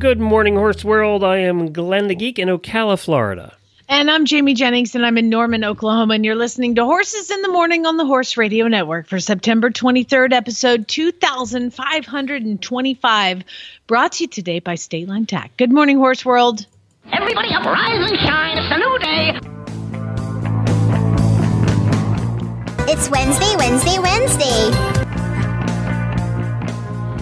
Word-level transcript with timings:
Good 0.00 0.18
morning, 0.18 0.56
Horse 0.56 0.82
World. 0.82 1.22
I 1.22 1.36
am 1.36 1.74
Glenn 1.74 2.08
the 2.08 2.14
Geek 2.14 2.38
in 2.38 2.48
Ocala, 2.48 2.98
Florida. 2.98 3.52
And 3.86 4.10
I'm 4.10 4.24
Jamie 4.24 4.54
Jennings, 4.54 4.94
and 4.94 5.04
I'm 5.04 5.18
in 5.18 5.28
Norman, 5.28 5.62
Oklahoma, 5.62 6.14
and 6.14 6.24
you're 6.24 6.36
listening 6.36 6.74
to 6.76 6.86
Horses 6.86 7.30
in 7.30 7.42
the 7.42 7.50
Morning 7.50 7.84
on 7.84 7.98
the 7.98 8.06
Horse 8.06 8.38
Radio 8.38 8.66
Network 8.66 9.06
for 9.06 9.20
September 9.20 9.68
23rd, 9.68 10.32
episode 10.32 10.88
2525, 10.88 13.44
brought 13.86 14.12
to 14.12 14.24
you 14.24 14.28
today 14.28 14.58
by 14.58 14.74
State 14.74 15.06
Line 15.06 15.26
Tack. 15.26 15.54
Good 15.58 15.70
morning, 15.70 15.98
Horse 15.98 16.24
World. 16.24 16.64
Everybody 17.12 17.52
up, 17.52 17.66
rise 17.66 18.10
and 18.10 18.18
shine. 18.20 18.56
It's 18.56 18.72
a 18.72 18.78
new 18.78 18.98
day. 19.00 19.38
It's 22.90 23.10
Wednesday, 23.10 23.54
Wednesday, 23.58 23.98
Wednesday. 23.98 24.70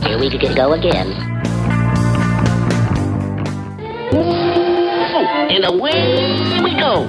Here 0.06 0.20
we 0.20 0.30
can 0.30 0.54
go 0.54 0.74
again. 0.74 1.37
And 5.50 5.64
away 5.64 6.60
we 6.62 6.74
go. 6.74 7.06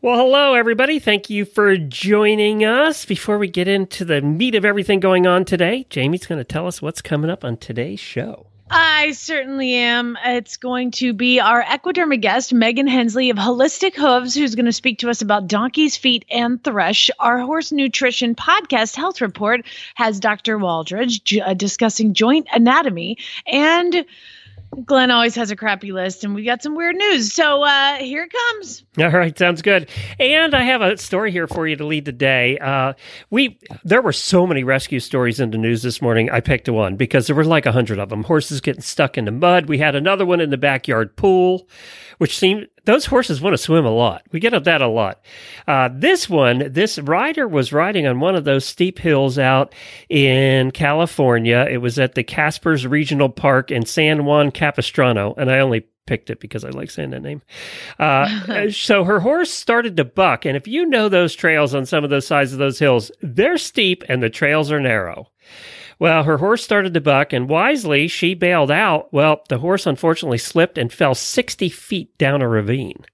Well, 0.00 0.18
hello, 0.18 0.54
everybody. 0.54 0.98
Thank 0.98 1.30
you 1.30 1.46
for 1.46 1.76
joining 1.76 2.64
us. 2.64 3.04
Before 3.04 3.38
we 3.38 3.48
get 3.48 3.66
into 3.66 4.04
the 4.04 4.20
meat 4.20 4.54
of 4.54 4.64
everything 4.64 5.00
going 5.00 5.26
on 5.26 5.44
today, 5.44 5.86
Jamie's 5.90 6.26
going 6.26 6.38
to 6.38 6.44
tell 6.44 6.66
us 6.66 6.80
what's 6.80 7.02
coming 7.02 7.30
up 7.30 7.44
on 7.44 7.56
today's 7.56 8.00
show. 8.00 8.46
I 8.70 9.12
certainly 9.12 9.74
am. 9.74 10.16
It's 10.24 10.56
going 10.56 10.90
to 10.92 11.12
be 11.12 11.38
our 11.38 11.62
Equiderma 11.62 12.20
guest, 12.20 12.52
Megan 12.52 12.86
Hensley 12.86 13.28
of 13.30 13.36
Holistic 13.36 13.94
Hooves, 13.94 14.34
who's 14.34 14.54
going 14.54 14.64
to 14.64 14.72
speak 14.72 15.00
to 15.00 15.10
us 15.10 15.20
about 15.20 15.46
donkeys, 15.46 15.96
feet, 15.96 16.24
and 16.30 16.62
thrush. 16.64 17.10
Our 17.20 17.38
horse 17.38 17.72
nutrition 17.72 18.34
podcast, 18.34 18.96
Health 18.96 19.20
Report, 19.20 19.66
has 19.94 20.18
Dr. 20.18 20.58
Waldridge 20.58 21.22
j- 21.24 21.40
uh, 21.40 21.54
discussing 21.54 22.14
joint 22.14 22.48
anatomy. 22.52 23.18
And 23.46 24.06
Glenn 24.74 25.10
always 25.10 25.34
has 25.36 25.50
a 25.50 25.56
crappy 25.56 25.92
list, 25.92 26.24
and 26.24 26.34
we 26.34 26.44
got 26.44 26.62
some 26.62 26.74
weird 26.74 26.96
news. 26.96 27.32
So 27.32 27.62
uh, 27.62 27.96
here 27.96 28.24
it 28.24 28.32
comes. 28.32 28.84
All 28.98 29.10
right, 29.10 29.36
sounds 29.38 29.62
good. 29.62 29.88
And 30.18 30.54
I 30.54 30.62
have 30.62 30.82
a 30.82 30.96
story 30.96 31.30
here 31.30 31.46
for 31.46 31.66
you 31.66 31.76
to 31.76 31.86
lead 31.86 32.04
the 32.04 32.12
day. 32.12 32.58
Uh, 32.58 32.94
we 33.30 33.58
there 33.84 34.02
were 34.02 34.12
so 34.12 34.46
many 34.46 34.64
rescue 34.64 35.00
stories 35.00 35.40
in 35.40 35.50
the 35.50 35.58
news 35.58 35.82
this 35.82 36.00
morning. 36.00 36.30
I 36.30 36.40
picked 36.40 36.68
one 36.68 36.96
because 36.96 37.26
there 37.26 37.36
were 37.36 37.44
like 37.44 37.66
a 37.66 37.72
hundred 37.72 37.98
of 37.98 38.08
them. 38.08 38.22
Horses 38.24 38.60
getting 38.60 38.82
stuck 38.82 39.18
in 39.18 39.24
the 39.24 39.32
mud. 39.32 39.66
We 39.66 39.78
had 39.78 39.94
another 39.94 40.26
one 40.26 40.40
in 40.40 40.50
the 40.50 40.56
backyard 40.56 41.16
pool, 41.16 41.68
which 42.18 42.38
seemed 42.38 42.68
those 42.84 43.06
horses 43.06 43.40
want 43.40 43.54
to 43.54 43.58
swim 43.58 43.84
a 43.84 43.90
lot. 43.90 44.22
We 44.32 44.40
get 44.40 44.54
at 44.54 44.64
that 44.64 44.82
a 44.82 44.88
lot. 44.88 45.24
Uh, 45.66 45.88
this 45.92 46.28
one, 46.28 46.72
this 46.72 46.98
rider 46.98 47.48
was 47.48 47.72
riding 47.72 48.06
on 48.06 48.20
one 48.20 48.34
of 48.34 48.44
those 48.44 48.64
steep 48.64 48.98
hills 48.98 49.38
out 49.38 49.74
in 50.08 50.70
California. 50.70 51.66
It 51.70 51.78
was 51.78 51.98
at 51.98 52.14
the 52.14 52.24
Caspers 52.24 52.88
Regional 52.88 53.28
Park 53.28 53.70
in 53.70 53.86
San 53.86 54.24
Juan 54.24 54.50
Capistrano, 54.50 55.34
and 55.36 55.50
I 55.50 55.60
only 55.60 55.86
picked 56.06 56.28
it 56.28 56.40
because 56.40 56.64
I 56.64 56.70
like 56.70 56.90
saying 56.90 57.10
that 57.10 57.22
name. 57.22 57.42
Uh, 57.98 58.68
so 58.70 59.04
her 59.04 59.20
horse 59.20 59.50
started 59.50 59.96
to 59.96 60.04
buck, 60.04 60.44
and 60.44 60.56
if 60.56 60.66
you 60.66 60.86
know 60.86 61.08
those 61.08 61.34
trails 61.34 61.74
on 61.74 61.86
some 61.86 62.04
of 62.04 62.10
those 62.10 62.26
sides 62.26 62.52
of 62.52 62.58
those 62.58 62.78
hills, 62.78 63.10
they're 63.22 63.58
steep 63.58 64.04
and 64.08 64.22
the 64.22 64.30
trails 64.30 64.70
are 64.70 64.80
narrow. 64.80 65.28
Well, 66.04 66.24
her 66.24 66.36
horse 66.36 66.62
started 66.62 66.92
to 66.92 67.00
buck, 67.00 67.32
and 67.32 67.48
wisely 67.48 68.08
she 68.08 68.34
bailed 68.34 68.70
out. 68.70 69.10
Well, 69.10 69.40
the 69.48 69.56
horse 69.56 69.86
unfortunately 69.86 70.36
slipped 70.36 70.76
and 70.76 70.92
fell 70.92 71.14
60 71.14 71.70
feet 71.70 72.18
down 72.18 72.42
a 72.42 72.46
ravine. 72.46 73.06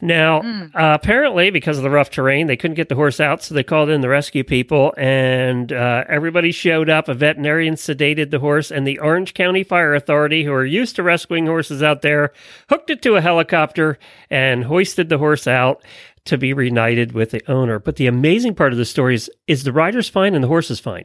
Now, 0.00 0.40
uh, 0.74 0.94
apparently, 0.94 1.50
because 1.50 1.76
of 1.76 1.82
the 1.82 1.90
rough 1.90 2.08
terrain, 2.08 2.46
they 2.46 2.56
couldn't 2.56 2.76
get 2.76 2.88
the 2.88 2.94
horse 2.94 3.20
out, 3.20 3.42
so 3.42 3.54
they 3.54 3.62
called 3.62 3.90
in 3.90 4.00
the 4.00 4.08
rescue 4.08 4.44
people, 4.44 4.94
and 4.96 5.74
uh, 5.74 6.04
everybody 6.08 6.52
showed 6.52 6.88
up. 6.88 7.08
A 7.08 7.12
veterinarian 7.12 7.74
sedated 7.74 8.30
the 8.30 8.38
horse, 8.38 8.70
and 8.70 8.86
the 8.86 8.98
Orange 9.00 9.34
County 9.34 9.62
Fire 9.62 9.94
Authority, 9.94 10.42
who 10.42 10.54
are 10.54 10.64
used 10.64 10.96
to 10.96 11.02
rescuing 11.02 11.44
horses 11.44 11.82
out 11.82 12.00
there, 12.00 12.32
hooked 12.70 12.88
it 12.88 13.02
to 13.02 13.16
a 13.16 13.20
helicopter 13.20 13.98
and 14.30 14.64
hoisted 14.64 15.10
the 15.10 15.18
horse 15.18 15.46
out 15.46 15.84
to 16.24 16.38
be 16.38 16.54
reunited 16.54 17.12
with 17.12 17.32
the 17.32 17.42
owner. 17.46 17.78
But 17.78 17.96
the 17.96 18.06
amazing 18.06 18.54
part 18.54 18.72
of 18.72 18.78
the 18.78 18.86
story 18.86 19.16
is, 19.16 19.30
is 19.46 19.64
the 19.64 19.72
rider's 19.74 20.08
fine 20.08 20.34
and 20.34 20.42
the 20.42 20.48
horse 20.48 20.70
is 20.70 20.80
fine. 20.80 21.04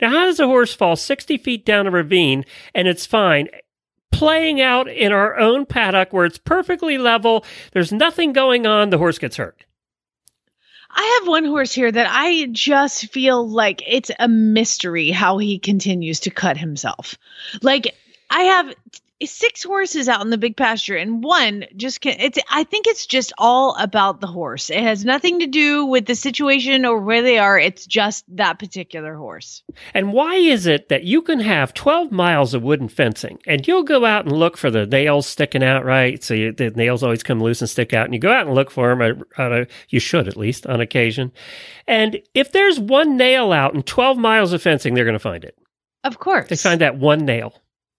Now, 0.00 0.10
how 0.10 0.24
does 0.26 0.40
a 0.40 0.46
horse 0.46 0.74
fall 0.74 0.96
60 0.96 1.38
feet 1.38 1.64
down 1.64 1.86
a 1.86 1.90
ravine 1.90 2.44
and 2.74 2.88
it's 2.88 3.06
fine? 3.06 3.48
Playing 4.12 4.60
out 4.60 4.88
in 4.88 5.12
our 5.12 5.38
own 5.38 5.66
paddock 5.66 6.12
where 6.12 6.24
it's 6.24 6.38
perfectly 6.38 6.98
level, 6.98 7.44
there's 7.72 7.92
nothing 7.92 8.32
going 8.32 8.66
on, 8.66 8.90
the 8.90 8.98
horse 8.98 9.18
gets 9.18 9.36
hurt. 9.36 9.64
I 10.90 11.20
have 11.20 11.28
one 11.28 11.44
horse 11.44 11.72
here 11.72 11.90
that 11.90 12.08
I 12.10 12.48
just 12.50 13.12
feel 13.12 13.48
like 13.48 13.82
it's 13.86 14.10
a 14.18 14.28
mystery 14.28 15.10
how 15.10 15.38
he 15.38 15.58
continues 15.58 16.20
to 16.20 16.30
cut 16.30 16.56
himself. 16.56 17.16
Like 17.62 17.94
I 18.28 18.42
have 18.42 18.74
six 19.26 19.62
horses 19.62 20.08
out 20.08 20.22
in 20.22 20.30
the 20.30 20.38
big 20.38 20.56
pasture 20.56 20.96
and 20.96 21.22
one 21.22 21.64
just 21.76 22.00
can 22.00 22.16
it's 22.18 22.38
I 22.50 22.64
think 22.64 22.86
it's 22.86 23.06
just 23.06 23.32
all 23.38 23.76
about 23.76 24.20
the 24.20 24.26
horse. 24.26 24.70
It 24.70 24.82
has 24.82 25.04
nothing 25.04 25.40
to 25.40 25.46
do 25.46 25.84
with 25.84 26.06
the 26.06 26.14
situation 26.14 26.84
or 26.84 26.98
where 26.98 27.22
they 27.22 27.38
are. 27.38 27.58
It's 27.58 27.86
just 27.86 28.24
that 28.36 28.58
particular 28.58 29.14
horse. 29.14 29.62
And 29.94 30.12
why 30.12 30.36
is 30.36 30.66
it 30.66 30.88
that 30.88 31.04
you 31.04 31.22
can 31.22 31.40
have 31.40 31.74
12 31.74 32.12
miles 32.12 32.54
of 32.54 32.62
wooden 32.62 32.88
fencing 32.88 33.38
and 33.46 33.66
you'll 33.66 33.82
go 33.82 34.04
out 34.04 34.24
and 34.24 34.36
look 34.36 34.56
for 34.56 34.70
the 34.70 34.86
nails 34.86 35.26
sticking 35.26 35.62
out, 35.62 35.84
right? 35.84 36.22
So 36.22 36.34
you, 36.34 36.52
the 36.52 36.70
nails 36.70 37.02
always 37.02 37.22
come 37.22 37.40
loose 37.40 37.60
and 37.60 37.70
stick 37.70 37.92
out, 37.92 38.04
and 38.04 38.14
you 38.14 38.20
go 38.20 38.32
out 38.32 38.46
and 38.46 38.54
look 38.54 38.70
for 38.70 38.94
them. 38.94 39.24
Uh, 39.38 39.42
on 39.42 39.52
a, 39.52 39.66
you 39.88 40.00
should 40.00 40.28
at 40.28 40.36
least 40.36 40.66
on 40.66 40.80
occasion. 40.80 41.32
And 41.86 42.20
if 42.34 42.52
there's 42.52 42.78
one 42.78 43.16
nail 43.16 43.52
out 43.52 43.74
in 43.74 43.82
12 43.82 44.18
miles 44.18 44.52
of 44.52 44.62
fencing, 44.62 44.94
they're 44.94 45.04
going 45.04 45.14
to 45.14 45.18
find 45.18 45.44
it. 45.44 45.56
Of 46.04 46.18
course. 46.18 46.48
They 46.48 46.56
find 46.56 46.80
that 46.80 46.96
one 46.96 47.24
nail. 47.24 47.54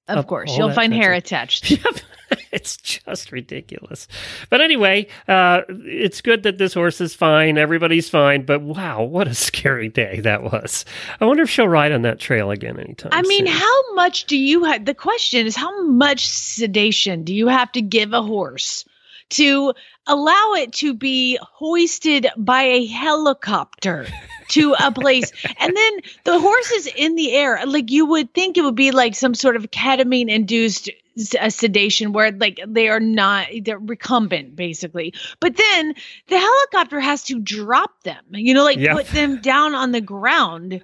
Of 0.08 0.18
of 0.18 0.28
course. 0.28 0.56
You'll 0.58 0.74
find 0.74 0.94
hair 0.94 1.14
attached. 1.14 1.74
It's 2.52 2.78
just 2.78 3.32
ridiculous. 3.32 4.08
But 4.50 4.62
anyway, 4.62 5.08
uh, 5.28 5.62
it's 5.70 6.22
good 6.22 6.44
that 6.44 6.58
this 6.58 6.74
horse 6.74 7.02
is 7.02 7.14
fine. 7.14 7.58
Everybody's 7.58 8.10
fine. 8.10 8.46
But 8.46 8.62
wow, 8.62 9.04
what 9.04 9.28
a 9.28 9.34
scary 9.34 9.90
day 9.90 10.20
that 10.22 10.44
was. 10.44 10.86
I 11.20 11.26
wonder 11.26 11.44
if 11.44 11.50
she'll 11.50 11.68
ride 11.68 11.92
on 11.92 12.02
that 12.04 12.20
trail 12.20 12.52
again 12.52 12.80
anytime. 12.80 13.12
I 13.14 13.22
mean, 13.24 13.48
soon. 13.48 13.56
how 13.56 13.94
much 13.94 14.26
do 14.26 14.38
you 14.38 14.64
have? 14.66 14.86
The 14.86 14.94
question 14.94 15.46
is, 15.46 15.56
how 15.56 15.84
much 15.84 16.28
sedation 16.28 17.24
do 17.24 17.34
you 17.34 17.48
have 17.48 17.72
to 17.74 17.82
give 17.82 18.14
a 18.14 18.22
horse 18.22 18.86
to 19.30 19.74
allow 20.08 20.54
it 20.58 20.74
to 20.74 20.94
be 20.94 21.40
hoisted 21.42 22.28
by 22.38 22.64
a 22.64 22.86
helicopter 22.86 24.06
to 24.52 24.76
a 24.80 24.92
place? 24.92 25.32
and 25.60 25.76
then 25.76 25.94
the 26.24 26.40
horse 26.40 26.72
is 26.72 26.88
in 26.88 27.16
the 27.16 27.34
air. 27.34 27.66
Like 27.66 27.92
you 27.92 28.06
would 28.06 28.34
think 28.34 28.58
it 28.58 28.62
would 28.62 28.76
be 28.76 28.92
like 28.92 29.16
some 29.16 29.34
sort 29.34 29.56
of 29.56 29.72
ketamine 29.72 30.30
induced 30.30 30.90
sedation 31.18 32.14
where 32.14 32.32
like 32.32 32.60
they 32.66 32.88
are 32.88 33.02
not 33.02 33.46
they're 33.64 33.78
recumbent 33.78 34.56
basically 34.56 35.14
but 35.42 35.58
then 35.58 35.94
the 36.28 36.40
helicopter 36.40 37.02
has 37.02 37.24
to 37.24 37.38
drop 37.38 38.02
them 38.04 38.24
you 38.32 38.54
know 38.54 38.64
like 38.64 38.78
Yep. 38.78 38.96
put 38.96 39.08
them 39.08 39.42
down 39.42 39.76
on 39.76 39.92
the 39.92 40.00
ground 40.00 40.82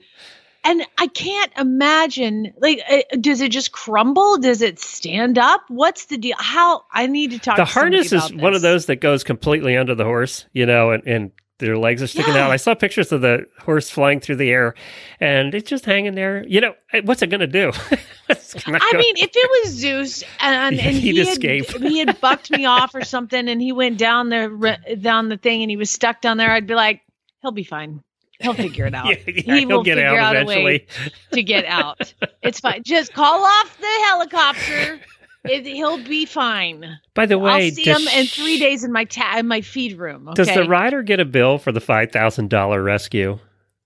and 0.67 0.85
I 0.97 1.07
can't 1.07 1.51
imagine 1.57 2.53
like 2.59 2.81
uh, 2.89 3.01
does 3.21 3.39
it 3.39 3.51
just 3.51 3.71
crumble? 3.71 4.37
Does 4.37 4.61
it 4.61 4.79
stand 4.79 5.37
up? 5.37 5.61
What's 5.69 6.05
the 6.05 6.17
deal? 6.17 6.35
How 6.37 6.83
I 6.91 7.07
need 7.07 7.31
to 7.31 7.39
talk. 7.39 7.55
the 7.55 7.63
to 7.63 7.71
harness 7.71 8.11
is 8.11 8.25
about 8.25 8.41
one 8.41 8.53
of 8.53 8.61
those 8.61 8.87
that 8.87 8.97
goes 8.97 9.23
completely 9.23 9.77
under 9.77 9.95
the 9.95 10.03
horse, 10.03 10.45
you 10.51 10.65
know, 10.65 10.91
and, 10.91 11.07
and 11.07 11.31
their 11.59 11.77
legs 11.77 12.03
are 12.03 12.07
sticking 12.07 12.33
Yeah. 12.35 12.45
out. 12.45 12.51
I 12.51 12.57
saw 12.57 12.75
pictures 12.75 13.11
of 13.11 13.21
the 13.21 13.45
horse 13.59 13.89
flying 13.89 14.19
through 14.19 14.35
the 14.37 14.49
air 14.49 14.75
and 15.19 15.55
it's 15.55 15.69
just 15.69 15.85
hanging 15.85 16.13
there. 16.15 16.45
You 16.47 16.61
know, 16.61 16.75
what's 17.03 17.21
it 17.21 17.27
going 17.27 17.39
to 17.41 17.47
do? 17.47 17.71
I 18.29 18.93
mean, 18.93 19.15
if 19.17 19.31
it 19.33 19.63
was 19.65 19.73
Zeus 19.73 20.23
and, 20.39 20.75
and 20.79 20.95
he'd 20.97 21.15
he 21.15 21.21
escape. 21.21 21.69
had 21.71 21.81
he 21.81 21.99
had 21.99 22.19
bucked 22.21 22.51
me 22.51 22.65
off 22.65 22.93
or 22.93 23.03
something, 23.03 23.47
and 23.49 23.61
he 23.61 23.71
went 23.71 23.97
down 23.97 24.29
the 24.29 24.97
down 25.01 25.29
the 25.29 25.37
thing, 25.37 25.61
and 25.63 25.71
he 25.71 25.77
was 25.77 25.89
stuck 25.89 26.21
down 26.21 26.37
there, 26.37 26.51
I'd 26.51 26.67
be 26.67 26.75
like, 26.75 27.01
he'll 27.41 27.51
be 27.51 27.63
fine. 27.63 28.03
He'll 28.39 28.53
figure 28.53 28.85
it 28.85 28.93
out. 28.93 29.07
yeah, 29.07 29.15
yeah, 29.25 29.55
he 29.55 29.65
he'll 29.65 29.81
get 29.81 29.95
figure 29.95 30.09
out 30.15 30.17
out 30.19 30.35
a 30.35 30.41
eventually. 30.41 30.63
way 30.63 30.87
to 31.31 31.41
get 31.41 31.65
out. 31.65 32.13
It's 32.43 32.59
fine. 32.59 32.83
Just 32.83 33.13
call 33.13 33.43
off 33.43 33.77
the 33.79 33.99
helicopter. 34.05 34.99
It, 35.49 35.65
he'll 35.65 36.03
be 36.03 36.25
fine. 36.25 36.99
By 37.13 37.25
the 37.25 37.37
way, 37.37 37.67
I'll 37.67 37.71
see 37.71 37.83
him 37.83 38.07
in 38.07 38.27
three 38.27 38.59
days 38.59 38.83
in 38.83 38.91
my 38.91 39.05
ta- 39.05 39.37
in 39.37 39.47
my 39.47 39.61
feed 39.61 39.97
room. 39.97 40.27
Okay? 40.29 40.43
Does 40.43 40.53
the 40.53 40.67
rider 40.67 41.03
get 41.03 41.19
a 41.19 41.25
bill 41.25 41.57
for 41.57 41.71
the 41.71 41.81
five 41.81 42.11
thousand 42.11 42.49
dollar 42.49 42.81
rescue? 42.81 43.39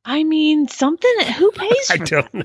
I 0.03 0.23
mean, 0.23 0.67
something. 0.67 1.11
Who 1.37 1.51
pays 1.55 1.87
for 1.87 1.93
I 1.93 1.97
don't 1.97 2.33
know. 2.33 2.43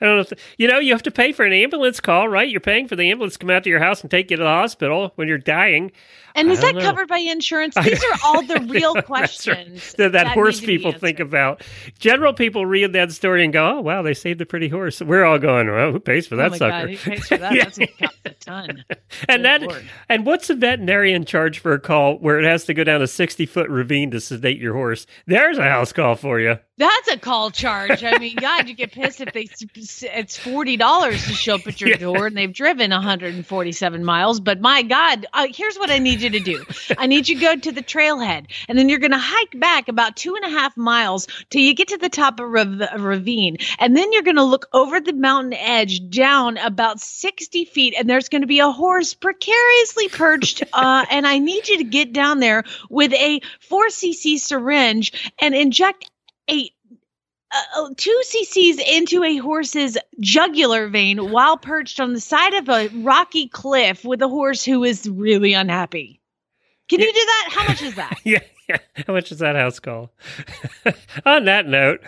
I 0.00 0.04
don't 0.04 0.16
know. 0.16 0.20
If, 0.20 0.32
you 0.56 0.68
know, 0.68 0.78
you 0.78 0.92
have 0.92 1.02
to 1.02 1.10
pay 1.10 1.32
for 1.32 1.44
an 1.44 1.52
ambulance 1.52 2.00
call, 2.00 2.28
right? 2.28 2.48
You're 2.48 2.60
paying 2.60 2.86
for 2.86 2.96
the 2.96 3.10
ambulance 3.10 3.34
to 3.34 3.38
come 3.40 3.50
out 3.50 3.64
to 3.64 3.70
your 3.70 3.80
house 3.80 4.02
and 4.02 4.10
take 4.10 4.30
you 4.30 4.36
to 4.36 4.42
the 4.42 4.48
hospital 4.48 5.12
when 5.16 5.28
you're 5.28 5.38
dying. 5.38 5.90
And 6.34 6.50
is 6.50 6.60
that 6.60 6.74
know. 6.74 6.80
covered 6.80 7.08
by 7.08 7.18
insurance? 7.18 7.74
These 7.84 8.02
are 8.02 8.18
all 8.24 8.42
the 8.42 8.60
real 8.68 8.94
That's 8.94 8.96
right. 8.96 9.04
questions 9.06 9.92
that, 9.98 10.12
that 10.12 10.28
horse 10.28 10.56
need 10.60 10.60
to 10.60 10.66
be 10.66 10.76
people 10.78 10.92
think 10.92 11.20
about. 11.20 11.62
General 11.98 12.32
people 12.32 12.66
read 12.66 12.92
that 12.94 13.12
story 13.12 13.44
and 13.44 13.52
go, 13.52 13.78
"Oh, 13.78 13.80
wow, 13.80 14.02
they 14.02 14.14
saved 14.14 14.40
a 14.40 14.46
pretty 14.46 14.68
horse." 14.68 15.00
We're 15.00 15.24
all 15.24 15.38
going, 15.38 15.70
"Well, 15.70 15.92
who 15.92 16.00
pays 16.00 16.26
for 16.26 16.34
Oh 16.34 16.38
that 16.38 16.50
my 16.52 16.56
sucker?" 16.58 16.86
God, 16.86 16.90
who 16.90 16.96
pays 17.10 17.26
for 17.28 17.36
that? 17.38 17.54
Yeah. 17.54 17.64
That's 17.64 17.78
a 18.24 18.30
ton. 18.40 18.84
and 19.28 19.42
Good 19.42 19.44
that, 19.44 19.62
Lord. 19.62 19.84
and 20.08 20.26
what's 20.26 20.48
a 20.50 20.54
veterinarian 20.54 21.24
charge 21.24 21.58
for 21.58 21.72
a 21.72 21.80
call 21.80 22.16
where 22.18 22.38
it 22.38 22.44
has 22.44 22.64
to 22.66 22.74
go 22.74 22.84
down 22.84 23.02
a 23.02 23.06
sixty 23.06 23.46
foot 23.46 23.68
ravine 23.68 24.10
to 24.12 24.20
sedate 24.20 24.58
your 24.58 24.74
horse? 24.74 25.06
There's 25.26 25.58
a 25.58 25.64
house 25.68 25.92
call 25.92 26.14
for 26.16 26.40
you. 26.40 26.58
That's 26.78 27.08
a 27.12 27.18
call 27.18 27.50
charge. 27.50 28.02
I 28.02 28.18
mean, 28.18 28.36
God, 28.36 28.66
you 28.68 28.74
get 28.74 28.90
pissed 28.92 29.20
if 29.20 29.32
they 29.32 29.46
it's 30.02 30.36
forty 30.36 30.76
dollars 30.76 31.24
to 31.26 31.32
show 31.32 31.54
up 31.56 31.66
at 31.66 31.80
your 31.80 31.90
Yeah. 31.90 31.96
door 31.98 32.26
and 32.26 32.36
they've 32.36 32.52
driven 32.52 32.90
147 32.90 34.04
miles. 34.04 34.40
But 34.40 34.60
my 34.60 34.82
God, 34.82 35.26
uh, 35.32 35.46
here's 35.52 35.76
what 35.76 35.90
I 35.90 35.98
need 35.98 36.21
you 36.22 36.30
to 36.30 36.40
do. 36.40 36.64
I 36.98 37.06
need 37.06 37.28
you 37.28 37.36
to 37.36 37.40
go 37.40 37.56
to 37.56 37.72
the 37.72 37.82
trailhead, 37.82 38.46
and 38.68 38.78
then 38.78 38.88
you're 38.88 38.98
going 38.98 39.12
to 39.12 39.18
hike 39.18 39.58
back 39.58 39.88
about 39.88 40.16
two 40.16 40.34
and 40.36 40.44
a 40.44 40.56
half 40.56 40.76
miles 40.76 41.26
till 41.50 41.62
you 41.62 41.74
get 41.74 41.88
to 41.88 41.98
the 41.98 42.08
top 42.08 42.40
of 42.40 42.46
a 42.46 42.98
ravine, 42.98 43.58
and 43.78 43.96
then 43.96 44.12
you're 44.12 44.22
going 44.22 44.36
to 44.36 44.44
look 44.44 44.66
over 44.72 45.00
the 45.00 45.12
mountain 45.12 45.54
edge 45.54 46.08
down 46.10 46.58
about 46.58 47.00
60 47.00 47.64
feet, 47.66 47.94
and 47.98 48.08
there's 48.08 48.28
going 48.28 48.42
to 48.42 48.46
be 48.46 48.60
a 48.60 48.70
horse 48.70 49.14
precariously 49.14 50.08
perched. 50.08 50.62
Uh, 50.82 51.04
and 51.10 51.26
I 51.26 51.38
need 51.38 51.68
you 51.68 51.78
to 51.78 51.84
get 51.84 52.12
down 52.12 52.40
there 52.40 52.64
with 52.88 53.12
a 53.12 53.40
4cc 53.70 54.38
syringe 54.38 55.32
and 55.38 55.54
inject 55.54 56.10
a 56.50 56.70
uh, 57.76 57.88
two 57.96 58.20
cc's 58.24 58.78
into 58.78 59.22
a 59.22 59.36
horse's 59.38 59.98
jugular 60.20 60.88
vein 60.88 61.30
while 61.30 61.56
perched 61.56 62.00
on 62.00 62.12
the 62.12 62.20
side 62.20 62.54
of 62.54 62.68
a 62.68 62.88
rocky 63.02 63.48
cliff 63.48 64.04
with 64.04 64.22
a 64.22 64.28
horse 64.28 64.64
who 64.64 64.84
is 64.84 65.08
really 65.08 65.52
unhappy. 65.52 66.20
Can 66.88 67.00
you 67.00 67.12
do 67.12 67.12
that? 67.12 67.48
How 67.52 67.68
much 67.68 67.82
is 67.82 67.94
that? 67.94 68.18
Yeah, 68.24 68.40
yeah. 68.68 68.78
How 69.06 69.12
much 69.12 69.32
is 69.32 69.38
that 69.38 69.56
house 69.56 69.80
call? 69.80 70.12
On 71.26 71.44
that 71.46 71.66
note, 71.66 72.00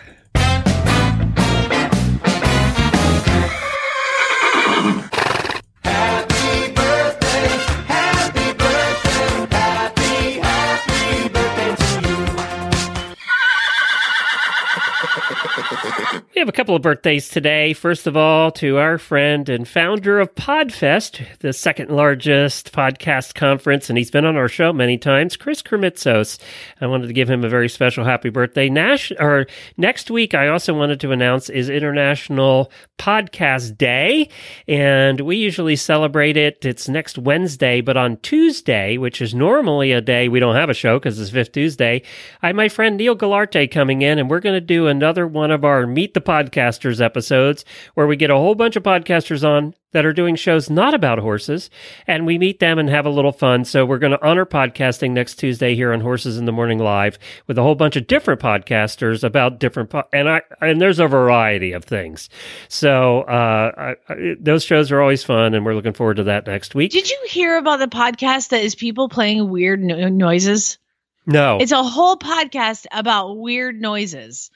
we 16.35 16.41
have 16.41 16.49
a 16.49 16.51
couple 16.51 16.75
of 16.75 16.81
birthdays 16.81 17.29
today. 17.29 17.71
First 17.71 18.07
of 18.07 18.17
all, 18.17 18.51
to 18.51 18.77
our 18.77 18.97
friend 18.97 19.47
and 19.47 19.65
founder 19.65 20.19
of 20.19 20.35
Podfest, 20.35 21.25
the 21.39 21.53
second 21.53 21.89
largest 21.89 22.73
podcast 22.73 23.35
conference, 23.35 23.89
and 23.89 23.97
he's 23.97 24.11
been 24.11 24.25
on 24.25 24.35
our 24.35 24.49
show 24.49 24.73
many 24.73 24.97
times, 24.97 25.37
Chris 25.37 25.61
Krimitsos. 25.61 26.37
I 26.81 26.87
wanted 26.87 27.07
to 27.07 27.13
give 27.13 27.29
him 27.29 27.45
a 27.45 27.49
very 27.49 27.69
special 27.69 28.03
happy 28.03 28.27
birthday. 28.27 28.67
Nash 28.67 29.13
or 29.17 29.47
next 29.77 30.11
week, 30.11 30.33
I 30.33 30.49
also 30.49 30.73
wanted 30.73 30.99
to 30.99 31.13
announce 31.13 31.49
is 31.49 31.69
International 31.69 32.69
Podcast 32.97 33.77
Day, 33.77 34.27
and 34.67 35.21
we 35.21 35.37
usually 35.37 35.77
celebrate 35.77 36.35
it. 36.35 36.65
It's 36.65 36.89
next 36.89 37.17
Wednesday, 37.17 37.79
but 37.79 37.95
on 37.95 38.17
Tuesday, 38.17 38.97
which 38.97 39.21
is 39.21 39.33
normally 39.33 39.93
a 39.93 40.01
day 40.01 40.27
we 40.27 40.41
don't 40.41 40.55
have 40.55 40.69
a 40.69 40.73
show 40.73 40.99
because 40.99 41.17
it's 41.17 41.29
Fifth 41.29 41.53
Tuesday, 41.53 42.01
I 42.41 42.47
have 42.47 42.57
my 42.57 42.67
friend 42.67 42.97
Neil 42.97 43.15
Galarte 43.15 43.71
coming 43.71 44.01
in, 44.01 44.19
and 44.19 44.29
we're 44.29 44.41
going 44.41 44.55
to 44.55 44.61
do 44.61 44.87
another 44.87 45.25
one 45.25 45.51
of 45.51 45.63
our 45.63 45.87
Meet 45.87 46.13
the 46.13 46.24
Podcasters 46.25 46.99
episodes 47.01 47.63
where 47.93 48.07
we 48.07 48.15
get 48.17 48.29
a 48.29 48.35
whole 48.35 48.55
bunch 48.55 48.75
of 48.75 48.83
podcasters 48.83 49.47
on 49.47 49.73
that 49.91 50.05
are 50.05 50.11
doing 50.11 50.35
shows 50.35 50.69
not 50.69 50.93
about 50.93 51.19
horses, 51.19 51.69
and 52.05 52.25
we 52.25 52.37
meet 52.37 52.59
them 52.59 52.77
and 52.77 52.89
have 52.89 53.05
a 53.05 53.09
little 53.09 53.31
fun. 53.31 53.63
So 53.63 53.85
we're 53.85 53.97
going 53.99 54.11
to 54.11 54.21
honor 54.25 54.45
podcasting 54.45 55.11
next 55.11 55.35
Tuesday 55.35 55.73
here 55.73 55.93
on 55.93 56.01
Horses 56.01 56.37
in 56.37 56.43
the 56.43 56.51
Morning 56.51 56.79
Live 56.79 57.17
with 57.47 57.57
a 57.57 57.63
whole 57.63 57.75
bunch 57.75 57.95
of 57.95 58.05
different 58.07 58.41
podcasters 58.41 59.23
about 59.23 59.59
different 59.59 59.91
po- 59.91 60.03
and 60.11 60.27
I 60.27 60.41
and 60.59 60.81
there's 60.81 60.99
a 60.99 61.07
variety 61.07 61.71
of 61.71 61.85
things. 61.85 62.27
So 62.67 63.21
uh, 63.21 63.71
I, 64.09 64.13
I, 64.13 64.35
those 64.37 64.65
shows 64.65 64.91
are 64.91 64.99
always 64.99 65.23
fun, 65.23 65.53
and 65.53 65.63
we're 65.65 65.75
looking 65.75 65.93
forward 65.93 66.17
to 66.17 66.23
that 66.25 66.45
next 66.45 66.75
week. 66.75 66.91
Did 66.91 67.09
you 67.09 67.25
hear 67.29 67.57
about 67.57 67.79
the 67.79 67.87
podcast 67.87 68.49
that 68.49 68.63
is 68.63 68.75
people 68.75 69.07
playing 69.07 69.49
weird 69.49 69.81
no- 69.81 70.09
noises? 70.09 70.77
no, 71.25 71.57
It's 71.59 71.71
a 71.71 71.81
whole 71.83 72.17
podcast 72.17 72.85
about 72.91 73.37
weird 73.37 73.79
noises. 73.81 74.51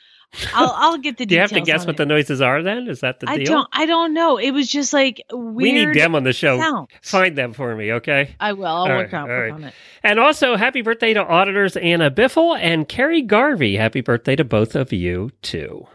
I'll, 0.54 0.74
I'll 0.76 0.98
get 1.00 1.18
the 1.18 1.26
do 1.26 1.36
you 1.36 1.42
have 1.42 1.50
to 1.52 1.62
guess 1.62 1.86
what 1.86 1.96
it. 1.96 1.98
the 1.98 2.06
noises 2.06 2.40
are? 2.40 2.62
Then 2.62 2.88
is 2.88 3.00
that 3.02 3.20
the 3.20 3.30
I 3.30 3.38
deal? 3.38 3.46
don't. 3.48 3.68
I 3.72 3.86
don't 3.88 4.14
know. 4.14 4.38
It 4.38 4.52
was 4.52 4.68
just 4.68 4.94
like 4.94 5.22
weird. 5.32 5.56
we 5.56 5.72
need 5.72 5.94
them 5.96 6.14
on 6.16 6.24
the 6.24 6.34
show. 6.34 6.58
sounds. 6.60 6.90
Find 7.02 7.36
them 7.36 7.54
for 7.54 7.76
me, 7.76 7.92
okay? 7.94 8.36
I 8.40 8.54
will. 8.54 8.66
I'll 8.68 8.74
All 8.84 8.88
work, 8.90 9.12
right, 9.12 9.14
on, 9.14 9.22
all 9.24 9.28
work 9.36 9.52
right. 9.52 9.52
on 9.54 9.64
it. 9.66 9.74
And 10.04 10.20
also, 10.20 10.56
happy 10.56 10.82
birthday 10.82 11.14
to 11.14 11.22
auditors 11.26 11.76
Anna 11.78 12.12
Biffle 12.12 12.58
and 12.60 12.88
Carrie 12.88 13.24
Garvey. 13.24 13.76
Happy 13.78 14.02
birthday 14.02 14.36
to 14.36 14.44
both 14.44 14.76
of 14.76 14.94
you, 14.94 15.32
too. 15.42 15.88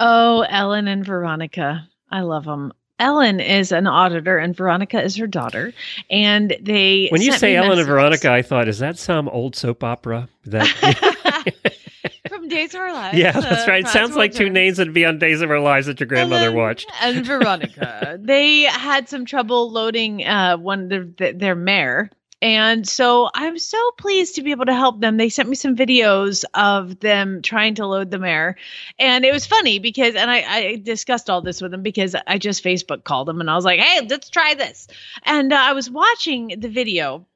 Oh, 0.00 0.42
Ellen 0.48 0.86
and 0.86 1.04
Veronica. 1.04 1.88
I 2.10 2.20
love 2.20 2.44
them. 2.44 2.72
Ellen 2.98 3.40
is 3.40 3.72
an 3.72 3.86
auditor 3.86 4.38
and 4.38 4.56
Veronica 4.56 5.02
is 5.02 5.16
her 5.16 5.26
daughter. 5.26 5.72
And 6.10 6.56
they 6.60 7.08
When 7.10 7.22
you 7.22 7.32
say 7.32 7.56
Ellen 7.56 7.78
and 7.78 7.86
Veronica, 7.86 8.30
I 8.30 8.42
thought, 8.42 8.68
is 8.68 8.78
that 8.78 8.98
some 8.98 9.28
old 9.28 9.54
soap 9.54 9.84
opera? 9.84 10.28
That 10.44 10.66
from 12.28 12.48
Days 12.48 12.74
of 12.74 12.80
Our 12.80 12.92
Lives. 12.92 13.18
yeah, 13.18 13.36
uh, 13.36 13.40
that's 13.40 13.68
right. 13.68 13.84
It 13.84 13.88
sounds 13.88 14.16
like 14.16 14.32
two 14.32 14.50
names 14.50 14.76
that'd 14.78 14.92
be 14.92 15.04
on 15.04 15.18
Days 15.18 15.40
of 15.40 15.50
Our 15.50 15.60
Lives 15.60 15.86
that 15.86 16.00
your 16.00 16.06
grandmother 16.06 16.46
Ellen 16.46 16.56
watched. 16.56 16.90
And 17.00 17.24
Veronica. 17.24 18.18
they 18.22 18.62
had 18.62 19.08
some 19.08 19.24
trouble 19.24 19.70
loading 19.70 20.26
uh, 20.26 20.56
one 20.56 20.88
their, 20.88 21.32
their 21.32 21.54
mare. 21.54 22.10
And 22.40 22.88
so 22.88 23.28
I'm 23.34 23.58
so 23.58 23.90
pleased 23.98 24.36
to 24.36 24.42
be 24.42 24.52
able 24.52 24.66
to 24.66 24.74
help 24.74 25.00
them. 25.00 25.16
They 25.16 25.28
sent 25.28 25.48
me 25.48 25.56
some 25.56 25.74
videos 25.74 26.44
of 26.54 27.00
them 27.00 27.42
trying 27.42 27.74
to 27.76 27.86
load 27.86 28.10
the 28.10 28.18
mare. 28.18 28.56
And 28.98 29.24
it 29.24 29.32
was 29.32 29.44
funny 29.44 29.80
because, 29.80 30.14
and 30.14 30.30
I, 30.30 30.42
I 30.42 30.76
discussed 30.76 31.28
all 31.28 31.42
this 31.42 31.60
with 31.60 31.72
them 31.72 31.82
because 31.82 32.14
I 32.26 32.38
just 32.38 32.62
Facebook 32.62 33.02
called 33.02 33.26
them 33.26 33.40
and 33.40 33.50
I 33.50 33.56
was 33.56 33.64
like, 33.64 33.80
hey, 33.80 34.06
let's 34.08 34.30
try 34.30 34.54
this. 34.54 34.86
And 35.24 35.52
uh, 35.52 35.56
I 35.56 35.72
was 35.72 35.90
watching 35.90 36.54
the 36.58 36.68
video 36.68 37.26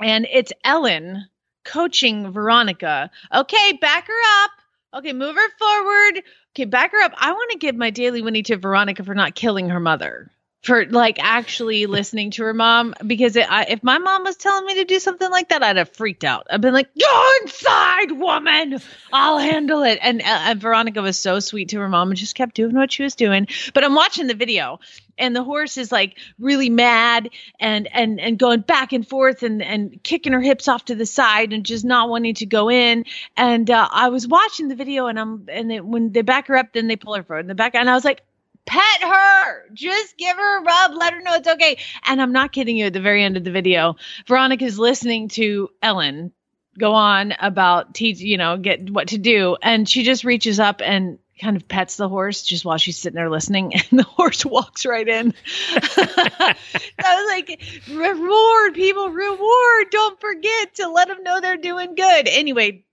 and 0.00 0.26
it's 0.30 0.52
Ellen 0.64 1.26
coaching 1.64 2.30
Veronica. 2.30 3.10
Okay, 3.34 3.72
back 3.80 4.06
her 4.06 4.44
up. 4.44 4.50
Okay, 4.98 5.14
move 5.14 5.34
her 5.34 5.50
forward. 5.58 6.22
Okay, 6.54 6.64
back 6.66 6.92
her 6.92 7.02
up. 7.02 7.12
I 7.16 7.32
want 7.32 7.52
to 7.52 7.58
give 7.58 7.74
my 7.74 7.90
daily 7.90 8.20
Winnie 8.20 8.42
to 8.44 8.56
Veronica 8.56 9.02
for 9.02 9.14
not 9.14 9.34
killing 9.34 9.70
her 9.70 9.80
mother. 9.80 10.30
For 10.66 10.84
like 10.86 11.18
actually 11.22 11.86
listening 11.86 12.32
to 12.32 12.42
her 12.42 12.52
mom, 12.52 12.94
because 13.06 13.36
it, 13.36 13.50
I, 13.50 13.64
if 13.64 13.82
my 13.82 13.98
mom 13.98 14.24
was 14.24 14.36
telling 14.36 14.66
me 14.66 14.74
to 14.74 14.84
do 14.84 14.98
something 14.98 15.30
like 15.30 15.50
that, 15.50 15.62
I'd 15.62 15.76
have 15.76 15.90
freaked 15.90 16.24
out. 16.24 16.46
I've 16.50 16.60
been 16.60 16.74
like, 16.74 16.88
"Go 17.00 17.30
inside, 17.42 18.12
woman. 18.12 18.80
I'll 19.12 19.38
handle 19.38 19.84
it." 19.84 19.98
And, 20.02 20.20
uh, 20.20 20.24
and 20.24 20.60
Veronica 20.60 21.02
was 21.02 21.18
so 21.18 21.38
sweet 21.38 21.68
to 21.70 21.78
her 21.78 21.88
mom 21.88 22.10
and 22.10 22.18
just 22.18 22.34
kept 22.34 22.56
doing 22.56 22.74
what 22.74 22.92
she 22.92 23.04
was 23.04 23.14
doing. 23.14 23.46
But 23.74 23.84
I'm 23.84 23.94
watching 23.94 24.26
the 24.26 24.34
video, 24.34 24.80
and 25.18 25.34
the 25.34 25.44
horse 25.44 25.76
is 25.78 25.92
like 25.92 26.18
really 26.38 26.70
mad 26.70 27.30
and 27.60 27.88
and 27.92 28.20
and 28.20 28.38
going 28.38 28.60
back 28.60 28.92
and 28.92 29.06
forth 29.06 29.42
and 29.42 29.62
and 29.62 30.02
kicking 30.02 30.32
her 30.32 30.40
hips 30.40 30.68
off 30.68 30.84
to 30.86 30.94
the 30.94 31.06
side 31.06 31.52
and 31.52 31.64
just 31.64 31.84
not 31.84 32.08
wanting 32.08 32.34
to 32.34 32.46
go 32.46 32.70
in 32.70 33.04
and 33.36 33.70
uh, 33.70 33.88
i 33.90 34.08
was 34.08 34.26
watching 34.26 34.68
the 34.68 34.74
video 34.74 35.06
and 35.06 35.18
i'm 35.18 35.46
and 35.48 35.70
then 35.70 35.88
when 35.90 36.12
they 36.12 36.22
back 36.22 36.48
her 36.48 36.56
up 36.56 36.72
then 36.72 36.88
they 36.88 36.96
pull 36.96 37.14
her 37.14 37.22
forward 37.22 37.40
in 37.40 37.46
the 37.46 37.54
back 37.54 37.74
and 37.74 37.88
i 37.88 37.94
was 37.94 38.04
like 38.04 38.22
pet 38.66 39.02
her. 39.02 39.64
Just 39.72 40.16
give 40.18 40.36
her 40.36 40.58
a 40.58 40.62
rub. 40.62 40.94
Let 40.94 41.14
her 41.14 41.20
know 41.20 41.34
it's 41.34 41.48
okay. 41.48 41.78
And 42.04 42.20
i'm 42.20 42.32
not 42.32 42.52
kidding 42.52 42.76
you 42.76 42.86
at 42.86 42.92
the 42.92 43.00
very 43.00 43.22
end 43.22 43.36
of 43.36 43.44
the 43.44 43.50
video 43.50 43.96
veronica's 44.26 44.78
listening 44.78 45.28
to 45.28 45.70
ellen 45.82 46.32
go 46.78 46.92
on 46.94 47.34
about 47.38 47.94
teach 47.94 48.20
you 48.20 48.36
know 48.36 48.56
get 48.56 48.90
what 48.90 49.08
to 49.08 49.18
do. 49.18 49.56
And 49.62 49.88
she 49.88 50.02
just 50.02 50.24
reaches 50.24 50.60
up 50.60 50.80
and 50.84 51.18
kind 51.40 51.56
of 51.56 51.68
pets 51.68 51.96
the 51.96 52.08
horse 52.08 52.42
just 52.42 52.64
while 52.64 52.78
she's 52.78 52.96
sitting 52.96 53.16
there 53.16 53.30
listening. 53.30 53.72
And 53.90 53.98
the 53.98 54.04
horse 54.04 54.44
walks 54.44 54.86
right 54.86 55.06
in. 55.06 55.34
I 55.76 56.54
was 56.98 57.28
like 57.28 57.62
reward 57.90 58.74
people 58.74 59.10
reward. 59.10 59.86
Don't 59.90 60.20
forget 60.20 60.74
to 60.76 60.88
let 60.88 61.08
them 61.08 61.22
know 61.22 61.40
they're 61.40 61.56
doing 61.56 61.94
good. 61.94 62.28
Anyway 62.28 62.85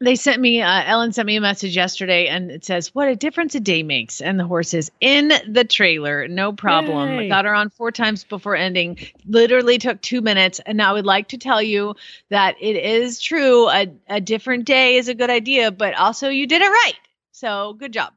they 0.00 0.16
sent 0.16 0.40
me 0.40 0.60
uh, 0.60 0.82
ellen 0.84 1.12
sent 1.12 1.26
me 1.26 1.36
a 1.36 1.40
message 1.40 1.74
yesterday 1.74 2.26
and 2.26 2.50
it 2.50 2.64
says 2.64 2.94
what 2.94 3.08
a 3.08 3.16
difference 3.16 3.54
a 3.54 3.60
day 3.60 3.82
makes 3.82 4.20
and 4.20 4.38
the 4.38 4.44
horse 4.44 4.74
is 4.74 4.90
in 5.00 5.32
the 5.48 5.64
trailer 5.64 6.28
no 6.28 6.52
problem 6.52 7.18
Yay. 7.18 7.28
got 7.28 7.44
her 7.44 7.54
on 7.54 7.70
four 7.70 7.90
times 7.90 8.24
before 8.24 8.56
ending 8.56 8.98
literally 9.26 9.78
took 9.78 10.00
two 10.00 10.20
minutes 10.20 10.60
and 10.64 10.76
now 10.76 10.90
i 10.90 10.92
would 10.92 11.06
like 11.06 11.28
to 11.28 11.38
tell 11.38 11.62
you 11.62 11.94
that 12.30 12.56
it 12.60 12.76
is 12.76 13.20
true 13.20 13.68
a, 13.68 13.86
a 14.08 14.20
different 14.20 14.64
day 14.64 14.96
is 14.96 15.08
a 15.08 15.14
good 15.14 15.30
idea 15.30 15.70
but 15.70 15.94
also 15.94 16.28
you 16.28 16.46
did 16.46 16.62
it 16.62 16.68
right 16.68 16.94
so 17.32 17.74
good 17.74 17.92
job 17.92 18.12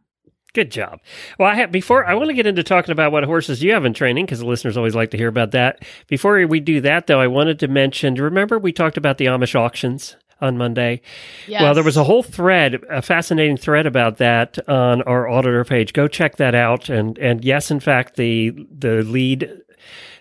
Good 0.51 0.71
job. 0.71 1.00
Well, 1.38 1.48
I 1.48 1.53
have 1.53 1.71
before 1.71 2.07
I 2.07 2.15
want 2.15 2.29
to 2.29 2.33
get 2.33 2.48
into 2.48 2.63
talking 2.63 2.91
about 2.91 3.12
what 3.12 3.24
horses 3.24 3.62
you 3.62 3.71
have 3.74 3.86
in 3.86 3.93
training 3.93 4.25
because 4.25 4.39
the 4.39 4.48
listeners 4.48 4.77
always 4.77 4.95
like 4.95 5.12
to 5.12 5.17
hear 5.17 5.27
about 5.27 5.51
that. 5.51 5.86
Before 6.07 6.43
we 6.48 6.59
do 6.59 6.81
that, 6.81 7.05
though, 7.05 7.19
I 7.19 7.27
wanted 7.27 7.59
to 7.59 7.67
mention. 7.67 8.15
Remember, 8.15 8.57
we 8.57 8.74
talked 8.74 8.98
about 8.98 9.19
the 9.19 9.27
Amish 9.27 9.53
auctions 9.53 10.15
on 10.41 10.58
Monday. 10.58 11.01
Yes. 11.48 11.62
Well, 11.62 11.74
there 11.74 11.84
was 11.84 11.98
a 11.98 12.03
whole 12.03 12.24
thread, 12.24 12.84
a 12.89 13.01
fascinating 13.01 13.58
thread 13.58 13.86
about 13.86 14.17
that 14.17 14.58
on 14.69 15.01
our 15.03 15.27
auditor 15.27 15.63
page. 15.65 15.93
Go 15.93 16.08
check 16.08 16.38
that 16.38 16.55
out. 16.55 16.89
And 16.89 17.17
and 17.17 17.43
yes, 17.43 17.72
in 17.72 17.79
fact, 17.79 18.15
the 18.15 18.51
the 18.75 19.03
lead. 19.03 19.50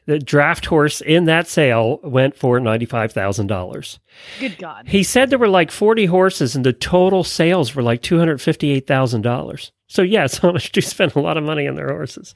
The 0.07 0.19
draft 0.19 0.65
horse 0.65 1.03
in 1.03 1.27
that 1.27 1.49
sale 1.49 2.01
went 2.03 2.35
for 2.35 2.59
ninety 2.61 2.87
five 2.87 3.13
thousand 3.13 3.49
dollars. 3.49 4.01
Good 4.41 4.57
God. 4.57 4.89
He 4.89 5.03
said 5.03 5.29
there 5.29 5.39
were 5.39 5.49
like 5.49 5.71
40 5.71 6.07
horses 6.07 6.57
and 6.57 6.65
the 6.65 6.73
total 6.73 7.23
sales 7.25 7.75
were 7.75 7.83
like 7.83 8.01
$258,000. 8.01 9.71
So, 9.87 10.03
yes, 10.03 10.39
Amish 10.41 10.73
do 10.73 10.81
spend 10.81 11.15
a 11.15 11.21
lot 11.21 11.37
of 11.37 11.45
money 11.45 11.69
on 11.69 11.75
their 11.75 11.89
horses. 11.89 12.35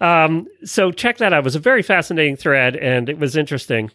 Um, 0.00 0.46
so, 0.64 0.92
check 0.92 1.18
that 1.18 1.32
out. 1.32 1.40
It 1.40 1.44
was 1.44 1.54
a 1.56 1.60
very 1.60 1.82
fascinating 1.82 2.36
thread 2.36 2.76
and 2.76 3.08
it 3.08 3.18
was 3.18 3.36
interesting. 3.36 3.90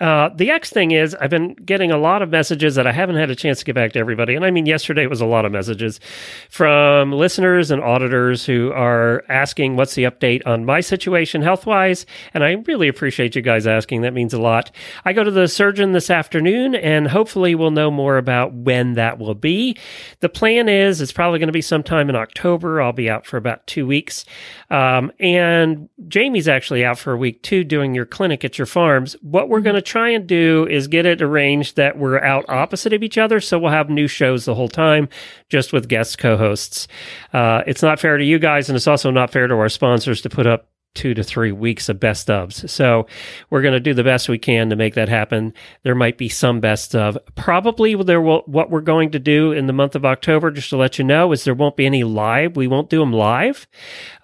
Uh, 0.00 0.30
the 0.34 0.50
X 0.50 0.70
thing 0.70 0.92
is, 0.92 1.14
I've 1.14 1.28
been 1.28 1.52
getting 1.54 1.90
a 1.90 1.98
lot 1.98 2.22
of 2.22 2.30
messages 2.30 2.74
that 2.76 2.86
I 2.86 2.92
haven't 2.92 3.16
had 3.16 3.30
a 3.30 3.36
chance 3.36 3.58
to 3.58 3.66
get 3.66 3.74
back 3.74 3.92
to 3.92 3.98
everybody. 3.98 4.34
And 4.34 4.46
I 4.46 4.50
mean, 4.50 4.64
yesterday 4.64 5.02
it 5.02 5.10
was 5.10 5.20
a 5.20 5.26
lot 5.26 5.44
of 5.44 5.52
messages 5.52 6.00
from 6.48 7.12
listeners 7.12 7.70
and 7.70 7.82
auditors 7.82 8.46
who 8.46 8.72
are 8.72 9.22
asking 9.28 9.76
what's 9.76 9.94
the 9.94 10.04
update 10.04 10.40
on 10.46 10.64
my 10.64 10.80
situation 10.80 11.42
health 11.42 11.66
wise. 11.66 12.06
And 12.32 12.42
I 12.42 12.52
really 12.66 12.88
appreciate 12.88 13.36
you 13.36 13.42
guys 13.42 13.66
asking. 13.66 14.00
That 14.00 14.14
means 14.14 14.32
a 14.32 14.40
lot. 14.40 14.70
I 15.04 15.12
go 15.12 15.22
to 15.22 15.30
the 15.30 15.48
surgeon 15.48 15.92
this 15.92 16.08
afternoon 16.08 16.74
and 16.74 17.06
hopefully 17.06 17.54
we'll 17.54 17.70
know 17.70 17.90
more 17.90 18.16
about 18.16 18.54
when 18.54 18.94
that 18.94 19.18
will 19.18 19.34
be. 19.34 19.76
The 20.20 20.30
plan 20.30 20.70
is 20.70 21.02
it's 21.02 21.12
probably 21.12 21.38
going 21.38 21.48
to 21.48 21.52
be 21.52 21.60
sometime 21.60 22.08
in 22.08 22.16
October. 22.16 22.80
I'll 22.80 22.92
be 22.92 23.10
out 23.10 23.26
for 23.26 23.36
about 23.36 23.66
two 23.66 23.86
weeks. 23.86 24.24
Um, 24.70 25.12
and 25.20 25.90
Jamie's 26.08 26.48
actually 26.48 26.86
out 26.86 26.98
for 26.98 27.12
a 27.12 27.18
week 27.18 27.42
too, 27.42 27.64
doing 27.64 27.94
your 27.94 28.06
clinic 28.06 28.44
at 28.46 28.56
your 28.56 28.66
farms. 28.66 29.14
What 29.20 29.50
we're 29.50 29.60
going 29.60 29.74
to 29.74 29.89
try 29.90 30.10
and 30.10 30.26
do 30.26 30.66
is 30.70 30.86
get 30.88 31.06
it 31.06 31.20
arranged 31.20 31.76
that 31.76 31.98
we're 31.98 32.20
out 32.20 32.44
opposite 32.48 32.92
of 32.92 33.02
each 33.02 33.18
other. 33.18 33.40
So 33.40 33.58
we'll 33.58 33.72
have 33.72 33.90
new 33.90 34.06
shows 34.06 34.44
the 34.44 34.54
whole 34.54 34.68
time, 34.68 35.08
just 35.48 35.72
with 35.72 35.88
guest 35.88 36.18
co 36.18 36.36
hosts. 36.36 36.88
Uh, 37.32 37.62
it's 37.66 37.82
not 37.82 37.98
fair 38.00 38.16
to 38.16 38.24
you 38.24 38.38
guys, 38.38 38.68
and 38.68 38.76
it's 38.76 38.86
also 38.86 39.10
not 39.10 39.30
fair 39.30 39.46
to 39.46 39.54
our 39.54 39.68
sponsors 39.68 40.20
to 40.22 40.30
put 40.30 40.46
up 40.46 40.70
two 40.94 41.14
to 41.14 41.22
three 41.22 41.52
weeks 41.52 41.88
of 41.88 42.00
best 42.00 42.26
ofs. 42.28 42.68
So 42.68 43.06
we're 43.48 43.62
going 43.62 43.74
to 43.74 43.80
do 43.80 43.94
the 43.94 44.02
best 44.02 44.28
we 44.28 44.38
can 44.38 44.70
to 44.70 44.76
make 44.76 44.94
that 44.94 45.08
happen. 45.08 45.54
There 45.84 45.94
might 45.94 46.18
be 46.18 46.28
some 46.28 46.58
best 46.60 46.96
of. 46.96 47.16
Probably 47.36 47.94
there 47.94 48.20
will, 48.20 48.42
what 48.46 48.70
we're 48.70 48.80
going 48.80 49.12
to 49.12 49.20
do 49.20 49.52
in 49.52 49.66
the 49.66 49.72
month 49.72 49.94
of 49.94 50.04
October, 50.04 50.50
just 50.50 50.70
to 50.70 50.76
let 50.76 50.98
you 50.98 51.04
know, 51.04 51.30
is 51.32 51.44
there 51.44 51.54
won't 51.54 51.76
be 51.76 51.86
any 51.86 52.02
live. 52.02 52.56
We 52.56 52.66
won't 52.66 52.90
do 52.90 52.98
them 53.00 53.12
live. 53.12 53.68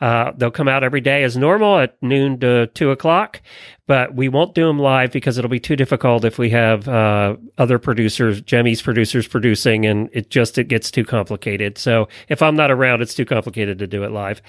Uh, 0.01 0.33
they'll 0.37 0.51
come 0.51 0.69
out 0.69 0.83
every 0.83 1.01
day 1.01 1.23
as 1.23 1.37
normal 1.37 1.79
at 1.79 2.03
noon 2.03 2.41
to 2.41 2.67
two 2.69 2.91
o'clock, 2.91 3.43
but 3.87 4.15
we 4.15 4.29
won't 4.29 4.55
do 4.55 4.67
them 4.67 4.79
live 4.79 5.13
because 5.13 5.39
it'll 5.39 5.51
be 5.51 5.61
too 5.61 5.77
difficult 5.77 6.25
if 6.25 6.39
we 6.39 6.51
have 6.51 6.89
uh, 6.89 7.37
other 7.57 7.79
producers, 7.79 8.41
Jamie's 8.41 8.83
producers 8.83 9.29
producing, 9.29 9.87
and 9.87 10.11
it 10.13 10.29
just 10.29 10.59
it 10.59 10.65
gets 10.65 10.91
too 10.91 11.05
complicated. 11.05 11.79
So 11.79 12.09
if 12.29 12.43
I'm 12.43 12.57
not 12.57 12.71
around, 12.71 13.01
it's 13.01 13.15
too 13.15 13.25
complicated 13.25 13.79
to 13.79 13.87
do 13.87 14.03
it 14.03 14.11
live. 14.11 14.43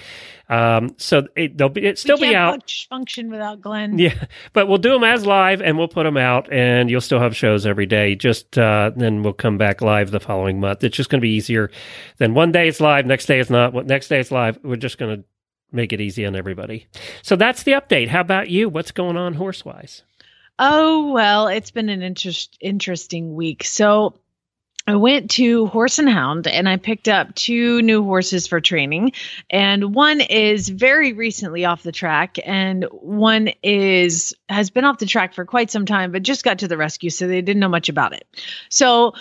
Um, 0.50 0.96
so 0.98 1.28
it, 1.36 1.58
they'll 1.58 1.70
be 1.70 1.86
it 1.86 2.00
still 2.00 2.18
be 2.18 2.36
out. 2.36 2.72
function 2.90 3.30
without 3.30 3.62
Glenn. 3.62 4.00
Yeah, 4.00 4.26
but 4.54 4.68
we'll 4.68 4.78
do 4.80 4.92
them 4.92 5.04
as 5.04 5.26
live, 5.26 5.62
and 5.62 5.78
we'll 5.78 5.88
put 5.88 6.04
them 6.04 6.18
out, 6.18 6.52
and 6.52 6.90
you'll 6.90 7.02
still 7.02 7.20
have 7.20 7.36
shows 7.36 7.66
every 7.66 7.86
day. 7.86 8.16
Just 8.16 8.58
uh, 8.58 8.92
then 8.96 9.22
we'll 9.22 9.34
come 9.34 9.58
back 9.58 9.82
live 9.82 10.12
the 10.12 10.20
following 10.20 10.60
month. 10.60 10.84
It's 10.84 10.98
just 10.98 11.10
going 11.10 11.20
to 11.20 11.26
be 11.26 11.34
easier. 11.34 11.70
Then 12.18 12.34
one 12.34 12.52
day 12.52 12.68
it's 12.68 12.80
live, 12.80 13.06
next 13.06 13.28
day 13.28 13.40
it's 13.40 13.50
not. 13.50 13.74
What 13.74 13.86
next 13.86 14.08
day 14.08 14.20
it's 14.20 14.32
live. 14.32 14.58
We're 14.64 14.78
just 14.78 14.98
going 14.98 15.18
to 15.18 15.24
make 15.72 15.94
it 15.94 16.02
easy 16.02 16.26
on 16.26 16.36
everybody. 16.36 16.88
So 17.22 17.36
that's 17.36 17.64
the 17.64 17.74
update. 17.74 18.08
How 18.08 18.22
about 18.22 18.50
you? 18.50 18.70
What's 18.70 18.92
going 18.92 19.18
on 19.18 19.34
horse 19.34 19.66
wise? 19.66 20.04
Oh, 20.60 21.12
well, 21.12 21.48
it's 21.48 21.72
been 21.72 21.90
an 21.90 22.02
interest, 22.02 22.58
interesting 22.62 23.36
week. 23.36 23.64
So 23.64 24.16
I 24.88 24.96
went 24.96 25.32
to 25.32 25.68
Horse 25.68 26.00
and 26.00 26.08
Hound 26.08 26.48
and 26.48 26.68
I 26.68 26.78
picked 26.78 27.10
up 27.10 27.36
two 27.36 27.82
new 27.82 28.04
horses 28.04 28.48
for 28.48 28.62
training. 28.62 29.12
And 29.50 29.94
one 29.94 30.22
is 30.22 30.70
very 30.70 31.12
recently 31.12 31.66
off 31.66 31.84
the 31.84 31.92
track, 31.92 32.38
and 32.46 32.86
one 32.92 33.50
is 33.62 34.34
has 34.48 34.70
been 34.70 34.86
off 34.86 35.00
the 35.00 35.06
track 35.06 35.34
for 35.34 35.46
quite 35.46 35.70
some 35.70 35.86
time, 35.86 36.14
but 36.14 36.24
just 36.24 36.46
got 36.46 36.60
to 36.60 36.70
the 36.70 36.78
rescue, 36.78 37.10
so 37.10 37.28
they 37.28 37.42
didn't 37.42 37.60
know 37.60 37.68
much 37.68 37.90
about 37.90 38.14
it. 38.14 38.26
So 38.70 39.14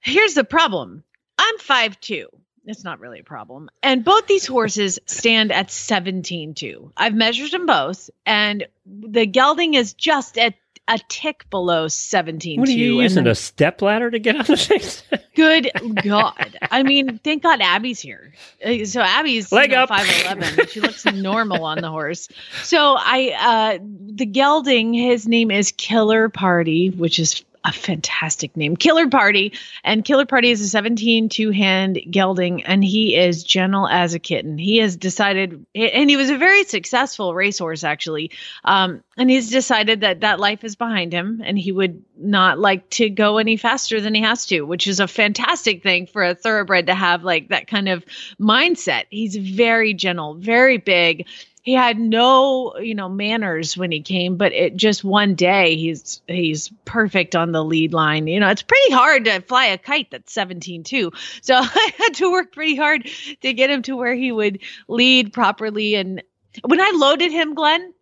here's 0.00 0.34
the 0.34 0.44
problem. 0.44 1.02
I'm 1.38 1.58
5'2. 1.58 2.26
It's 2.66 2.84
not 2.84 3.00
really 3.00 3.20
a 3.20 3.24
problem. 3.24 3.68
And 3.82 4.04
both 4.04 4.26
these 4.26 4.46
horses 4.46 4.98
stand 5.06 5.52
at 5.52 5.68
17.2. 5.68 6.92
I've 6.96 7.14
measured 7.14 7.50
them 7.50 7.66
both, 7.66 8.08
and 8.24 8.66
the 8.86 9.26
gelding 9.26 9.74
is 9.74 9.92
just 9.92 10.38
at 10.38 10.54
a 10.86 10.98
tick 11.08 11.48
below 11.48 11.86
17.2. 11.86 12.58
What 12.58 12.68
are 12.68 12.72
you 12.72 13.00
using 13.00 13.24
the- 13.24 13.30
a 13.30 13.34
step 13.34 13.80
ladder 13.80 14.10
to 14.10 14.18
get 14.18 14.36
on 14.36 14.44
the 14.44 14.56
things? 14.56 15.02
Good 15.34 15.70
God. 16.04 16.58
I 16.70 16.82
mean, 16.82 17.18
thank 17.24 17.42
God 17.42 17.60
Abby's 17.62 18.00
here. 18.00 18.32
Uh, 18.64 18.84
So 18.84 19.00
Abby's 19.00 19.50
Leg 19.50 19.70
you 19.70 19.76
know, 19.76 19.84
up. 19.84 19.90
5'11. 19.90 20.68
She 20.68 20.80
looks 20.80 21.04
normal 21.06 21.64
on 21.64 21.78
the 21.78 21.88
horse. 21.90 22.28
So 22.64 22.96
I, 22.98 23.34
uh, 23.40 23.78
the 23.82 24.26
gelding, 24.26 24.92
his 24.92 25.26
name 25.26 25.50
is 25.50 25.72
Killer 25.72 26.28
Party, 26.28 26.90
which 26.90 27.18
is 27.18 27.42
a 27.64 27.72
fantastic 27.72 28.56
name. 28.56 28.76
Killer 28.76 29.08
Party. 29.08 29.54
And 29.82 30.04
Killer 30.04 30.26
Party 30.26 30.50
is 30.50 30.60
a 30.60 30.68
17 30.68 31.28
two 31.30 31.50
hand 31.50 31.98
gelding, 32.10 32.62
and 32.64 32.84
he 32.84 33.16
is 33.16 33.42
gentle 33.42 33.88
as 33.88 34.14
a 34.14 34.18
kitten. 34.18 34.58
He 34.58 34.78
has 34.78 34.96
decided, 34.96 35.64
and 35.74 36.10
he 36.10 36.16
was 36.16 36.30
a 36.30 36.36
very 36.36 36.64
successful 36.64 37.34
racehorse, 37.34 37.82
actually. 37.82 38.30
Um, 38.64 39.02
and 39.16 39.30
he's 39.30 39.50
decided 39.50 40.02
that 40.02 40.20
that 40.20 40.40
life 40.40 40.64
is 40.64 40.76
behind 40.76 41.12
him 41.12 41.40
and 41.44 41.58
he 41.58 41.72
would 41.72 42.04
not 42.16 42.58
like 42.58 42.88
to 42.90 43.08
go 43.08 43.38
any 43.38 43.56
faster 43.56 44.00
than 44.00 44.14
he 44.14 44.22
has 44.22 44.46
to, 44.46 44.62
which 44.62 44.86
is 44.86 45.00
a 45.00 45.08
fantastic 45.08 45.82
thing 45.82 46.06
for 46.06 46.22
a 46.22 46.34
thoroughbred 46.34 46.86
to 46.86 46.94
have 46.94 47.24
like 47.24 47.48
that 47.48 47.66
kind 47.66 47.88
of 47.88 48.04
mindset. 48.40 49.04
He's 49.10 49.36
very 49.36 49.94
gentle, 49.94 50.34
very 50.34 50.78
big. 50.78 51.26
He 51.64 51.72
had 51.72 51.98
no, 51.98 52.76
you 52.76 52.94
know, 52.94 53.08
manners 53.08 53.76
when 53.76 53.90
he 53.90 54.02
came, 54.02 54.36
but 54.36 54.52
it 54.52 54.76
just 54.76 55.02
one 55.02 55.34
day 55.34 55.76
he's 55.76 56.20
he's 56.28 56.70
perfect 56.84 57.34
on 57.34 57.52
the 57.52 57.64
lead 57.64 57.94
line. 57.94 58.26
You 58.26 58.38
know, 58.38 58.50
it's 58.50 58.62
pretty 58.62 58.92
hard 58.92 59.24
to 59.24 59.40
fly 59.40 59.66
a 59.66 59.78
kite 59.78 60.10
that's 60.10 60.32
17 60.32 60.84
too. 60.84 61.10
So 61.40 61.54
I 61.60 61.92
had 61.96 62.14
to 62.16 62.30
work 62.30 62.52
pretty 62.52 62.76
hard 62.76 63.08
to 63.40 63.52
get 63.54 63.70
him 63.70 63.80
to 63.82 63.96
where 63.96 64.14
he 64.14 64.30
would 64.30 64.60
lead 64.88 65.32
properly 65.32 65.94
and 65.94 66.22
when 66.62 66.80
I 66.80 66.92
loaded 66.94 67.32
him, 67.32 67.54
Glenn, 67.54 67.92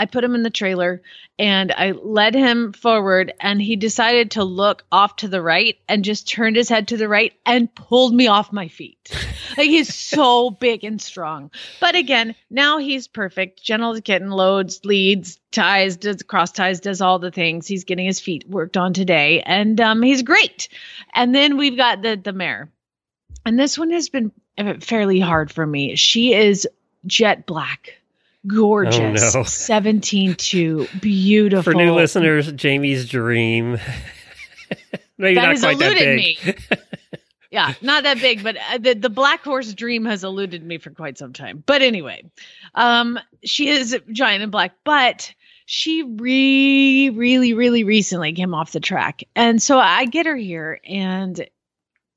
I 0.00 0.06
put 0.06 0.24
him 0.24 0.34
in 0.34 0.42
the 0.42 0.48
trailer 0.48 1.02
and 1.38 1.70
I 1.72 1.90
led 1.90 2.34
him 2.34 2.72
forward 2.72 3.34
and 3.38 3.60
he 3.60 3.76
decided 3.76 4.30
to 4.30 4.44
look 4.44 4.82
off 4.90 5.16
to 5.16 5.28
the 5.28 5.42
right 5.42 5.76
and 5.90 6.02
just 6.02 6.26
turned 6.26 6.56
his 6.56 6.70
head 6.70 6.88
to 6.88 6.96
the 6.96 7.06
right 7.06 7.34
and 7.44 7.72
pulled 7.74 8.14
me 8.14 8.26
off 8.26 8.50
my 8.50 8.68
feet. 8.68 9.14
like 9.58 9.68
he's 9.68 9.94
so 9.94 10.48
big 10.60 10.84
and 10.84 11.02
strong. 11.02 11.50
But 11.80 11.96
again, 11.96 12.34
now 12.48 12.78
he's 12.78 13.08
perfect. 13.08 13.62
Gentle 13.62 13.90
as 13.90 13.98
a 13.98 14.00
kitten, 14.00 14.30
loads, 14.30 14.80
leads, 14.86 15.38
ties, 15.52 15.98
does 15.98 16.22
cross 16.22 16.50
ties, 16.50 16.80
does 16.80 17.02
all 17.02 17.18
the 17.18 17.30
things. 17.30 17.66
He's 17.66 17.84
getting 17.84 18.06
his 18.06 18.20
feet 18.20 18.48
worked 18.48 18.78
on 18.78 18.94
today 18.94 19.42
and 19.42 19.78
um, 19.82 20.00
he's 20.00 20.22
great. 20.22 20.70
And 21.12 21.34
then 21.34 21.58
we've 21.58 21.76
got 21.76 22.00
the 22.00 22.16
the 22.16 22.32
mare. 22.32 22.72
And 23.44 23.58
this 23.60 23.78
one 23.78 23.90
has 23.90 24.08
been 24.08 24.32
uh, 24.56 24.76
fairly 24.80 25.20
hard 25.20 25.52
for 25.52 25.66
me. 25.66 25.94
She 25.96 26.32
is 26.32 26.66
jet 27.04 27.44
black. 27.44 27.99
Gorgeous. 28.46 29.34
Oh, 29.34 29.40
no. 29.40 29.44
17 29.46 30.34
2. 30.34 30.88
Beautiful. 31.00 31.72
For 31.72 31.74
new 31.74 31.92
listeners, 31.92 32.50
Jamie's 32.52 33.08
dream. 33.08 33.78
Maybe 35.18 35.34
that 35.34 35.42
not 35.42 35.50
has 35.50 35.60
quite 35.60 35.78
that 35.78 35.96
eluded 35.96 36.16
big. 36.16 36.44
me. 36.70 36.78
yeah, 37.50 37.74
not 37.82 38.04
that 38.04 38.20
big, 38.20 38.42
but 38.42 38.56
uh, 38.56 38.78
the, 38.78 38.94
the 38.94 39.10
black 39.10 39.42
horse 39.42 39.74
dream 39.74 40.06
has 40.06 40.24
eluded 40.24 40.64
me 40.64 40.78
for 40.78 40.90
quite 40.90 41.18
some 41.18 41.34
time. 41.34 41.62
But 41.66 41.82
anyway, 41.82 42.24
um, 42.74 43.18
she 43.44 43.68
is 43.68 43.98
giant 44.10 44.42
and 44.42 44.50
black, 44.50 44.72
but 44.84 45.34
she 45.66 46.02
really, 46.02 47.10
really, 47.10 47.52
really 47.52 47.84
recently 47.84 48.32
came 48.32 48.54
off 48.54 48.72
the 48.72 48.80
track. 48.80 49.22
And 49.36 49.60
so 49.60 49.78
I 49.78 50.06
get 50.06 50.26
her 50.26 50.36
here 50.36 50.80
and 50.84 51.46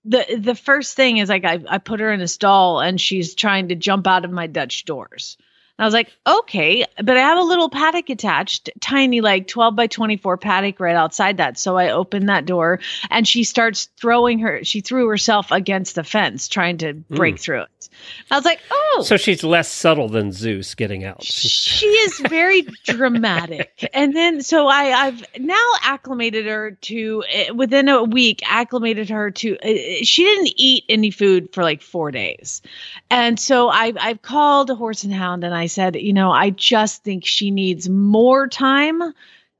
the 0.05 0.37
the 0.37 0.55
first 0.55 0.95
thing 0.95 1.17
is 1.17 1.29
like 1.29 1.45
I, 1.45 1.63
I 1.69 1.77
put 1.77 1.99
her 1.99 2.11
in 2.11 2.21
a 2.21 2.27
stall 2.27 2.79
and 2.81 2.99
she's 2.99 3.35
trying 3.35 3.69
to 3.69 3.75
jump 3.75 4.07
out 4.07 4.25
of 4.25 4.31
my 4.31 4.47
Dutch 4.47 4.85
doors. 4.85 5.37
I 5.83 5.85
was 5.85 5.93
like, 5.93 6.15
okay, 6.25 6.85
but 7.03 7.17
I 7.17 7.19
have 7.19 7.37
a 7.37 7.41
little 7.41 7.67
paddock 7.69 8.09
attached, 8.09 8.69
tiny, 8.79 9.19
like 9.19 9.49
12 9.49 9.75
by 9.75 9.87
24 9.87 10.37
paddock 10.37 10.79
right 10.79 10.95
outside 10.95 11.37
that. 11.37 11.57
So 11.59 11.75
I 11.75 11.89
open 11.89 12.27
that 12.27 12.45
door 12.45 12.79
and 13.09 13.27
she 13.27 13.43
starts 13.43 13.89
throwing 13.99 14.39
her, 14.39 14.63
she 14.63 14.79
threw 14.79 15.09
herself 15.09 15.51
against 15.51 15.95
the 15.95 16.05
fence 16.05 16.47
trying 16.47 16.77
to 16.77 16.93
break 16.93 17.35
mm. 17.35 17.39
through 17.41 17.61
it. 17.63 17.67
I 18.31 18.35
was 18.35 18.45
like, 18.45 18.59
oh, 18.71 19.03
So 19.05 19.17
she's 19.17 19.43
less 19.43 19.71
subtle 19.71 20.09
than 20.09 20.31
Zeus 20.31 20.75
getting 20.75 21.03
out. 21.03 21.23
she 21.23 21.85
is 21.87 22.19
very 22.29 22.61
dramatic. 22.85 23.89
And 23.93 24.15
then 24.15 24.41
so 24.41 24.67
i 24.67 24.91
i've 25.05 25.23
now 25.39 25.63
acclimated 25.83 26.45
her 26.45 26.71
to 26.71 27.23
eh, 27.29 27.49
within 27.51 27.89
a 27.89 28.03
week 28.03 28.41
acclimated 28.45 29.09
her 29.09 29.31
to 29.31 29.57
uh, 29.57 30.03
she 30.03 30.23
didn't 30.23 30.53
eat 30.57 30.83
any 30.89 31.11
food 31.11 31.49
for 31.53 31.63
like 31.63 31.81
four 31.81 32.11
days. 32.11 32.61
And 33.09 33.39
so 33.39 33.69
i've 33.69 33.97
i've 33.99 34.21
called 34.21 34.69
a 34.69 34.75
horse 34.75 35.03
and 35.03 35.13
hound 35.13 35.43
and 35.43 35.53
i 35.53 35.65
said 35.67 35.95
you 35.95 36.13
know 36.13 36.31
i 36.31 36.49
just 36.49 37.03
think 37.03 37.25
she 37.25 37.51
needs 37.51 37.89
more 37.89 38.47
time 38.47 39.01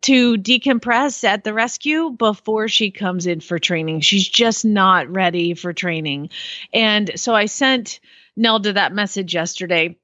to 0.02 0.38
decompress 0.38 1.24
at 1.24 1.44
the 1.46 1.54
rescue 1.54 2.10
before 2.12 2.68
she 2.68 2.92
comes 2.92 3.26
in 3.26 3.40
for 3.40 3.58
training. 3.58 4.02
She's 4.02 4.28
just 4.28 4.66
not 4.66 5.08
ready 5.08 5.54
for 5.54 5.72
training. 5.72 6.30
And 6.74 7.12
so 7.16 7.34
i 7.36 7.46
sent 7.46 8.00
nelda 8.36 8.74
that 8.74 8.94
message 8.94 9.34
yesterday 9.34 9.98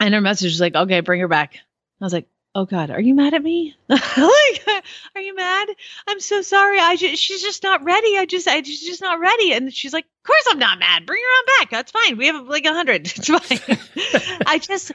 and 0.00 0.14
her 0.14 0.20
message 0.20 0.52
was 0.52 0.60
like, 0.60 0.74
okay, 0.74 1.00
bring 1.00 1.20
her 1.20 1.28
back. 1.28 1.56
I 2.00 2.04
was 2.04 2.12
like, 2.12 2.26
oh 2.54 2.64
God, 2.64 2.90
are 2.90 3.00
you 3.00 3.14
mad 3.14 3.34
at 3.34 3.42
me? 3.42 3.76
like, 3.88 4.02
are 5.14 5.20
you 5.20 5.36
mad? 5.36 5.68
I'm 6.08 6.18
so 6.18 6.40
sorry. 6.42 6.80
I 6.80 6.96
just, 6.96 7.22
she's 7.22 7.42
just 7.42 7.62
not 7.62 7.84
ready. 7.84 8.16
I 8.16 8.24
just, 8.24 8.48
I 8.48 8.62
she's 8.62 8.80
just 8.80 9.02
not 9.02 9.20
ready. 9.20 9.52
And 9.52 9.72
she's 9.72 9.92
like, 9.92 10.04
of 10.04 10.26
course 10.26 10.44
I'm 10.50 10.58
not 10.58 10.78
mad. 10.78 11.06
Bring 11.06 11.22
her 11.22 11.28
on 11.28 11.44
back. 11.58 11.70
That's 11.70 11.92
fine. 11.92 12.16
We 12.16 12.26
have 12.26 12.48
like 12.48 12.64
a 12.64 12.72
hundred. 12.72 13.12
It's 13.14 13.28
fine. 13.28 14.40
I 14.46 14.58
just, 14.58 14.92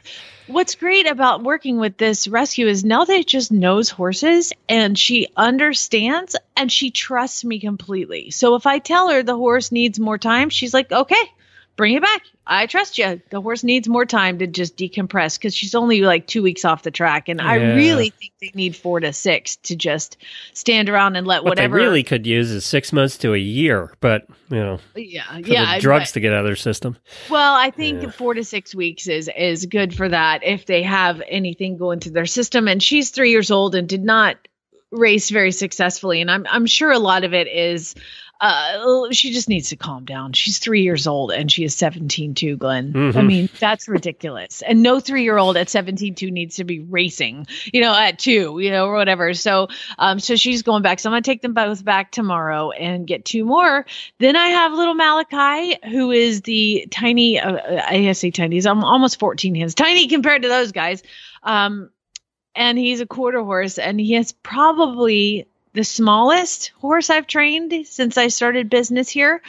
what's 0.48 0.74
great 0.74 1.06
about 1.06 1.44
working 1.44 1.78
with 1.78 1.96
this 1.96 2.26
rescue 2.26 2.66
is 2.66 2.84
Nelda 2.84 3.22
just 3.22 3.52
knows 3.52 3.88
horses 3.88 4.52
and 4.68 4.98
she 4.98 5.28
understands 5.36 6.36
and 6.56 6.70
she 6.70 6.90
trusts 6.90 7.44
me 7.44 7.60
completely. 7.60 8.32
So 8.32 8.56
if 8.56 8.66
I 8.66 8.80
tell 8.80 9.10
her 9.10 9.22
the 9.22 9.36
horse 9.36 9.70
needs 9.70 10.00
more 10.00 10.18
time, 10.18 10.50
she's 10.50 10.74
like, 10.74 10.90
okay, 10.90 11.30
bring 11.76 11.94
it 11.94 12.02
back. 12.02 12.22
I 12.46 12.66
trust 12.66 12.96
you. 12.96 13.20
The 13.30 13.40
horse 13.40 13.62
needs 13.64 13.88
more 13.88 14.06
time 14.06 14.38
to 14.38 14.46
just 14.46 14.76
decompress 14.76 15.36
because 15.38 15.54
she's 15.54 15.74
only 15.74 16.00
like 16.02 16.26
two 16.26 16.42
weeks 16.42 16.64
off 16.64 16.84
the 16.84 16.90
track. 16.90 17.28
And 17.28 17.40
I 17.40 17.56
really 17.74 18.10
think 18.10 18.32
they 18.40 18.50
need 18.54 18.74
four 18.76 19.00
to 19.00 19.12
six 19.12 19.56
to 19.56 19.76
just 19.76 20.16
stand 20.54 20.88
around 20.88 21.16
and 21.16 21.26
let 21.26 21.42
What 21.44 21.50
whatever. 21.50 21.76
they 21.76 21.84
really 21.84 22.02
could 22.02 22.26
use 22.26 22.50
is 22.50 22.64
six 22.64 22.92
months 22.92 23.18
to 23.18 23.34
a 23.34 23.38
year, 23.38 23.92
but 24.00 24.26
you 24.48 24.56
know, 24.58 24.78
yeah, 24.94 25.38
yeah. 25.38 25.78
drugs 25.80 26.10
but- 26.10 26.14
to 26.14 26.20
get 26.20 26.32
out 26.32 26.40
of 26.40 26.46
their 26.46 26.56
system. 26.56 26.96
well, 27.28 27.54
I 27.54 27.70
think 27.70 28.02
Yeah. 28.02 28.10
four 28.10 28.34
to 28.34 28.44
six 28.44 28.74
weeks 28.74 29.08
is 29.08 29.28
is 29.36 29.66
good 29.66 29.94
for 29.94 30.08
that 30.08 30.44
if 30.44 30.66
they 30.66 30.82
have 30.82 31.20
anything 31.28 31.76
going 31.76 32.00
through 32.00 32.12
their 32.12 32.26
system. 32.26 32.68
And 32.68 32.82
she's 32.82 33.10
three 33.10 33.30
years 33.32 33.50
old 33.50 33.74
and 33.74 33.88
did 33.88 34.04
not 34.04 34.36
race 34.92 35.30
very 35.30 35.50
successfully. 35.50 36.20
And 36.20 36.30
I'm 36.30 36.46
I'm 36.48 36.66
sure 36.66 36.92
a 36.92 36.98
lot 37.00 37.24
of 37.24 37.34
it 37.34 37.48
is 37.48 37.96
uh 38.40 39.10
she 39.12 39.32
just 39.32 39.48
needs 39.48 39.70
to 39.70 39.76
calm 39.76 40.04
down. 40.04 40.32
She's 40.32 40.58
three 40.58 40.82
years 40.82 41.06
old 41.06 41.32
and 41.32 41.50
she 41.50 41.64
is 41.64 41.74
17 41.76 42.34
too, 42.34 42.56
Glenn. 42.56 42.92
I 42.94 42.98
Mhm. 42.98 43.26
mean, 43.26 43.48
that's 43.58 43.88
ridiculous. 43.88 44.62
And 44.62 44.82
no 44.82 45.00
three 45.00 45.22
year 45.22 45.38
old 45.38 45.56
at 45.56 45.70
17 45.70 46.14
two 46.14 46.30
needs 46.30 46.56
to 46.56 46.64
be 46.64 46.80
racing, 46.80 47.46
you 47.72 47.80
know, 47.80 47.94
at 47.94 48.18
two, 48.18 48.58
you 48.60 48.70
know, 48.70 48.86
or 48.86 48.94
whatever. 48.94 49.32
So 49.34 49.68
um 49.98 50.18
so 50.18 50.36
she's 50.36 50.62
going 50.62 50.82
back. 50.82 50.98
So 50.98 51.08
I'm 51.08 51.12
gonna 51.12 51.22
take 51.22 51.42
them 51.42 51.54
both 51.54 51.84
back 51.84 52.12
tomorrow 52.12 52.70
and 52.72 53.06
get 53.06 53.24
two 53.24 53.44
more. 53.44 53.86
Then 54.18 54.36
I 54.36 54.48
have 54.48 54.72
little 54.72 54.94
Malachi, 54.94 55.78
who 55.88 56.10
is 56.10 56.42
the 56.42 56.86
tiny. 56.90 57.40
Uh, 57.40 57.58
I 57.86 58.12
say 58.12 58.30
tiny. 58.30 58.56
He's 58.56 58.66
al- 58.66 58.84
almost 58.84 59.18
14 59.18 59.54
hands, 59.54 59.74
tiny 59.74 60.08
compared 60.08 60.42
to 60.42 60.48
those 60.48 60.72
guys. 60.72 61.02
Um, 61.42 61.90
and 62.54 62.78
he's 62.78 63.00
a 63.00 63.06
quarter 63.06 63.42
horse, 63.42 63.78
and 63.78 64.00
he 64.00 64.12
has 64.14 64.32
probably 64.32 65.46
the 65.76 65.84
smallest 65.84 66.72
horse 66.80 67.08
I've 67.10 67.28
trained 67.28 67.72
since 67.86 68.16
I 68.18 68.28
started 68.28 68.68
business 68.68 69.08
here. 69.08 69.40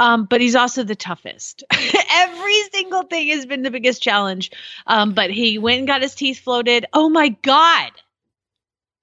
Um, 0.00 0.24
but 0.24 0.40
he's 0.40 0.56
also 0.56 0.82
the 0.82 0.96
toughest. 0.96 1.62
Every 2.10 2.62
single 2.72 3.04
thing 3.04 3.28
has 3.28 3.46
been 3.46 3.62
the 3.62 3.70
biggest 3.70 4.02
challenge. 4.02 4.50
Um, 4.88 5.12
but 5.14 5.30
he 5.30 5.58
went 5.58 5.78
and 5.78 5.86
got 5.86 6.02
his 6.02 6.16
teeth 6.16 6.40
floated. 6.40 6.86
Oh 6.92 7.08
my 7.08 7.28
god! 7.28 7.92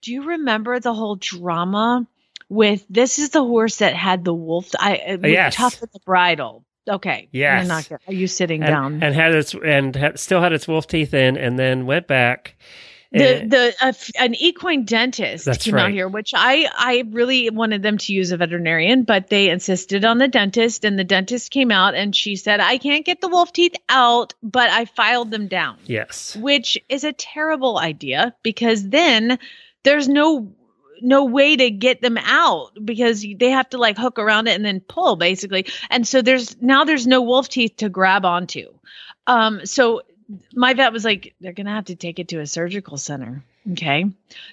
Do 0.02 0.12
you 0.12 0.24
remember 0.24 0.80
the 0.82 0.94
whole 0.94 1.16
drama? 1.16 2.06
With 2.50 2.84
this 2.90 3.18
is 3.20 3.30
the 3.30 3.44
horse 3.44 3.78
that 3.78 3.96
had 3.96 4.26
the 4.26 4.34
wolf. 4.34 4.72
I 4.78 4.98
uh, 4.98 5.12
with 5.14 5.32
Yes. 5.32 5.56
tough 5.56 5.82
at 5.82 5.94
the 5.94 6.00
bridle. 6.06 6.66
Okay. 6.90 7.30
Yes. 7.32 7.68
Not 7.68 7.90
are 8.08 8.14
you 8.14 8.28
sitting 8.28 8.62
And, 8.62 8.70
down? 8.70 9.04
and 9.04 9.16
had 9.16 9.34
its 9.34 9.54
and 9.54 9.96
had, 9.96 10.20
still 10.20 10.42
had 10.42 10.52
its 10.52 10.68
wolf 10.68 10.88
teeth 10.88 11.14
in, 11.14 11.38
and 11.38 11.58
then 11.58 11.86
went 11.86 12.08
back. 12.08 12.56
The 13.12 13.46
the 13.46 13.76
uh, 13.82 13.94
an 14.20 14.36
equine 14.36 14.86
dentist 14.86 15.46
That's 15.46 15.66
came 15.66 15.78
out 15.78 15.92
here, 15.92 16.08
which 16.08 16.32
I 16.34 16.70
I 16.74 17.04
really 17.10 17.50
wanted 17.50 17.84
them 17.84 17.98
to 17.98 18.14
use 18.14 18.32
a 18.32 18.38
veterinarian, 18.38 19.04
but 19.04 19.28
they 19.28 19.50
insisted 19.50 20.06
on 20.06 20.18
the 20.18 20.28
dentist, 20.28 20.86
and 20.86 20.98
the 20.98 21.04
dentist 21.04 21.52
came 21.52 21.72
out 21.72 21.94
and 21.94 22.16
she 22.16 22.36
said 22.36 22.60
I 22.60 22.78
can't 22.78 23.06
get 23.06 23.20
the 23.20 23.28
wolf 23.28 23.52
teeth 23.52 23.76
out, 23.90 24.34
but 24.42 24.70
I 24.70 24.86
filed 24.86 25.30
them 25.32 25.48
down, 25.48 25.78
yes, 25.86 26.36
which 26.38 26.78
is 26.88 27.04
a 27.04 27.12
terrible 27.12 27.78
idea 27.78 28.34
because 28.44 28.88
then 28.90 29.40
there's 29.84 30.08
no 30.08 30.54
no 31.02 31.26
way 31.26 31.56
to 31.56 31.70
get 31.72 32.02
them 32.02 32.18
out 32.18 32.72
because 32.86 33.26
they 33.38 33.50
have 33.50 33.70
to 33.72 33.78
like 33.78 33.98
hook 33.98 34.20
around 34.20 34.48
it 34.48 34.56
and 34.56 34.64
then 34.64 34.80
pull 34.80 35.16
basically. 35.16 35.66
And 35.90 36.08
so 36.08 36.22
there's 36.22 36.62
now 36.62 36.84
there's 36.84 37.08
no 37.08 37.22
wolf 37.22 37.50
teeth 37.50 37.78
to 37.78 37.90
grab 37.90 38.24
onto. 38.24 38.68
Um 39.28 39.66
so 39.66 40.02
my 40.54 40.74
vet 40.74 40.94
was 40.94 41.06
like 41.06 41.34
they're 41.42 41.54
gonna 41.54 41.74
have 41.74 41.86
to 41.86 41.96
take 41.96 42.20
it 42.20 42.28
to 42.30 42.40
a 42.40 42.48
surgical 42.48 42.98
center 42.98 43.44
okay 43.72 44.06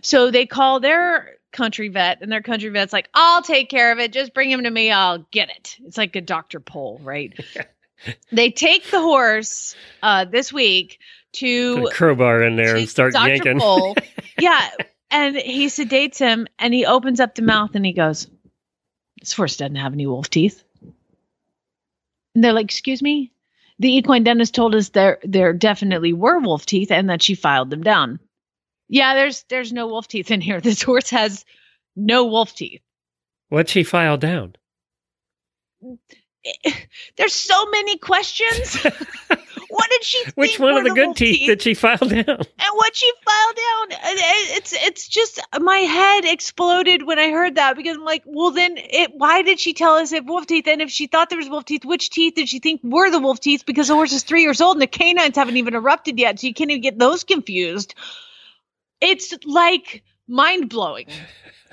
so 0.03 0.31
they 0.31 0.47
call 0.47 0.81
their 0.81 1.37
country 1.53 1.89
vet 1.89 2.21
and 2.21 2.31
their 2.31 2.43
country 2.43 2.69
vet's 2.69 2.93
like 2.93 3.09
i'll 3.15 3.43
take 3.43 3.71
care 3.71 3.91
of 3.93 3.99
it 3.99 4.13
just 4.13 4.35
bring 4.35 4.51
him 4.51 4.63
to 4.63 4.71
me 4.71 4.91
i'll 4.91 5.27
get 5.31 5.49
it 5.51 5.77
it's 5.85 5.97
like 5.97 6.15
a 6.17 6.21
dr 6.21 6.61
Pol 6.61 7.01
right 7.03 7.39
they 8.33 8.51
take 8.51 8.91
the 8.91 9.01
horse 9.01 9.75
uh 10.03 10.25
this 10.25 10.53
week 10.53 10.99
to 11.33 11.89
crowbar 11.93 12.43
in 12.43 12.57
there 12.57 12.77
and 12.77 12.89
start 12.89 13.13
Dr. 13.13 13.29
yanking. 13.29 13.61
Pol. 13.61 13.97
yeah. 14.39 14.71
And 15.11 15.37
he 15.37 15.67
sedates 15.67 16.19
him 16.19 16.47
and 16.59 16.75
he 16.75 16.85
opens 16.87 17.21
up 17.21 17.35
the 17.35 17.43
mouth 17.43 17.75
and 17.75 17.85
he 17.85 17.93
goes, 17.93 18.29
This 19.21 19.33
horse 19.33 19.57
doesn't 19.57 19.77
have 19.77 19.93
any 19.93 20.07
wolf 20.07 20.29
teeth. 20.31 20.63
And 22.35 22.45
they're 22.45 22.53
like, 22.53 22.67
Excuse 22.67 23.03
me? 23.03 23.33
The 23.79 23.97
equine 23.97 24.25
dentist 24.25 24.55
told 24.55 24.75
us 24.75 24.89
there 24.91 25.19
there 25.23 25.53
definitely 25.53 26.13
were 26.13 26.39
wolf 26.41 26.67
teeth 26.67 26.91
and 26.91 27.11
that 27.11 27.23
she 27.23 27.35
filed 27.35 27.71
them 27.71 27.83
down. 27.83 28.19
Yeah, 28.89 29.15
there's 29.15 29.45
there's 29.49 29.73
no 29.73 29.87
wolf 29.87 30.09
teeth 30.09 30.31
in 30.31 30.41
here. 30.41 30.61
This 30.69 30.83
horse 30.83 31.11
has 31.11 31.45
no 31.95 32.25
wolf 32.25 32.55
teeth. 32.55 32.81
What'd 33.49 33.71
she 33.71 33.83
file 33.83 34.17
down? 34.19 34.55
There's 37.17 37.35
so 37.35 37.67
many 37.71 37.99
questions. 37.99 38.87
what 39.79 39.91
did 39.91 40.03
she? 40.03 40.25
Which 40.35 40.59
one 40.59 40.77
of 40.77 40.83
the 40.83 40.91
good 40.91 41.15
teeth 41.15 41.47
did 41.47 41.63
she 41.63 41.75
file 41.75 41.99
down? 41.99 42.27
and 42.27 42.75
what 42.75 42.97
she 42.97 43.13
filed 43.25 43.57
down 43.57 43.93
uh, 43.93 44.11
uh, 44.11 44.57
it's 44.57 44.73
it's 44.73 45.07
just 45.07 45.41
my 45.61 45.79
head 45.79 46.25
exploded 46.25 47.07
when 47.07 47.19
i 47.19 47.31
heard 47.31 47.55
that 47.55 47.77
because 47.77 47.97
i'm 47.97 48.05
like 48.05 48.25
well 48.27 48.51
then 48.51 48.75
it 48.77 49.13
why 49.15 49.43
did 49.43 49.61
she 49.61 49.73
tell 49.73 49.95
us 49.95 50.13
if 50.13 50.25
wolf 50.25 50.47
teeth 50.47 50.67
and 50.67 50.83
if 50.83 50.91
she 50.91 51.07
thought 51.07 51.29
there 51.31 51.39
was 51.39 51.49
wolf 51.49 51.65
teeth 51.65 51.85
which 51.85 52.11
teeth 52.11 52.35
did 52.35 52.49
she 52.49 52.59
think 52.59 52.81
were 52.83 53.09
the 53.11 53.21
wolf 53.21 53.39
teeth 53.39 53.65
because 53.67 53.87
the 53.87 53.95
horse 53.95 54.13
is 54.13 54.25
three 54.25 54.43
years 54.43 54.61
old 54.61 54.75
and 54.75 54.83
the 54.83 54.89
canines 54.89 55.37
haven't 55.37 55.57
even 55.57 55.75
erupted 55.75 56.19
yet 56.19 56.41
so 56.41 56.47
you 56.49 56.55
can't 56.55 56.71
even 56.71 56.83
get 56.83 56.99
those 56.99 57.23
confused 57.23 57.95
it's 59.01 59.33
like 59.45 60.03
mind-blowing 60.29 61.07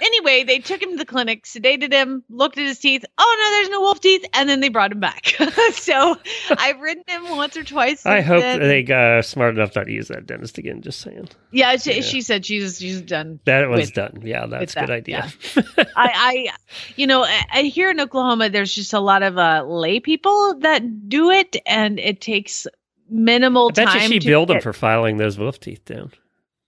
anyway 0.02 0.44
they 0.44 0.60
took 0.60 0.82
him 0.82 0.92
to 0.92 0.98
the 0.98 1.06
clinic 1.06 1.46
sedated 1.46 1.94
him 1.94 2.22
looked 2.30 2.58
at 2.58 2.66
his 2.66 2.80
teeth 2.80 3.06
oh 3.18 3.38
no 3.40 3.58
there's 3.58 3.70
no 3.70 3.80
wolf 3.82 4.00
teeth 4.02 4.26
and 4.34 4.50
then 4.50 4.60
they 4.60 4.68
brought 4.68 4.92
him 4.92 5.00
back 5.00 5.26
so 5.72 6.18
i've 6.58 6.80
ridden 6.82 7.04
him 7.08 7.30
once 7.38 7.56
or 7.56 7.64
twice 7.64 8.06
I 8.06 8.20
hope 8.22 8.42
then. 8.42 8.60
they 8.60 8.84
got 8.84 9.24
smart 9.24 9.56
enough 9.56 9.74
not 9.76 9.86
to 9.86 9.92
use 9.94 10.10
that 10.10 10.26
dentist 10.28 10.58
again. 10.58 10.82
Just 10.82 11.00
saying 11.02 11.30
Yeah, 11.52 11.78
she, 11.78 11.96
Yeah. 11.96 12.02
she 12.02 12.22
said 12.22 12.46
she's 12.46 12.78
she's 12.80 13.02
done. 13.02 13.40
that 13.46 13.70
was 13.70 13.82
With- 13.82 13.94
done. 13.94 14.22
Yeah, 14.26 14.46
that's 14.48 14.74
a 14.74 14.76
that, 14.76 14.88
good 14.88 14.94
idea. 14.94 15.32
I, 15.78 15.86
I, 15.96 16.48
you 16.98 17.08
know, 17.08 17.24
I, 17.24 17.62
here 17.64 17.90
in 17.90 18.00
Oklahoma, 18.02 18.50
there's 18.50 18.74
just 18.76 18.94
a 18.94 19.00
lot 19.00 19.24
of 19.24 19.38
uh, 19.38 19.64
lay 19.66 20.00
people 20.02 20.56
that 20.60 21.08
do 21.10 21.30
it, 21.32 21.56
and 21.66 22.00
it 22.00 22.20
takes 22.22 22.68
minimal 23.10 23.68
I 23.70 23.72
bet 23.72 23.88
time. 23.88 24.02
you 24.12 24.20
she 24.22 24.28
billed 24.28 24.50
them 24.50 24.62
for 24.62 24.74
filing 24.74 25.18
those 25.18 25.38
wolf 25.40 25.60
teeth 25.60 25.86
down. 25.86 26.12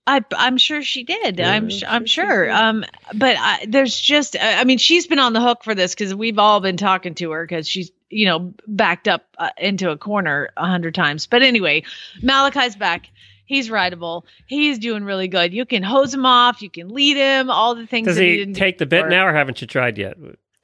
I, 0.08 0.24
I'm 0.36 0.56
sure 0.56 0.82
she 0.82 1.04
did. 1.04 1.38
Yeah, 1.38 1.50
I'm 1.50 1.64
I'm 1.64 1.70
sh- 1.70 1.80
sure 1.80 1.88
I'm 1.88 2.06
sure. 2.06 2.50
Um, 2.50 2.84
but 3.14 3.36
I, 3.38 3.66
there's 3.68 4.00
just, 4.00 4.36
I 4.40 4.64
mean, 4.64 4.78
she's 4.78 5.06
been 5.06 5.18
on 5.18 5.34
the 5.34 5.40
hook 5.42 5.62
for 5.64 5.74
this 5.74 5.94
because 5.94 6.14
we've 6.14 6.38
all 6.38 6.60
been 6.60 6.78
talking 6.78 7.14
to 7.16 7.30
her 7.32 7.44
because 7.44 7.68
she's, 7.68 7.90
you 8.08 8.24
know, 8.24 8.54
backed 8.66 9.06
up 9.06 9.26
uh, 9.36 9.50
into 9.58 9.90
a 9.90 9.98
corner 9.98 10.48
a 10.56 10.66
hundred 10.66 10.94
times. 10.94 11.26
But 11.26 11.42
anyway, 11.42 11.82
Malachi's 12.22 12.74
back. 12.74 13.10
He's 13.44 13.70
rideable. 13.70 14.24
He's 14.46 14.78
doing 14.78 15.04
really 15.04 15.28
good. 15.28 15.52
You 15.52 15.66
can 15.66 15.82
hose 15.82 16.14
him 16.14 16.24
off. 16.24 16.62
You 16.62 16.70
can 16.70 16.88
lead 16.88 17.16
him. 17.18 17.50
All 17.50 17.74
the 17.74 17.86
things. 17.86 18.06
Does 18.06 18.16
that 18.16 18.24
he 18.24 18.36
didn't 18.38 18.54
do 18.54 18.60
take 18.60 18.78
the 18.78 18.86
bit 18.86 19.08
now, 19.08 19.26
or 19.26 19.34
haven't 19.34 19.60
you 19.60 19.66
tried 19.66 19.98
yet? 19.98 20.16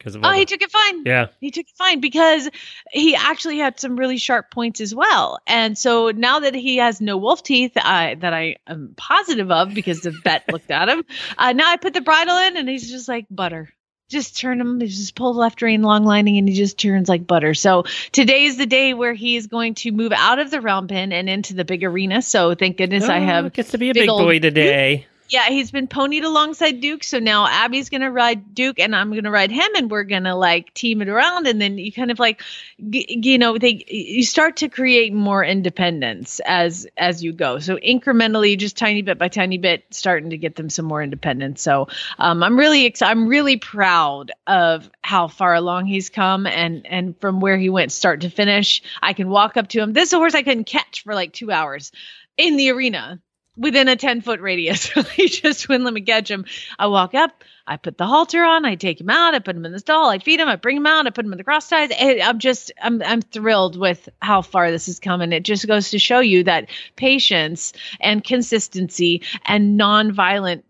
Because 0.05 0.17
Oh, 0.23 0.33
he 0.33 0.45
took 0.45 0.61
it 0.61 0.71
fine. 0.71 1.05
yeah. 1.07 1.29
He 1.41 1.51
took 1.51 1.65
it 1.67 1.77
fine 1.79 2.01
because 2.01 2.51
he 2.93 3.17
actually 3.17 3.57
had 3.59 3.81
some 3.81 3.97
really 3.97 4.19
sharp 4.19 4.51
points 4.51 4.83
as 4.83 4.95
well. 4.95 5.39
And 5.47 5.79
so 5.79 6.11
now 6.15 6.41
that 6.41 6.55
he 6.55 6.77
has 6.77 7.01
no 7.01 7.17
wolf 7.17 7.43
teeth, 7.43 7.73
uh, 7.77 8.15
that 8.19 8.35
I 8.35 8.57
am 8.67 8.93
positive 8.97 9.51
of 9.51 9.73
because 9.73 10.03
the 10.03 10.11
vet 10.11 10.45
looked 10.53 10.71
at 10.71 10.91
him, 10.91 11.05
uh, 11.39 11.53
now 11.55 11.71
I 11.71 11.79
put 11.79 11.95
the 11.95 12.03
bridle 12.03 12.37
in 12.37 12.59
and 12.59 12.69
he's 12.69 12.91
just 12.91 13.09
like 13.09 13.25
butter. 13.31 13.71
just 14.11 14.37
turn 14.39 14.61
him 14.61 14.81
you 14.83 14.87
just 14.87 15.15
pull 15.15 15.33
the 15.33 15.41
left 15.41 15.63
rein 15.63 15.81
long 15.81 16.05
lining 16.05 16.37
and 16.37 16.47
he 16.47 16.55
just 16.55 16.79
turns 16.79 17.09
like 17.09 17.27
butter 17.27 17.55
so 17.55 17.85
today 18.13 18.45
is 18.45 18.59
the 18.59 18.67
day 18.67 18.93
where 18.93 19.15
he 19.15 19.35
is 19.35 19.47
going 19.47 19.75
to 19.75 19.91
move 19.93 20.13
out 20.13 20.39
of 20.39 20.51
the 20.51 20.61
round 20.61 20.91
pen 20.91 21.11
and 21.11 21.29
into 21.31 21.55
the 21.55 21.65
big 21.65 21.83
arena 21.83 22.21
so 22.21 22.55
thank 22.55 22.77
goodness 22.77 23.09
i 23.09 23.19
Oh, 23.19 23.25
have 23.25 23.53
gets 23.55 23.71
to 23.71 23.79
be 23.79 23.89
a 23.91 23.95
big 23.95 24.03
big 24.03 24.09
boy 24.09 24.39
today. 24.39 25.07
yeah 25.29 25.49
he's 25.49 25.71
been 25.71 25.89
ponied 25.89 26.25
alongside 26.25 26.81
duke 26.81 27.03
so 27.05 27.19
now 27.19 27.47
abby's 27.47 27.89
gonna 27.89 28.11
ride 28.11 28.55
duke 28.55 28.79
and 28.79 28.95
i'm 28.95 29.13
gonna 29.15 29.31
ride 29.31 29.51
him 29.51 29.69
and 29.77 29.91
we're 29.91 30.05
gonna 30.05 30.37
like 30.37 30.73
team 30.75 31.01
it 31.03 31.09
around 31.09 31.47
and 31.47 31.61
then 31.61 31.79
you 31.79 31.93
kind 31.93 32.11
of 32.11 32.19
like 32.19 32.43
g- 32.91 33.21
you 33.23 33.39
know 33.39 33.59
they 33.59 33.85
you 33.89 34.23
start 34.23 34.57
to 34.57 34.69
create 34.69 35.13
more 35.13 35.45
independence 35.45 36.41
as 36.45 36.87
as 36.97 37.23
you 37.23 37.33
go. 37.33 37.59
So 37.59 37.77
incrementally 37.77 38.59
just 38.59 38.77
tiny 38.77 39.03
bit 39.03 39.19
by 39.19 39.29
tiny 39.29 39.59
bit 39.59 39.85
starting 39.91 40.31
to 40.31 40.39
get 40.39 40.57
them 40.57 40.71
some 40.71 40.85
more 40.85 41.03
independence. 41.03 41.63
So 41.63 41.89
um, 42.19 42.43
i'm 42.43 42.59
really 42.59 42.87
ex- 42.87 43.03
i'm 43.03 43.27
really 43.29 43.57
proud 43.57 44.33
of 44.47 44.91
how 45.03 45.29
far 45.29 45.55
along 45.55 45.87
he's 45.87 46.11
come 46.11 46.47
and 46.47 46.87
and 46.87 47.19
from 47.21 47.41
where 47.41 47.57
he 47.57 47.69
went 47.69 47.93
start 47.93 48.23
to 48.23 48.31
finish. 48.31 48.83
I 49.03 49.13
can 49.13 49.29
walk 49.29 49.57
up 49.57 49.69
to 49.69 49.81
him. 49.81 49.93
This 49.93 50.09
is 50.09 50.13
a 50.15 50.17
horse 50.17 50.35
i 50.35 50.43
couldn't 50.43 50.65
catch 50.65 51.03
for 51.05 51.15
like 51.15 51.33
two 51.33 51.51
hours 51.51 51.93
in 52.37 52.57
the 52.57 52.71
arena 52.71 53.21
within 53.57 53.89
a 53.89 53.97
10 53.97 54.21
foot 54.21 54.41
radius. 54.41 54.87
he 55.13 55.29
just 55.29 55.69
wouldn't 55.69 55.85
let 55.85 55.95
me 55.95 56.01
catch 56.01 56.31
him. 56.31 56.45
I 56.79 56.87
walk 56.87 57.15
up, 57.15 57.45
I 57.67 57.77
put 57.77 57.97
the 57.97 58.07
halter 58.07 58.43
on, 58.45 58.65
I 58.65 58.75
take 58.75 59.01
him 59.01 59.11
out, 59.11 59.35
I 59.35 59.39
put 59.39 59.57
him 59.57 59.65
in 59.65 59.73
the 59.73 59.79
stall, 59.79 60.11
I 60.11 60.19
feed 60.19 60.41
him, 60.41 60.49
I 60.49 60.57
bring 60.57 60.79
him 60.79 60.87
out, 60.87 61.07
I 61.07 61.11
put 61.11 61.25
him 61.25 61.33
in 61.33 61.39
the 61.39 61.45
cross 61.45 61.69
ties. 61.69 61.91
I'm 61.99 62.39
just, 62.39 62.73
I'm, 62.83 63.03
I'm 63.03 63.23
thrilled 63.23 63.79
with 63.79 64.09
how 64.21 64.43
far 64.43 64.71
this 64.71 64.87
has 64.87 65.01
come. 65.01 65.21
And 65.21 65.33
it 65.33 65.45
just 65.45 65.67
goes 65.67 65.91
to 65.91 65.99
show 65.99 66.21
you 66.21 66.45
that 66.45 66.69
patience 66.97 67.73
and 68.01 68.23
consistency 68.23 69.23
and 69.45 69.77
non-violent 69.77 70.65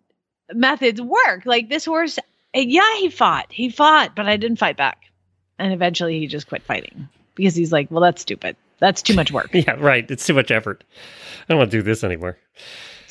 methods 0.52 1.00
work. 1.00 1.46
Like 1.46 1.68
this 1.68 1.84
horse, 1.84 2.18
yeah, 2.54 2.96
he 2.98 3.10
fought, 3.10 3.46
he 3.50 3.70
fought, 3.70 4.14
but 4.14 4.26
I 4.26 4.36
didn't 4.36 4.58
fight 4.58 4.76
back. 4.76 5.00
And 5.58 5.72
eventually 5.72 6.18
he 6.18 6.26
just 6.26 6.48
quit 6.48 6.62
fighting 6.62 7.08
because 7.34 7.54
he's 7.54 7.72
like, 7.72 7.90
well, 7.90 8.00
that's 8.00 8.22
stupid. 8.22 8.56
That's 8.78 9.02
too 9.02 9.14
much 9.14 9.32
work. 9.32 9.50
Yeah, 9.54 9.76
right. 9.78 10.08
It's 10.10 10.26
too 10.26 10.34
much 10.34 10.50
effort. 10.50 10.84
I 11.48 11.52
don't 11.52 11.58
want 11.58 11.70
to 11.70 11.76
do 11.76 11.82
this 11.82 12.04
anymore. 12.04 12.36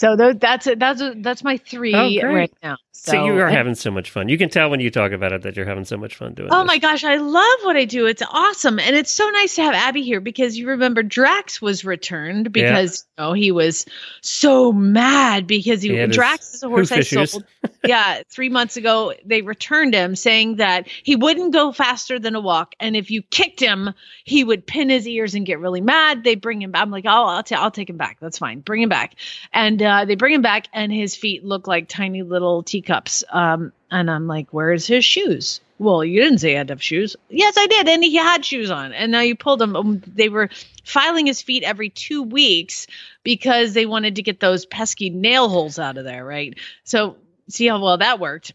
So 0.04 0.16
that's 0.34 0.68
it. 0.68 0.80
That's 0.80 1.02
that's 1.18 1.44
my 1.46 1.56
three 1.58 1.96
Oh, 1.96 2.28
right 2.28 2.52
now. 2.62 2.78
So, 2.92 3.26
you 3.26 3.34
are 3.40 3.48
and- 3.48 3.56
having 3.58 3.76
so 3.76 3.92
much 3.92 4.12
fun. 4.12 4.30
You 4.30 4.38
can 4.38 4.50
tell 4.50 4.70
when 4.70 4.80
you 4.80 4.90
talk 4.90 5.12
about 5.12 5.34
it 5.34 5.42
that 5.42 5.58
you're 5.58 5.66
having 5.66 5.84
so 5.84 5.98
much 5.98 6.16
fun 6.16 6.34
doing 6.36 6.48
Oh 6.54 6.60
this. 6.60 6.68
my 6.68 6.78
gosh, 6.78 7.04
I 7.04 7.18
love 7.18 7.58
what 7.64 7.76
I 7.76 7.84
do. 7.84 8.06
It's 8.06 8.22
awesome. 8.22 8.80
And 8.80 8.96
it's 8.96 9.12
so 9.12 9.28
nice 9.30 9.56
to 9.56 9.62
have 9.64 9.74
Abby 9.74 10.04
here 10.04 10.22
because 10.22 10.58
you 10.58 10.70
remember 10.70 11.04
Drax 11.04 11.62
was 11.62 11.84
returned 11.84 12.54
because 12.54 13.06
you 13.18 13.24
know, 13.24 13.34
he 13.34 13.52
was 13.52 13.86
so 14.22 14.72
mad 14.72 15.48
because 15.48 15.82
he, 15.82 15.98
He 15.98 16.08
Drax 16.08 16.54
is 16.54 16.64
a 16.64 16.70
horse 16.70 16.94
I 16.94 17.02
sold. 17.02 17.44
yeah, 17.84 18.22
three 18.30 18.48
months 18.48 18.78
ago 18.78 19.14
they 19.26 19.42
returned 19.42 19.94
him 19.94 20.16
saying 20.16 20.58
that 20.58 20.88
he 20.88 21.18
wouldn't 21.18 21.52
go 21.52 21.74
faster 21.74 22.20
than 22.20 22.36
a 22.36 22.42
walk, 22.42 22.74
and 22.80 22.96
if 22.96 23.12
you 23.12 23.22
kicked 23.22 23.60
him, 23.60 23.94
he 24.24 24.46
would 24.46 24.66
pin 24.66 24.90
his 24.90 25.06
ears 25.08 25.36
and 25.36 25.46
get 25.46 25.60
really 25.60 25.82
mad. 25.82 26.24
They 26.24 26.36
bring 26.36 26.62
him 26.62 26.72
back. 26.72 26.82
I'm 26.84 26.92
like, 26.92 27.06
oh, 27.06 27.26
I'll, 27.26 27.44
ta- 27.44 27.62
I'll 27.62 27.72
take 27.72 27.90
him 27.90 27.98
back. 27.98 28.18
That's 28.22 28.38
fine. 28.38 28.62
Bring 28.62 28.82
him 28.82 28.90
back, 28.90 29.16
and 29.52 29.82
uh, 29.82 29.93
they 30.06 30.16
bring 30.16 30.34
him 30.34 30.42
back, 30.42 30.68
and 30.74 30.92
his 30.92 31.16
feet 31.16 31.44
look 31.44 31.68
like 31.68 31.88
tiny 31.88 32.24
little 32.24 32.64
teacups. 32.64 33.24
Um, 33.30 33.72
and 33.92 34.10
I'm 34.10 34.28
like, 34.28 34.48
where's 34.52 34.88
his 34.88 35.06
shoes? 35.06 35.62
Well, 35.80 36.04
you 36.04 36.22
didn't 36.22 36.40
say 36.40 36.50
he 36.50 36.56
had 36.56 36.68
to 36.68 36.74
have 36.74 36.84
shoes. 36.84 37.16
Yes, 37.30 37.56
I 37.58 37.68
did. 37.68 37.90
And 37.90 38.04
he 38.04 38.16
had 38.16 38.46
shoes 38.46 38.72
on. 38.72 38.94
And 38.94 39.12
now 39.12 39.22
you 39.22 39.36
pulled 39.36 39.60
them. 39.60 39.76
Um, 39.76 40.02
They 40.06 40.30
were 40.30 40.50
filing 40.86 41.26
his 41.26 41.42
feet 41.42 41.64
every 41.64 41.90
two 41.90 42.24
weeks 42.24 42.88
because 43.24 43.74
they 43.74 43.86
wanted 43.86 44.16
to 44.16 44.22
get 44.22 44.40
those 44.40 44.66
pesky 44.66 45.10
nail 45.10 45.50
holes 45.50 45.80
out 45.80 45.98
of 45.98 46.06
there, 46.06 46.24
right? 46.24 46.58
So 46.84 47.18
see 47.50 47.68
how 47.68 47.82
well 47.82 47.98
that 47.98 48.20
worked. 48.20 48.54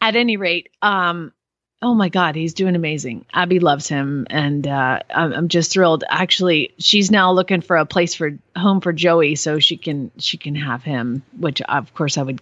At 0.00 0.16
any 0.16 0.36
rate, 0.36 0.68
um, 0.82 1.32
oh 1.82 1.94
my 1.94 2.08
God, 2.08 2.36
he's 2.36 2.54
doing 2.54 2.76
amazing. 2.76 3.26
Abby 3.34 3.58
loves 3.58 3.88
him, 3.88 4.26
and 4.30 4.66
uh, 4.66 5.00
I'm, 5.10 5.32
I'm 5.32 5.48
just 5.48 5.72
thrilled. 5.72 6.04
Actually, 6.08 6.72
she's 6.78 7.10
now 7.10 7.32
looking 7.32 7.60
for 7.60 7.76
a 7.76 7.84
place 7.84 8.14
for 8.14 8.38
home 8.56 8.80
for 8.80 8.92
Joey, 8.92 9.34
so 9.34 9.58
she 9.58 9.76
can 9.76 10.10
she 10.18 10.38
can 10.38 10.54
have 10.54 10.82
him. 10.82 11.22
Which 11.38 11.60
of 11.62 11.92
course 11.92 12.16
I 12.16 12.22
would 12.22 12.40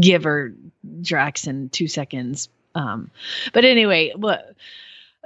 give 0.00 0.24
her 0.24 0.52
Drax 1.00 1.46
in 1.46 1.68
two 1.68 1.86
seconds. 1.86 2.48
Um, 2.74 3.10
but 3.52 3.64
anyway, 3.64 4.12
what 4.16 4.54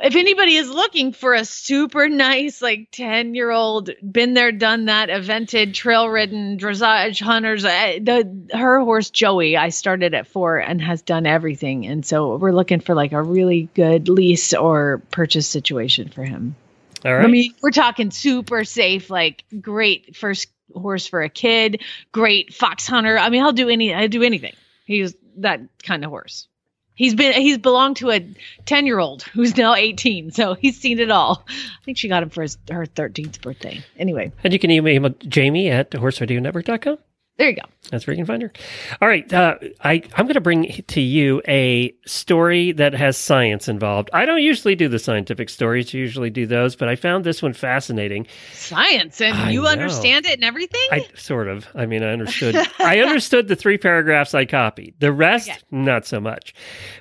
if 0.03 0.15
anybody 0.15 0.57
is 0.57 0.69
looking 0.69 1.13
for 1.13 1.33
a 1.33 1.45
super 1.45 2.09
nice, 2.09 2.61
like 2.61 2.89
10 2.93 3.35
year 3.35 3.51
old, 3.51 3.91
been 4.03 4.35
there, 4.35 4.53
done 4.53 4.87
that, 4.87 5.09
evented, 5.09 5.73
trail 5.73 6.09
ridden, 6.09 6.59
dressage 6.59 7.21
hunters, 7.21 7.65
uh, 7.65 7.99
the, 8.03 8.49
her 8.53 8.81
horse 8.81 9.11
Joey, 9.11 9.57
I 9.57 9.71
started 9.71 10.13
at 10.13 10.27
four 10.27 10.59
and 10.59 10.83
has 10.83 11.01
done 11.01 11.27
everything. 11.27 11.87
And 11.87 12.05
so 12.05 12.37
we're 12.37 12.53
looking 12.53 12.81
for 12.81 12.95
like 12.95 13.13
a 13.13 13.23
really 13.23 13.71
good 13.75 14.09
lease 14.09 14.53
or 14.53 15.03
purchase 15.11 15.49
situation 15.49 16.11
for 16.11 16.25
him. 16.25 16.57
All 17.05 17.15
right. 17.15 17.25
I 17.25 17.29
mean, 17.29 17.55
we're 17.63 17.71
talking 17.71 18.11
super 18.11 18.65
safe, 18.65 19.09
like 19.09 19.45
great 19.61 20.15
first 20.15 20.49
horse 20.75 21.07
for 21.07 21.23
a 21.23 21.31
kid, 21.31 21.83
great 22.13 22.53
fox 22.53 22.87
hunter. 22.87 23.17
I 23.17 23.31
mean, 23.31 23.43
I'll 23.43 23.53
do 23.53 23.71
any, 23.71 23.95
I 23.95 24.09
do 24.09 24.23
anything. 24.23 24.55
He's 24.85 25.15
that 25.39 25.61
kind 25.83 26.05
of 26.05 26.11
horse. 26.11 26.49
He's 26.97 27.15
been, 27.15 27.35
he's 27.35 27.59
belonged 27.59 27.99
to 27.99 28.11
a 28.11 28.27
10 28.65 28.87
year 28.87 28.99
old 28.99 29.23
who's 29.23 29.57
now 29.57 29.75
18. 29.75 30.33
So 30.33 30.55
he's 30.55 30.81
seen 30.81 30.99
it 30.99 31.11
all. 31.11 31.45
I 31.49 31.85
think 31.85 31.99
she 31.99 32.09
got 32.09 32.23
him 32.23 32.31
for 32.31 32.43
his, 32.43 32.59
her 32.71 32.87
13th 32.87 33.41
birthday. 33.41 33.85
Anyway, 33.99 34.33
and 34.43 34.53
you 34.53 34.59
can 34.59 34.71
email 34.71 35.11
Jamie 35.29 35.71
at 35.71 35.91
horseradionetwork.com. 35.91 36.99
there 37.39 37.51
you 37.51 37.57
go. 37.57 37.63
That's 37.91 38.05
where 38.07 38.15
you 38.15 38.19
can 38.19 38.27
find 38.27 38.43
her. 38.43 38.53
All 39.01 39.07
right. 39.07 39.33
Uh, 39.33 39.59
I, 39.85 40.03
I'm 40.17 40.25
going 40.27 40.35
to 40.35 40.41
bring 40.41 40.83
to 40.89 41.01
you 41.01 41.41
a 41.47 41.95
story 42.05 42.73
that 42.73 42.95
has 42.95 43.17
science 43.17 43.69
involved. 43.69 44.11
I 44.13 44.25
don't 44.27 44.43
usually 44.43 44.75
do 44.75 44.89
the 44.89 44.99
scientific 44.99 45.49
stories, 45.51 45.95
I 45.95 45.99
usually 45.99 46.31
do 46.31 46.47
those, 46.47 46.75
but 46.75 46.89
I 46.89 46.97
found 46.97 47.23
this 47.25 47.43
one 47.43 47.53
fascinating. 47.53 48.27
Science 48.53 49.21
and 49.21 49.37
I 49.37 49.51
you 49.51 49.63
know. 49.63 49.69
understand 49.69 50.27
it 50.27 50.33
and 50.33 50.43
everything. 50.45 50.81
I 50.91 51.07
sort 51.15 51.47
of. 51.47 51.69
I 51.77 51.87
mean, 51.87 52.03
I 52.03 52.09
understood. 52.09 52.57
I 52.81 52.99
understood 53.01 53.47
the 53.47 53.55
three 53.55 53.79
paragraphs 53.79 54.35
I 54.35 54.47
copied. 54.47 54.95
The 54.99 55.13
rest, 55.13 55.49
Okay. 55.49 55.59
not 55.71 56.07
so 56.07 56.21
much. 56.21 56.55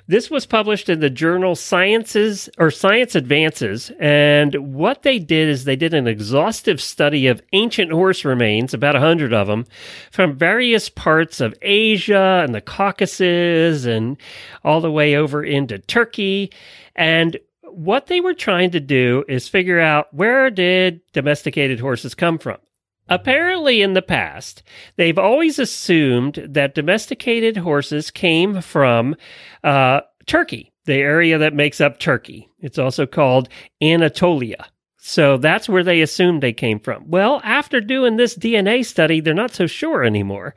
This 0.06 0.30
was 0.30 0.46
published 0.46 0.88
in 0.88 1.00
the 1.00 1.10
journal 1.10 1.56
Sciences 1.56 2.48
or 2.58 2.70
Science 2.70 3.16
Advances, 3.16 3.90
and 3.98 4.54
what 4.74 5.02
they 5.02 5.18
did 5.18 5.48
is 5.48 5.64
they 5.64 5.74
did 5.76 5.94
an 5.94 6.06
exhaustive 6.06 6.80
study 6.80 7.26
of 7.26 7.42
ancient 7.54 7.90
horse 7.90 8.24
remains, 8.24 8.72
about 8.72 8.94
a 8.94 9.00
hundred 9.00 9.32
of 9.32 9.48
them, 9.48 9.64
from 10.12 10.25
various 10.34 10.88
parts 10.88 11.40
of 11.40 11.54
Asia 11.62 12.42
and 12.44 12.54
the 12.54 12.60
Caucasus, 12.60 13.84
and 13.84 14.16
all 14.64 14.80
the 14.80 14.90
way 14.90 15.16
over 15.16 15.44
into 15.44 15.78
Turkey, 15.78 16.52
and 16.94 17.36
what 17.62 18.06
they 18.06 18.20
were 18.20 18.34
trying 18.34 18.70
to 18.70 18.80
do 18.80 19.22
is 19.28 19.48
figure 19.48 19.80
out 19.80 20.12
where 20.12 20.50
did 20.50 21.00
domesticated 21.12 21.78
horses 21.78 22.14
come 22.14 22.38
from. 22.38 22.56
Apparently, 23.08 23.82
in 23.82 23.92
the 23.92 24.02
past, 24.02 24.62
they've 24.96 25.18
always 25.18 25.58
assumed 25.58 26.44
that 26.48 26.74
domesticated 26.74 27.58
horses 27.58 28.10
came 28.10 28.60
from 28.62 29.14
uh, 29.62 30.00
Turkey, 30.26 30.72
the 30.86 30.94
area 30.94 31.38
that 31.38 31.54
makes 31.54 31.80
up 31.80 32.00
Turkey. 32.00 32.48
It's 32.58 32.78
also 32.78 33.06
called 33.06 33.48
Anatolia. 33.82 34.66
So 35.08 35.36
that's 35.36 35.68
where 35.68 35.84
they 35.84 36.00
assumed 36.00 36.42
they 36.42 36.52
came 36.52 36.80
from. 36.80 37.08
Well, 37.08 37.40
after 37.44 37.80
doing 37.80 38.16
this 38.16 38.36
DNA 38.36 38.84
study, 38.84 39.20
they're 39.20 39.34
not 39.34 39.54
so 39.54 39.68
sure 39.68 40.02
anymore. 40.02 40.56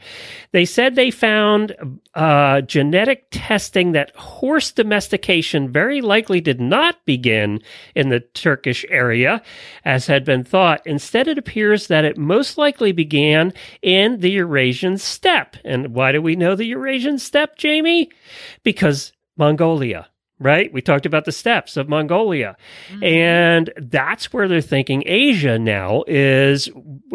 They 0.54 0.66
said 0.66 0.96
they 0.96 1.12
found 1.12 1.76
uh, 2.16 2.62
genetic 2.62 3.28
testing 3.30 3.92
that 3.92 4.16
horse 4.16 4.72
domestication 4.72 5.72
very 5.72 6.02
likely 6.02 6.42
did 6.42 6.60
not 6.60 7.06
begin 7.06 7.62
in 7.94 8.10
the 8.10 8.22
Turkish 8.22 8.84
area, 8.90 9.44
as 9.86 10.08
had 10.08 10.26
been 10.26 10.44
thought. 10.44 10.82
Instead, 10.84 11.28
it 11.28 11.38
appears 11.38 11.86
that 11.86 12.04
it 12.04 12.18
most 12.18 12.58
likely 12.58 12.92
began 12.92 13.54
in 13.84 14.20
the 14.20 14.32
Eurasian 14.32 14.98
steppe. 14.98 15.58
And 15.64 15.94
why 15.94 16.12
do 16.12 16.24
we 16.24 16.36
know 16.36 16.56
the 16.56 16.66
Eurasian 16.66 17.20
steppe, 17.20 17.56
Jamie? 17.56 18.10
Because 18.64 19.14
Mongolia. 19.38 20.08
Right? 20.40 20.72
We 20.72 20.82
talked 20.82 21.06
about 21.06 21.26
the 21.26 21.34
steppes 21.34 21.76
of 21.76 21.90
Mongolia. 21.90 22.56
And 23.04 23.74
that's 23.76 24.32
where 24.32 24.48
they're 24.48 24.62
thinking 24.62 25.04
Asia 25.06 25.60
now 25.60 26.04
is 26.08 26.70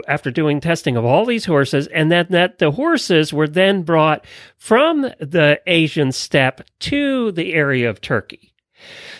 after 0.06 0.30
doing 0.30 0.60
testing 0.60 0.96
of 0.96 1.06
all 1.06 1.24
these 1.24 1.46
horses, 1.46 1.86
and 1.86 2.12
that, 2.12 2.30
that 2.30 2.58
the 2.58 2.72
horses 2.72 3.32
were 3.32 3.48
then 3.48 3.82
brought 3.82 4.26
from 4.58 5.02
the 5.20 5.58
Asian 5.66 6.12
steppe 6.12 6.68
to 6.80 7.32
the 7.32 7.54
area 7.54 7.88
of 7.88 8.00
Turkey. 8.00 8.54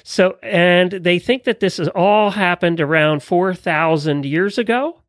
So, 0.02 0.36
and 0.42 0.92
they 0.92 1.18
think 1.18 1.44
that 1.44 1.60
this 1.60 1.78
has 1.78 1.88
all 1.88 2.30
happened 2.30 2.80
around 2.80 3.22
4,000 3.22 4.26
years 4.26 4.58
ago. 4.58 5.00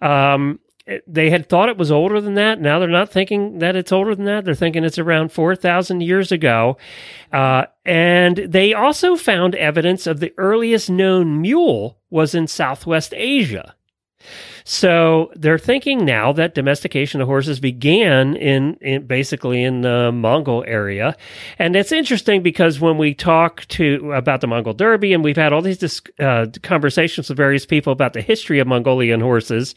Um, 0.00 0.58
it- 0.86 1.04
they 1.06 1.30
had 1.30 1.48
thought 1.48 1.68
it 1.68 1.76
was 1.78 1.90
older 1.90 2.20
than 2.20 2.34
that. 2.34 2.60
Now 2.60 2.78
they're 2.78 2.88
not 2.88 3.10
thinking 3.10 3.58
that 3.60 3.76
it's 3.76 3.92
older 3.92 4.14
than 4.14 4.24
that. 4.26 4.44
They're 4.44 4.54
thinking 4.54 4.84
it's 4.84 4.98
around 4.98 5.32
4,000 5.32 6.00
years 6.02 6.32
ago. 6.32 6.76
Uh, 7.32 7.64
and 7.84 8.36
they 8.36 8.74
also 8.74 9.16
found 9.16 9.54
evidence 9.54 10.06
of 10.06 10.20
the 10.20 10.32
earliest 10.38 10.90
known 10.90 11.40
mule 11.40 11.98
was 12.10 12.34
in 12.34 12.46
Southwest 12.46 13.14
Asia. 13.16 13.74
So 14.64 15.30
they're 15.34 15.58
thinking 15.58 16.04
now 16.04 16.32
that 16.32 16.54
domestication 16.54 17.20
of 17.20 17.28
horses 17.28 17.60
began 17.60 18.36
in, 18.36 18.74
in 18.80 19.06
basically 19.06 19.62
in 19.62 19.82
the 19.82 20.12
Mongol 20.12 20.64
area, 20.66 21.16
and 21.58 21.74
it's 21.76 21.92
interesting 21.92 22.42
because 22.42 22.80
when 22.80 22.98
we 22.98 23.14
talk 23.14 23.66
to 23.68 24.12
about 24.12 24.40
the 24.40 24.46
Mongol 24.46 24.74
Derby, 24.74 25.12
and 25.12 25.24
we've 25.24 25.36
had 25.36 25.52
all 25.52 25.62
these 25.62 25.78
dis- 25.78 26.02
uh, 26.18 26.46
conversations 26.62 27.28
with 27.28 27.36
various 27.36 27.66
people 27.66 27.92
about 27.92 28.12
the 28.12 28.22
history 28.22 28.58
of 28.58 28.66
Mongolian 28.66 29.20
horses, 29.20 29.74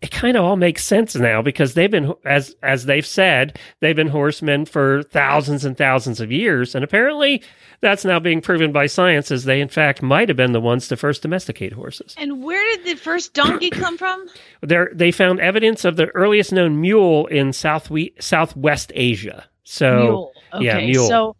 it 0.00 0.10
kind 0.10 0.36
of 0.36 0.44
all 0.44 0.56
makes 0.56 0.84
sense 0.84 1.14
now 1.14 1.42
because 1.42 1.74
they've 1.74 1.90
been 1.90 2.14
as 2.24 2.54
as 2.62 2.86
they've 2.86 3.06
said 3.06 3.58
they've 3.80 3.96
been 3.96 4.08
horsemen 4.08 4.64
for 4.64 5.02
thousands 5.04 5.64
and 5.64 5.76
thousands 5.76 6.20
of 6.20 6.32
years, 6.32 6.74
and 6.74 6.84
apparently 6.84 7.42
that's 7.80 8.04
now 8.04 8.18
being 8.18 8.40
proven 8.40 8.72
by 8.72 8.86
science 8.86 9.30
as 9.30 9.44
they 9.44 9.60
in 9.60 9.68
fact 9.68 10.02
might 10.02 10.28
have 10.28 10.36
been 10.36 10.52
the 10.52 10.60
ones 10.60 10.88
to 10.88 10.96
first 10.96 11.22
domesticate 11.22 11.72
horses. 11.72 12.14
And 12.18 12.42
where 12.42 12.64
did 12.76 12.84
the 12.86 12.94
first 12.94 13.34
donkey 13.34 13.70
come 13.70 13.98
from? 13.98 14.19
There, 14.62 14.90
they 14.94 15.12
found 15.12 15.40
evidence 15.40 15.84
of 15.84 15.96
the 15.96 16.06
earliest 16.08 16.52
known 16.52 16.80
mule 16.80 17.26
in 17.26 17.52
south 17.52 17.90
Southwest 18.20 18.92
Asia. 18.94 19.46
So, 19.64 19.98
mule. 19.98 20.32
Okay. 20.54 20.64
yeah, 20.64 20.80
mule. 20.80 21.08
So, 21.08 21.36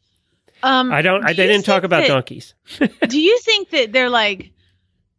um, 0.63 0.93
I 0.93 1.03
don't. 1.03 1.25
I, 1.25 1.33
they 1.33 1.47
didn't 1.47 1.65
talk 1.65 1.85
about 1.85 2.03
that- 2.03 2.09
donkeys. 2.09 2.55
do 3.09 3.21
you 3.21 3.39
think 3.41 3.71
that 3.71 3.93
they're 3.93 4.11
like 4.11 4.53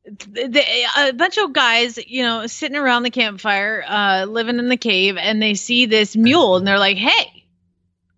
the, 0.06 0.64
a 0.98 1.14
bunch 1.14 1.38
of 1.38 1.54
guys, 1.54 1.98
you 2.08 2.24
know, 2.24 2.48
sitting 2.48 2.78
around 2.78 3.04
the 3.04 3.10
campfire, 3.10 3.84
uh, 3.88 4.26
living 4.26 4.60
in 4.60 4.70
the 4.70 4.78
cave, 4.78 5.18
and 5.18 5.42
they 5.42 5.54
see 5.54 5.86
this 5.86 6.16
mule, 6.16 6.58
and 6.58 6.68
they're 6.68 6.80
like, 6.80 6.98
"Hey, 6.98 7.46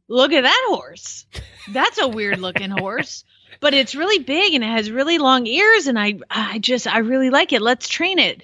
look 0.08 0.32
at 0.32 0.42
that 0.42 0.66
horse! 0.68 1.26
That's 1.72 2.00
a 2.00 2.08
weird 2.08 2.40
looking 2.40 2.70
horse." 2.78 3.24
But 3.60 3.74
it's 3.74 3.96
really 3.96 4.20
big 4.20 4.56
and 4.56 4.64
it 4.64 4.68
has 4.68 4.92
really 4.92 5.20
long 5.20 5.48
ears, 5.48 5.88
and 5.88 5.98
I, 5.98 6.20
I 6.30 6.60
just, 6.60 6.86
I 6.86 6.98
really 6.98 7.30
like 7.30 7.54
it. 7.54 7.62
Let's 7.62 7.88
train 7.88 8.20
it. 8.20 8.42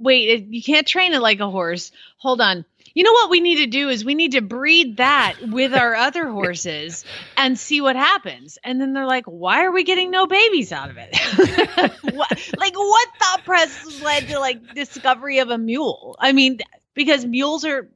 Wait, 0.00 0.46
you 0.48 0.62
can't 0.62 0.86
train 0.86 1.12
it 1.12 1.20
like 1.20 1.40
a 1.40 1.50
horse. 1.50 1.92
Hold 2.18 2.40
on. 2.40 2.64
You 2.92 3.04
know 3.04 3.12
what 3.12 3.30
we 3.30 3.40
need 3.40 3.56
to 3.56 3.66
do 3.66 3.88
is 3.88 4.04
we 4.04 4.14
need 4.14 4.32
to 4.32 4.40
breed 4.40 4.96
that 4.96 5.36
with 5.46 5.74
our 5.74 5.94
other 5.94 6.28
horses 6.28 7.04
and 7.36 7.56
see 7.58 7.80
what 7.80 7.94
happens. 7.94 8.58
And 8.64 8.80
then 8.80 8.94
they're 8.94 9.06
like, 9.06 9.26
why 9.26 9.64
are 9.64 9.70
we 9.70 9.84
getting 9.84 10.10
no 10.10 10.26
babies 10.26 10.72
out 10.72 10.90
of 10.90 10.96
it? 10.98 11.16
what, 12.14 12.52
like, 12.58 12.76
what 12.76 13.08
thought 13.20 13.44
process 13.44 14.02
led 14.02 14.28
to 14.28 14.40
like 14.40 14.74
discovery 14.74 15.38
of 15.38 15.50
a 15.50 15.58
mule? 15.58 16.16
I 16.18 16.32
mean, 16.32 16.58
because 16.94 17.24
mules 17.24 17.64
are 17.64 17.88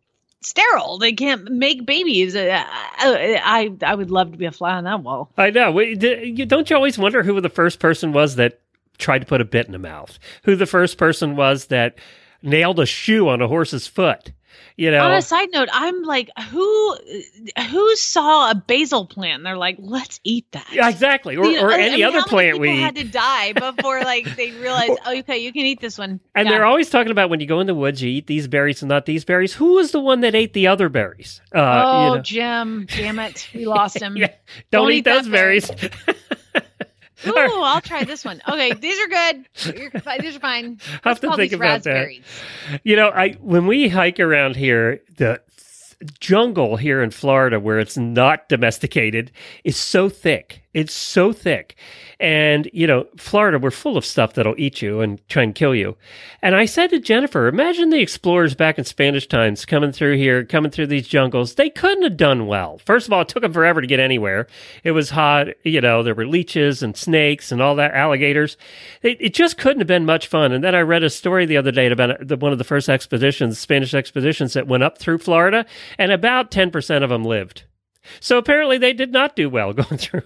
sterile; 0.43 0.99
they 0.99 1.13
can't 1.13 1.51
make 1.51 1.85
babies. 1.85 2.37
Uh, 2.37 2.65
I, 2.65 3.41
I, 3.83 3.91
I 3.91 3.95
would 3.95 4.11
love 4.11 4.33
to 4.33 4.39
be 4.39 4.47
a 4.47 4.53
fly 4.53 4.75
on 4.75 4.85
that 4.85 5.03
wall. 5.03 5.31
I 5.37 5.51
know. 5.51 5.73
Don't 5.73 6.71
you 6.71 6.77
always 6.77 6.99
wonder 6.99 7.23
who 7.23 7.41
the 7.41 7.49
first 7.49 7.81
person 7.81 8.13
was 8.13 8.37
that 8.37 8.61
tried 8.99 9.21
to 9.21 9.27
put 9.27 9.41
a 9.41 9.45
bit 9.45 9.67
in 9.67 9.73
the 9.73 9.79
mouth? 9.79 10.19
Who 10.45 10.57
the 10.57 10.67
first 10.67 10.99
person 10.99 11.37
was 11.37 11.67
that 11.67 11.97
nailed 12.43 12.79
a 12.81 12.87
shoe 12.87 13.29
on 13.29 13.41
a 13.43 13.49
horse's 13.49 13.87
foot? 13.87 14.33
You 14.77 14.91
know, 14.91 15.05
On 15.05 15.13
a 15.13 15.23
side 15.23 15.49
note, 15.53 15.69
I'm 15.73 16.03
like, 16.03 16.31
who, 16.51 16.97
who 17.71 17.97
saw 17.97 18.51
a 18.51 18.55
basil 18.57 19.07
plant? 19.07 19.37
And 19.39 19.47
they're 19.47 19.57
like, 19.57 19.77
let's 19.81 20.19
eat 20.25 20.47
that. 20.53 20.67
Yeah, 20.73 20.89
exactly, 20.89 21.37
or, 21.37 21.45
You 21.45 21.57
know, 21.57 21.65
or 21.65 21.73
I- 21.73 21.77
I 21.77 21.81
any 21.83 21.97
mean, 21.97 22.05
other 22.05 22.23
plant 22.23 22.55
people 22.55 22.61
we 22.61 22.81
had 22.81 22.95
to 22.97 23.05
die 23.05 23.53
before 23.53 24.01
like 24.03 24.35
they 24.37 24.51
realized, 24.61 24.93
oh, 25.07 25.19
okay, 25.19 25.39
you 25.39 25.53
can 25.53 25.63
eat 25.63 25.81
this 25.81 25.97
one. 25.99 26.19
And 26.37 26.47
Yeah. 26.47 26.53
they're 26.55 26.65
always 26.65 26.89
talking 26.91 27.11
about 27.13 27.31
when 27.31 27.39
you 27.41 27.47
go 27.47 27.61
in 27.61 27.67
the 27.69 27.75
woods, 27.75 28.01
you 28.03 28.09
eat 28.11 28.27
these 28.29 28.47
berries 28.49 28.83
and 28.83 28.89
not 28.89 29.07
these 29.07 29.25
berries. 29.25 29.55
Who 29.55 29.75
was 29.75 29.91
the 29.93 30.01
one 30.01 30.21
that 30.21 30.35
ate 30.37 30.53
the 30.55 30.67
other 30.69 30.89
berries? 30.89 31.41
Uh, 31.55 31.59
oh, 31.87 32.05
you 32.11 32.15
know. 32.17 32.23
Jim, 32.23 32.87
damn 32.89 33.19
it, 33.21 33.49
we 33.55 33.67
lost 33.67 34.01
him. 34.01 34.17
Yeah, 34.17 34.29
don't, 34.71 34.83
Don't 34.83 34.93
eat, 34.93 34.97
eat 34.99 35.05
those 35.05 35.29
berries. 35.29 35.69
Ooh, 37.27 37.33
I'll 37.63 37.81
try 37.81 38.05
this 38.05 38.25
one. 38.25 38.43
Okay, 38.49 38.73
these 38.75 38.99
are 39.01 39.09
good. 39.09 39.77
You're, 39.79 39.91
these 40.21 40.37
are 40.37 40.41
fine. 40.41 40.79
I'll 41.05 41.13
have 41.15 41.21
to 41.21 41.37
think 41.37 41.53
about 41.53 41.85
that. 41.85 42.09
You 42.83 42.97
know, 42.97 43.09
I 43.09 43.33
when 43.35 43.67
we 43.67 43.89
hike 43.89 44.21
around 44.21 44.57
here, 44.57 45.01
the 45.17 45.41
jungle 46.21 46.77
here 46.77 47.03
in 47.03 47.11
Florida 47.11 47.59
where 47.61 47.79
it's 47.79 47.97
not 47.97 48.49
domesticated 48.49 49.31
is 49.63 49.77
so 49.77 50.09
thick. 50.09 50.64
It's 50.75 50.93
so 50.93 51.33
thick. 51.33 51.77
And, 52.21 52.69
you 52.73 52.87
know, 52.87 53.07
Florida, 53.17 53.59
we're 53.59 53.71
full 53.71 53.97
of 53.97 54.05
stuff 54.05 54.35
that'll 54.35 54.55
eat 54.59 54.83
you 54.83 55.01
and 55.01 55.27
try 55.29 55.43
and 55.43 55.55
kill 55.55 55.75
you. 55.75 55.97
And 56.43 56.55
I 56.55 56.65
said 56.67 56.91
to 56.91 56.99
Jennifer, 56.99 57.49
imagine 57.49 57.91
the 57.91 58.01
explorers 58.01 58.55
back 58.55 58.79
in 58.79 58.85
Spanish 58.85 59.27
times 59.27 59.65
coming 59.65 59.93
through 59.93 60.17
here, 60.17 60.45
coming 60.45 60.71
through 60.71 60.89
these 60.89 61.09
jungles. 61.09 61.55
They 61.55 61.71
couldn't 61.71 62.03
have 62.03 62.17
done 62.17 62.47
well. 62.47 62.79
First 62.79 63.07
of 63.07 63.13
all, 63.13 63.23
it 63.23 63.29
took 63.29 63.43
them 63.43 63.53
forever 63.53 63.81
to 63.81 63.87
get 63.87 64.01
anywhere. 64.01 64.47
It 64.83 64.93
was 64.93 65.11
hot. 65.11 65.49
You 65.63 65.81
know, 65.81 66.03
there 66.03 66.15
were 66.15 66.27
leeches 66.27 66.83
and 66.83 66.97
snakes 66.97 67.53
and 67.53 67.63
all 67.63 67.77
that, 67.77 67.95
alligators. 67.95 68.57
It, 69.03 69.19
it 69.21 69.35
just 69.35 69.57
couldn't 69.57 69.81
have 69.81 69.87
been 69.87 70.07
much 70.07 70.27
fun. 70.27 70.53
And 70.53 70.65
then 70.65 70.75
I 70.75 70.81
read 70.81 71.05
a 71.05 71.11
story 71.11 71.47
the 71.47 71.57
other 71.57 71.73
day 71.73 71.87
about 71.87 72.27
the, 72.27 72.37
one 72.37 72.53
of 72.53 72.59
the 72.59 72.65
first 72.65 72.89
expeditions, 72.89 73.59
Spanish 73.59 73.95
expeditions 73.95 74.55
that 74.55 74.67
went 74.67 74.83
up 74.83 74.99
through 74.99 75.19
Florida, 75.19 75.67
and 75.99 76.11
about 76.11 76.51
10% 76.51 77.03
of 77.03 77.11
them 77.11 77.25
lived. 77.25 77.65
So 78.21 78.39
apparently 78.39 78.79
they 78.79 78.93
did 78.93 79.13
not 79.13 79.37
do 79.37 79.49
well 79.49 79.73
going 79.75 79.99
through. 79.99 80.23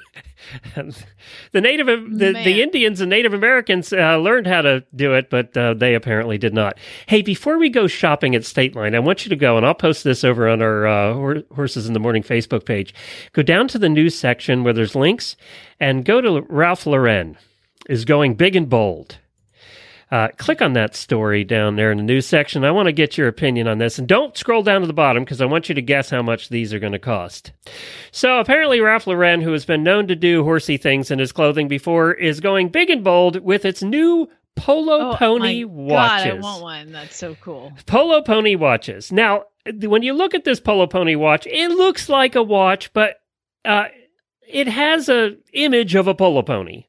the 1.52 1.60
native, 1.60 1.86
the, 1.86 2.32
the 2.32 2.62
Indians 2.62 3.00
and 3.00 3.10
Native 3.10 3.34
Americans 3.34 3.92
uh, 3.92 4.16
learned 4.16 4.46
how 4.46 4.62
to 4.62 4.84
do 4.94 5.14
it, 5.14 5.30
but 5.30 5.56
uh, 5.56 5.74
they 5.74 5.94
apparently 5.94 6.38
did 6.38 6.54
not. 6.54 6.78
Hey, 7.06 7.22
before 7.22 7.58
we 7.58 7.68
go 7.68 7.86
shopping 7.86 8.34
at 8.34 8.44
State 8.44 8.74
Line, 8.74 8.94
I 8.94 9.00
want 9.00 9.24
you 9.24 9.30
to 9.30 9.36
go, 9.36 9.56
and 9.56 9.66
I'll 9.66 9.74
post 9.74 10.04
this 10.04 10.24
over 10.24 10.48
on 10.48 10.62
our 10.62 10.86
uh, 10.86 11.42
Horses 11.54 11.86
in 11.86 11.92
the 11.92 12.00
Morning 12.00 12.22
Facebook 12.22 12.64
page. 12.64 12.94
Go 13.32 13.42
down 13.42 13.68
to 13.68 13.78
the 13.78 13.88
news 13.88 14.18
section 14.18 14.64
where 14.64 14.72
there's 14.72 14.94
links, 14.94 15.36
and 15.80 16.04
go 16.04 16.20
to 16.20 16.42
Ralph 16.48 16.86
Lauren 16.86 17.36
is 17.88 18.04
going 18.04 18.34
big 18.34 18.54
and 18.56 18.68
bold. 18.68 19.18
Uh, 20.10 20.28
click 20.38 20.62
on 20.62 20.72
that 20.72 20.94
story 20.94 21.44
down 21.44 21.76
there 21.76 21.90
in 21.92 21.98
the 21.98 22.02
news 22.04 22.26
section. 22.26 22.64
I 22.64 22.70
want 22.70 22.86
to 22.86 22.92
get 22.92 23.18
your 23.18 23.28
opinion 23.28 23.68
on 23.68 23.76
this. 23.78 23.98
And 23.98 24.08
don't 24.08 24.36
scroll 24.36 24.62
down 24.62 24.80
to 24.80 24.86
the 24.86 24.94
bottom 24.94 25.22
because 25.22 25.42
I 25.42 25.46
want 25.46 25.68
you 25.68 25.74
to 25.74 25.82
guess 25.82 26.08
how 26.08 26.22
much 26.22 26.48
these 26.48 26.72
are 26.72 26.78
going 26.78 26.92
to 26.92 26.98
cost. 26.98 27.52
So 28.10 28.38
apparently, 28.38 28.80
Ralph 28.80 29.06
Lauren, 29.06 29.42
who 29.42 29.52
has 29.52 29.66
been 29.66 29.82
known 29.82 30.08
to 30.08 30.16
do 30.16 30.44
horsey 30.44 30.78
things 30.78 31.10
in 31.10 31.18
his 31.18 31.32
clothing 31.32 31.68
before, 31.68 32.14
is 32.14 32.40
going 32.40 32.70
big 32.70 32.88
and 32.88 33.04
bold 33.04 33.40
with 33.42 33.64
its 33.66 33.82
new 33.82 34.28
Polo 34.56 35.12
Oh, 35.12 35.14
Pony 35.16 35.64
watches. 35.64 36.24
God, 36.24 36.38
I 36.38 36.40
want 36.40 36.62
one. 36.62 36.92
That's 36.92 37.16
so 37.16 37.36
cool. 37.42 37.72
Polo 37.86 38.22
Pony 38.22 38.56
watches. 38.56 39.12
Now, 39.12 39.44
when 39.82 40.02
you 40.02 40.14
look 40.14 40.34
at 40.34 40.44
this 40.44 40.58
Polo 40.58 40.86
Pony 40.86 41.14
watch, 41.16 41.46
it 41.46 41.68
looks 41.68 42.08
like 42.08 42.34
a 42.34 42.42
watch, 42.42 42.92
but 42.92 43.16
uh, 43.64 43.84
it 44.48 44.66
has 44.66 45.08
a 45.08 45.36
image 45.52 45.94
of 45.94 46.08
a 46.08 46.14
polo 46.14 46.42
pony. 46.42 46.84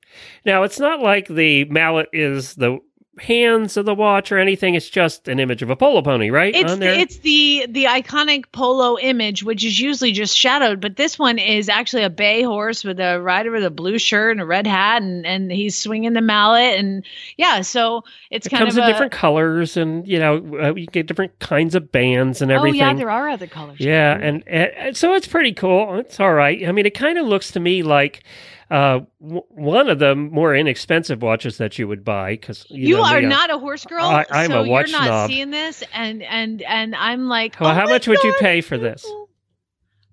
Now, 0.45 0.63
it's 0.63 0.79
not 0.79 1.01
like 1.01 1.27
the 1.27 1.65
mallet 1.65 2.08
is 2.13 2.55
the 2.55 2.79
hands 3.19 3.77
of 3.77 3.86
the 3.86 3.93
watch 3.93 4.32
or 4.32 4.38
anything. 4.38 4.75
It's 4.75 4.89
just 4.89 5.27
an 5.27 5.39
image 5.39 5.62
of 5.62 5.69
a 5.69 5.75
polo 5.75 6.01
pony, 6.01 6.29
right? 6.29 6.55
It's 6.55 6.71
on 6.71 6.79
the, 6.79 6.86
there. 6.86 6.99
it's 6.99 7.19
the 7.19 7.65
the 7.69 7.86
iconic 7.86 8.45
polo 8.51 8.97
image, 8.99 9.43
which 9.43 9.63
is 9.63 9.79
usually 9.79 10.12
just 10.12 10.38
shadowed, 10.38 10.82
but 10.82 10.95
this 10.95 11.19
one 11.19 11.38
is 11.38 11.69
actually 11.69 12.03
a 12.03 12.10
bay 12.10 12.41
horse 12.41 12.84
with 12.84 12.99
a 12.99 13.21
rider 13.21 13.51
with 13.51 13.63
a 13.63 13.69
blue 13.69 13.97
shirt 13.97 14.32
and 14.32 14.41
a 14.41 14.45
red 14.45 14.67
hat, 14.67 15.01
and 15.01 15.25
and 15.25 15.51
he's 15.51 15.77
swinging 15.77 16.13
the 16.13 16.21
mallet, 16.21 16.79
and 16.79 17.05
yeah, 17.38 17.62
so 17.62 18.03
it's 18.32 18.47
it 18.47 18.49
kind 18.49 18.63
comes 18.63 18.77
of 18.77 18.84
in 18.84 18.89
a, 18.89 18.91
different 18.91 19.12
colors, 19.12 19.77
and 19.77 20.08
you 20.08 20.19
know 20.19 20.38
uh, 20.62 20.73
you 20.75 20.88
get 20.88 21.08
different 21.08 21.38
kinds 21.39 21.75
of 21.75 21.91
bands 21.91 22.41
and 22.41 22.51
everything. 22.51 22.82
Oh 22.82 22.86
yeah, 22.86 22.93
there 22.93 23.12
are 23.12 23.29
other 23.29 23.47
colors. 23.47 23.79
Yeah, 23.79 24.17
and, 24.17 24.47
and 24.47 24.95
so 24.95 25.13
it's 25.13 25.27
pretty 25.27 25.53
cool. 25.53 25.97
It's 25.99 26.19
all 26.19 26.34
right. 26.34 26.67
I 26.67 26.71
mean, 26.71 26.86
it 26.86 26.93
kind 26.93 27.17
of 27.17 27.25
looks 27.25 27.51
to 27.51 27.60
me 27.60 27.84
like 27.84 28.23
uh, 28.71 28.99
w- 29.21 29.41
one 29.49 29.89
of 29.89 29.99
the 29.99 30.15
more 30.15 30.55
inexpensive 30.55 31.21
watches 31.21 31.58
that 31.58 31.79
you 31.79 31.88
would 31.88 32.03
buy 32.05 32.34
because 32.34 32.65
you, 32.69 32.89
You, 32.89 32.97
know 32.97 33.05
are 33.05 33.19
me, 33.21 33.27
not 33.27 33.49
a 33.49 33.58
horse 33.58 33.84
girl, 33.86 34.03
I- 34.05 34.25
I'm 34.29 34.51
so 34.51 34.62
a 34.63 34.67
watch 34.67 34.89
you're 34.91 34.99
not 34.99 35.05
snob. 35.05 35.29
seeing 35.29 35.49
this, 35.51 35.84
and 35.93 36.21
and 36.23 36.62
and 36.62 36.95
I'm 36.95 37.27
like, 37.27 37.60
Well, 37.60 37.71
oh 37.71 37.73
how 37.73 37.88
much 37.88 38.08
would 38.08 38.23
you 38.23 38.34
pay 38.39 38.62
for 38.62 38.77
this? 38.77 39.05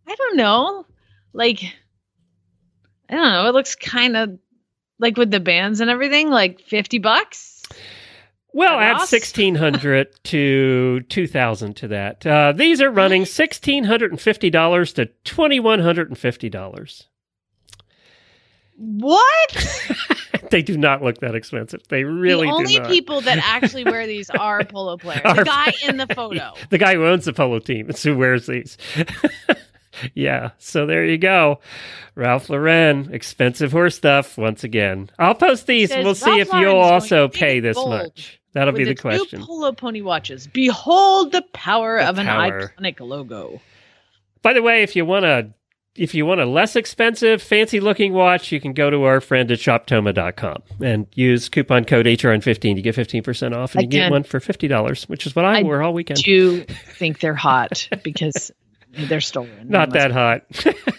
I 0.09 0.15
don't 0.15 0.37
know, 0.37 0.87
like 1.33 1.63
I 3.09 3.15
don't 3.15 3.33
know. 3.33 3.49
It 3.49 3.53
looks 3.55 3.75
kind 3.75 4.17
of 4.17 4.39
like 4.99 5.17
with 5.17 5.31
the 5.31 5.41
bands 5.41 5.81
and 5.81 5.91
everything, 5.91 6.31
like 6.31 6.61
fifty 6.61 6.99
bucks. 6.99 7.63
Well, 8.53 8.79
add 8.81 9.03
sixteen 9.03 9.55
hundred 9.55 10.09
to 10.25 11.01
two 11.11 11.27
thousand 11.27 11.77
to 11.77 11.89
that. 11.89 12.27
Uh, 12.27 12.53
these 12.53 12.81
are 12.81 12.91
running 12.91 13.27
sixteen 13.27 13.85
hundred 13.85 14.13
and 14.13 14.21
fifty 14.21 14.49
dollars 14.49 14.95
to 14.95 15.07
twenty 15.25 15.61
one 15.61 15.81
hundred 15.81 16.09
and 16.09 16.17
fifty 16.17 16.49
dollars. 16.49 17.07
What? 18.77 19.87
they 20.51 20.63
do 20.63 20.77
not 20.77 21.03
look 21.03 21.19
that 21.19 21.35
expensive. 21.35 21.83
They 21.89 22.05
really 22.05 22.47
the 22.47 22.53
only 22.53 22.81
people 22.81 23.21
that 23.23 23.39
actually 23.39 23.85
wear 23.85 24.07
these 24.07 24.31
are 24.31 24.65
polo 24.65 24.97
players. 24.97 25.23
The 25.23 25.45
guy 25.45 25.73
in 25.87 25.97
the 25.97 26.07
photo. 26.15 26.53
the 26.71 26.79
guy 26.79 26.95
who 26.95 27.07
owns 27.07 27.25
the 27.25 27.33
polo 27.33 27.59
team 27.59 27.89
is 27.91 28.03
who 28.03 28.17
wears 28.17 28.47
these. 28.47 28.77
yeah, 30.15 30.51
so 30.59 30.87
there 30.87 31.05
you 31.05 31.19
go. 31.19 31.61
Ralph 32.15 32.51
Lauren, 32.51 33.13
expensive 33.13 33.73
horse 33.73 33.97
stuff 33.97 34.37
once 34.37 34.65
again. 34.65 35.11
I'll 35.19 35.35
post 35.35 35.67
these 35.67 35.91
and 35.91 36.05
we'll 36.05 36.15
see 36.15 36.41
if 36.41 36.53
Lauren 36.53 36.63
you'll 36.63 36.81
also 36.81 37.29
pay 37.29 37.61
this 37.61 37.77
much. 37.77 38.41
That'll 38.53 38.73
be 38.73 38.85
the 38.85 38.93
its 38.93 39.03
question. 39.03 39.41
New 39.41 39.47
polo 39.47 39.73
pony 39.73 40.01
watches. 40.01 40.47
Behold 40.47 41.33
the 41.33 41.43
power 41.53 41.99
The 41.99 42.09
of 42.09 42.19
an 42.19 42.27
iconic 42.27 43.01
logo. 43.01 43.61
By 44.41 44.55
the 44.55 44.63
way, 44.63 44.83
if 44.83 44.97
you 44.97 45.05
want 45.05 45.25
to 45.25 45.51
if 45.99 46.15
you 46.15 46.27
want 46.27 46.41
a 46.41 46.47
less 46.47 46.77
expensive, 46.77 47.43
fancy 47.43 47.81
looking 47.81 48.13
watch, 48.13 48.53
you 48.53 48.61
can 48.61 48.73
go 48.73 48.91
to 48.91 49.05
our 49.05 49.21
friend 49.21 49.51
at 49.51 49.59
shoptoma.com 49.59 50.63
and 50.83 51.07
use 51.15 51.49
coupon 51.49 51.85
code 51.85 52.07
HRN15 52.07 52.77
to 52.77 52.83
get 52.83 52.95
15% 52.95 53.57
off. 53.57 53.75
And 53.75 53.83
you 53.83 53.89
get 53.89 54.11
one 54.11 54.23
for 54.23 54.41
$50, 54.41 55.09
which 55.09 55.27
is 55.27 55.35
what 55.35 55.45
I, 55.45 55.61
I 55.61 55.63
wore 55.63 55.83
all 55.83 55.95
weekend. 55.95 56.19
I 56.19 56.23
do 56.23 56.65
think 56.65 57.21
they're 57.21 57.35
hot 57.35 57.89
because 58.03 58.51
they're 58.97 59.21
stolen. 59.21 59.69
Not 59.69 59.91
that 59.91 60.11
hot. 60.11 60.43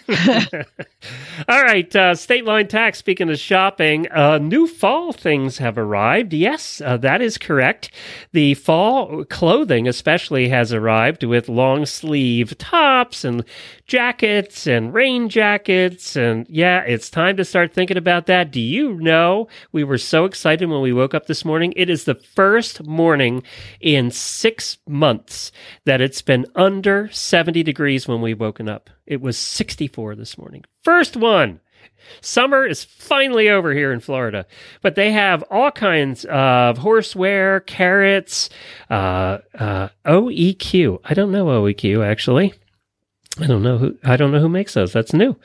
All 1.48 1.62
right, 1.62 1.94
uh, 1.94 2.14
State 2.14 2.44
Line 2.44 2.68
Tack. 2.68 2.94
Speaking 2.94 3.28
of 3.30 3.38
shopping, 3.38 4.10
uh, 4.10 4.38
new 4.38 4.66
fall 4.66 5.12
things 5.12 5.58
have 5.58 5.76
arrived. 5.78 6.32
Yes, 6.32 6.80
uh, 6.80 6.96
that 6.98 7.20
is 7.20 7.38
correct. 7.38 7.90
The 8.32 8.54
fall 8.54 9.24
clothing, 9.24 9.88
especially, 9.88 10.48
has 10.48 10.72
arrived 10.72 11.24
with 11.24 11.48
long 11.48 11.86
sleeve 11.86 12.56
tops 12.58 13.24
and 13.24 13.44
jackets 13.86 14.66
and 14.66 14.94
rain 14.94 15.28
jackets. 15.28 16.16
And 16.16 16.46
yeah, 16.48 16.80
it's 16.82 17.10
time 17.10 17.36
to 17.36 17.44
start 17.44 17.72
thinking 17.72 17.96
about 17.96 18.26
that. 18.26 18.50
Do 18.50 18.60
you 18.60 18.94
know 18.94 19.48
we 19.72 19.82
were 19.84 19.98
so 19.98 20.24
excited 20.24 20.68
when 20.68 20.82
we 20.82 20.92
woke 20.92 21.14
up 21.14 21.26
this 21.26 21.44
morning? 21.44 21.72
It 21.76 21.90
is 21.90 22.04
the 22.04 22.14
first 22.14 22.84
morning 22.84 23.42
in 23.80 24.10
six 24.10 24.78
months 24.86 25.50
that 25.84 26.00
it's 26.00 26.22
been 26.22 26.46
under 26.54 27.08
70 27.12 27.62
degrees 27.62 27.87
when 28.08 28.20
we've 28.20 28.40
woken 28.40 28.68
up. 28.68 28.90
It 29.06 29.20
was 29.20 29.38
64 29.38 30.14
this 30.16 30.36
morning. 30.36 30.64
First 30.82 31.16
one. 31.16 31.60
Summer 32.20 32.64
is 32.66 32.84
finally 32.84 33.48
over 33.48 33.72
here 33.72 33.92
in 33.92 34.00
Florida, 34.00 34.46
but 34.82 34.94
they 34.94 35.12
have 35.12 35.42
all 35.50 35.70
kinds 35.70 36.24
of 36.26 36.78
horseware, 36.78 37.64
carrots, 37.66 38.50
uh, 38.90 39.38
uh, 39.58 39.88
OEQ. 40.06 41.00
I 41.04 41.14
don't 41.14 41.32
know 41.32 41.46
OEQ 41.46 42.04
actually. 42.04 42.54
I 43.40 43.46
don't 43.46 43.62
know 43.62 43.78
who 43.78 43.96
I 44.02 44.16
don't 44.16 44.32
know 44.32 44.40
who 44.40 44.48
makes 44.48 44.74
those. 44.74 44.92
That's 44.92 45.12
new. 45.12 45.36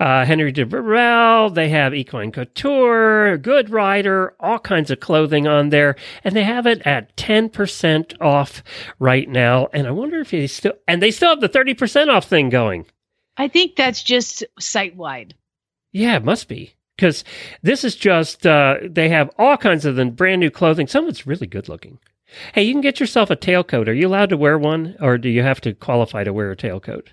Uh, 0.00 0.24
Henri 0.24 0.50
de 0.50 0.64
Rivel. 0.64 1.50
They 1.50 1.68
have 1.68 1.94
Equine 1.94 2.32
Couture, 2.32 3.36
Goode 3.38 3.70
Rider, 3.70 4.34
all 4.40 4.58
kinds 4.58 4.90
of 4.90 4.98
clothing 5.00 5.46
on 5.46 5.68
there, 5.68 5.94
and 6.24 6.34
they 6.34 6.42
have 6.42 6.66
it 6.66 6.82
at 6.84 7.16
ten 7.16 7.48
percent 7.48 8.14
off 8.20 8.64
right 8.98 9.28
now. 9.28 9.68
And 9.72 9.86
I 9.86 9.92
wonder 9.92 10.18
if 10.20 10.30
they 10.30 10.46
still 10.48 10.74
and 10.88 11.00
they 11.00 11.12
still 11.12 11.30
have 11.30 11.40
the 11.40 11.48
thirty 11.48 11.74
percent 11.74 12.10
off 12.10 12.24
thing 12.24 12.48
going. 12.48 12.86
I 13.36 13.48
think 13.48 13.76
that's 13.76 14.02
just 14.02 14.42
site 14.58 14.96
wide. 14.96 15.34
Yeah, 15.92 16.16
it 16.16 16.24
must 16.24 16.48
be. 16.48 16.74
Because 16.96 17.24
this 17.62 17.84
is 17.84 17.94
just, 17.94 18.46
uh, 18.46 18.76
they 18.82 19.10
have 19.10 19.30
all 19.38 19.58
kinds 19.58 19.84
of 19.84 19.96
the 19.96 20.06
brand 20.06 20.40
new 20.40 20.50
clothing. 20.50 20.86
Some 20.86 21.04
of 21.04 21.10
it's 21.10 21.26
really 21.26 21.46
good 21.46 21.68
looking. 21.68 21.98
Hey, 22.54 22.62
you 22.62 22.72
can 22.72 22.80
get 22.80 23.00
yourself 23.00 23.28
a 23.28 23.36
tailcoat. 23.36 23.86
Are 23.86 23.92
you 23.92 24.08
allowed 24.08 24.30
to 24.30 24.36
wear 24.38 24.58
one 24.58 24.96
or 24.98 25.18
do 25.18 25.28
you 25.28 25.42
have 25.42 25.60
to 25.60 25.74
qualify 25.74 26.24
to 26.24 26.32
wear 26.32 26.50
a 26.50 26.56
tailcoat? 26.56 27.08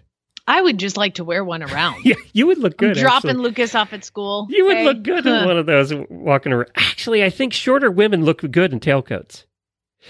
I 0.46 0.62
would 0.62 0.78
just 0.78 0.98
like 0.98 1.16
to 1.16 1.24
wear 1.24 1.44
one 1.44 1.64
around. 1.64 1.96
Yeah, 2.06 2.16
you 2.34 2.48
would 2.48 2.58
look 2.58 2.74
I'm 2.82 2.90
good. 2.90 2.98
dropping 2.98 3.32
actually. 3.32 3.44
Lucas 3.44 3.76
off 3.76 3.94
at 3.94 4.04
school. 4.04 4.48
You 4.50 4.66
would 4.66 4.80
look 4.80 5.04
good 5.04 5.26
in 5.26 5.46
one 5.46 5.58
of 5.58 5.66
those 5.66 5.94
walking 6.10 6.52
around. 6.52 6.70
Actually, 6.76 7.24
I 7.24 7.30
think 7.30 7.54
shorter 7.54 7.90
women 7.90 8.26
look 8.26 8.42
good 8.52 8.74
in 8.74 8.80
tailcoats 8.80 9.46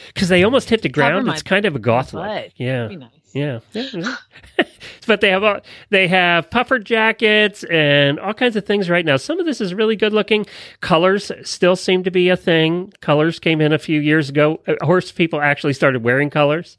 because 0.08 0.30
they 0.30 0.44
almost 0.44 0.70
hit 0.70 0.82
the 0.82 0.90
ground. 0.90 1.28
It's 1.30 1.44
kind 1.44 1.66
of 1.66 1.76
a 1.76 1.80
goth 1.80 2.14
look. 2.14 2.52
Yeah. 2.56 2.88
Nice. 2.88 3.10
Yeah, 3.34 3.60
but 5.08 5.22
they 5.22 5.30
have 5.30 5.44
all, 5.44 5.60
they 5.90 6.08
have 6.08 6.52
puffer 6.52 6.78
jackets 6.78 7.64
and 7.64 8.20
all 8.20 8.36
kinds 8.36 8.56
of 8.56 8.64
things 8.64 8.92
right 8.92 9.04
now. 9.04 9.18
Some 9.18 9.40
of 9.40 9.48
this 9.48 9.60
is 9.60 9.74
really 9.74 9.96
good 9.96 10.14
looking. 10.14 10.46
Colors 10.82 11.32
still 11.42 11.76
seem 11.76 12.04
to 12.04 12.12
be 12.12 12.30
a 12.30 12.38
thing. 12.38 12.94
Colors 13.02 13.40
came 13.40 13.60
in 13.60 13.74
a 13.74 13.80
few 13.80 14.00
years 14.00 14.30
ago. 14.30 14.62
Uh, 14.68 14.76
Horse 14.86 15.12
people 15.12 15.42
actually 15.42 15.74
started 15.74 16.04
wearing 16.04 16.30
colors, 16.30 16.78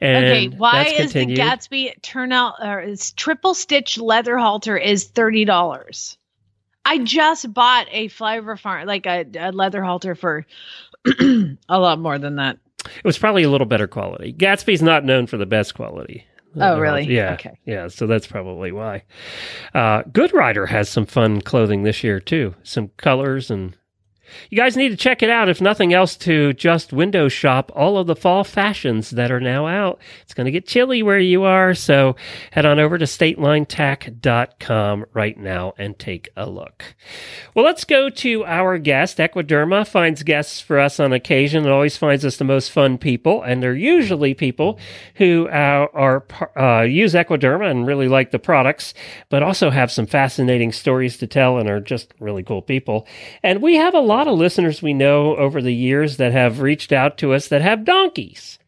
and 0.00 0.24
Okay, 0.24 0.48
why 0.56 0.84
is 0.84 1.12
the 1.12 1.20
continued. 1.20 1.38
Gatsby 1.40 2.00
turnout 2.00 2.54
or 2.62 2.80
is 2.80 3.10
triple 3.12 3.54
stitch 3.54 3.98
leather 3.98 4.38
halter 4.38 4.76
is 4.76 5.04
thirty 5.04 5.44
dollars? 5.44 6.16
I 6.84 6.98
just 6.98 7.52
bought 7.52 7.88
a 7.90 8.06
Flavor 8.08 8.56
Farm 8.56 8.86
like 8.86 9.04
a, 9.06 9.26
a 9.36 9.50
leather 9.50 9.82
halter 9.82 10.14
for 10.14 10.46
a 11.20 11.56
lot 11.68 11.98
more 11.98 12.18
than 12.18 12.36
that. 12.36 12.58
It 12.96 13.04
was 13.04 13.18
probably 13.18 13.42
a 13.42 13.50
little 13.50 13.66
better 13.66 13.86
quality. 13.86 14.32
Gatsby's 14.32 14.82
not 14.82 15.04
known 15.04 15.26
for 15.26 15.36
the 15.36 15.46
best 15.46 15.74
quality. 15.74 16.24
Oh, 16.60 16.78
really? 16.78 17.04
Yeah. 17.04 17.34
Okay. 17.34 17.58
Yeah. 17.66 17.88
So 17.88 18.06
that's 18.06 18.26
probably 18.26 18.72
why. 18.72 19.04
Uh, 19.74 20.02
Goode 20.12 20.32
Rider 20.32 20.66
has 20.66 20.88
some 20.88 21.06
fun 21.06 21.40
clothing 21.42 21.82
this 21.82 22.02
year 22.02 22.20
too. 22.20 22.54
Some 22.62 22.88
colors 22.96 23.50
and 23.50 23.76
you 24.50 24.58
guys 24.58 24.76
need 24.76 24.90
to 24.90 24.96
check 24.96 25.22
it 25.22 25.30
out. 25.30 25.48
If 25.48 25.60
nothing 25.60 25.92
else, 25.92 26.16
to 26.18 26.52
just 26.54 26.92
window 26.92 27.28
shop 27.28 27.70
all 27.74 27.98
of 27.98 28.06
the 28.06 28.16
fall 28.16 28.44
fashions 28.44 29.10
that 29.10 29.30
are 29.30 29.40
now 29.40 29.66
out. 29.66 30.00
It's 30.22 30.34
going 30.34 30.46
to 30.46 30.50
get 30.50 30.66
chilly 30.66 31.02
where 31.02 31.18
you 31.18 31.44
are. 31.44 31.74
So 31.74 32.16
head 32.50 32.66
on 32.66 32.78
over 32.78 32.98
to 32.98 33.04
statelinetack.com 33.04 35.06
right 35.12 35.38
now 35.38 35.74
and 35.78 35.98
take 35.98 36.28
a 36.36 36.48
look. 36.48 36.94
Well, 37.54 37.64
let's 37.64 37.84
go 37.84 38.10
to 38.10 38.44
our 38.44 38.78
guest. 38.78 39.18
Equiderma 39.18 39.86
finds 39.86 40.22
guests 40.22 40.60
for 40.60 40.80
us 40.80 40.98
on 40.98 41.12
occasion 41.12 41.64
and 41.64 41.72
always 41.72 41.96
finds 41.96 42.24
us 42.24 42.36
the 42.36 42.44
most 42.44 42.70
fun 42.70 42.98
people. 42.98 43.42
And 43.42 43.62
they're 43.62 43.74
usually 43.74 44.34
people 44.34 44.78
who 45.16 45.48
uh, 45.48 45.86
are 45.92 46.24
uh, 46.56 46.82
use 46.82 47.14
Equiderma 47.14 47.70
and 47.70 47.86
really 47.86 48.08
like 48.08 48.30
the 48.30 48.38
products, 48.38 48.94
but 49.28 49.42
also 49.42 49.70
have 49.70 49.92
some 49.92 50.06
fascinating 50.06 50.72
stories 50.72 51.16
to 51.18 51.26
tell 51.26 51.58
and 51.58 51.68
are 51.68 51.80
just 51.80 52.14
really 52.18 52.42
cool 52.42 52.62
people. 52.62 53.06
And 53.42 53.62
we 53.62 53.76
have 53.76 53.94
a 53.94 54.00
lot 54.00 54.17
of 54.26 54.38
listeners 54.38 54.82
we 54.82 54.94
know 54.94 55.36
over 55.36 55.62
the 55.62 55.74
years 55.74 56.16
that 56.16 56.32
have 56.32 56.60
reached 56.60 56.92
out 56.92 57.18
to 57.18 57.32
us 57.34 57.48
that 57.48 57.62
have 57.62 57.84
donkeys. 57.84 58.58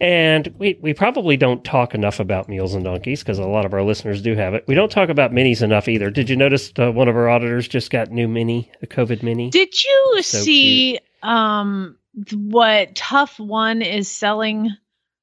And 0.00 0.52
we, 0.58 0.76
we 0.82 0.92
probably 0.92 1.36
don't 1.36 1.64
talk 1.64 1.94
enough 1.94 2.20
about 2.20 2.48
mules 2.48 2.74
and 2.74 2.84
donkeys 2.84 3.20
because 3.22 3.38
a 3.38 3.46
lot 3.46 3.64
of 3.64 3.72
our 3.72 3.82
listeners 3.82 4.20
do 4.22 4.34
have 4.34 4.52
it. 4.54 4.64
We 4.66 4.74
don't 4.74 4.90
talk 4.90 5.08
about 5.08 5.30
minis 5.32 5.62
enough 5.62 5.88
either. 5.88 6.10
Did 6.10 6.28
you 6.28 6.36
notice 6.36 6.72
uh, 6.78 6.90
one 6.92 7.08
of 7.08 7.16
our 7.16 7.28
auditors 7.28 7.68
just 7.68 7.90
got 7.90 8.10
new 8.10 8.26
mini, 8.28 8.70
a 8.82 8.86
COVID 8.86 9.22
mini? 9.22 9.50
Did 9.50 9.72
you 9.82 10.18
So 10.22 10.38
see 10.38 10.98
um 11.22 11.96
what 12.34 12.94
Tough 12.94 13.38
One 13.38 13.82
is 13.82 14.10
selling? 14.10 14.70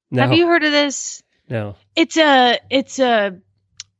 no, 0.10 0.22
Have 0.22 0.34
you 0.34 0.48
heard 0.48 0.64
of 0.64 0.72
this? 0.72 1.22
no. 1.50 1.76
It's 1.96 2.18
a 2.18 2.58
it's 2.70 2.98
a 3.00 3.38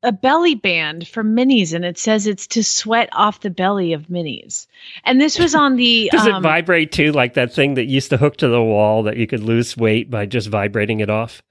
a 0.04 0.12
belly 0.12 0.56
band 0.56 1.08
for 1.08 1.24
minis, 1.24 1.74
and 1.74 1.86
it 1.86 1.98
says 1.98 2.28
it's 2.28 2.48
to 2.48 2.64
sweat 2.64 3.10
off 3.14 3.42
the 3.42 3.50
belly 3.50 3.94
of 3.94 4.08
minis. 4.08 4.68
And 5.04 5.22
this 5.22 5.38
was 5.38 5.54
on 5.54 5.76
the 5.76 6.10
Does 6.14 6.26
it 6.26 6.34
um, 6.34 6.44
vibrate 6.44 6.92
too, 6.92 7.12
like 7.12 7.36
that 7.36 7.54
thing 7.54 7.76
that 7.76 7.86
used 7.86 8.10
to 8.10 8.18
hook 8.18 8.38
to 8.38 8.48
the 8.48 8.64
wall 8.64 9.04
that 9.04 9.18
you 9.18 9.28
could 9.28 9.44
lose 9.44 9.78
weight 9.78 10.10
by 10.10 10.26
just 10.26 10.48
vibrating 10.48 11.00
it 11.00 11.10
off? 11.10 11.44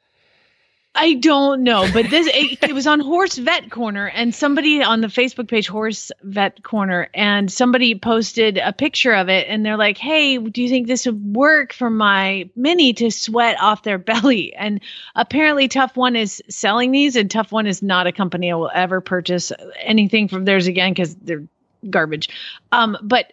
I 1.00 1.14
don't 1.14 1.62
know, 1.62 1.90
but 1.94 2.10
this 2.10 2.26
it, 2.26 2.58
it 2.62 2.74
was 2.74 2.86
on 2.86 3.00
Horse 3.00 3.38
Vet 3.38 3.70
Corner, 3.70 4.06
and 4.06 4.34
somebody 4.34 4.82
on 4.82 5.00
the 5.00 5.06
Facebook 5.06 5.48
page 5.48 5.66
Horse 5.66 6.12
Vet 6.22 6.62
Corner, 6.62 7.08
and 7.14 7.50
somebody 7.50 7.94
posted 7.94 8.58
a 8.58 8.74
picture 8.74 9.14
of 9.14 9.30
it, 9.30 9.46
and 9.48 9.64
they're 9.64 9.78
like, 9.78 9.96
"Hey, 9.96 10.36
do 10.36 10.62
you 10.62 10.68
think 10.68 10.86
this 10.86 11.06
would 11.06 11.34
work 11.34 11.72
for 11.72 11.88
my 11.88 12.50
mini 12.54 12.92
to 12.92 13.10
sweat 13.10 13.56
off 13.58 13.82
their 13.82 13.96
belly?" 14.10 14.54
And 14.54 14.82
apparently, 15.16 15.68
Tough 15.68 15.96
One 15.96 16.16
is 16.16 16.42
selling 16.50 16.90
these, 16.90 17.16
and 17.16 17.30
Tough 17.30 17.50
One 17.50 17.66
is 17.66 17.82
not 17.82 18.06
a 18.06 18.12
company 18.12 18.52
I 18.52 18.56
will 18.56 18.70
ever 18.74 19.00
purchase 19.00 19.52
anything 19.78 20.28
from 20.28 20.44
theirs 20.44 20.66
again 20.66 20.92
because 20.92 21.14
they're 21.14 21.44
garbage. 21.88 22.28
Um, 22.72 22.98
but 23.00 23.32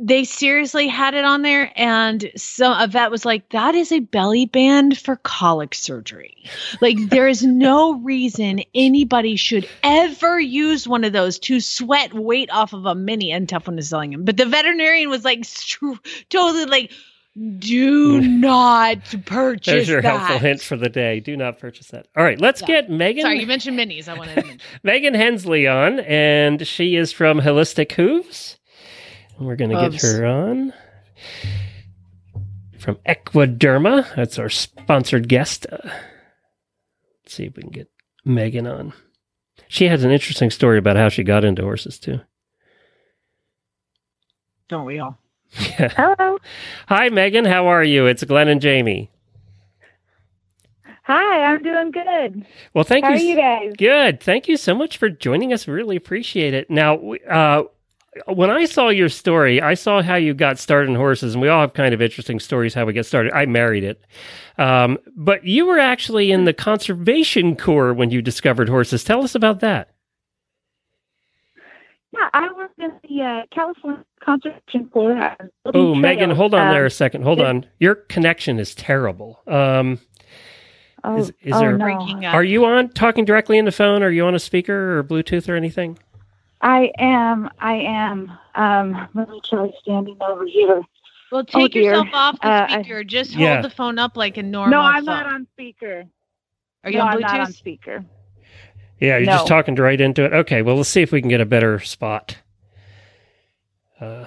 they 0.00 0.22
seriously 0.24 0.86
had 0.86 1.14
it 1.14 1.24
on 1.24 1.42
there, 1.42 1.72
and 1.76 2.30
so 2.36 2.72
a 2.72 2.86
vet 2.86 3.10
was 3.10 3.24
like, 3.24 3.48
"That 3.50 3.74
is 3.74 3.90
a 3.90 3.98
belly 4.00 4.46
band 4.46 4.96
for 4.96 5.16
colic 5.16 5.74
surgery." 5.74 6.36
Like, 6.80 6.96
there 7.10 7.26
is 7.28 7.42
no 7.44 7.94
reason 8.02 8.60
anybody 8.74 9.34
should 9.36 9.68
ever 9.82 10.38
use 10.38 10.86
one 10.86 11.02
of 11.04 11.12
those 11.12 11.38
to 11.40 11.60
sweat 11.60 12.14
weight 12.14 12.50
off 12.52 12.72
of 12.72 12.86
a 12.86 12.94
mini. 12.94 13.32
And 13.32 13.48
Tough 13.48 13.66
One 13.66 13.78
is 13.78 13.88
selling 13.88 14.12
him 14.12 14.24
but 14.24 14.36
the 14.36 14.46
veterinarian 14.46 15.10
was 15.10 15.24
like, 15.24 15.44
totally 16.30 16.66
like, 16.66 16.92
"Do 17.58 18.20
not 18.22 18.98
purchase 19.26 19.66
There's 19.72 19.88
your 19.88 20.02
that." 20.02 20.16
helpful 20.18 20.38
hint 20.38 20.60
for 20.60 20.76
the 20.76 20.88
day. 20.88 21.20
Do 21.20 21.36
not 21.36 21.58
purchase 21.58 21.88
that. 21.88 22.06
All 22.16 22.22
right, 22.24 22.40
let's 22.40 22.60
Yeah. 22.60 22.66
get 22.68 22.90
Megan. 22.90 23.22
Sorry, 23.22 23.40
you 23.40 23.46
mentioned 23.46 23.78
minis. 23.78 24.08
I 24.08 24.14
wanted 24.14 24.34
to 24.36 24.42
mention. 24.42 24.60
Megan 24.82 25.14
Hensley 25.14 25.66
on, 25.66 26.00
and 26.00 26.66
she 26.66 26.94
is 26.96 27.12
from 27.12 27.40
Holistic 27.40 27.92
Hooves. 27.92 28.54
And 29.38 29.46
we're 29.46 29.56
going 29.56 29.70
to 29.70 29.88
get 29.88 30.02
her 30.02 30.26
on 30.26 30.72
from 32.78 32.96
Equiderma. 33.06 34.14
That's 34.16 34.38
our 34.38 34.48
sponsored 34.48 35.28
guest. 35.28 35.66
Uh, 35.70 35.78
let's 37.22 37.34
see 37.34 37.44
if 37.44 37.56
we 37.56 37.62
can 37.62 37.70
get 37.70 37.88
Megan 38.24 38.66
on. 38.66 38.92
She 39.68 39.86
has 39.86 40.02
an 40.02 40.10
interesting 40.10 40.50
story 40.50 40.78
about 40.78 40.96
how 40.96 41.08
she 41.08 41.22
got 41.22 41.44
into 41.44 41.62
horses, 41.62 41.98
too. 41.98 42.20
Don't 44.68 44.86
we 44.86 44.98
all? 44.98 45.18
Hello. 45.52 46.38
Hi, 46.88 47.08
Megan. 47.08 47.44
How 47.44 47.68
are 47.68 47.84
you? 47.84 48.06
It's 48.06 48.24
Glenn 48.24 48.48
and 48.48 48.60
Jamie. 48.60 49.10
Hi, 51.04 51.44
I'm 51.44 51.62
doing 51.62 51.90
good. 51.90 52.44
Well, 52.74 52.84
thank 52.84 53.04
How 53.04 53.12
you. 53.12 53.16
are 53.16 53.30
you 53.30 53.36
guys? 53.36 53.72
Good. 53.78 54.20
Thank 54.20 54.46
you 54.46 54.58
so 54.58 54.74
much 54.74 54.98
for 54.98 55.08
joining 55.08 55.54
us. 55.54 55.66
Really 55.66 55.96
appreciate 55.96 56.52
it. 56.52 56.68
Now, 56.68 57.14
uh, 57.30 57.62
when 58.26 58.50
I 58.50 58.64
saw 58.64 58.88
your 58.88 59.08
story, 59.08 59.60
I 59.62 59.74
saw 59.74 60.02
how 60.02 60.16
you 60.16 60.34
got 60.34 60.58
started 60.58 60.90
in 60.90 60.96
horses, 60.96 61.34
and 61.34 61.42
we 61.42 61.48
all 61.48 61.60
have 61.60 61.74
kind 61.74 61.92
of 61.94 62.02
interesting 62.02 62.40
stories 62.40 62.74
how 62.74 62.84
we 62.84 62.92
get 62.92 63.06
started. 63.06 63.32
I 63.32 63.46
married 63.46 63.84
it. 63.84 64.02
Um, 64.58 64.98
but 65.16 65.44
you 65.44 65.66
were 65.66 65.78
actually 65.78 66.30
in 66.32 66.44
the 66.44 66.52
conservation 66.52 67.56
corps 67.56 67.92
when 67.94 68.10
you 68.10 68.20
discovered 68.22 68.68
horses. 68.68 69.04
Tell 69.04 69.22
us 69.22 69.34
about 69.34 69.60
that. 69.60 69.90
Yeah, 72.12 72.28
I 72.32 72.48
worked 72.56 72.78
in 72.78 72.90
the 73.08 73.22
uh, 73.22 73.42
California 73.54 74.04
Conservation 74.24 74.88
Corps. 74.92 75.12
I 75.16 75.36
was 75.40 75.50
building 75.64 75.80
Oh, 75.80 75.94
Megan, 75.94 76.30
hold 76.30 76.54
on 76.54 76.68
Um, 76.68 76.72
there 76.74 76.86
a 76.86 76.90
second. 76.90 77.22
Hold 77.22 77.40
on. 77.40 77.66
Your 77.80 77.94
connection 77.94 78.58
is 78.58 78.74
terrible. 78.74 79.40
Um, 79.46 79.98
Oh, 81.04 81.16
Is- 81.16 81.32
is 81.42 81.52
oh, 81.54 81.60
there- 81.60 81.78
no. 81.78 81.86
Are 82.26 82.42
you 82.42 82.64
on 82.64 82.88
talking 82.88 83.24
directly 83.24 83.56
in 83.56 83.66
the 83.66 83.70
phone? 83.72 84.02
Are 84.02 84.10
you 84.10 84.26
on 84.26 84.34
a 84.34 84.40
speaker 84.40 84.98
or 84.98 85.04
Bluetooth 85.04 85.48
or 85.48 85.54
anything? 85.54 85.96
I 86.60 86.90
am. 86.98 87.48
I 87.58 87.74
am. 87.74 88.32
Um, 88.54 89.08
let 89.14 89.28
me 89.28 89.40
try 89.44 89.70
standing 89.82 90.16
over 90.20 90.46
here. 90.46 90.82
Well, 91.30 91.44
take 91.44 91.72
dear. 91.72 91.82
yourself 91.82 92.08
off 92.12 92.40
the 92.40 92.48
Uh, 92.48 92.66
I- 92.68 92.82
speaker. 92.82 93.04
Just 93.04 93.34
hold 93.34 93.42
Yeah. 93.44 93.60
the 93.62 93.70
phone 93.70 93.98
up 93.98 94.16
like 94.16 94.36
a 94.38 94.42
normal. 94.42 94.70
no, 94.78 94.80
I'm 94.80 95.04
phone. 95.04 95.04
not 95.04 95.26
on 95.26 95.46
speaker. 95.52 96.04
Are 96.84 96.90
you 96.90 96.98
no, 96.98 97.04
on 97.04 97.08
I'm 97.08 97.18
Bluetooth? 97.18 97.22
not 97.22 97.40
on 97.40 97.52
speaker. 97.52 98.04
Yeah, 99.00 99.18
you're 99.18 99.26
just 99.26 99.46
talking 99.46 99.74
right 99.76 100.00
into 100.00 100.24
it. 100.24 100.32
Okay, 100.32 100.62
well, 100.62 100.76
let's 100.76 100.88
see 100.88 101.02
if 101.02 101.12
we 101.12 101.20
can 101.20 101.28
get 101.28 101.40
a 101.40 101.46
better 101.46 101.78
spot. 101.80 102.38
Uh, 104.00 104.26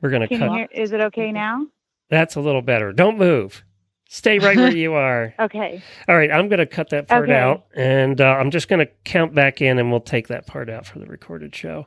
we're 0.00 0.10
going 0.10 0.22
to 0.22 0.28
Can 0.28 0.38
cut. 0.40 0.50
you 0.50 0.56
hear? 0.58 0.68
Is 0.72 0.92
it 0.92 1.00
okay 1.00 1.32
now? 1.32 1.66
That's 2.10 2.34
a 2.36 2.40
little 2.40 2.60
better. 2.62 2.92
Don't 2.92 3.18
move. 3.18 3.64
Stay 4.08 4.38
right 4.38 4.56
where 4.56 4.76
you 4.76 4.94
are. 4.94 5.34
Okay. 5.38 5.82
All 6.08 6.16
right, 6.16 6.30
I'm 6.30 6.48
going 6.48 6.58
to 6.60 6.66
cut 6.66 6.90
that 6.90 7.08
part 7.08 7.24
Okay. 7.24 7.34
out, 7.38 7.64
and 7.74 8.20
uh, 8.20 8.24
I'm 8.24 8.50
just 8.50 8.68
going 8.68 8.84
to 8.86 8.92
count 9.04 9.34
back 9.34 9.60
in, 9.60 9.78
and 9.78 9.90
we'll 9.90 10.00
take 10.00 10.28
that 10.28 10.46
part 10.46 10.70
out 10.70 10.86
for 10.86 10.98
the 10.98 11.06
recorded 11.06 11.54
show. 11.54 11.86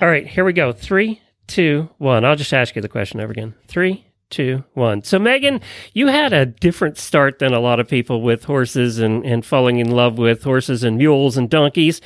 All 0.00 0.08
right, 0.08 0.26
here 0.26 0.44
we 0.44 0.52
go. 0.52 0.72
Three, 0.72 1.20
two, 1.46 1.88
one. 1.98 2.24
I'll 2.24 2.36
just 2.36 2.52
ask 2.52 2.74
you 2.74 2.82
the 2.82 2.88
question 2.88 3.20
over 3.20 3.30
again. 3.30 3.54
Three, 3.68 4.04
two, 4.30 4.64
one. 4.74 5.02
So, 5.04 5.18
Megan, 5.18 5.60
you 5.92 6.08
had 6.08 6.32
a 6.32 6.44
different 6.44 6.98
start 6.98 7.38
than 7.38 7.52
a 7.54 7.60
lot 7.60 7.78
of 7.78 7.88
people 7.88 8.20
with 8.22 8.44
horses 8.44 8.98
and, 8.98 9.24
and 9.24 9.46
falling 9.46 9.78
in 9.78 9.90
love 9.92 10.18
with 10.18 10.42
horses 10.42 10.82
and 10.82 10.98
mules 10.98 11.36
and 11.36 11.48
donkeys. 11.48 12.00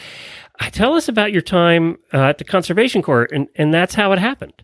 Uh, 0.61 0.68
Tell 0.70 0.94
us 0.94 1.09
about 1.09 1.32
your 1.32 1.40
time 1.42 1.96
uh, 2.12 2.18
at 2.24 2.38
the 2.38 2.44
Conservation 2.44 3.01
Corps, 3.01 3.28
and, 3.32 3.49
and 3.55 3.72
that's 3.72 3.94
how 3.94 4.12
it 4.12 4.18
happened. 4.18 4.62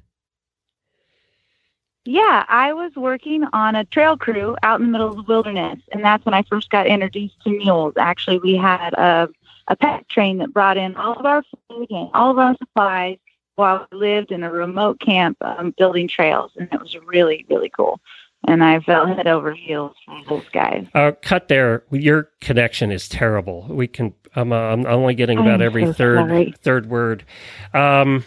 Yeah, 2.06 2.44
I 2.48 2.72
was 2.74 2.94
working 2.96 3.44
on 3.52 3.74
a 3.76 3.84
trail 3.86 4.16
crew 4.16 4.56
out 4.62 4.78
in 4.80 4.86
the 4.86 4.92
middle 4.92 5.08
of 5.08 5.16
the 5.16 5.22
wilderness, 5.22 5.78
and 5.92 6.04
that's 6.04 6.24
when 6.26 6.34
I 6.34 6.42
first 6.42 6.68
got 6.70 6.86
introduced 6.86 7.40
to 7.44 7.50
mules. 7.50 7.94
Actually, 7.96 8.38
we 8.38 8.56
had 8.56 8.92
a, 8.94 9.28
a 9.68 9.76
pack 9.76 10.06
train 10.08 10.38
that 10.38 10.52
brought 10.52 10.76
in 10.76 10.94
all 10.96 11.14
of 11.18 11.24
our 11.24 11.42
food 11.70 11.86
and 11.90 12.10
all 12.12 12.30
of 12.30 12.38
our 12.38 12.54
supplies 12.58 13.16
while 13.56 13.86
we 13.90 13.98
lived 13.98 14.32
in 14.32 14.42
a 14.42 14.50
remote 14.50 15.00
camp 15.00 15.38
um, 15.40 15.74
building 15.78 16.06
trails, 16.06 16.52
and 16.56 16.68
it 16.72 16.80
was 16.80 16.94
really, 17.06 17.46
really 17.48 17.70
cool. 17.70 18.00
And 18.46 18.62
I 18.62 18.80
fell 18.80 19.06
head 19.06 19.26
over 19.26 19.54
heels 19.54 19.96
for 20.04 20.20
those 20.28 20.48
guys. 20.52 20.86
Uh, 20.94 21.12
cut 21.22 21.48
there. 21.48 21.84
Your 21.90 22.28
connection 22.42 22.92
is 22.92 23.08
terrible. 23.08 23.66
We 23.70 23.86
can. 23.86 24.12
I'm, 24.36 24.52
uh, 24.52 24.56
I'm 24.56 24.84
only 24.86 25.14
getting 25.14 25.38
about 25.38 25.54
I'm 25.54 25.62
every 25.62 25.86
so 25.86 25.92
third 25.94 26.18
sorry. 26.28 26.54
third 26.60 26.90
word. 26.90 27.24
Um, 27.72 28.22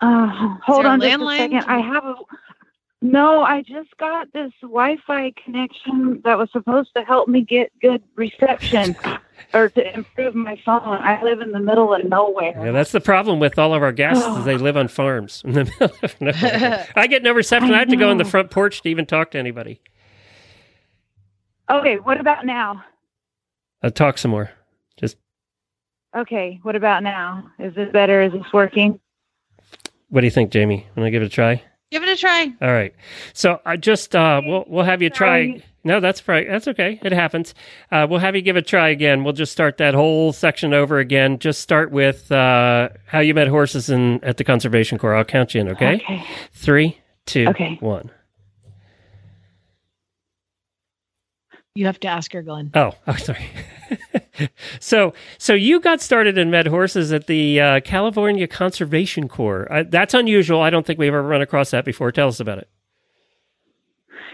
Uh, 0.00 0.26
hold 0.64 0.84
on 0.84 1.00
just 1.00 1.20
a 1.20 1.36
second. 1.36 1.64
I 1.66 1.80
have 1.80 2.04
a. 2.04 2.14
No, 3.04 3.42
I 3.42 3.62
just 3.62 3.96
got 3.98 4.32
this 4.32 4.52
Wi-Fi 4.62 5.32
connection 5.44 6.20
that 6.22 6.38
was 6.38 6.48
supposed 6.52 6.90
to 6.96 7.02
help 7.02 7.28
me 7.28 7.40
get 7.42 7.72
good 7.80 8.00
reception 8.14 8.94
or 9.54 9.68
to 9.70 9.94
improve 9.94 10.36
my 10.36 10.56
phone. 10.64 10.80
I 10.84 11.20
live 11.20 11.40
in 11.40 11.50
the 11.50 11.58
middle 11.58 11.92
of 11.92 12.04
nowhere. 12.04 12.54
yeah, 12.64 12.70
that's 12.70 12.92
the 12.92 13.00
problem 13.00 13.40
with 13.40 13.58
all 13.58 13.74
of 13.74 13.82
our 13.82 13.90
guests. 13.90 14.24
is 14.24 14.44
they 14.44 14.56
live 14.56 14.76
on 14.76 14.86
farms 14.88 15.42
in 15.44 15.52
the 15.54 15.64
middle 15.64 15.96
of 16.00 16.20
nowhere. 16.20 16.86
I 16.96 17.08
get 17.08 17.24
no 17.24 17.32
reception. 17.32 17.72
I, 17.72 17.76
I 17.76 17.78
have 17.80 17.88
to 17.88 17.96
go 17.96 18.08
on 18.08 18.18
the 18.18 18.24
front 18.24 18.52
porch 18.52 18.82
to 18.82 18.88
even 18.88 19.04
talk 19.04 19.32
to 19.32 19.38
anybody. 19.38 19.80
Okay, 21.68 21.96
what 21.96 22.20
about 22.20 22.46
now? 22.46 22.84
I'll 23.82 23.90
talk 23.90 24.16
some 24.16 24.30
more. 24.30 24.50
Just 24.96 25.16
Okay, 26.14 26.60
what 26.62 26.76
about 26.76 27.02
now? 27.02 27.50
Is 27.58 27.74
this 27.74 27.90
better? 27.92 28.22
Is 28.22 28.32
this 28.32 28.52
working? 28.52 29.00
what 30.10 30.20
do 30.20 30.26
you 30.26 30.30
think, 30.30 30.52
Jamie? 30.52 30.86
Want 30.94 31.06
to 31.06 31.10
give 31.10 31.22
it 31.22 31.26
a 31.26 31.28
try? 31.30 31.62
Give 31.92 32.02
it 32.02 32.08
a 32.08 32.16
try. 32.16 32.50
All 32.62 32.72
right. 32.72 32.94
So 33.34 33.60
I 33.66 33.76
just 33.76 34.16
uh, 34.16 34.40
we'll 34.44 34.64
we'll 34.66 34.84
have 34.84 35.02
you 35.02 35.10
try. 35.10 35.62
No, 35.84 36.00
that's 36.00 36.26
right. 36.26 36.46
That's 36.48 36.66
okay. 36.68 36.98
It 37.02 37.12
happens. 37.12 37.54
Uh, 37.90 38.06
we'll 38.08 38.20
have 38.20 38.34
you 38.34 38.40
give 38.40 38.56
it 38.56 38.60
a 38.60 38.62
try 38.62 38.88
again. 38.88 39.24
We'll 39.24 39.32
just 39.34 39.52
start 39.52 39.76
that 39.76 39.92
whole 39.94 40.32
section 40.32 40.72
over 40.72 40.98
again. 40.98 41.38
Just 41.38 41.60
start 41.60 41.90
with 41.90 42.32
uh, 42.32 42.88
how 43.04 43.18
you 43.20 43.34
met 43.34 43.48
horses 43.48 43.90
in 43.90 44.22
at 44.24 44.38
the 44.38 44.44
conservation 44.44 44.96
corps. 44.96 45.14
I'll 45.14 45.24
count 45.24 45.54
you 45.54 45.60
in. 45.60 45.68
Okay. 45.68 45.96
Okay. 45.96 46.24
Three, 46.52 46.98
two, 47.26 47.46
Okay. 47.48 47.76
one. 47.80 48.10
You 51.74 51.86
have 51.86 52.00
to 52.00 52.08
ask 52.08 52.32
her, 52.32 52.42
Glenn. 52.42 52.70
Oh, 52.74 52.92
oh, 53.06 53.16
sorry. 53.16 53.48
so, 54.80 55.14
so 55.38 55.54
you 55.54 55.80
got 55.80 56.00
started 56.00 56.36
in 56.36 56.50
med 56.50 56.66
horses 56.66 57.12
at 57.12 57.26
the 57.26 57.60
uh, 57.60 57.80
California 57.80 58.46
Conservation 58.46 59.28
Corps. 59.28 59.66
Uh, 59.70 59.84
that's 59.88 60.14
unusual. 60.14 60.60
I 60.60 60.70
don't 60.70 60.86
think 60.86 60.98
we've 60.98 61.08
ever 61.08 61.22
run 61.22 61.40
across 61.40 61.70
that 61.70 61.84
before. 61.84 62.12
Tell 62.12 62.28
us 62.28 62.40
about 62.40 62.58
it. 62.58 62.68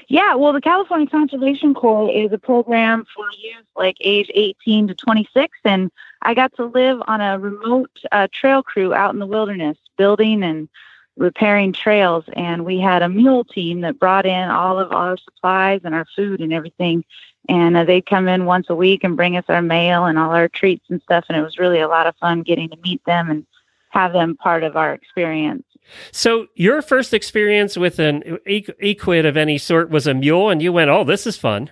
Yeah, 0.08 0.36
well, 0.36 0.54
the 0.54 0.60
California 0.62 1.06
Conservation 1.06 1.74
Corps 1.74 2.10
is 2.10 2.32
a 2.32 2.38
program 2.38 3.04
for 3.14 3.26
youth 3.38 3.66
like 3.76 3.98
age 4.00 4.30
18 4.34 4.88
to 4.88 4.94
26, 4.94 5.58
and 5.64 5.92
I 6.22 6.32
got 6.32 6.54
to 6.56 6.64
live 6.64 7.02
on 7.06 7.20
a 7.20 7.38
remote 7.38 7.90
uh, 8.10 8.26
trail 8.32 8.62
crew 8.62 8.94
out 8.94 9.12
in 9.12 9.20
the 9.20 9.26
wilderness, 9.26 9.76
building 9.98 10.42
and 10.42 10.66
repairing 11.18 11.72
trails. 11.72 12.24
And 12.34 12.64
we 12.64 12.78
had 12.78 13.02
a 13.02 13.08
mule 13.08 13.44
team 13.44 13.82
that 13.82 13.98
brought 13.98 14.26
in 14.26 14.48
all 14.50 14.78
of 14.78 14.92
our 14.92 15.16
supplies 15.16 15.82
and 15.84 15.94
our 15.94 16.06
food 16.16 16.40
and 16.40 16.52
everything. 16.52 17.04
And 17.48 17.76
uh, 17.76 17.84
they'd 17.84 18.06
come 18.06 18.28
in 18.28 18.44
once 18.44 18.66
a 18.68 18.74
week 18.74 19.04
and 19.04 19.16
bring 19.16 19.36
us 19.36 19.44
our 19.48 19.62
mail 19.62 20.04
and 20.04 20.18
all 20.18 20.30
our 20.30 20.48
treats 20.48 20.84
and 20.88 21.02
stuff. 21.02 21.24
And 21.28 21.36
it 21.36 21.42
was 21.42 21.58
really 21.58 21.80
a 21.80 21.88
lot 21.88 22.06
of 22.06 22.16
fun 22.16 22.42
getting 22.42 22.68
to 22.70 22.76
meet 22.78 23.04
them 23.04 23.30
and 23.30 23.46
have 23.90 24.12
them 24.12 24.36
part 24.36 24.62
of 24.62 24.76
our 24.76 24.92
experience. 24.92 25.64
So, 26.12 26.48
your 26.54 26.82
first 26.82 27.14
experience 27.14 27.76
with 27.76 27.98
an 27.98 28.38
equid 28.46 29.24
of 29.24 29.38
any 29.38 29.56
sort 29.56 29.88
was 29.88 30.06
a 30.06 30.12
mule, 30.12 30.50
and 30.50 30.60
you 30.60 30.70
went, 30.70 30.90
"Oh, 30.90 31.02
this 31.02 31.26
is 31.26 31.38
fun." 31.38 31.70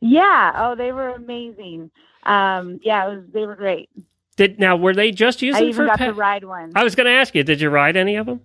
Yeah. 0.00 0.52
Oh, 0.54 0.74
they 0.74 0.92
were 0.92 1.10
amazing. 1.10 1.90
Um, 2.24 2.78
yeah, 2.82 3.06
it 3.06 3.16
was. 3.16 3.24
They 3.32 3.46
were 3.46 3.56
great. 3.56 3.88
Did 4.36 4.58
now 4.60 4.76
were 4.76 4.94
they 4.94 5.10
just 5.12 5.42
using? 5.42 5.62
I 5.64 5.66
even 5.68 5.84
for? 5.84 5.86
got 5.86 5.98
pa- 5.98 6.06
to 6.06 6.12
ride 6.12 6.44
one. 6.44 6.72
I 6.74 6.84
was 6.84 6.94
going 6.94 7.06
to 7.06 7.12
ask 7.12 7.34
you, 7.34 7.42
did 7.42 7.60
you 7.60 7.70
ride 7.70 7.96
any 7.96 8.16
of 8.16 8.26
them? 8.26 8.40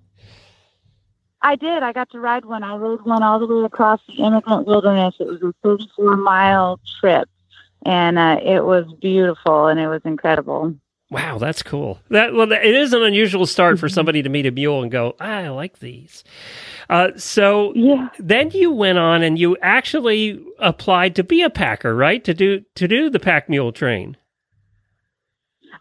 I 1.42 1.56
did. 1.56 1.82
I 1.84 1.92
got 1.92 2.10
to 2.12 2.20
ride 2.20 2.46
one. 2.46 2.64
I 2.64 2.76
rode 2.76 3.04
one 3.06 3.24
all 3.24 3.40
the 3.40 3.48
way 3.48 3.66
across 3.66 4.00
the 4.08 4.24
Emigrant 4.24 4.68
Wilderness. 4.68 5.16
It 5.20 5.28
was 5.28 5.42
a 5.42 5.54
34 5.64 6.16
mile 6.18 6.80
trip, 7.00 7.28
and 7.86 8.20
uh, 8.20 8.40
it 8.44 8.64
was 8.64 8.86
beautiful 9.02 9.68
and 9.68 9.80
it 9.80 9.88
was 9.88 10.02
incredible. 10.06 10.76
Wow, 11.10 11.40
that's 11.40 11.62
cool. 11.64 12.00
That 12.10 12.34
well, 12.34 12.50
it 12.52 12.64
is 12.64 12.94
an 12.94 13.04
unusual 13.04 13.46
start 13.46 13.74
Mm-hmm. 13.76 13.80
for 13.82 13.90
somebody 13.90 14.22
to 14.22 14.30
meet 14.30 14.46
a 14.46 14.52
mule 14.52 14.82
and 14.82 14.90
go, 14.92 15.16
ah, 15.20 15.26
"I 15.26 15.50
like 15.50 15.80
these." 15.80 16.24
Uh, 16.90 17.10
so 17.18 17.74
Yeah. 17.76 18.08
then 18.20 18.52
you 18.52 18.72
went 18.72 18.98
on 18.98 19.22
and 19.24 19.38
you 19.38 19.58
actually 19.62 20.42
applied 20.60 21.16
to 21.18 21.24
be 21.24 21.42
a 21.42 21.50
packer, 21.50 21.94
right? 21.96 22.24
To 22.24 22.34
do 22.34 22.62
to 22.76 22.88
do 22.88 23.10
the 23.10 23.20
pack 23.20 23.50
mule 23.50 23.72
train. 23.74 24.16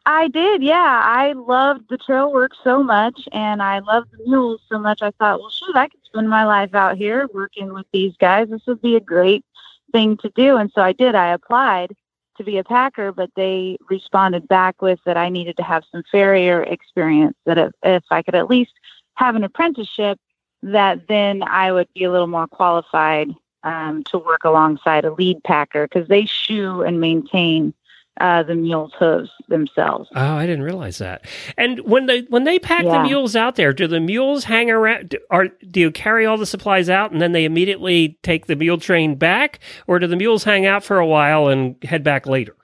I 0.07 0.29
did. 0.29 0.63
Yeah. 0.63 1.03
I 1.05 1.33
loved 1.33 1.89
the 1.89 1.99
trail 1.99 2.33
work 2.33 2.53
so 2.65 2.83
much 2.83 3.29
and 3.33 3.63
I 3.63 3.81
loved 3.81 4.11
the 4.13 4.25
mules 4.27 4.61
so 4.69 4.79
much. 4.79 5.03
I 5.03 5.11
thought, 5.13 5.41
well, 5.41 5.51
shoot, 5.51 5.77
I 5.77 5.89
could 5.89 6.01
spend 6.05 6.29
my 6.29 6.45
life 6.45 6.75
out 6.75 6.97
here 6.97 7.29
working 7.33 7.73
with 7.73 7.87
these 7.93 8.15
guys. 8.19 8.49
This 8.49 8.67
would 8.67 8.83
be 8.83 8.97
a 8.97 9.01
great 9.01 9.45
thing 9.93 10.17
to 10.19 10.31
do. 10.31 10.57
And 10.57 10.71
so 10.75 10.83
I 10.83 10.93
did. 10.93 11.15
I 11.15 11.33
applied 11.33 11.95
to 12.39 12.45
be 12.45 12.57
a 12.57 12.65
packer, 12.65 13.13
but 13.13 13.31
they 13.37 13.77
responded 13.91 14.49
back 14.49 14.81
with 14.81 14.99
that 15.05 15.17
I 15.17 15.29
needed 15.29 15.57
to 15.59 15.63
have 15.63 15.85
some 15.93 16.03
farrier 16.11 16.63
experience, 16.63 17.37
that 17.45 17.59
if, 17.59 17.73
if 17.83 18.05
I 18.11 18.23
could 18.23 18.35
at 18.35 18.49
least 18.49 18.73
have 19.15 19.37
an 19.37 19.45
apprenticeship, 19.45 20.19
that 20.63 21.07
then 21.09 21.43
I 21.43 21.73
would 21.73 21.89
be 21.95 22.05
a 22.05 22.11
little 22.11 22.27
more 22.27 22.47
qualified 22.47 23.31
um, 23.63 24.03
to 24.05 24.19
work 24.19 24.45
alongside 24.45 25.05
a 25.05 25.13
lead 25.13 25.43
packer 25.45 25.87
because 25.87 26.09
they 26.09 26.25
shoe 26.25 26.83
and 26.83 27.01
maintain 27.01 27.75
uh, 28.21 28.43
the 28.43 28.55
mule's 28.55 28.93
hooves 28.99 29.31
themselves. 29.49 30.09
Oh, 30.15 30.35
I 30.35 30.47
didn't 30.47 30.63
realize 30.63 30.99
that. 30.99 31.25
And 31.57 31.81
when 31.81 32.07
they 32.07 32.21
when 32.29 32.45
they 32.45 32.59
pack 32.59 32.85
the 32.85 33.09
mules 33.09 33.35
out 33.35 33.57
there, 33.57 33.73
do 33.73 33.87
the 33.87 33.99
mules 34.01 34.45
hang 34.45 34.71
around? 34.71 35.09
do- 35.09 35.19
Are 35.31 35.49
do 35.49 35.81
you 35.81 35.91
carry 35.91 36.27
all 36.27 36.37
the 36.37 36.47
supplies 36.47 36.89
out 36.89 37.11
and 37.11 37.21
then 37.21 37.33
they 37.33 37.45
immediately 37.45 38.19
take 38.23 38.47
the 38.47 38.57
mule 38.57 38.79
train 38.79 39.17
back, 39.17 39.59
or 39.87 39.99
do 39.99 40.07
the 40.07 40.17
mules 40.17 40.45
hang 40.45 40.67
out 40.67 40.85
for 40.85 40.99
a 40.99 41.07
while 41.07 41.49
and 41.49 41.83
head 41.83 42.05
back 42.05 42.27
later? 42.27 42.55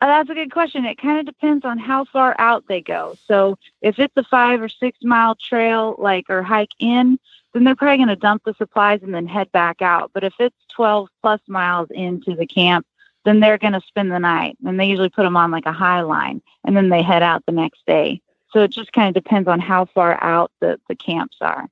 Uh, 0.00 0.06
that's 0.06 0.30
a 0.30 0.34
good 0.34 0.52
question. 0.52 0.84
It 0.84 0.98
kind 1.00 1.18
of 1.18 1.26
depends 1.26 1.64
on 1.64 1.76
how 1.78 2.04
far 2.04 2.36
out 2.38 2.64
they 2.68 2.80
go. 2.80 3.16
So 3.26 3.58
if 3.82 3.98
it's 3.98 4.16
a 4.16 4.22
five 4.24 4.62
or 4.62 4.68
six 4.68 4.98
mile 5.02 5.34
trail, 5.34 5.96
like 5.98 6.26
or 6.28 6.42
hike 6.42 6.70
in, 6.78 7.18
then 7.52 7.64
they're 7.64 7.74
probably 7.74 7.96
going 7.96 8.08
to 8.08 8.16
dump 8.16 8.44
the 8.44 8.54
supplies 8.54 9.00
and 9.02 9.12
then 9.12 9.26
head 9.26 9.50
back 9.50 9.82
out. 9.82 10.10
But 10.14 10.22
if 10.22 10.34
it's 10.38 10.54
12 10.76 11.08
plus 11.20 11.40
miles 11.48 11.88
into 11.90 12.36
the 12.36 12.46
camp, 12.46 12.86
then 13.24 13.40
they're 13.40 13.58
going 13.58 13.72
to 13.74 13.80
spend 13.86 14.10
the 14.10 14.18
night. 14.18 14.56
And 14.64 14.78
they 14.78 14.86
usually 14.86 15.08
put 15.10 15.24
them 15.24 15.36
on 15.36 15.50
like 15.50 15.66
a 15.66 15.72
high 15.72 16.00
line 16.02 16.40
and 16.64 16.76
then 16.76 16.88
they 16.88 17.02
head 17.02 17.22
out 17.22 17.44
the 17.46 17.52
next 17.52 17.80
day. 17.86 18.20
So 18.52 18.60
it 18.60 18.70
just 18.70 18.92
kind 18.92 19.14
of 19.14 19.22
depends 19.22 19.48
on 19.48 19.60
how 19.60 19.84
far 19.86 20.22
out 20.24 20.50
the, 20.60 20.80
the 20.88 20.94
camps 20.94 21.36
are. 21.40 21.68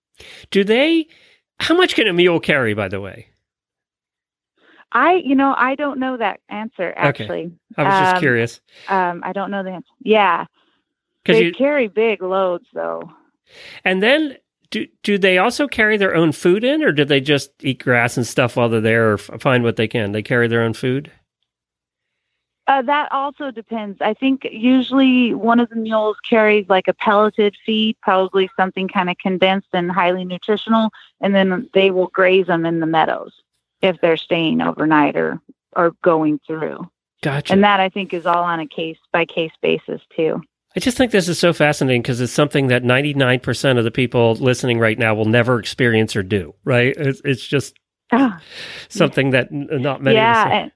Do 0.50 0.64
they? 0.64 1.06
How 1.60 1.74
much 1.74 1.94
can 1.94 2.06
a 2.06 2.12
mule 2.12 2.40
carry? 2.40 2.74
By 2.74 2.88
the 2.88 3.00
way, 3.00 3.28
I, 4.92 5.14
you 5.14 5.34
know, 5.34 5.54
I 5.56 5.74
don't 5.74 5.98
know 5.98 6.16
that 6.16 6.40
answer 6.48 6.92
actually. 6.96 7.52
I 7.76 7.82
was 7.82 7.92
just 7.94 8.14
Um, 8.16 8.20
curious 8.20 8.60
Um, 8.88 9.22
I 9.24 9.32
don't 9.32 9.50
know 9.50 9.62
the 9.62 9.70
answer. 9.70 9.88
Yeah, 10.00 10.46
they 11.24 11.44
you. 11.46 11.52
carry 11.52 11.88
big 11.88 12.22
loads 12.22 12.66
though. 12.72 13.10
And 13.84 14.02
then 14.02 14.36
do 14.70 14.86
do 15.02 15.18
they 15.18 15.38
also 15.38 15.66
carry 15.66 15.96
their 15.96 16.14
own 16.14 16.32
food 16.32 16.64
in, 16.64 16.82
or 16.82 16.92
do 16.92 17.04
they 17.04 17.20
just 17.20 17.50
eat 17.62 17.82
grass 17.82 18.16
and 18.16 18.26
stuff 18.26 18.56
while 18.56 18.68
they're 18.68 18.80
there, 18.80 19.10
or 19.12 19.14
f- 19.14 19.30
find 19.40 19.64
what 19.64 19.76
they 19.76 19.88
can? 19.88 20.12
They 20.12 20.22
carry 20.22 20.48
their 20.48 20.62
own 20.62 20.74
food. 20.74 21.10
Uh, 22.68 22.82
that 22.82 23.10
also 23.12 23.50
depends. 23.52 24.00
I 24.00 24.12
think 24.14 24.44
usually 24.50 25.32
one 25.34 25.60
of 25.60 25.68
the 25.68 25.76
mules 25.76 26.16
carries 26.28 26.68
like 26.68 26.88
a 26.88 26.94
pelleted 26.94 27.56
feed, 27.64 27.96
probably 28.02 28.50
something 28.56 28.88
kind 28.88 29.08
of 29.08 29.16
condensed 29.18 29.68
and 29.72 29.90
highly 29.90 30.24
nutritional, 30.24 30.90
and 31.20 31.32
then 31.34 31.68
they 31.74 31.90
will 31.92 32.08
graze 32.08 32.46
them 32.48 32.66
in 32.66 32.80
the 32.80 32.86
meadows 32.86 33.32
if 33.82 34.00
they're 34.00 34.16
staying 34.16 34.60
overnight 34.60 35.16
or 35.16 35.40
or 35.76 35.92
going 36.02 36.40
through. 36.46 36.88
Gotcha. 37.22 37.52
And 37.52 37.62
that 37.62 37.78
I 37.80 37.88
think 37.88 38.12
is 38.12 38.26
all 38.26 38.42
on 38.42 38.58
a 38.60 38.66
case 38.66 38.98
by 39.12 39.26
case 39.26 39.52
basis 39.62 40.00
too. 40.16 40.42
I 40.74 40.80
just 40.80 40.96
think 40.98 41.12
this 41.12 41.28
is 41.28 41.38
so 41.38 41.52
fascinating 41.52 42.02
because 42.02 42.20
it's 42.20 42.32
something 42.32 42.66
that 42.66 42.82
99% 42.82 43.78
of 43.78 43.84
the 43.84 43.90
people 43.90 44.34
listening 44.34 44.78
right 44.78 44.98
now 44.98 45.14
will 45.14 45.24
never 45.24 45.58
experience 45.58 46.14
or 46.16 46.22
do, 46.22 46.54
right? 46.64 46.94
It's, 46.98 47.22
it's 47.24 47.46
just 47.46 47.78
Ah, 48.12 48.40
something 48.88 49.30
that 49.30 49.50
not 49.50 50.02
many 50.02 50.16
yeah, 50.16 50.42
of 50.42 50.46
us 50.46 50.52
and- 50.52 50.72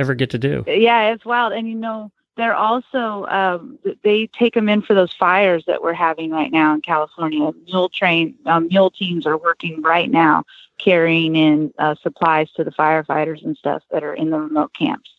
ever 0.00 0.14
get 0.14 0.30
to 0.30 0.38
do. 0.38 0.64
yeah, 0.66 1.12
it's 1.12 1.24
wild. 1.24 1.52
And 1.52 1.68
you 1.68 1.74
know, 1.74 2.10
they're 2.36 2.54
also 2.54 3.26
um, 3.26 3.78
they 4.02 4.26
take 4.28 4.54
them 4.54 4.68
in 4.68 4.82
for 4.82 4.94
those 4.94 5.12
fires 5.12 5.64
that 5.66 5.82
we're 5.82 5.92
having 5.92 6.30
right 6.30 6.50
now 6.50 6.74
in 6.74 6.80
California. 6.80 7.50
Mule 7.66 7.90
train 7.90 8.34
um, 8.46 8.68
mule 8.68 8.90
teams 8.90 9.26
are 9.26 9.36
working 9.36 9.82
right 9.82 10.10
now, 10.10 10.44
carrying 10.78 11.36
in 11.36 11.72
uh, 11.78 11.94
supplies 12.02 12.50
to 12.52 12.64
the 12.64 12.70
firefighters 12.70 13.44
and 13.44 13.56
stuff 13.56 13.82
that 13.90 14.02
are 14.02 14.14
in 14.14 14.30
the 14.30 14.38
remote 14.38 14.72
camps. 14.72 15.10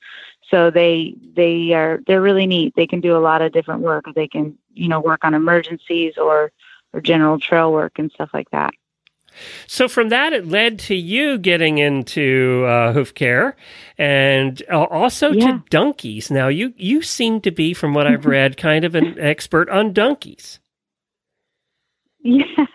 So 0.49 0.71
they 0.71 1.15
they 1.35 1.73
are 1.73 1.99
they're 2.07 2.21
really 2.21 2.47
neat. 2.47 2.73
They 2.75 2.87
can 2.87 3.01
do 3.01 3.15
a 3.15 3.19
lot 3.19 3.41
of 3.41 3.51
different 3.51 3.81
work. 3.81 4.05
They 4.15 4.27
can 4.27 4.57
you 4.73 4.87
know 4.87 4.99
work 4.99 5.23
on 5.23 5.33
emergencies 5.33 6.17
or 6.17 6.51
or 6.93 7.01
general 7.01 7.39
trail 7.39 7.71
work 7.71 7.99
and 7.99 8.11
stuff 8.11 8.31
like 8.33 8.49
that. 8.51 8.73
So 9.67 9.87
from 9.87 10.09
that, 10.09 10.33
it 10.33 10.47
led 10.47 10.79
to 10.79 10.95
you 10.95 11.37
getting 11.37 11.77
into 11.77 12.65
uh, 12.67 12.93
hoof 12.93 13.13
care 13.13 13.55
and 13.97 14.61
uh, 14.71 14.83
also 14.83 15.31
Yeah. 15.31 15.45
to 15.53 15.63
donkeys. 15.69 16.29
Now, 16.31 16.47
you 16.47 16.73
you 16.77 17.01
seem 17.01 17.41
to 17.41 17.51
be, 17.51 17.73
from 17.73 17.93
what 17.93 18.07
I've 18.07 18.25
read, 18.25 18.57
kind 18.57 18.85
of 18.85 18.95
an 18.95 19.17
expert 19.19 19.69
on 19.69 19.93
donkeys. 19.93 20.59
Yeah. 22.23 22.65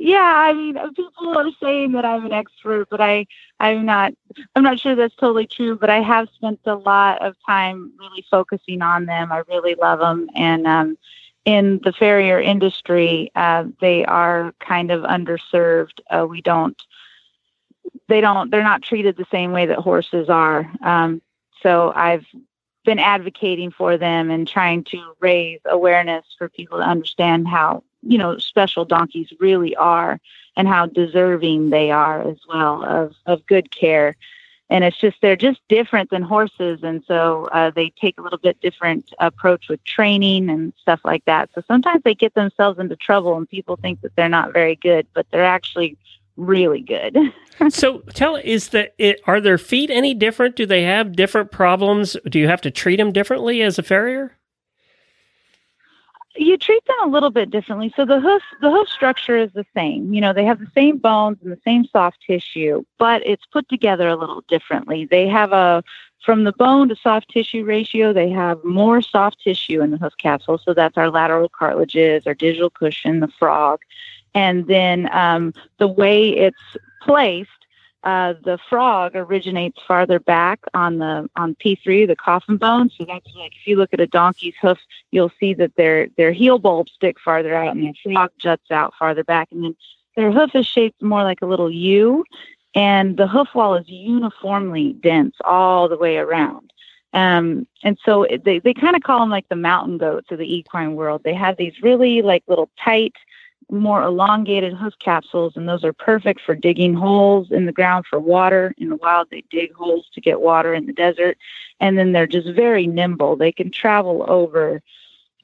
Yeah, 0.00 0.20
I 0.22 0.52
mean, 0.52 0.74
people 0.94 1.36
are 1.36 1.50
saying 1.60 1.90
that 1.92 2.04
I'm 2.04 2.24
an 2.24 2.32
expert, 2.32 2.86
but 2.88 3.00
I, 3.00 3.26
I'm 3.58 3.84
not. 3.84 4.14
I'm 4.54 4.62
not 4.62 4.78
sure 4.78 4.94
that's 4.94 5.16
totally 5.16 5.48
true. 5.48 5.76
But 5.76 5.90
I 5.90 6.00
have 6.00 6.28
spent 6.36 6.60
a 6.66 6.76
lot 6.76 7.20
of 7.26 7.34
time 7.44 7.92
really 7.98 8.24
focusing 8.30 8.80
on 8.80 9.06
them. 9.06 9.32
I 9.32 9.42
really 9.48 9.74
love 9.74 9.98
them, 9.98 10.30
and 10.36 10.68
um, 10.68 10.96
in 11.48 11.80
the 11.82 11.94
farrier 11.94 12.38
industry, 12.38 13.32
uh, 13.34 13.64
they 13.80 14.04
are 14.04 14.52
kind 14.60 14.90
of 14.90 15.02
underserved. 15.04 15.98
Uh, 16.10 16.26
we 16.28 16.42
don't. 16.42 16.76
They 18.06 18.20
don't. 18.20 18.50
They're 18.50 18.62
not 18.62 18.82
treated 18.82 19.16
the 19.16 19.24
same 19.30 19.52
way 19.52 19.64
that 19.64 19.78
horses 19.78 20.28
are. 20.28 20.70
Um, 20.82 21.22
so 21.62 21.90
I've 21.96 22.26
been 22.84 22.98
advocating 22.98 23.70
for 23.70 23.96
them 23.96 24.30
and 24.30 24.46
trying 24.46 24.84
to 24.84 25.02
raise 25.20 25.60
awareness 25.64 26.26
for 26.36 26.50
people 26.50 26.76
to 26.78 26.84
understand 26.84 27.48
how 27.48 27.82
you 28.02 28.18
know 28.18 28.36
special 28.36 28.84
donkeys 28.84 29.32
really 29.40 29.74
are 29.76 30.20
and 30.54 30.68
how 30.68 30.84
deserving 30.84 31.70
they 31.70 31.90
are 31.90 32.28
as 32.28 32.40
well 32.46 32.84
of 32.84 33.14
of 33.24 33.46
good 33.46 33.70
care 33.70 34.18
and 34.70 34.84
it's 34.84 34.98
just 34.98 35.16
they're 35.22 35.36
just 35.36 35.60
different 35.68 36.10
than 36.10 36.22
horses 36.22 36.80
and 36.82 37.02
so 37.06 37.48
uh, 37.52 37.70
they 37.70 37.90
take 38.00 38.18
a 38.18 38.22
little 38.22 38.38
bit 38.38 38.60
different 38.60 39.12
approach 39.18 39.68
with 39.68 39.82
training 39.84 40.48
and 40.48 40.72
stuff 40.80 41.00
like 41.04 41.24
that 41.24 41.50
so 41.54 41.62
sometimes 41.66 42.02
they 42.04 42.14
get 42.14 42.34
themselves 42.34 42.78
into 42.78 42.96
trouble 42.96 43.36
and 43.36 43.48
people 43.48 43.76
think 43.76 44.00
that 44.00 44.14
they're 44.16 44.28
not 44.28 44.52
very 44.52 44.76
good 44.76 45.06
but 45.14 45.26
they're 45.30 45.44
actually 45.44 45.96
really 46.36 46.80
good 46.80 47.16
so 47.68 47.98
tell 48.14 48.36
is 48.36 48.68
that 48.68 48.94
it, 48.98 49.20
are 49.26 49.40
their 49.40 49.58
feet 49.58 49.90
any 49.90 50.14
different? 50.14 50.56
Do 50.56 50.66
they 50.66 50.82
have 50.82 51.16
different 51.16 51.50
problems? 51.50 52.16
Do 52.28 52.38
you 52.38 52.48
have 52.48 52.60
to 52.62 52.70
treat 52.70 52.96
them 52.96 53.12
differently 53.12 53.62
as 53.62 53.78
a 53.78 53.82
farrier? 53.82 54.37
You 56.38 56.56
treat 56.56 56.84
them 56.86 56.96
a 57.04 57.10
little 57.10 57.30
bit 57.30 57.50
differently. 57.50 57.92
So 57.96 58.04
the 58.04 58.20
hoof 58.20 58.42
the 58.60 58.70
hoof 58.70 58.88
structure 58.88 59.36
is 59.36 59.52
the 59.52 59.66
same. 59.74 60.14
You 60.14 60.20
know, 60.20 60.32
they 60.32 60.44
have 60.44 60.60
the 60.60 60.70
same 60.74 60.98
bones 60.98 61.38
and 61.42 61.52
the 61.52 61.60
same 61.64 61.84
soft 61.86 62.18
tissue, 62.26 62.84
but 62.98 63.26
it's 63.26 63.44
put 63.46 63.68
together 63.68 64.08
a 64.08 64.16
little 64.16 64.42
differently. 64.48 65.04
They 65.04 65.28
have 65.28 65.52
a 65.52 65.82
from 66.24 66.44
the 66.44 66.52
bone 66.52 66.88
to 66.88 66.96
soft 66.96 67.30
tissue 67.30 67.64
ratio, 67.64 68.12
they 68.12 68.28
have 68.30 68.62
more 68.64 69.00
soft 69.00 69.40
tissue 69.42 69.80
in 69.80 69.90
the 69.90 69.98
hoof 69.98 70.14
capsule. 70.18 70.58
So 70.58 70.74
that's 70.74 70.96
our 70.96 71.10
lateral 71.10 71.48
cartilages, 71.48 72.26
our 72.26 72.34
digital 72.34 72.70
cushion, 72.70 73.20
the 73.20 73.28
frog. 73.28 73.80
And 74.34 74.66
then 74.66 75.08
um, 75.12 75.54
the 75.78 75.88
way 75.88 76.28
it's 76.30 76.76
placed, 77.02 77.50
uh, 78.04 78.34
the 78.44 78.58
frog 78.68 79.16
originates 79.16 79.80
farther 79.86 80.20
back 80.20 80.60
on 80.74 80.98
the 80.98 81.28
on 81.36 81.56
P3, 81.56 82.06
the 82.06 82.16
coffin 82.16 82.56
bone. 82.56 82.90
So 82.96 83.04
that's 83.04 83.26
like 83.34 83.52
if 83.56 83.66
you 83.66 83.76
look 83.76 83.92
at 83.92 84.00
a 84.00 84.06
donkey's 84.06 84.54
hoof, 84.60 84.78
you'll 85.10 85.32
see 85.40 85.54
that 85.54 85.74
their 85.76 86.08
their 86.16 86.32
heel 86.32 86.58
bulbs 86.58 86.92
stick 86.92 87.18
farther 87.18 87.54
out 87.54 87.76
and 87.76 87.84
their 87.84 87.92
frog 88.02 88.30
juts 88.38 88.70
out 88.70 88.94
farther 88.98 89.24
back, 89.24 89.48
and 89.50 89.64
then 89.64 89.76
their 90.16 90.30
hoof 90.30 90.54
is 90.54 90.66
shaped 90.66 91.02
more 91.02 91.24
like 91.24 91.42
a 91.42 91.46
little 91.46 91.70
U, 91.70 92.24
and 92.74 93.16
the 93.16 93.26
hoof 93.26 93.48
wall 93.54 93.74
is 93.74 93.88
uniformly 93.88 94.92
dense 94.92 95.34
all 95.44 95.88
the 95.88 95.98
way 95.98 96.18
around. 96.18 96.72
Um, 97.14 97.66
and 97.82 97.98
so 98.04 98.26
they 98.44 98.60
they 98.60 98.74
kind 98.74 98.94
of 98.94 99.02
call 99.02 99.20
them 99.20 99.30
like 99.30 99.48
the 99.48 99.56
mountain 99.56 99.98
goats 99.98 100.30
of 100.30 100.38
the 100.38 100.54
equine 100.54 100.94
world. 100.94 101.22
They 101.24 101.34
have 101.34 101.56
these 101.56 101.82
really 101.82 102.22
like 102.22 102.44
little 102.46 102.70
tight 102.78 103.14
more 103.70 104.02
elongated 104.02 104.72
hoof 104.72 104.94
capsules, 104.98 105.56
and 105.56 105.68
those 105.68 105.84
are 105.84 105.92
perfect 105.92 106.40
for 106.40 106.54
digging 106.54 106.94
holes 106.94 107.50
in 107.50 107.66
the 107.66 107.72
ground 107.72 108.06
for 108.08 108.18
water. 108.18 108.74
In 108.78 108.88
the 108.88 108.96
wild, 108.96 109.28
they 109.30 109.44
dig 109.50 109.74
holes 109.74 110.08
to 110.14 110.20
get 110.20 110.40
water 110.40 110.74
in 110.74 110.86
the 110.86 110.92
desert, 110.92 111.36
and 111.80 111.98
then 111.98 112.12
they're 112.12 112.26
just 112.26 112.48
very 112.50 112.86
nimble. 112.86 113.36
They 113.36 113.52
can 113.52 113.70
travel 113.70 114.24
over 114.28 114.82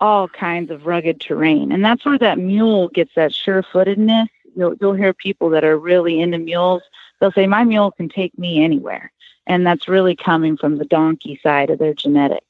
all 0.00 0.28
kinds 0.28 0.70
of 0.70 0.86
rugged 0.86 1.20
terrain, 1.20 1.70
and 1.70 1.84
that's 1.84 2.04
where 2.04 2.18
that 2.18 2.38
mule 2.38 2.88
gets 2.88 3.14
that 3.14 3.32
sure-footedness. 3.34 4.28
You'll, 4.56 4.74
you'll 4.80 4.94
hear 4.94 5.12
people 5.12 5.50
that 5.50 5.64
are 5.64 5.78
really 5.78 6.20
into 6.20 6.38
mules. 6.38 6.82
They'll 7.20 7.32
say, 7.32 7.46
"My 7.46 7.64
mule 7.64 7.92
can 7.92 8.08
take 8.08 8.36
me 8.38 8.64
anywhere," 8.64 9.12
and 9.46 9.66
that's 9.66 9.88
really 9.88 10.16
coming 10.16 10.56
from 10.56 10.78
the 10.78 10.84
donkey 10.84 11.38
side 11.42 11.70
of 11.70 11.78
their 11.78 11.94
genetics. 11.94 12.46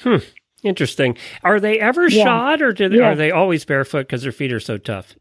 Hmm. 0.00 0.16
Interesting. 0.64 1.16
Are 1.44 1.60
they 1.60 1.78
ever 1.78 2.08
Yeah. 2.08 2.24
shod, 2.24 2.62
or 2.62 2.72
do 2.72 2.88
they, 2.88 2.96
Yeah. 2.98 3.10
are 3.10 3.14
they 3.14 3.30
always 3.30 3.64
barefoot 3.64 4.00
because 4.00 4.22
their 4.22 4.32
feet 4.32 4.52
are 4.52 4.60
so 4.60 4.78
tough? 4.78 5.14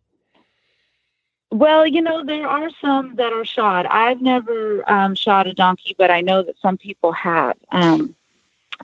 Well, 1.51 1.85
you 1.85 2.01
know, 2.01 2.23
there 2.25 2.47
are 2.47 2.69
some 2.81 3.15
that 3.17 3.31
are 3.31 3.45
shod. 3.45 3.85
I've 3.85 4.21
never 4.21 4.89
um, 4.91 5.13
shod 5.13 5.45
a 5.45 5.53
donkey, 5.53 5.95
but 5.99 6.09
I 6.09 6.21
know 6.21 6.41
that 6.41 6.55
some 6.59 6.77
people 6.77 7.11
have. 7.11 7.55
Um, 7.71 8.15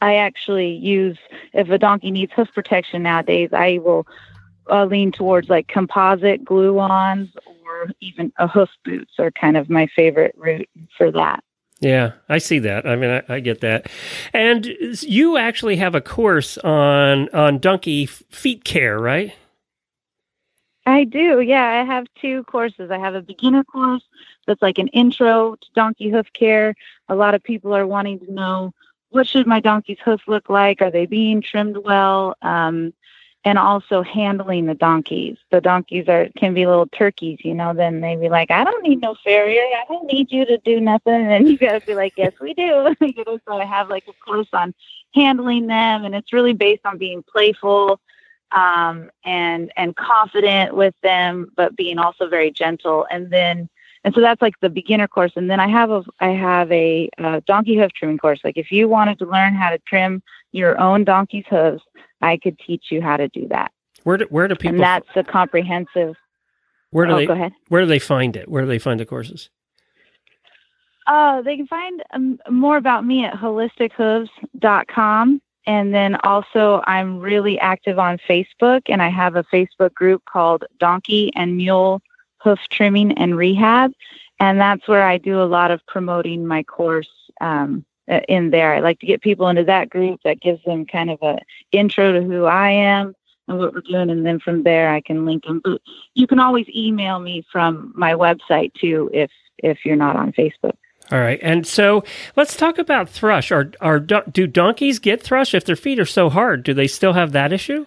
I 0.02 0.18
actually 0.18 0.74
use, 0.74 1.18
if 1.54 1.70
a 1.70 1.80
donkey 1.80 2.12
needs 2.12 2.32
hoof 2.34 2.50
protection 2.54 3.02
nowadays, 3.04 3.50
I 3.54 3.80
will 3.84 4.06
uh, 4.70 4.86
lean 4.86 5.12
towards 5.12 5.50
like 5.50 5.68
composite 5.68 6.46
glue 6.46 6.78
ons 6.78 7.30
or 7.48 7.90
even 8.02 8.32
a 8.38 8.48
hoof 8.48 8.70
boots 8.86 9.14
are 9.18 9.32
kind 9.32 9.58
of 9.58 9.70
my 9.70 9.88
favorite 9.96 10.36
route 10.38 10.70
for 10.96 11.12
that. 11.12 11.44
Yeah, 11.82 12.14
I 12.28 12.40
see 12.40 12.60
that. 12.60 12.86
I 12.86 12.96
mean, 12.96 13.10
I, 13.10 13.36
I 13.36 13.40
get 13.40 13.62
that. 13.62 13.88
And 14.34 14.66
you 15.02 15.38
actually 15.38 15.78
have 15.78 15.96
a 15.96 16.02
course 16.02 16.58
on 16.58 17.30
on 17.30 17.60
donkey 17.60 18.06
feet 18.06 18.66
care, 18.66 19.00
right? 19.00 19.34
I 20.86 21.04
do. 21.04 21.40
Yeah, 21.40 21.66
I 21.66 21.86
have 21.86 22.08
two 22.20 22.44
courses. 22.46 22.92
I 22.92 22.98
have 22.98 23.16
a 23.16 23.22
beginner 23.22 23.64
course 23.64 24.04
that's 24.48 24.62
like 24.62 24.78
an 24.78 24.88
intro 24.90 25.56
to 25.56 25.68
donkey 25.76 26.10
hoof 26.10 26.28
care. 26.34 26.74
A 27.08 27.16
lot 27.16 27.36
of 27.36 27.44
people 27.44 27.74
are 27.76 27.88
wanting 27.88 28.20
to 28.20 28.34
know 28.34 28.74
what 29.10 29.28
should 29.28 29.48
my 29.48 29.60
donkey's 29.60 30.00
hoof 30.04 30.22
look 30.28 30.50
like? 30.50 30.82
Are 30.82 30.92
they 30.92 31.06
being 31.06 31.42
trimmed 31.42 31.78
well? 31.78 32.36
Um, 32.42 32.94
and 33.46 33.58
also 33.58 34.04
handling 34.04 34.66
the 34.66 34.74
donkeys. 34.74 35.38
The 35.52 35.62
donkeys 35.62 36.08
are 36.10 36.28
can 36.38 36.54
be 36.54 36.66
little 36.66 36.88
turkeys, 36.88 37.40
you 37.44 37.54
know. 37.54 37.74
Then 37.74 38.02
they 38.02 38.16
be 38.16 38.30
like, 38.30 38.52
"I 38.52 38.64
don't 38.64 38.84
need 38.84 39.02
no 39.02 39.16
farrier. 39.24 39.62
I 39.62 39.86
don't 39.88 40.12
need 40.12 40.32
you 40.32 40.46
to 40.46 40.58
do 40.60 40.80
nothing." 40.80 41.32
And 41.32 41.48
you 41.48 41.58
got 41.58 41.80
to 41.80 41.86
be 41.86 41.96
like, 41.96 42.14
"Yes, 42.18 42.34
we 42.42 42.54
do." 42.54 42.96
you 43.02 43.24
know, 43.26 43.40
so 43.48 43.54
I 43.54 43.66
have 43.66 43.90
like 43.90 44.06
a 44.08 44.14
course 44.26 44.50
on 44.54 44.74
handling 45.16 45.68
them, 45.68 46.06
and 46.06 46.14
it's 46.14 46.34
really 46.34 46.54
based 46.54 46.86
on 46.86 46.98
being 46.98 47.24
playful 47.24 48.00
um, 48.52 49.10
and 49.24 49.72
and 49.78 49.96
confident 49.96 50.76
with 50.76 50.96
them, 51.02 51.52
but 51.56 51.76
being 51.76 51.98
also 51.98 52.28
very 52.28 52.52
gentle. 52.52 53.08
And 53.10 53.30
then 53.32 53.70
and 54.04 54.14
so 54.14 54.22
that's 54.22 54.42
like 54.42 54.60
the 54.60 54.70
beginner 54.70 55.08
course. 55.08 55.34
And 55.36 55.50
then 55.50 55.60
I 55.60 55.68
have 55.68 55.92
a 55.92 56.04
I 56.20 56.30
have 56.30 56.72
a, 56.72 57.10
uh 57.18 57.42
donkey 57.46 57.78
hoof 57.78 57.92
trimming 57.94 58.18
course. 58.18 58.42
Like 58.44 58.58
if 58.58 58.72
you 58.72 58.88
wanted 58.88 59.20
to 59.20 59.26
learn 59.26 59.54
how 59.54 59.70
to 59.70 59.80
trim 59.80 60.22
your 60.52 60.80
own 60.80 61.04
donkey's 61.04 61.46
hooves, 61.50 61.84
I 62.22 62.38
could 62.38 62.58
teach 62.60 62.86
you 62.90 63.02
how 63.02 63.18
to 63.18 63.28
do 63.30 63.48
that. 63.50 63.72
Where 64.04 64.18
do, 64.18 64.26
where 64.30 64.48
do 64.48 64.56
people 64.56 64.76
and 64.76 64.84
that's 64.84 65.10
a 65.16 65.24
comprehensive. 65.24 66.16
where 66.92 67.06
do 67.06 67.14
oh, 67.14 67.18
they 67.18 67.26
go 67.26 67.34
ahead. 67.34 67.54
where 67.68 67.82
do 67.82 67.88
they 67.88 68.00
find 68.00 68.36
it? 68.36 68.50
Where 68.50 68.64
do 68.64 68.68
they 68.68 68.80
find 68.80 69.00
the 69.00 69.06
courses? 69.06 69.50
Uh, 71.08 71.42
they 71.42 71.58
can 71.58 71.68
find 71.68 72.04
um, 72.14 72.40
more 72.50 72.78
about 72.78 73.06
me 73.06 73.26
at 73.26 73.34
holistichooves.com. 73.34 75.42
And 75.66 75.94
then 75.94 76.16
also, 76.24 76.82
I'm 76.88 77.20
really 77.20 77.60
active 77.60 78.00
on 78.00 78.18
Facebook, 78.28 78.82
and 78.88 79.02
I 79.02 79.10
have 79.10 79.36
a 79.36 79.44
Facebook 79.46 79.94
group 79.94 80.24
called 80.26 80.64
Donkey 80.80 81.32
and 81.36 81.58
Mule 81.58 82.02
Hoof 82.38 82.60
Trimming 82.72 83.12
and 83.14 83.38
Rehab. 83.38 83.92
And 84.40 84.60
that's 84.60 84.88
where 84.88 85.04
I 85.04 85.18
do 85.18 85.42
a 85.42 85.44
lot 85.44 85.72
of 85.72 85.86
promoting 85.86 86.48
my 86.48 86.64
course 86.64 87.10
um, 87.42 87.86
in 88.28 88.50
there. 88.50 88.74
I 88.74 88.80
like 88.80 89.00
to 89.00 89.06
get 89.06 89.22
people 89.22 89.48
into 89.48 89.64
that 89.66 89.90
group 89.90 90.22
that 90.24 90.42
gives 90.42 90.64
them 90.64 90.86
kind 90.86 91.10
of 91.10 91.20
a 91.22 91.40
intro 91.72 92.12
to 92.14 92.22
who 92.22 92.46
I 92.46 92.72
am 92.72 93.16
and 93.48 93.58
what 93.58 93.74
we're 93.74 93.82
doing. 93.82 94.10
And 94.10 94.26
then 94.26 94.40
from 94.40 94.64
there, 94.64 94.90
I 94.92 95.02
can 95.02 95.26
link 95.26 95.46
them. 95.46 95.62
But 95.64 95.82
you 96.16 96.28
can 96.28 96.40
always 96.40 96.68
email 96.76 97.20
me 97.20 97.46
from 97.52 97.94
my 97.96 98.14
website 98.14 98.74
too 98.74 99.10
if 99.14 99.32
if 99.58 99.86
you're 99.86 99.96
not 99.96 100.16
on 100.16 100.32
Facebook. 100.34 100.74
All 101.12 101.20
right, 101.20 101.40
and 101.42 101.66
so 101.66 102.04
let's 102.36 102.56
talk 102.56 102.78
about 102.78 103.10
thrush. 103.10 103.52
Are 103.52 103.72
are 103.82 104.00
do 104.00 104.22
do 104.32 104.48
donkeys 104.48 105.00
get 105.00 105.22
thrush 105.22 105.54
if 105.54 105.66
their 105.66 105.76
feet 105.76 106.00
are 106.00 106.06
so 106.06 106.30
hard? 106.30 106.64
Do 106.64 106.74
they 106.74 106.88
still 106.88 107.14
have 107.14 107.32
that 107.32 107.52
issue? 107.52 107.86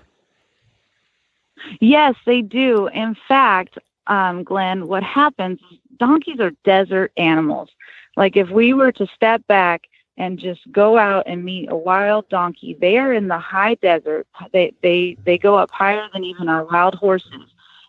Yes, 1.80 2.16
they 2.26 2.42
do. 2.42 2.88
In 2.88 3.16
fact, 3.28 3.78
um, 4.08 4.42
Glenn, 4.42 4.88
what 4.88 5.04
happens 5.04 5.60
donkeys 5.98 6.40
are 6.40 6.50
desert 6.64 7.12
animals. 7.16 7.68
Like 8.16 8.36
if 8.36 8.50
we 8.50 8.72
were 8.72 8.92
to 8.92 9.06
step 9.14 9.46
back 9.46 9.82
and 10.22 10.38
just 10.38 10.60
go 10.70 10.96
out 10.96 11.24
and 11.26 11.44
meet 11.44 11.68
a 11.68 11.76
wild 11.76 12.28
donkey, 12.28 12.78
they 12.80 12.96
are 12.96 13.12
in 13.12 13.26
the 13.26 13.40
high 13.40 13.74
desert. 13.74 14.24
They 14.52 14.72
they 14.80 15.16
they 15.24 15.36
go 15.36 15.56
up 15.56 15.72
higher 15.72 16.08
than 16.12 16.22
even 16.22 16.48
our 16.48 16.64
wild 16.64 16.94
horses, 16.94 17.48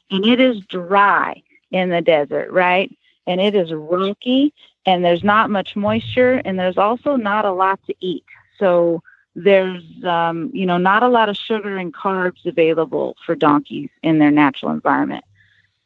and 0.10 0.26
it 0.26 0.40
is 0.40 0.60
dry 0.62 1.44
in 1.70 1.92
the 1.92 2.02
desert, 2.02 2.52
right? 2.52 2.90
And 3.28 3.40
it 3.40 3.54
is 3.54 3.72
rocky, 3.72 4.52
and 4.88 5.06
there's 5.06 5.24
not 5.24 5.52
much 5.52 5.76
moisture, 5.76 6.42
and 6.44 6.58
there's 6.58 6.80
also 6.80 7.18
not 7.18 7.46
a 7.46 7.52
lot 7.54 7.80
to 7.86 7.94
eat. 8.00 8.26
So 8.58 9.04
there's 9.36 9.84
um, 10.04 10.50
you 10.56 10.66
know 10.66 10.80
not 10.80 11.04
a 11.04 11.10
lot 11.10 11.30
of 11.30 11.38
sugar 11.38 11.78
and 11.78 11.94
carbs 11.94 12.44
available 12.48 13.16
for 13.28 13.36
donkeys 13.36 13.92
in 14.02 14.18
their 14.18 14.32
natural 14.32 14.72
environment. 14.72 15.24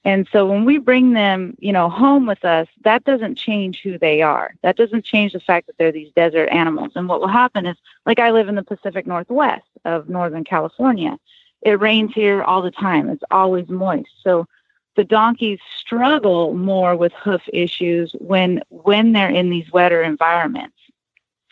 And 0.07 0.25
so 0.31 0.45
when 0.47 0.63
we 0.63 0.77
bring 0.77 1.11
them, 1.11 1.53
you 1.59 1.73
know, 1.73 1.89
home 1.89 2.25
with 2.27 2.45
us, 2.45 2.69
that 2.85 3.03
doesn't 3.03 3.35
change 3.35 3.81
who 3.81 3.99
they 3.99 4.21
are. 4.21 4.53
That 4.63 4.77
doesn't 4.77 5.03
change 5.03 5.33
the 5.33 5.41
fact 5.41 5.67
that 5.67 5.77
they're 5.77 5.91
these 5.91 6.13
desert 6.15 6.47
animals. 6.47 6.93
And 6.95 7.09
what 7.09 7.19
will 7.19 7.27
happen 7.27 7.65
is, 7.65 7.75
like 8.05 8.17
I 8.17 8.31
live 8.31 8.47
in 8.47 8.55
the 8.55 8.63
Pacific 8.63 9.05
Northwest 9.05 9.67
of 9.83 10.07
Northern 10.07 10.45
California. 10.45 11.19
It 11.61 11.81
rains 11.81 12.13
here 12.13 12.41
all 12.41 12.61
the 12.61 12.71
time. 12.71 13.09
It's 13.09 13.23
always 13.31 13.67
moist. 13.67 14.07
So 14.23 14.47
the 14.95 15.03
donkeys 15.03 15.59
struggle 15.77 16.53
more 16.53 16.95
with 16.95 17.11
hoof 17.11 17.41
issues 17.51 18.15
when 18.17 18.61
when 18.69 19.11
they're 19.11 19.29
in 19.29 19.49
these 19.49 19.69
wetter 19.73 20.01
environments. 20.03 20.77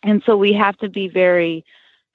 And 0.02 0.24
so 0.26 0.38
we 0.38 0.54
have 0.54 0.78
to 0.78 0.88
be 0.88 1.10
very 1.10 1.66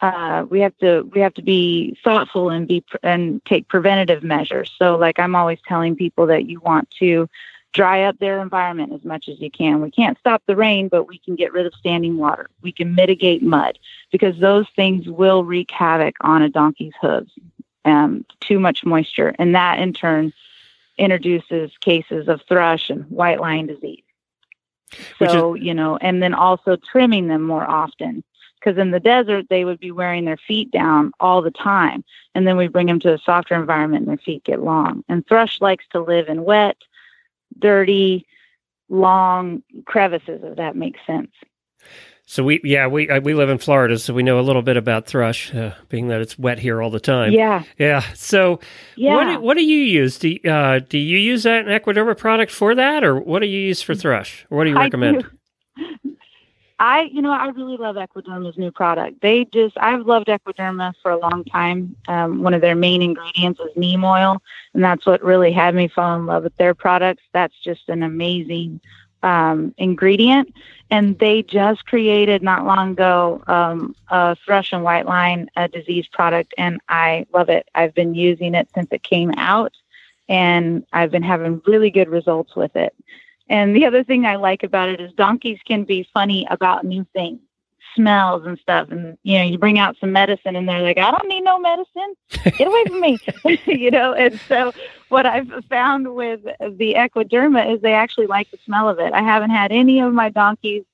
uh, 0.01 0.46
we 0.48 0.61
have 0.61 0.76
to 0.78 1.03
we 1.14 1.20
have 1.20 1.34
to 1.34 1.42
be 1.42 1.98
thoughtful 2.03 2.48
and 2.48 2.66
be 2.66 2.84
and 3.03 3.44
take 3.44 3.68
preventative 3.68 4.22
measures. 4.22 4.72
So, 4.78 4.96
like 4.96 5.18
I'm 5.18 5.34
always 5.34 5.59
telling 5.66 5.94
people 5.94 6.26
that 6.26 6.46
you 6.46 6.61
want 6.61 6.90
to 6.98 7.28
dry 7.72 8.03
up 8.03 8.18
their 8.18 8.40
environment 8.40 8.92
as 8.92 9.05
much 9.05 9.28
as 9.28 9.40
you 9.40 9.51
can. 9.51 9.80
We 9.80 9.90
can't 9.90 10.18
stop 10.18 10.42
the 10.46 10.57
rain, 10.57 10.88
but 10.88 11.05
we 11.05 11.18
can 11.18 11.36
get 11.36 11.53
rid 11.53 11.66
of 11.66 11.74
standing 11.74 12.16
water. 12.16 12.48
We 12.62 12.72
can 12.72 12.94
mitigate 12.94 13.42
mud 13.42 13.78
because 14.11 14.38
those 14.38 14.66
things 14.74 15.07
will 15.07 15.44
wreak 15.44 15.70
havoc 15.70 16.16
on 16.22 16.42
a 16.42 16.48
donkey's 16.48 16.94
hooves. 17.01 17.32
Um, 17.84 18.26
too 18.40 18.61
much 18.61 18.84
moisture, 18.84 19.34
and 19.38 19.55
that 19.55 19.78
in 19.78 19.94
turn 19.94 20.32
introduces 20.98 21.70
cases 21.80 22.28
of 22.28 22.42
thrush 22.46 22.90
and 22.90 23.05
white 23.11 23.40
line 23.40 23.66
disease. 23.66 24.03
So, 25.18 25.55
you 25.55 25.72
know, 25.72 25.96
and 25.96 26.22
then 26.22 26.34
also 26.34 26.76
trimming 26.76 27.28
them 27.28 27.42
more 27.42 27.64
often 27.64 28.22
because 28.61 28.78
in 28.78 28.90
the 28.90 29.00
desert 29.00 29.46
they 29.48 29.64
would 29.64 29.80
be 29.80 29.90
wearing 29.90 30.24
their 30.24 30.36
feet 30.36 30.70
down 30.70 31.12
all 31.18 31.42
the 31.42 31.50
time 31.50 32.04
and 32.34 32.46
then 32.46 32.56
we 32.56 32.68
bring 32.68 32.86
them 32.86 33.00
to 33.00 33.14
a 33.14 33.18
softer 33.18 33.54
environment 33.54 34.02
and 34.02 34.08
their 34.11 34.24
feet 34.24 34.44
get 34.44 34.62
long 34.62 35.02
and 35.08 35.26
thrush 35.26 35.61
likes 35.61 35.84
to 35.90 36.00
live 36.00 36.28
in 36.28 36.44
wet 36.44 36.76
dirty 37.58 38.26
long 38.88 39.62
crevices 39.86 40.40
if 40.44 40.56
that 40.56 40.76
makes 40.76 41.00
sense 41.06 41.30
So 42.26 42.44
we 42.44 42.61
yeah 42.62 42.86
we 42.86 43.08
uh, 43.08 43.20
we 43.20 43.34
live 43.34 43.50
in 43.50 43.58
Florida, 43.58 43.98
so 43.98 44.14
we 44.14 44.22
know 44.22 44.38
a 44.38 44.46
little 44.46 44.62
bit 44.62 44.76
about 44.76 45.06
thrush, 45.06 45.52
uh, 45.52 45.74
being 45.88 46.08
that 46.08 46.20
it's 46.20 46.38
wet 46.38 46.61
here 46.61 46.80
all 46.80 46.90
the 46.90 47.00
time. 47.00 47.32
yeah 47.32 47.64
yeah. 47.76 48.02
So 48.14 48.61
yeah 48.94 49.16
what 49.16 49.24
do, 49.24 49.40
what 49.40 49.56
do 49.56 49.64
you 49.64 49.82
use? 49.82 50.16
Do 50.18 50.28
you, 50.28 50.50
uh, 50.50 50.78
do 50.78 50.96
you 50.96 51.18
use 51.18 51.42
that 51.42 51.66
an 51.66 51.72
Equiderma 51.80 52.16
product 52.16 52.52
for 52.52 52.76
that, 52.76 53.02
or 53.02 53.18
what 53.18 53.40
do 53.40 53.46
you 53.46 53.58
use 53.58 53.82
for 53.82 53.96
thrush? 53.96 54.46
Or 54.48 54.58
what 54.58 54.64
do 54.64 54.70
you 54.70 54.78
recommend? 54.78 55.24
I, 56.80 57.02
you 57.12 57.20
know, 57.20 57.30
I 57.30 57.48
really 57.48 57.76
love 57.76 57.96
Equiderma's 57.96 58.56
new 58.56 58.70
product. 58.72 59.20
They 59.20 59.44
just, 59.44 59.76
I've 59.78 60.06
loved 60.06 60.28
Equiderma 60.28 60.94
for 61.02 61.10
a 61.10 61.18
long 61.18 61.44
time. 61.44 61.94
Um, 62.08 62.42
one 62.42 62.54
of 62.54 62.62
their 62.62 62.74
main 62.74 63.02
ingredients 63.02 63.60
is 63.60 63.76
neem 63.76 64.02
oil, 64.02 64.42
and 64.72 64.82
that's 64.82 65.04
what 65.04 65.22
really 65.22 65.52
had 65.52 65.74
me 65.74 65.88
fall 65.88 66.16
in 66.18 66.24
love 66.24 66.44
with 66.44 66.56
their 66.56 66.74
products. 66.74 67.22
That's 67.34 67.54
just 67.62 67.90
an 67.90 68.02
amazing 68.02 68.80
um, 69.22 69.74
ingredient. 69.76 70.54
And 70.90 71.18
they 71.18 71.42
just 71.42 71.84
created 71.84 72.42
not 72.42 72.64
long 72.64 72.92
ago 72.92 73.42
um, 73.46 73.94
a 74.08 74.34
thrush 74.46 74.72
and 74.72 74.82
white 74.82 75.04
line 75.04 75.50
a 75.56 75.68
disease 75.68 76.06
product, 76.10 76.54
and 76.56 76.80
I 76.88 77.26
love 77.34 77.50
it. 77.50 77.68
I've 77.74 77.94
been 77.94 78.14
using 78.14 78.54
it 78.54 78.70
since 78.74 78.88
it 78.90 79.02
came 79.02 79.32
out, 79.36 79.74
and 80.30 80.86
I've 80.94 81.10
been 81.10 81.22
having 81.22 81.60
really 81.66 81.90
good 81.90 82.08
results 82.08 82.56
with 82.56 82.74
it. 82.74 82.94
And 83.51 83.74
the 83.74 83.84
other 83.84 84.05
thing 84.05 84.24
I 84.24 84.36
like 84.36 84.62
about 84.62 84.88
it 84.88 85.01
is 85.01 85.12
donkeys 85.12 85.59
can 85.66 85.82
be 85.82 86.09
funny 86.14 86.46
about 86.51 86.84
new 86.84 87.05
things, 87.12 87.40
smells 87.96 88.46
and 88.46 88.57
stuff. 88.61 88.88
And, 88.92 89.18
you 89.24 89.38
know, 89.38 89.44
you 89.44 89.59
bring 89.59 89.76
out 89.76 89.96
some 90.01 90.12
medicine 90.12 90.55
and 90.55 90.68
they're 90.68 90.80
like, 90.80 90.98
I 90.98 91.11
don't 91.11 91.28
need 91.28 91.42
no 91.42 91.59
medicine. 91.59 92.14
Get 92.44 92.68
away 92.68 92.84
from 92.86 93.01
me. 93.01 93.18
you 93.66 93.90
know, 93.90 94.14
and 94.14 94.40
so 94.46 94.72
what 95.09 95.26
I've 95.26 95.51
found 95.68 96.14
with 96.14 96.42
the 96.44 96.94
equiderma 96.94 97.74
is 97.74 97.82
they 97.82 97.92
actually 97.92 98.28
like 98.28 98.48
the 98.53 98.59
smell 98.64 98.88
of 98.88 99.01
it. 99.01 99.12
I 99.12 99.22
haven't 99.22 99.51
had 99.51 99.72
any 99.72 100.01
of 100.01 100.14
my 100.14 100.30
donkeys 100.30 100.84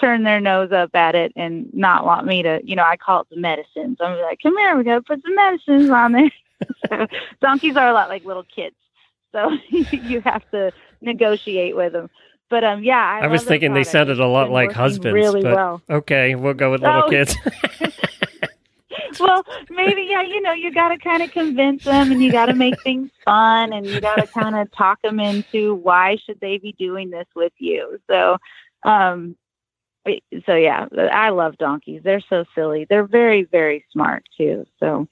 turn 0.00 0.22
their 0.22 0.40
nose 0.40 0.72
up 0.72 0.94
at 0.94 1.14
it 1.14 1.32
and 1.36 1.68
not 1.74 2.06
want 2.06 2.26
me 2.26 2.42
to, 2.42 2.60
you 2.64 2.76
know, 2.76 2.84
I 2.84 2.96
call 2.96 3.20
it 3.20 3.28
the 3.30 3.36
medicines. 3.36 3.98
I'm 4.00 4.18
like, 4.22 4.38
come 4.42 4.56
here, 4.56 4.74
we 4.74 4.84
got 4.84 4.94
to 4.94 5.02
put 5.02 5.22
some 5.22 5.34
medicines 5.34 5.90
on 5.90 6.12
there. 6.12 6.30
so 6.88 7.06
donkeys 7.42 7.76
are 7.76 7.88
a 7.88 7.92
lot 7.92 8.08
like 8.08 8.24
little 8.24 8.44
kids. 8.44 8.76
So 9.32 9.50
you 9.70 10.22
have 10.22 10.50
to 10.52 10.72
negotiate 11.00 11.76
with 11.76 11.92
them. 11.92 12.10
But 12.48 12.62
um, 12.64 12.84
yeah, 12.84 12.98
I, 12.98 13.24
I 13.24 13.26
was 13.26 13.42
thinking 13.44 13.74
they 13.74 13.82
sounded 13.84 14.20
a 14.20 14.26
lot 14.26 14.50
like 14.50 14.70
husbands, 14.72 15.14
Really 15.14 15.42
but 15.42 15.54
well. 15.54 15.82
okay, 15.90 16.34
we'll 16.36 16.54
go 16.54 16.70
with 16.70 16.82
little 16.82 17.04
Oh. 17.06 17.10
kids. 17.10 17.34
Well, 19.18 19.44
maybe 19.70 20.06
yeah. 20.10 20.20
You 20.22 20.42
know, 20.42 20.52
you 20.52 20.70
got 20.72 20.88
to 20.88 20.98
kind 20.98 21.22
of 21.22 21.30
convince 21.30 21.84
them, 21.84 22.12
and 22.12 22.22
you 22.22 22.30
got 22.30 22.46
to 22.46 22.54
make 22.54 22.78
things 22.82 23.10
fun, 23.24 23.72
and 23.72 23.86
you 23.86 23.98
got 23.98 24.16
to 24.16 24.26
kind 24.26 24.54
of 24.54 24.70
talk 24.72 25.00
them 25.00 25.18
into 25.20 25.74
why 25.74 26.16
should 26.24 26.38
they 26.40 26.58
be 26.58 26.72
doing 26.78 27.08
this 27.08 27.26
with 27.34 27.52
you. 27.58 27.98
So, 28.10 28.36
um, 28.82 29.34
so 30.44 30.54
yeah, 30.54 30.86
I 31.12 31.30
love 31.30 31.56
donkeys. 31.56 32.02
They're 32.04 32.20
so 32.28 32.44
silly. 32.54 32.86
They're 32.90 33.06
very, 33.06 33.44
very 33.44 33.86
smart 33.90 34.24
too. 34.36 34.66
So 34.80 35.08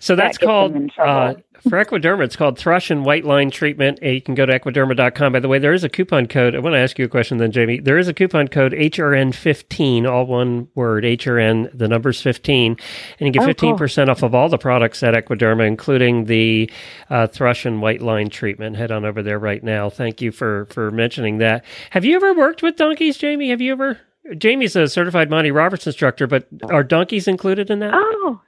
So 0.00 0.16
that's 0.16 0.38
gets 0.38 0.46
called 0.46 0.90
uh, 0.98 1.34
for 1.62 1.82
Equiderma. 1.82 2.24
It's 2.24 2.36
called 2.36 2.58
Thrush 2.58 2.90
and 2.90 3.04
White 3.04 3.24
Line 3.24 3.50
Treatment. 3.50 4.02
You 4.02 4.20
can 4.20 4.34
go 4.34 4.44
to 4.44 4.58
equiderma.com. 4.58 5.32
By 5.32 5.40
the 5.40 5.48
way, 5.48 5.58
there 5.58 5.72
is 5.72 5.84
a 5.84 5.88
coupon 5.88 6.26
code. 6.26 6.54
I 6.54 6.58
want 6.58 6.74
to 6.74 6.78
ask 6.78 6.98
you 6.98 7.04
a 7.04 7.08
question 7.08 7.38
then, 7.38 7.52
Jamie. 7.52 7.80
There 7.80 7.98
is 7.98 8.08
a 8.08 8.14
coupon 8.14 8.48
code 8.48 8.72
HRN15, 8.72 10.10
all 10.10 10.26
one 10.26 10.68
word, 10.74 11.04
HRN, 11.04 11.70
the 11.76 11.88
number's 11.88 12.20
15, 12.20 12.76
and 13.18 13.26
you 13.26 13.32
get 13.32 13.42
Oh, 13.42 13.46
15% 13.46 14.08
off 14.08 14.22
of 14.22 14.34
all 14.34 14.48
the 14.48 14.58
products 14.58 15.02
at 15.02 15.14
Equiderma, 15.14 15.66
including 15.66 16.24
the 16.26 16.70
uh, 17.10 17.26
Thrush 17.26 17.64
and 17.64 17.80
White 17.80 18.02
Line 18.02 18.28
Treatment. 18.30 18.76
Head 18.76 18.90
on 18.90 19.04
over 19.04 19.22
there 19.22 19.38
right 19.38 19.62
now. 19.62 19.88
Thank 19.90 20.20
you 20.20 20.32
for, 20.32 20.66
for 20.66 20.90
mentioning 20.90 21.38
that. 21.38 21.64
Have 21.90 22.04
you 22.04 22.16
ever 22.16 22.34
worked 22.34 22.62
with 22.62 22.76
donkeys, 22.76 23.16
Jamie? 23.16 23.50
Have 23.50 23.60
you 23.60 23.72
ever? 23.72 24.00
Jamie's 24.38 24.74
a 24.74 24.88
certified 24.88 25.28
Monty 25.30 25.50
Roberts 25.50 25.86
instructor, 25.86 26.26
but 26.26 26.46
are 26.70 26.82
donkeys 26.82 27.28
included 27.28 27.70
in 27.70 27.80
that? 27.80 27.92
oh, 27.94 28.40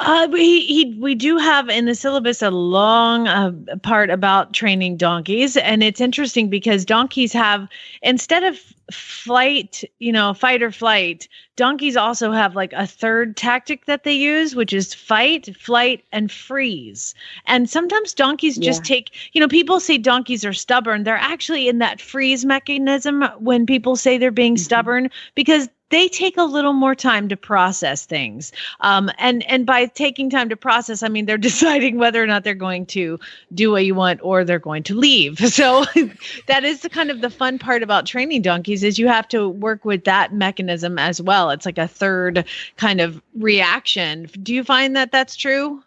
Uh, 0.00 0.26
we 0.32 0.60
he, 0.66 0.96
we 1.00 1.14
do 1.14 1.38
have 1.38 1.68
in 1.68 1.84
the 1.84 1.94
syllabus 1.94 2.42
a 2.42 2.50
long 2.50 3.28
uh, 3.28 3.52
part 3.82 4.10
about 4.10 4.52
training 4.52 4.96
donkeys, 4.96 5.56
and 5.56 5.84
it's 5.84 6.00
interesting 6.00 6.50
because 6.50 6.84
donkeys 6.84 7.32
have 7.32 7.68
instead 8.02 8.42
of 8.42 8.58
flight, 8.90 9.84
you 10.00 10.10
know, 10.12 10.34
fight 10.34 10.62
or 10.62 10.72
flight, 10.72 11.28
donkeys 11.56 11.96
also 11.96 12.32
have 12.32 12.56
like 12.56 12.72
a 12.72 12.86
third 12.88 13.36
tactic 13.36 13.86
that 13.86 14.02
they 14.02 14.12
use, 14.12 14.56
which 14.56 14.72
is 14.72 14.92
fight, 14.92 15.54
flight, 15.56 16.04
and 16.12 16.30
freeze. 16.30 17.14
And 17.46 17.70
sometimes 17.70 18.12
donkeys 18.12 18.58
just 18.58 18.82
Yeah. 18.82 18.96
take, 18.96 19.10
you 19.32 19.40
know, 19.40 19.48
people 19.48 19.78
say 19.78 19.96
donkeys 19.96 20.44
are 20.44 20.52
stubborn. 20.52 21.04
They're 21.04 21.16
actually 21.16 21.68
in 21.68 21.78
that 21.78 22.00
freeze 22.00 22.44
mechanism 22.44 23.22
when 23.38 23.64
people 23.64 23.94
say 23.96 24.18
they're 24.18 24.32
being 24.32 24.56
Mhm. 24.56 24.58
stubborn 24.58 25.10
because 25.36 25.68
they 25.94 26.08
take 26.08 26.36
a 26.36 26.42
little 26.42 26.72
more 26.72 26.94
time 26.94 27.28
to 27.28 27.36
process 27.36 28.04
things. 28.04 28.52
Um, 28.80 29.10
and 29.18 29.44
and 29.44 29.64
by 29.64 29.86
taking 29.86 30.28
time 30.28 30.48
to 30.48 30.56
process, 30.56 31.02
I 31.02 31.08
mean 31.08 31.26
they're 31.26 31.38
deciding 31.54 31.98
whether 31.98 32.22
or 32.22 32.26
not 32.26 32.42
they're 32.42 32.54
going 32.54 32.86
to 32.86 33.18
do 33.54 33.70
what 33.70 33.84
you 33.84 33.94
want 33.94 34.20
or 34.22 34.44
they're 34.44 34.58
going 34.58 34.82
to 34.84 34.94
leave. 34.94 35.38
So 35.54 35.84
that 36.48 36.64
is 36.64 36.80
the 36.80 36.88
kind 36.88 37.12
of 37.12 37.20
the 37.20 37.30
fun 37.30 37.60
part 37.60 37.84
about 37.84 38.06
training 38.06 38.42
donkeys 38.42 38.82
is 38.82 38.98
you 38.98 39.06
have 39.06 39.28
to 39.28 39.48
work 39.48 39.84
with 39.84 40.02
that 40.04 40.34
mechanism 40.34 40.98
as 40.98 41.22
well. 41.22 41.50
It's 41.50 41.64
like 41.64 41.78
a 41.78 41.86
third 41.86 42.44
kind 42.76 43.00
of 43.00 43.22
reaction. 43.36 44.28
Do 44.42 44.52
you 44.52 44.64
find 44.64 44.96
that 44.96 45.12
that's 45.12 45.36
true? 45.36 45.80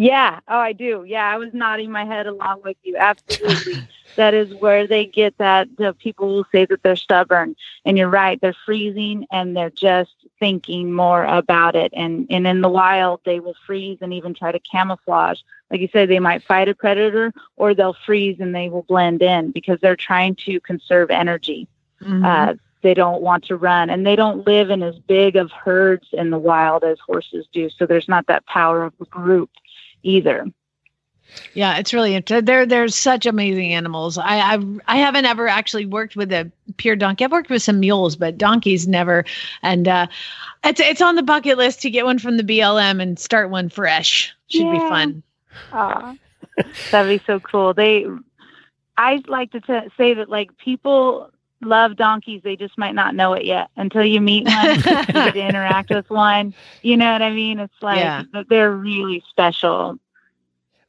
Yeah. 0.00 0.40
Oh, 0.48 0.56
I 0.56 0.72
do. 0.72 1.04
Yeah, 1.06 1.30
I 1.30 1.36
was 1.36 1.52
nodding 1.52 1.92
my 1.92 2.06
head 2.06 2.26
along 2.26 2.62
with 2.64 2.78
you. 2.82 2.96
Absolutely. 2.96 3.86
that 4.16 4.32
is 4.32 4.54
where 4.54 4.86
they 4.86 5.04
get 5.04 5.36
that. 5.36 5.68
The 5.76 5.92
people 5.92 6.28
will 6.36 6.46
say 6.50 6.64
that 6.64 6.82
they're 6.82 6.96
stubborn, 6.96 7.54
and 7.84 7.98
you're 7.98 8.08
right. 8.08 8.40
They're 8.40 8.56
freezing 8.64 9.26
and 9.30 9.54
they're 9.54 9.68
just 9.68 10.14
thinking 10.38 10.90
more 10.90 11.24
about 11.24 11.76
it. 11.76 11.92
And 11.94 12.26
and 12.30 12.46
in 12.46 12.62
the 12.62 12.68
wild, 12.70 13.20
they 13.26 13.40
will 13.40 13.56
freeze 13.66 13.98
and 14.00 14.14
even 14.14 14.32
try 14.32 14.52
to 14.52 14.58
camouflage. 14.60 15.40
Like 15.70 15.82
you 15.82 15.88
said, 15.92 16.08
they 16.08 16.18
might 16.18 16.44
fight 16.44 16.70
a 16.70 16.74
predator, 16.74 17.30
or 17.56 17.74
they'll 17.74 17.96
freeze 18.06 18.40
and 18.40 18.54
they 18.54 18.70
will 18.70 18.84
blend 18.84 19.20
in 19.20 19.50
because 19.50 19.80
they're 19.82 19.96
trying 19.96 20.34
to 20.46 20.60
conserve 20.60 21.10
energy. 21.10 21.68
Mhm. 22.02 22.24
Uh, 22.24 22.54
they 22.82 22.94
don't 22.94 23.20
want 23.20 23.44
to 23.44 23.56
run, 23.56 23.90
and 23.90 24.06
they 24.06 24.16
don't 24.16 24.46
live 24.46 24.70
in 24.70 24.82
as 24.82 24.98
big 25.00 25.36
of 25.36 25.52
herds 25.52 26.08
in 26.12 26.30
the 26.30 26.38
wild 26.38 26.84
as 26.84 26.98
horses 27.00 27.46
do. 27.52 27.68
So 27.68 27.84
there's 27.84 28.08
not 28.08 28.26
that 28.28 28.46
power 28.46 28.84
of 28.84 28.94
a 28.98 29.04
group 29.04 29.50
either. 30.02 30.46
Yeah, 31.54 31.78
it's 31.78 31.92
really 31.92 32.14
interesting. 32.14 32.44
They're 32.44 32.66
they're 32.66 32.88
such 32.88 33.26
amazing 33.26 33.72
animals. 33.72 34.18
I 34.18 34.54
I 34.54 34.58
I 34.86 34.96
haven't 34.96 35.26
ever 35.26 35.48
actually 35.48 35.86
worked 35.86 36.16
with 36.16 36.32
a 36.32 36.50
pure 36.76 36.96
donkey. 36.96 37.24
I've 37.24 37.32
worked 37.32 37.50
with 37.50 37.62
some 37.62 37.80
mules, 37.80 38.16
but 38.16 38.38
donkeys 38.38 38.88
never. 38.88 39.24
And 39.62 39.86
uh, 39.86 40.06
it's 40.64 40.80
it's 40.80 41.00
on 41.00 41.16
the 41.16 41.22
bucket 41.22 41.58
list 41.58 41.82
to 41.82 41.90
get 41.90 42.04
one 42.04 42.18
from 42.18 42.36
the 42.36 42.42
BLM 42.42 43.00
and 43.00 43.18
start 43.18 43.50
one 43.50 43.68
fresh. 43.68 44.34
Should 44.48 44.70
be 44.70 44.78
fun. 44.78 45.22
Aw, 45.72 46.14
that'd 46.90 47.20
be 47.20 47.24
so 47.24 47.38
cool. 47.40 47.74
They, 47.74 48.06
I 48.96 49.22
like 49.28 49.52
to 49.52 49.60
t- 49.60 49.88
say 49.96 50.14
that 50.14 50.28
like 50.28 50.56
people 50.58 51.30
love 51.62 51.96
donkeys. 51.96 52.42
They 52.42 52.56
just 52.56 52.76
might 52.78 52.94
not 52.94 53.14
know 53.14 53.32
it 53.34 53.44
yet 53.44 53.68
until 53.76 54.04
you 54.04 54.20
meet 54.20 54.46
one, 54.46 54.76
you 54.76 54.82
get 54.82 55.34
to 55.34 55.40
interact 55.48 55.90
with 55.90 56.08
one. 56.10 56.54
You 56.82 56.96
know 56.96 57.12
what 57.12 57.22
I 57.22 57.30
mean? 57.30 57.58
It's 57.60 57.82
like 57.82 57.98
Yeah. 57.98 58.24
they're 58.48 58.72
really 58.72 59.22
special. 59.28 59.98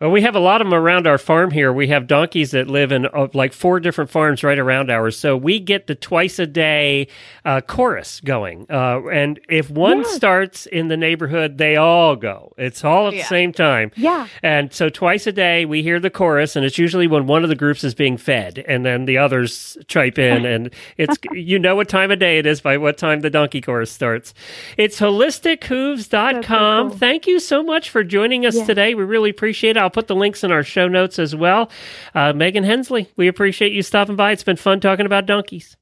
Well, 0.01 0.09
we 0.09 0.23
have 0.23 0.35
a 0.35 0.39
lot 0.39 0.61
of 0.61 0.65
them 0.67 0.73
around 0.73 1.05
our 1.05 1.19
farm 1.19 1.51
here. 1.51 1.71
We 1.71 1.87
have 1.89 2.07
donkeys 2.07 2.49
that 2.51 2.67
live 2.67 2.91
in 2.91 3.05
uh, 3.05 3.27
like 3.35 3.53
four 3.53 3.79
different 3.79 4.09
farms 4.09 4.43
right 4.43 4.57
around 4.57 4.89
ours. 4.89 5.15
So 5.15 5.37
we 5.37 5.59
get 5.59 5.85
the 5.85 5.93
twice 5.93 6.39
a 6.39 6.47
day 6.47 7.07
uh, 7.45 7.61
chorus 7.61 8.19
going. 8.21 8.65
Uh, 8.67 9.05
and 9.09 9.39
if 9.47 9.69
one 9.69 9.99
Yes. 9.99 10.15
starts 10.15 10.65
in 10.65 10.87
the 10.87 10.97
neighborhood, 10.97 11.59
they 11.59 11.75
all 11.75 12.15
go. 12.15 12.51
It's 12.57 12.83
all 12.83 13.09
at 13.09 13.13
Yeah. 13.13 13.21
the 13.21 13.27
same 13.27 13.53
time. 13.53 13.91
Yeah. 13.95 14.25
And 14.41 14.73
so 14.73 14.89
twice 14.89 15.27
a 15.27 15.31
day 15.31 15.65
we 15.65 15.83
hear 15.83 15.99
the 15.99 16.09
chorus, 16.09 16.55
and 16.55 16.65
it's 16.65 16.79
usually 16.79 17.05
when 17.05 17.27
one 17.27 17.43
of 17.43 17.49
the 17.49 17.55
groups 17.55 17.83
is 17.83 17.93
being 17.93 18.17
fed, 18.17 18.65
and 18.67 18.83
then 18.83 19.05
the 19.05 19.19
others 19.19 19.77
chime 19.87 20.13
in, 20.17 20.45
and 20.53 20.73
it's 20.97 21.15
you 21.31 21.59
know 21.59 21.75
what 21.75 21.89
time 21.89 22.09
of 22.09 22.17
day 22.17 22.39
it 22.39 22.47
is 22.47 22.59
by 22.59 22.75
what 22.75 22.97
time 22.97 23.19
the 23.19 23.29
donkey 23.29 23.61
chorus 23.61 23.91
starts. 23.91 24.33
It's 24.77 24.99
holistichooves.com. 24.99 26.43
So 26.43 26.89
cool. 26.89 26.97
Thank 26.97 27.27
you 27.27 27.39
so 27.39 27.61
much 27.61 27.91
for 27.91 28.03
joining 28.03 28.47
us 28.47 28.55
Yeah. 28.57 28.65
today. 28.65 28.95
We 28.95 29.03
really 29.03 29.29
appreciate 29.29 29.77
it. 29.77 29.79
I'll 29.79 29.90
put 29.91 30.07
the 30.07 30.15
links 30.15 30.43
in 30.43 30.51
our 30.51 30.63
show 30.63 30.87
notes 30.87 31.19
as 31.19 31.35
well. 31.35 31.69
Uh, 32.15 32.33
Megan 32.33 32.63
Hensley, 32.63 33.09
we 33.15 33.27
appreciate 33.27 33.71
you 33.73 33.83
stopping 33.83 34.15
by. 34.15 34.31
It's 34.31 34.43
been 34.43 34.55
fun 34.57 34.79
talking 34.79 35.05
about 35.05 35.25
donkeys. 35.27 35.77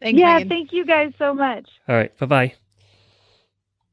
Thanks, 0.00 0.18
yeah. 0.18 0.34
Megan. 0.34 0.48
Thank 0.48 0.72
you 0.72 0.84
guys 0.84 1.12
so 1.18 1.32
much. 1.34 1.68
All 1.88 1.94
right, 1.96 2.16
bye 2.18 2.26
bye. 2.26 2.54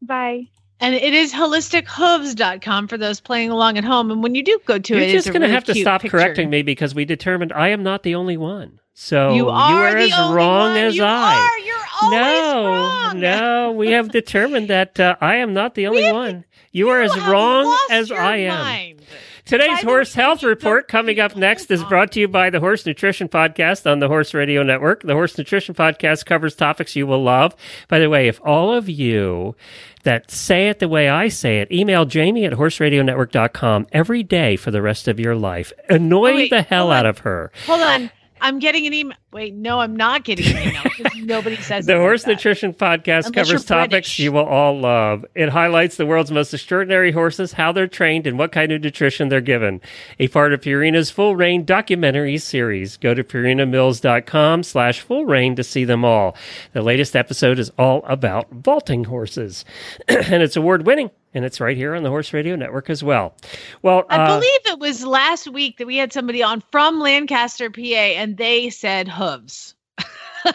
Bye. 0.01 0.47
and 0.79 0.95
it 0.95 1.13
is 1.13 1.33
holistichooves.com 1.33 2.87
for 2.87 2.97
those 2.97 3.19
playing 3.19 3.49
along 3.51 3.77
at 3.77 3.83
home. 3.83 4.11
And 4.11 4.23
when 4.23 4.33
you 4.33 4.43
do 4.43 4.59
go 4.65 4.79
to 4.79 4.93
You're 4.95 5.03
it, 5.03 5.11
just 5.11 5.27
it's 5.27 5.27
a 5.27 5.31
going 5.31 5.41
to 5.41 5.47
really 5.47 5.53
have 5.55 5.63
to 5.65 5.75
stop 5.75 6.01
picture. 6.01 6.17
correcting 6.17 6.49
me 6.49 6.61
because 6.61 6.95
we 6.95 7.05
determined 7.05 7.51
I 7.53 7.69
am 7.69 7.83
not 7.83 8.03
the 8.03 8.15
only 8.15 8.37
one. 8.37 8.79
So 8.93 9.33
You 9.33 9.49
are, 9.49 9.93
the 9.93 10.11
as 10.11 10.13
only 10.19 10.35
wrong 10.35 10.69
one. 10.73 10.77
as 10.77 10.95
you 10.95 11.03
I. 11.03 11.35
Are. 11.35 11.65
Always 12.01 12.19
no, 12.19 12.65
wrong. 12.65 13.19
no, 13.19 13.71
we 13.73 13.91
have 13.91 14.09
determined 14.11 14.69
that 14.69 14.99
uh, 14.99 15.15
I 15.21 15.37
am 15.37 15.53
not 15.53 15.75
the 15.75 15.87
only 15.87 16.03
have- 16.03 16.15
one. 16.15 16.45
You 16.71 16.89
are 16.89 17.01
as 17.01 17.15
wrong 17.25 17.75
as 17.89 18.11
I 18.11 18.35
am. 18.37 18.59
mind. 18.59 19.01
Today's 19.45 19.81
Horse 19.81 20.13
Health 20.13 20.43
Report 20.43 20.87
coming 20.87 21.19
up 21.19 21.35
next 21.35 21.71
is 21.71 21.83
brought 21.85 22.11
to 22.11 22.19
you 22.19 22.27
by 22.27 22.51
the 22.51 22.59
Horse 22.59 22.85
Nutrition 22.85 23.27
Podcast 23.27 23.89
on 23.91 23.97
the 23.97 24.07
Horse 24.07 24.35
Radio 24.35 24.61
Network. 24.61 25.01
The 25.01 25.13
Horse 25.15 25.35
Nutrition 25.35 25.73
Podcast 25.73 26.27
covers 26.27 26.53
topics 26.55 26.95
you 26.95 27.07
will 27.07 27.23
love. 27.23 27.55
By 27.87 27.97
the 27.97 28.11
way, 28.11 28.27
if 28.27 28.39
all 28.45 28.71
of 28.71 28.87
you 28.87 29.55
that 30.03 30.29
say 30.29 30.69
it 30.69 30.77
the 30.77 30.87
way 30.87 31.09
I 31.09 31.29
say 31.29 31.61
it, 31.61 31.71
email 31.71 32.05
Jamie 32.05 32.45
at 32.45 32.53
horseradionetwork.com 32.53 33.87
every 33.91 34.21
day 34.21 34.55
for 34.55 34.69
the 34.69 34.83
rest 34.83 35.07
of 35.07 35.19
your 35.19 35.35
life. 35.35 35.73
Annoy 35.89 36.43
Oh, 36.45 36.47
the 36.49 36.61
hell 36.61 36.91
out 36.91 37.05
on. 37.05 37.09
of 37.09 37.17
her. 37.19 37.51
Hold 37.65 37.81
on. 37.81 38.11
I'm 38.41 38.59
getting 38.59 38.87
an 38.87 38.93
email. 38.93 39.17
Wait, 39.31 39.53
no, 39.53 39.79
I'm 39.79 39.95
not 39.95 40.23
getting 40.23 40.55
an 40.55 40.69
email 40.69 40.83
because 40.83 41.15
nobody 41.17 41.55
says 41.57 41.85
The 41.85 41.93
it 41.93 41.95
like 41.95 42.01
Horse 42.01 42.23
that. 42.23 42.31
Nutrition 42.31 42.73
Podcast 42.73 43.27
Unless 43.27 43.31
covers 43.31 43.65
topics 43.65 44.17
you 44.19 44.31
will 44.31 44.45
all 44.45 44.79
love. 44.79 45.25
It 45.35 45.49
highlights 45.49 45.97
the 45.97 46.05
world's 46.05 46.31
most 46.31 46.53
extraordinary 46.53 47.11
horses, 47.11 47.53
how 47.53 47.71
they're 47.71 47.87
trained, 47.87 48.25
and 48.25 48.39
what 48.39 48.51
kind 48.51 48.71
of 48.71 48.81
nutrition 48.81 49.29
they're 49.29 49.41
given. 49.41 49.81
A 50.19 50.27
part 50.29 50.53
of 50.53 50.61
Purina's 50.61 51.11
Full 51.11 51.35
Rein 51.35 51.63
documentary 51.65 52.37
series. 52.37 52.97
Go 52.97 53.13
to 53.13 53.23
purinamills.com 53.23 54.63
slash 54.63 55.01
full 55.01 55.25
rein 55.25 55.55
to 55.55 55.63
see 55.63 55.85
them 55.85 56.03
all. 56.03 56.35
The 56.73 56.81
latest 56.81 57.15
episode 57.15 57.59
is 57.59 57.71
all 57.77 58.01
about 58.05 58.49
vaulting 58.51 59.03
horses, 59.05 59.65
and 60.07 60.41
it's 60.41 60.55
award 60.55 60.85
winning. 60.85 61.11
And 61.33 61.45
it's 61.45 61.59
right 61.59 61.77
here 61.77 61.93
on 61.93 62.03
the 62.03 62.09
Horse 62.09 62.33
Radio 62.33 62.55
Network 62.55 62.89
as 62.89 63.03
well. 63.03 63.35
Well, 63.81 64.05
I 64.09 64.17
uh, 64.17 64.35
believe 64.35 64.59
it 64.65 64.79
was 64.79 65.05
last 65.05 65.47
week 65.47 65.77
that 65.77 65.87
we 65.87 65.97
had 65.97 66.11
somebody 66.11 66.41
on 66.41 66.63
from 66.71 66.99
Lancaster, 66.99 67.69
PA, 67.69 67.79
and 67.79 68.37
they 68.37 68.69
said 68.69 69.07
hooves. 69.07 69.75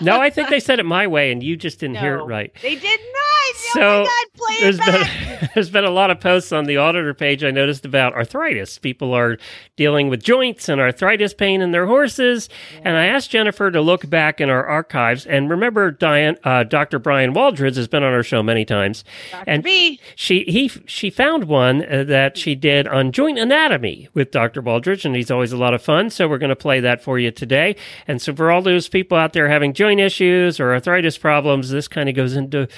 No, 0.01 0.21
I 0.21 0.31
think 0.31 0.49
they 0.49 0.61
said 0.61 0.79
it 0.79 0.85
my 0.85 1.07
way, 1.07 1.31
and 1.33 1.43
you 1.43 1.57
just 1.57 1.81
didn't 1.81 1.97
hear 1.97 2.19
it 2.19 2.25
right. 2.25 2.53
They 2.63 2.75
did 2.77 3.01
not. 3.01 3.25
So, 3.57 3.81
oh 3.81 4.05
my 4.05 4.25
God, 4.39 4.61
there's 4.61 4.79
been 4.79 5.51
there's 5.55 5.71
been 5.71 5.85
a 5.85 5.91
lot 5.91 6.11
of 6.11 6.19
posts 6.21 6.53
on 6.53 6.65
the 6.65 6.79
auditor 6.79 7.13
page 7.13 7.45
I 7.45 7.51
noticed 7.51 7.85
about 7.85 8.15
arthritis. 8.15 8.79
People 8.79 9.13
are 9.13 9.37
dealing 9.77 10.09
with 10.09 10.23
joints 10.23 10.69
and 10.69 10.81
arthritis 10.81 11.35
pain 11.35 11.61
in 11.61 11.73
their 11.73 11.87
horses, 11.87 12.49
and 12.83 12.97
I 12.97 13.07
asked 13.07 13.31
Jennifer 13.31 13.71
to 13.71 13.81
look 13.81 14.09
back 14.09 14.41
in 14.41 14.49
our 14.49 14.65
archives 14.65 15.27
and 15.27 15.51
remember 15.51 15.91
Diane, 15.91 16.37
uh, 16.45 16.63
Dr. 16.65 16.99
Bryan 16.99 17.35
Waldridge 17.35 17.77
has 17.77 17.89
been 17.89 18.03
on 18.03 18.13
our 18.13 18.23
show 18.23 18.43
many 18.43 18.65
times, 18.65 19.05
and 19.47 19.63
B. 19.63 20.01
she 20.17 20.45
he 20.45 20.69
she 20.87 21.11
found 21.11 21.45
one 21.45 21.85
uh, 21.85 22.05
that 22.05 22.39
she 22.39 22.55
did 22.55 22.89
on 22.89 23.13
joint 23.13 23.39
anatomy 23.39 24.09
with 24.15 24.31
Dr. 24.31 24.63
Waldridge, 24.63 25.05
and 25.05 25.15
he's 25.15 25.31
always 25.31 25.53
a 25.53 25.57
lot 25.59 25.75
of 25.75 25.83
fun. 25.83 26.09
So 26.09 26.29
we're 26.29 26.39
going 26.39 26.49
to 26.49 26.57
play 26.57 26.81
that 26.81 27.03
for 27.03 27.19
you 27.19 27.31
today. 27.31 27.77
And 28.09 28.23
so 28.23 28.35
for 28.35 28.51
all 28.51 28.63
those 28.63 28.89
people 28.89 29.19
out 29.19 29.33
there 29.35 29.49
having 29.49 29.74
joint 29.75 30.01
issues 30.01 30.61
or 30.61 30.73
arthritis 30.73 31.19
problems, 31.19 31.71
this 31.71 31.89
kind 31.89 32.09
of 32.09 32.15
goes 32.15 32.35
into 32.35 32.69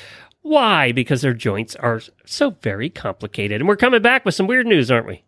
why 0.42 0.92
because 0.92 1.22
their 1.22 1.34
joints 1.34 1.74
are 1.76 2.00
so 2.24 2.50
very 2.62 2.88
complicated. 2.88 3.60
And 3.60 3.68
we're 3.68 3.76
coming 3.76 4.02
back 4.02 4.24
with 4.24 4.34
some 4.34 4.46
weird 4.46 4.66
news, 4.66 4.90
aren't 4.90 5.06
we? 5.06 5.22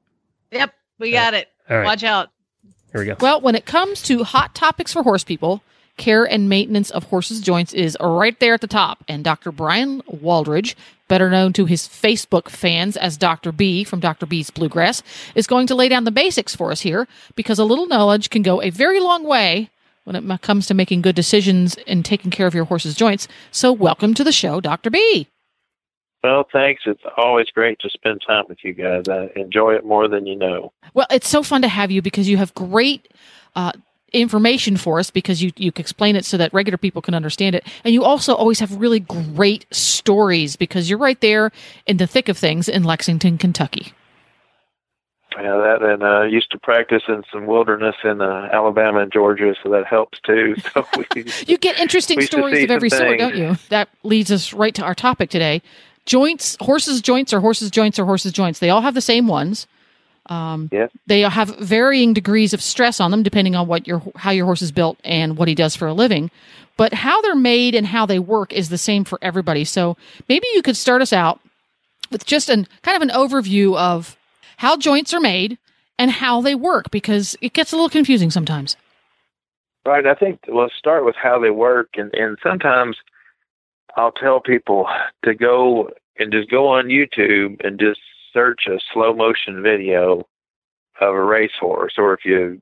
Yep, 0.52 0.72
we 0.98 1.12
got 1.12 1.34
it. 1.34 1.48
All 1.68 1.76
right. 1.76 1.84
Watch 1.84 2.04
out. 2.04 2.30
Here 2.92 3.00
we 3.00 3.06
go. 3.06 3.16
Well, 3.20 3.40
when 3.40 3.54
it 3.54 3.66
comes 3.66 4.02
to 4.02 4.24
hot 4.24 4.54
topics 4.54 4.92
for 4.92 5.02
horse 5.02 5.24
people, 5.24 5.62
care 5.98 6.24
and 6.24 6.48
maintenance 6.48 6.90
of 6.90 7.04
horses' 7.04 7.40
joints 7.40 7.74
is 7.74 7.96
right 8.00 8.38
there 8.40 8.54
at 8.54 8.62
the 8.62 8.66
top. 8.66 9.04
And 9.08 9.22
Dr. 9.22 9.52
Bryan 9.52 10.00
Waldridge, 10.02 10.74
better 11.08 11.28
known 11.28 11.52
to 11.54 11.66
his 11.66 11.86
Facebook 11.86 12.48
fans 12.48 12.96
as 12.96 13.18
Dr. 13.18 13.52
B 13.52 13.84
from 13.84 14.00
Dr. 14.00 14.24
B's 14.24 14.50
Bluegrass, 14.50 15.02
is 15.34 15.46
going 15.46 15.66
to 15.66 15.74
lay 15.74 15.88
down 15.88 16.04
the 16.04 16.10
basics 16.10 16.56
for 16.56 16.72
us 16.72 16.80
here 16.80 17.06
because 17.34 17.58
a 17.58 17.64
little 17.64 17.86
knowledge 17.86 18.30
can 18.30 18.42
go 18.42 18.62
a 18.62 18.70
very 18.70 19.00
long 19.00 19.24
way 19.24 19.68
when 20.08 20.16
it 20.16 20.42
comes 20.42 20.66
to 20.66 20.74
making 20.74 21.02
good 21.02 21.14
decisions 21.14 21.76
and 21.86 22.04
taking 22.04 22.30
care 22.30 22.46
of 22.46 22.54
your 22.54 22.64
horse's 22.64 22.96
joints. 22.96 23.28
So, 23.50 23.72
welcome 23.72 24.14
to 24.14 24.24
the 24.24 24.32
show, 24.32 24.60
Dr. 24.60 24.90
B. 24.90 25.28
Well, 26.24 26.48
thanks. 26.52 26.82
It's 26.86 27.02
always 27.16 27.46
great 27.54 27.78
to 27.80 27.90
spend 27.90 28.22
time 28.26 28.44
with 28.48 28.58
you 28.64 28.72
guys. 28.72 29.08
I 29.08 29.30
enjoy 29.36 29.74
it 29.74 29.84
more 29.84 30.08
than 30.08 30.26
you 30.26 30.34
know. 30.34 30.72
Well, 30.94 31.06
it's 31.10 31.28
so 31.28 31.42
fun 31.42 31.62
to 31.62 31.68
have 31.68 31.90
you 31.90 32.02
because 32.02 32.28
you 32.28 32.38
have 32.38 32.54
great 32.54 33.06
uh, 33.54 33.72
information 34.12 34.76
for 34.76 34.98
us 34.98 35.10
because 35.10 35.42
you 35.42 35.52
you 35.56 35.70
explain 35.76 36.16
it 36.16 36.24
so 36.24 36.36
that 36.38 36.52
regular 36.52 36.78
people 36.78 37.02
can 37.02 37.14
understand 37.14 37.54
it, 37.54 37.64
and 37.84 37.94
you 37.94 38.02
also 38.02 38.34
always 38.34 38.60
have 38.60 38.80
really 38.80 39.00
great 39.00 39.66
stories 39.70 40.56
because 40.56 40.88
you're 40.88 40.98
right 40.98 41.20
there 41.20 41.52
in 41.86 41.98
the 41.98 42.06
thick 42.06 42.28
of 42.28 42.36
things 42.36 42.68
in 42.68 42.82
Lexington, 42.82 43.38
Kentucky. 43.38 43.92
Yeah, 45.40 45.56
that 45.56 45.82
and 45.82 46.02
uh, 46.02 46.22
used 46.22 46.50
to 46.52 46.58
practice 46.58 47.02
in 47.08 47.22
some 47.32 47.46
wilderness 47.46 47.96
in 48.04 48.20
uh, 48.20 48.48
Alabama 48.52 49.00
and 49.00 49.12
Georgia, 49.12 49.54
so 49.62 49.70
that 49.70 49.86
helps 49.86 50.18
too. 50.20 50.56
So 50.74 50.86
we, 50.96 51.24
You 51.46 51.58
get 51.58 51.78
interesting 51.78 52.16
We 52.16 52.22
used 52.22 52.32
to 52.32 52.38
stories 52.38 52.64
of 52.64 52.70
every 52.70 52.90
sort, 52.90 53.18
don't 53.18 53.36
you? 53.36 53.56
That 53.68 53.88
leads 54.02 54.30
us 54.30 54.52
right 54.52 54.74
to 54.74 54.82
our 54.82 54.94
topic 54.94 55.30
today: 55.30 55.62
joints, 56.06 56.56
horses' 56.60 57.00
joints, 57.00 57.32
or 57.32 57.40
horses' 57.40 57.70
joints, 57.70 57.98
or 57.98 58.04
horses' 58.04 58.32
joints. 58.32 58.58
They 58.58 58.70
all 58.70 58.82
have 58.82 58.94
the 58.94 59.00
same 59.00 59.26
ones. 59.26 59.66
Um, 60.26 60.68
Yes. 60.72 60.90
They 61.06 61.22
have 61.22 61.56
varying 61.56 62.12
degrees 62.12 62.52
of 62.52 62.62
stress 62.62 63.00
on 63.00 63.10
them 63.10 63.22
depending 63.22 63.56
on 63.56 63.66
what 63.66 63.86
your 63.86 64.02
how 64.16 64.30
your 64.30 64.44
horse 64.44 64.62
is 64.62 64.72
built 64.72 64.98
and 65.04 65.36
what 65.38 65.48
he 65.48 65.54
does 65.54 65.74
for 65.74 65.88
a 65.88 65.94
living. 65.94 66.30
But 66.76 66.92
how 66.94 67.20
they're 67.22 67.34
made 67.34 67.74
and 67.74 67.86
how 67.86 68.06
they 68.06 68.18
work 68.18 68.52
is 68.52 68.68
the 68.68 68.78
same 68.78 69.04
for 69.04 69.18
everybody. 69.22 69.64
So 69.64 69.96
maybe 70.28 70.46
you 70.54 70.62
could 70.62 70.76
start 70.76 71.02
us 71.02 71.12
out 71.12 71.40
with 72.10 72.26
just 72.26 72.48
an 72.48 72.68
kind 72.82 72.96
of 72.96 73.02
an 73.02 73.14
overview 73.14 73.76
of 73.76 74.16
how 74.58 74.76
joints 74.76 75.14
are 75.14 75.20
made 75.20 75.58
and 75.98 76.10
how 76.10 76.40
they 76.40 76.54
work 76.54 76.90
because 76.90 77.36
it 77.40 77.52
gets 77.52 77.72
a 77.72 77.76
little 77.76 77.88
confusing 77.88 78.30
sometimes. 78.30 78.76
Right. 79.86 80.06
I 80.06 80.14
think 80.14 80.40
let's 80.48 80.74
start 80.76 81.04
with 81.04 81.16
how 81.16 81.40
they 81.40 81.50
work, 81.50 81.90
and 81.94 82.12
and 82.14 82.36
sometimes 82.42 82.96
I'll 83.96 84.12
tell 84.12 84.40
people 84.40 84.86
to 85.24 85.34
go 85.34 85.90
and 86.18 86.30
just 86.30 86.50
go 86.50 86.68
on 86.68 86.86
YouTube 86.86 87.64
and 87.64 87.80
just 87.80 88.00
search 88.32 88.66
a 88.66 88.78
slow 88.92 89.14
motion 89.14 89.62
video 89.62 90.26
of 91.00 91.14
a 91.14 91.22
racehorse, 91.22 91.94
or 91.96 92.12
if 92.12 92.24
you, 92.24 92.60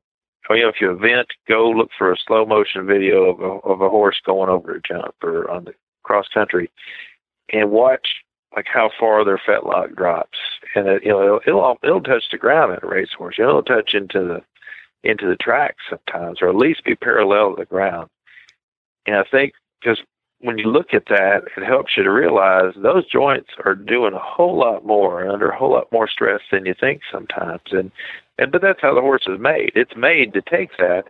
oh, 0.49 0.55
you 0.55 0.63
know, 0.63 0.69
if 0.69 0.81
you 0.81 0.91
event, 0.91 1.29
go 1.49 1.71
look 1.71 1.91
for 1.97 2.13
a 2.13 2.17
slow 2.27 2.45
motion 2.45 2.87
video 2.87 3.25
of 3.25 3.41
a 3.41 3.69
of 3.69 3.81
a 3.81 3.89
horse 3.89 4.21
going 4.25 4.51
over 4.51 4.77
a 4.77 4.83
jump 4.83 5.15
or 5.23 5.51
on 5.51 5.65
the 5.65 5.75
cross 6.05 6.27
country, 6.33 6.71
and 7.53 7.71
watch 7.71 8.07
like 8.55 8.67
how 8.73 8.91
far 9.01 9.25
their 9.25 9.41
fetlock 9.49 9.97
drops, 9.97 10.39
and 10.77 10.89
it, 10.89 11.05
you 11.05 11.11
know 11.11 11.41
it'll, 11.47 11.77
it'll 11.83 12.01
touch 12.01 12.25
the 12.31 12.39
ground 12.39 12.73
at 12.73 12.85
a 12.85 12.87
racehorse. 12.87 13.37
It'll 13.39 13.63
touch 13.63 13.95
into 13.95 14.21
the 14.21 14.43
into 15.09 15.27
the 15.27 15.37
track 15.37 15.77
sometimes, 15.89 16.39
or 16.43 16.49
at 16.49 16.57
least 16.57 16.85
be 16.85 16.95
parallel 16.95 17.55
to 17.55 17.61
the 17.61 17.67
ground. 17.67 18.09
And 19.07 19.17
I 19.17 19.25
think 19.31 19.55
because 19.81 19.99
when 20.41 20.59
you 20.59 20.67
look 20.67 20.93
at 20.93 21.07
that, 21.09 21.43
it 21.57 21.65
helps 21.65 21.97
you 21.97 22.03
to 22.03 22.11
realize 22.11 22.75
those 22.77 23.09
joints 23.11 23.51
are 23.65 23.75
doing 23.75 24.13
a 24.15 24.19
whole 24.19 24.59
lot 24.59 24.85
more 24.85 25.29
under 25.29 25.49
a 25.49 25.59
whole 25.59 25.73
lot 25.73 25.91
more 25.93 26.09
stress 26.09 26.41
than 26.51 26.67
you 26.67 26.75
think 26.79 27.01
sometimes. 27.11 27.63
And 27.71 27.91
and 28.39 28.53
but 28.53 28.63
that's 28.63 28.83
how 28.83 28.95
the 28.95 29.01
horse 29.01 29.27
is 29.27 29.41
made. 29.41 29.73
It's 29.75 29.97
made 29.97 30.33
to 30.35 30.43
take 30.43 30.71
that. 30.79 31.05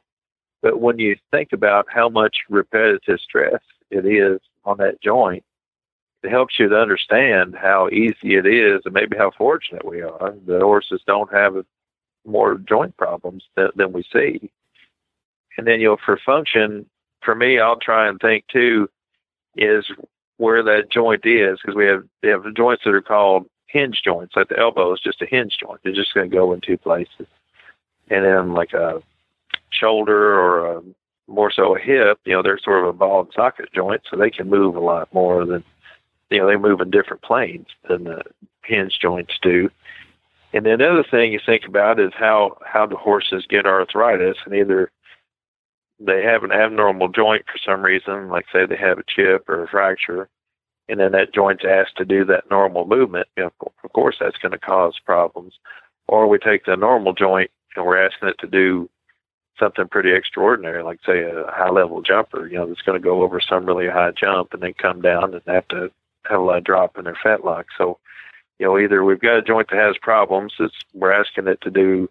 But 0.63 0.81
when 0.81 0.99
you 0.99 1.17
think 1.31 1.51
about 1.53 1.87
how 1.89 2.09
much 2.09 2.37
repetitive 2.49 3.21
stress 3.21 3.61
it 3.91 4.07
is 4.07 4.41
on 4.65 4.79
that 4.79 5.01
joint, 5.03 5.45
it 6.27 6.31
helps 6.31 6.59
you 6.59 6.69
to 6.69 6.77
understand 6.77 7.55
how 7.55 7.89
easy 7.89 8.35
it 8.35 8.47
is 8.47 8.83
and 8.85 8.93
maybe 8.93 9.17
how 9.17 9.31
fortunate 9.31 9.85
we 9.85 10.03
are 10.03 10.35
that 10.47 10.61
horses 10.61 11.01
don't 11.07 11.33
have 11.33 11.65
more 12.27 12.57
joint 12.57 12.97
problems 12.97 13.45
than, 13.55 13.69
than 13.77 13.93
we 13.93 14.05
see. 14.13 14.51
And 15.57 15.67
then, 15.67 15.81
you 15.81 15.89
know, 15.89 15.97
for 16.05 16.19
function, 16.27 16.87
for 17.23 17.37
me, 17.37 17.61
I'll 17.61 17.79
try 17.79 18.09
and 18.09 18.19
think 18.21 18.45
too, 18.49 18.89
is 19.57 19.87
where 20.39 20.63
that 20.65 20.91
joint 20.91 21.25
is 21.25 21.59
because 21.63 21.77
we 21.77 21.87
have 21.87 22.05
they 22.23 22.29
have 22.29 22.43
joints 22.55 22.83
that 22.85 22.93
are 22.93 23.01
called 23.01 23.47
hinge 23.69 24.03
joints. 24.05 24.35
Like 24.35 24.49
the 24.49 24.59
elbow 24.59 24.93
is 24.93 25.01
just 25.01 25.23
a 25.23 25.27
hinge 25.27 25.57
joint; 25.59 25.81
it's 25.85 25.97
just 25.97 26.13
going 26.13 26.29
to 26.29 26.37
go 26.37 26.53
in 26.53 26.61
two 26.61 26.77
places. 26.77 27.27
And 28.11 28.25
then 28.25 28.53
like 28.53 28.73
a 28.73 29.03
shoulder 29.71 30.39
or 30.39 30.77
a, 30.77 30.83
more 31.29 31.51
so 31.51 31.75
a 31.75 31.79
hip, 31.79 32.21
you 32.25 32.33
know, 32.33 32.43
they're 32.43 32.59
sort 32.59 32.83
of 32.83 32.89
a 32.89 32.93
ball 32.93 33.23
and 33.23 33.33
socket 33.35 33.73
joint, 33.75 34.03
so 34.11 34.17
they 34.17 34.31
can 34.31 34.51
move 34.51 34.77
a 34.77 34.81
lot 34.81 35.13
more 35.15 35.47
than 35.47 35.65
you 36.31 36.39
know 36.39 36.47
they 36.47 36.57
move 36.57 36.81
in 36.81 36.91
different 36.91 37.23
planes 37.23 37.67
than 37.89 38.05
the 38.05 38.23
hinge 38.65 38.99
joints 39.01 39.35
do. 39.43 39.71
And 40.53 40.65
then 40.65 40.79
the 40.79 40.91
other 40.91 41.05
thing 41.05 41.33
you 41.33 41.41
think 41.45 41.67
about 41.67 42.01
is 42.01 42.13
how 42.17 42.59
how 42.65 42.87
the 42.87 42.97
horses 42.97 43.47
get 43.49 43.67
arthritis, 43.67 44.39
and 44.45 44.55
either 44.55 44.91
they 45.99 46.23
have 46.23 46.45
an 46.45 46.53
abnormal 46.53 47.09
joint 47.09 47.45
for 47.47 47.59
some 47.59 47.83
reason, 47.83 48.29
like 48.29 48.47
say 48.53 48.67
they 48.67 48.77
have 48.77 48.99
a 48.99 49.05
chip 49.09 49.49
or 49.49 49.65
a 49.65 49.69
fracture, 49.69 50.29
and 50.89 51.01
then 51.01 51.13
that 51.13 51.35
joint's 51.35 51.65
asked 51.65 51.97
to 51.97 52.05
do 52.05 52.25
that 52.27 52.51
normal 52.51 52.87
movement. 52.87 53.29
You 53.37 53.45
know, 53.45 53.53
of 53.83 53.93
course, 53.93 54.17
that's 54.21 54.39
going 54.39 54.53
to 54.53 54.59
cause 54.59 54.99
problems. 55.05 55.55
Or 56.09 56.29
we 56.29 56.39
take 56.39 56.65
the 56.65 56.77
normal 56.77 57.13
joint 57.13 57.51
and 57.75 57.85
we're 57.85 58.05
asking 58.05 58.29
it 58.29 58.39
to 58.39 58.47
do 58.47 58.89
something 59.59 59.89
pretty 59.89 60.13
extraordinary, 60.13 60.83
like 60.83 61.01
say 61.05 61.23
a 61.23 61.47
high 61.49 61.71
level 61.71 62.03
jumper. 62.03 62.47
You 62.47 62.59
know, 62.59 62.67
that's 62.67 62.83
going 62.83 63.01
to 63.01 63.05
go 63.05 63.23
over 63.23 63.41
some 63.41 63.67
really 63.67 63.89
high 63.89 64.13
jump 64.13 64.53
and 64.53 64.63
then 64.63 64.75
come 64.75 65.01
down 65.01 65.35
and 65.35 65.43
have 65.47 65.67
to 65.69 65.91
have 66.29 66.41
a 66.41 66.45
lot 66.45 66.59
of 66.59 66.65
drop 66.65 66.99
in 66.99 67.05
their 67.05 67.19
fetlock. 67.25 67.65
So, 67.77 67.99
you 68.59 68.67
know, 68.67 68.79
either 68.79 69.05
we've 69.05 69.21
got 69.21 69.39
a 69.39 69.43
joint 69.43 69.69
that 69.71 69.79
has 69.79 69.97
problems, 70.01 70.53
it's 70.59 70.75
we're 70.95 71.13
asking 71.13 71.49
it 71.49 71.61
to 71.63 71.71
do 71.71 72.09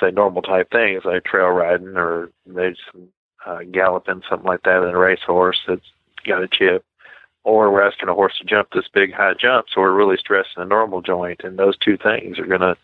say 0.00 0.10
normal 0.10 0.42
type 0.42 0.70
things 0.70 1.02
like 1.04 1.24
trail 1.24 1.48
riding 1.48 1.96
or 1.96 2.30
maybe 2.46 2.76
some 2.90 3.08
uh, 3.46 3.60
galloping, 3.70 4.22
something 4.28 4.46
like 4.46 4.62
that 4.62 4.82
in 4.82 4.94
a 4.94 4.98
racehorse 4.98 5.60
that's 5.68 5.86
got 6.26 6.42
a 6.42 6.48
chip. 6.48 6.84
Or 7.44 7.70
we're 7.70 7.86
asking 7.86 8.08
a 8.08 8.14
horse 8.14 8.32
to 8.38 8.44
jump 8.44 8.70
this 8.72 8.88
big 8.92 9.12
high 9.12 9.34
jump, 9.38 9.66
so 9.72 9.82
we're 9.82 9.92
really 9.92 10.16
stressing 10.16 10.54
the 10.56 10.64
normal 10.64 11.02
joint, 11.02 11.42
and 11.44 11.58
those 11.58 11.76
two 11.76 11.98
things 11.98 12.38
are 12.38 12.46
going 12.46 12.62
to 12.62 12.74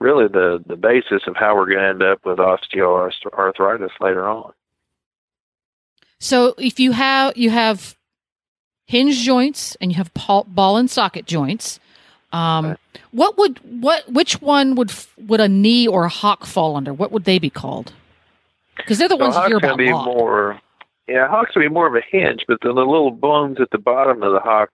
really 0.00 0.28
the 0.28 0.64
the 0.66 0.76
basis 0.76 1.22
of 1.26 1.36
how 1.36 1.54
we're 1.54 1.66
going 1.66 1.78
to 1.78 1.88
end 1.88 2.02
up 2.02 2.24
with 2.24 2.38
osteoarthritis 2.38 4.00
later 4.00 4.26
on. 4.26 4.52
So 6.20 6.54
if 6.56 6.80
you 6.80 6.92
have 6.92 7.36
you 7.36 7.50
have 7.50 7.94
hinge 8.92 9.24
joints 9.24 9.74
and 9.80 9.90
you 9.90 9.96
have 9.96 10.10
ball, 10.14 10.76
and 10.76 10.90
socket 10.90 11.24
joints, 11.26 11.80
um, 12.32 12.76
what 13.10 13.36
would 13.38 13.58
what 13.82 14.00
which 14.12 14.40
one 14.42 14.74
would 14.74 14.92
would 15.18 15.40
a 15.40 15.48
knee 15.48 15.86
or 15.88 16.04
a 16.04 16.08
hock 16.10 16.44
fall 16.46 16.76
under? 16.76 16.92
What 16.92 17.10
would 17.12 17.24
they 17.24 17.38
be 17.38 17.50
called? 17.50 17.92
Because 18.76 18.98
they're 18.98 19.08
the 19.08 19.16
So 19.16 19.24
ones 19.24 19.34
you 19.36 19.46
hear 19.46 19.56
about. 19.58 19.78
be 19.78 19.92
lot. 19.92 20.04
more, 20.06 20.60
yeah, 21.08 21.26
hocks 21.28 21.54
will 21.54 21.62
be 21.62 21.68
more 21.68 21.86
of 21.86 21.94
a 21.94 22.02
hinge, 22.10 22.44
but 22.48 22.58
then 22.62 22.74
the 22.74 22.84
little 22.84 23.10
bones 23.10 23.58
at 23.60 23.70
the 23.70 23.78
bottom 23.78 24.22
of 24.22 24.32
the 24.32 24.40
hock, 24.40 24.70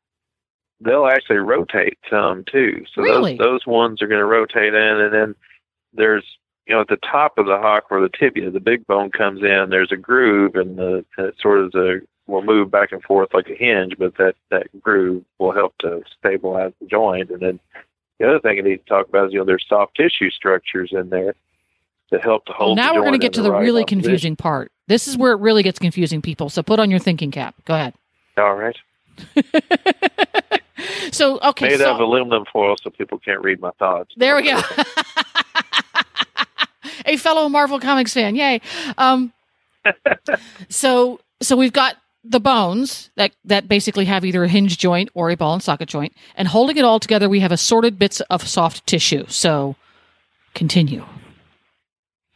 they'll 0.81 1.07
actually 1.07 1.39
rotate 1.39 1.99
some 2.11 2.45
too. 2.51 2.85
So 2.95 3.03
Really? 3.03 3.37
those 3.37 3.47
those 3.47 3.67
ones 3.67 4.03
are 4.03 4.09
going 4.09 4.21
to 4.21 4.27
rotate 4.27 4.75
in, 4.75 5.01
and 5.01 5.13
then 5.15 5.35
there's 5.93 6.25
you 6.67 6.75
know 6.75 6.81
at 6.81 6.89
the 6.89 6.99
top 7.11 7.39
of 7.39 7.47
the 7.47 7.59
hock 7.59 7.91
where 7.91 8.01
the 8.01 8.09
tibia, 8.19 8.51
the 8.51 8.61
big 8.61 8.87
bone 8.87 9.11
comes 9.11 9.43
in. 9.43 9.67
There's 9.71 9.93
a 9.93 9.97
groove, 9.97 10.55
and 10.57 10.77
the 10.77 11.05
and 11.17 11.27
it 11.29 11.35
sort 11.41 11.61
of 11.61 11.71
the 11.73 12.03
will 12.29 12.45
move 12.45 12.71
back 12.71 12.93
and 12.93 13.03
forth 13.03 13.31
like 13.35 13.49
a 13.49 13.55
hinge, 13.55 13.95
but 13.99 14.17
that 14.19 14.37
that 14.51 14.67
groove 14.81 15.25
will 15.39 15.53
help 15.53 15.77
to 15.79 16.03
stabilize 16.19 16.73
the 16.81 16.87
joint. 16.87 17.31
And 17.31 17.41
then 17.41 17.61
the 18.21 18.29
other 18.29 18.39
thing 18.39 18.59
I 18.59 18.63
need 18.63 18.79
to 18.79 18.85
talk 18.89 19.09
about 19.09 19.27
is 19.27 19.33
you 19.33 19.41
know 19.41 19.45
there's 19.45 19.67
soft 19.69 19.97
tissue 19.97 20.31
structures 20.31 20.91
in 20.93 21.11
there 21.11 21.35
that 22.11 22.23
help 22.23 22.45
to 22.47 22.53
Well, 22.53 22.69
hold. 22.69 22.77
now 22.77 22.93
the 22.93 22.95
we're 22.95 23.07
going 23.07 23.13
to 23.13 23.19
get 23.19 23.33
to 23.35 23.43
the 23.43 23.53
right 23.53 23.63
really 23.63 23.85
confusing 23.85 24.37
part. 24.37 24.71
This 24.87 25.09
is 25.09 25.17
where 25.17 25.33
it 25.33 25.41
really 25.41 25.63
gets 25.63 25.79
confusing, 25.79 26.23
people. 26.23 26.49
So 26.49 26.63
put 26.63 26.79
on 26.79 26.91
your 26.91 27.01
thinking 27.01 27.31
cap. 27.31 27.55
Go 27.65 27.75
ahead. 27.75 27.95
All 28.37 28.55
right. 28.55 28.77
So 31.11 31.41
okay, 31.41 31.69
Made 31.69 31.81
so, 31.81 31.95
of 31.95 32.01
aluminum 32.01 32.45
foil 32.53 32.77
so 32.81 32.91
people 32.91 33.19
can't 33.19 33.43
read 33.43 33.61
my 33.61 33.71
thoughts. 33.79 34.15
There 34.17 34.37
we 34.37 34.45
go. 34.45 34.61
a 37.07 37.17
fellow 37.17 37.49
Marvel 37.49 37.81
Comics 37.81 38.15
fan, 38.15 38.37
yay! 38.37 38.61
Um, 38.97 39.33
so 40.69 41.21
so 41.41 41.57
we've 41.57 41.73
got 41.73 41.97
the 42.29 42.41
bones 42.41 43.11
that 43.17 43.33
that 43.45 43.69
basically 43.69 44.05
have 44.05 44.25
either 44.25 44.45
a 44.45 44.49
hinge 44.49 44.79
joint 44.79 45.11
or 45.15 45.31
a 45.31 45.37
ball 45.37 45.55
and 45.55 45.63
socket 45.63 45.89
joint, 45.89 46.15
and 46.37 46.49
holding 46.49 46.77
it 46.77 46.85
all 46.85 47.01
together, 47.01 47.29
we 47.29 47.41
have 47.41 47.53
assorted 47.53 47.99
bits 47.99 48.21
of 48.23 48.47
soft 48.47 48.87
tissue. 48.87 49.25
So 49.29 49.77
continue. 50.55 51.05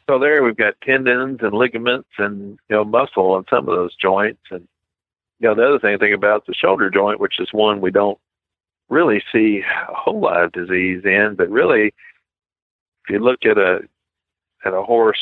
So 0.09 0.19
there 0.19 0.43
we've 0.43 0.57
got 0.57 0.75
tendons 0.83 1.41
and 1.43 1.53
ligaments 1.53 2.09
and 2.19 2.59
you 2.69 2.77
know 2.77 2.85
muscle 2.85 3.33
on 3.33 3.45
some 3.49 3.69
of 3.69 3.75
those 3.75 3.95
joints. 3.97 4.41
And 4.51 4.67
you 5.39 5.49
know 5.49 5.55
the 5.55 5.67
other 5.67 5.79
thing 5.79 5.93
to 5.93 5.99
think 5.99 6.15
about 6.15 6.47
the 6.47 6.55
shoulder 6.55 6.91
joint, 6.91 7.21
which 7.21 7.39
is 7.39 7.49
one 7.53 7.81
we 7.81 7.91
don't 7.91 8.19
really 8.89 9.23
see 9.33 9.63
a 9.89 9.95
whole 9.95 10.21
lot 10.21 10.43
of 10.43 10.53
disease 10.53 11.03
in, 11.05 11.35
but 11.37 11.49
really 11.51 11.95
if 13.05 13.11
you 13.11 13.19
look 13.19 13.45
at 13.45 13.59
a 13.59 13.81
at 14.65 14.75
a 14.75 14.83
horse 14.83 15.19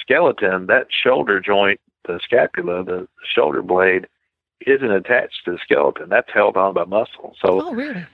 skeleton, 0.00 0.66
that 0.66 0.88
shoulder 0.90 1.40
joint, 1.40 1.80
the 2.06 2.20
scapula, 2.22 2.84
the 2.84 3.08
shoulder 3.34 3.62
blade, 3.62 4.06
isn't 4.66 4.90
attached 4.90 5.44
to 5.44 5.52
the 5.52 5.58
skeleton. 5.62 6.08
That's 6.08 6.30
held 6.32 6.56
on 6.56 6.74
by 6.74 6.84
muscle. 6.84 7.34
So 7.44 7.60
Oh, 7.62 7.74
really? 7.74 7.98
you 8.00 8.06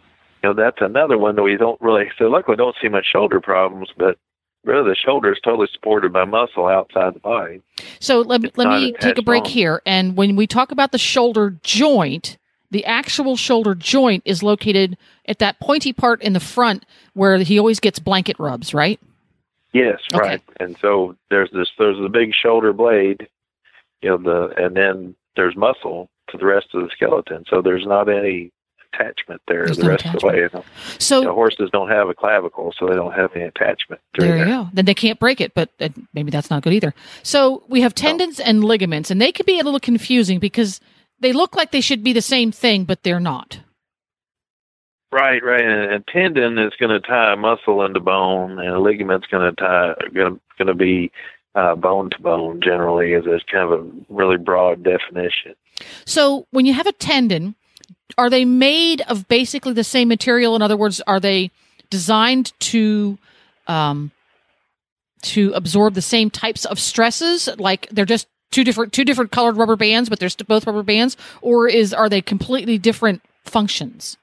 know 0.45 0.55
that's 0.55 0.81
another 0.81 1.19
one 1.19 1.37
that 1.37 1.43
we 1.43 1.57
don't 1.57 1.81
really 1.81 2.11
so 2.19 2.25
luckily 2.29 2.57
don't 2.57 2.77
see 2.81 2.89
much 2.89 3.07
shoulder 3.07 3.41
problems, 3.41 3.89
but 3.97 4.19
really 4.65 4.89
the 4.91 4.97
shoulder 4.97 5.33
is 5.33 5.39
totally 5.43 5.69
supported 5.73 6.13
by 6.13 6.25
muscle 6.25 6.67
outside 6.67 7.15
the 7.15 7.21
body. 7.21 7.61
So 8.01 8.21
let, 8.21 8.57
let 8.57 8.69
me 8.69 8.93
take 8.93 9.19
a 9.19 9.23
break 9.23 9.45
on. 9.45 9.51
here. 9.51 9.83
And 9.87 10.17
when 10.17 10.37
we 10.37 10.47
talk 10.47 10.73
about 10.73 10.93
the 10.93 10.99
shoulder 10.99 11.57
joint, 11.63 12.39
the 12.71 12.85
actual 12.85 13.37
shoulder 13.37 13.75
joint 13.75 14.23
is 14.27 14.43
located 14.43 14.97
at 15.27 15.39
that 15.39 15.59
pointy 15.61 15.93
part 15.93 16.23
in 16.23 16.33
the 16.35 16.41
front 16.41 16.85
where 17.15 17.39
he 17.39 17.59
always 17.59 17.81
gets 17.81 17.99
blanket 17.99 18.37
rubs, 18.39 18.73
right? 18.75 19.01
Yes, 19.73 20.01
Okay. 20.15 20.21
right. 20.23 20.43
And 20.61 20.77
so 20.81 21.15
there's 21.31 21.51
this 21.51 21.69
there's 21.79 21.99
the 22.01 22.09
big 22.09 22.33
shoulder 22.35 22.73
blade, 22.73 23.29
you 24.03 24.11
know, 24.11 24.19
the 24.19 24.55
and 24.63 24.77
then 24.77 25.15
there's 25.37 25.57
muscle 25.57 26.11
to 26.31 26.39
the 26.39 26.47
rest 26.47 26.67
of 26.75 26.83
the 26.83 26.91
skeleton. 26.91 27.45
So 27.49 27.63
there's 27.63 27.87
not 27.87 28.09
any 28.09 28.53
attachment 28.93 29.41
there 29.49 29.67
There's 29.67 29.77
the 29.77 29.85
no 29.85 29.89
rest 29.91 30.07
of 30.07 30.21
the 30.21 30.27
way. 30.27 30.37
You 30.39 30.51
know, 30.53 30.65
So 30.99 31.21
You 31.21 31.27
know, 31.27 31.35
horses 31.35 31.71
don't 31.73 31.89
have 31.89 32.09
a 32.09 32.15
clavicle, 32.15 32.75
so 32.79 32.87
they 32.87 32.95
don't 32.95 33.13
have 33.13 33.31
any 33.35 33.45
attachment. 33.45 34.01
there 34.19 34.39
you 34.39 34.45
there. 34.45 34.47
go. 34.47 34.69
Then 34.73 34.85
they 34.85 34.95
can't 34.95 35.19
break 35.19 35.41
it, 35.41 35.55
but 35.55 35.71
uh, 35.81 35.89
maybe 36.15 36.31
that's 36.31 36.51
not 36.51 36.63
good 36.63 36.73
either. 36.73 36.95
So 37.23 37.63
we 37.69 37.81
have 37.83 37.95
tendons 37.95 38.41
and 38.41 38.65
ligaments, 38.65 39.11
and 39.11 39.21
they 39.21 39.33
can 39.33 39.47
be 39.47 39.61
a 39.61 39.65
little 39.65 39.81
confusing 39.81 40.39
because 40.39 40.81
they 41.21 41.33
look 41.33 41.57
like 41.57 41.71
they 41.73 41.81
should 41.81 42.03
be 42.03 42.13
the 42.13 42.23
same 42.23 42.53
thing, 42.53 42.85
but 42.85 43.03
they're 43.03 43.21
not. 43.21 43.61
Right, 45.11 45.43
right. 45.43 45.63
And 45.63 45.93
a 45.93 46.01
tendon 46.13 46.59
is 46.59 46.75
going 46.79 46.91
to 46.91 47.01
tie 47.01 47.33
a 47.33 47.37
muscle 47.37 47.85
into 47.85 48.01
bone, 48.01 48.59
and 48.59 48.69
a 48.69 48.79
ligament's 48.79 49.27
going 49.27 49.55
to 49.55 49.57
tie 49.57 49.95
going 50.13 50.41
to 50.67 50.75
be 50.75 51.11
uh, 51.59 51.75
bone 51.75 52.11
to 52.11 52.23
bone. 52.23 52.61
Generally, 52.63 53.13
is 53.13 53.27
is 53.27 53.43
kind 53.51 53.73
of 53.73 53.81
a 53.81 53.91
really 54.09 54.37
broad 54.37 54.83
definition. 54.83 55.55
So 56.05 56.47
when 56.51 56.67
you 56.67 56.75
have 56.75 56.87
a 56.87 56.93
tendon, 56.93 57.57
are 58.17 58.31
they 58.31 58.45
made 58.45 59.01
of 59.03 59.27
basically 59.29 59.73
the 59.73 59.85
same 59.85 60.09
material? 60.09 60.55
In 60.55 60.63
other 60.63 60.77
words, 60.77 61.01
are 61.07 61.21
they 61.21 61.51
designed 61.91 62.53
to 62.61 63.19
um, 63.67 64.13
to 65.23 65.53
absorb 65.55 65.95
the 65.95 66.03
same 66.03 66.31
types 66.31 66.65
of 66.65 66.79
stresses? 66.79 67.49
Like 67.59 67.89
they're 67.91 68.05
just 68.05 68.29
two 68.51 68.63
different 68.63 68.93
two 68.93 69.05
different 69.05 69.33
colored 69.33 69.57
rubber 69.57 69.77
bands, 69.77 70.09
but 70.09 70.21
they're 70.21 70.31
both 70.47 70.67
rubber 70.67 70.85
bands, 70.85 71.17
or 71.43 71.69
is 71.69 71.93
are 71.93 72.09
they 72.09 72.23
completely 72.23 72.79
different 72.79 73.23
functions? 73.45 74.17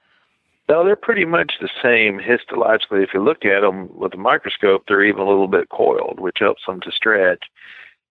No, 0.67 0.83
they're 0.83 0.95
pretty 0.95 1.25
much 1.25 1.53
the 1.61 1.69
same 1.81 2.19
histologically. 2.19 3.03
If 3.03 3.13
you 3.13 3.23
look 3.23 3.45
at 3.45 3.61
them 3.61 3.89
with 3.95 4.15
a 4.15 4.17
microscope, 4.17 4.85
they're 4.87 5.03
even 5.03 5.21
a 5.21 5.27
little 5.27 5.47
bit 5.47 5.69
coiled, 5.69 6.19
which 6.19 6.37
helps 6.39 6.63
them 6.65 6.81
to 6.81 6.91
stretch. 6.91 7.43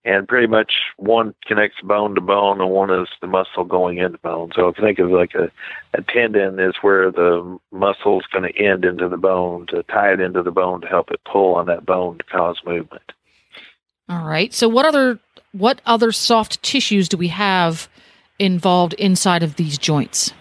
And 0.07 0.29
pretty 0.29 0.47
much 0.47 0.75
one 0.99 1.35
connects 1.47 1.81
bone 1.81 2.15
to 2.15 2.21
bone, 2.21 2.61
and 2.61 2.71
one 2.71 2.91
is 2.91 3.09
the 3.23 3.27
muscle 3.27 3.65
going 3.65 3.99
into 3.99 4.19
bone. 4.19 4.51
So 4.55 4.69
if 4.69 4.77
you 4.77 4.85
think 4.85 4.99
of 4.99 5.11
like 5.11 5.33
a, 5.35 5.51
a 5.95 6.03
tendon 6.03 6.61
is 6.61 6.75
where 6.83 7.11
the 7.11 7.59
muscle 7.73 8.21
is 8.21 8.27
going 8.31 8.53
to 8.53 8.63
end 8.63 8.85
into 8.85 9.09
the 9.09 9.17
bone 9.17 9.67
to 9.69 9.83
tie 9.85 10.13
it 10.13 10.21
into 10.21 10.43
the 10.43 10.51
bone 10.51 10.83
to 10.83 10.87
help 10.87 11.11
it 11.11 11.21
pull 11.25 11.55
on 11.55 11.67
that 11.67 11.87
bone 11.87 12.19
to 12.19 12.25
cause 12.25 12.61
movement. 12.67 13.13
All 14.09 14.27
right. 14.27 14.53
So 14.53 14.69
what 14.69 14.85
other 14.85 15.19
what 15.53 15.81
other 15.87 16.13
soft 16.13 16.63
tissues 16.63 17.09
do 17.09 17.17
we 17.17 17.29
have 17.29 17.89
involved 18.39 18.93
inside 18.95 19.43
of 19.43 19.57
these 19.57 19.79
joints? 19.79 20.35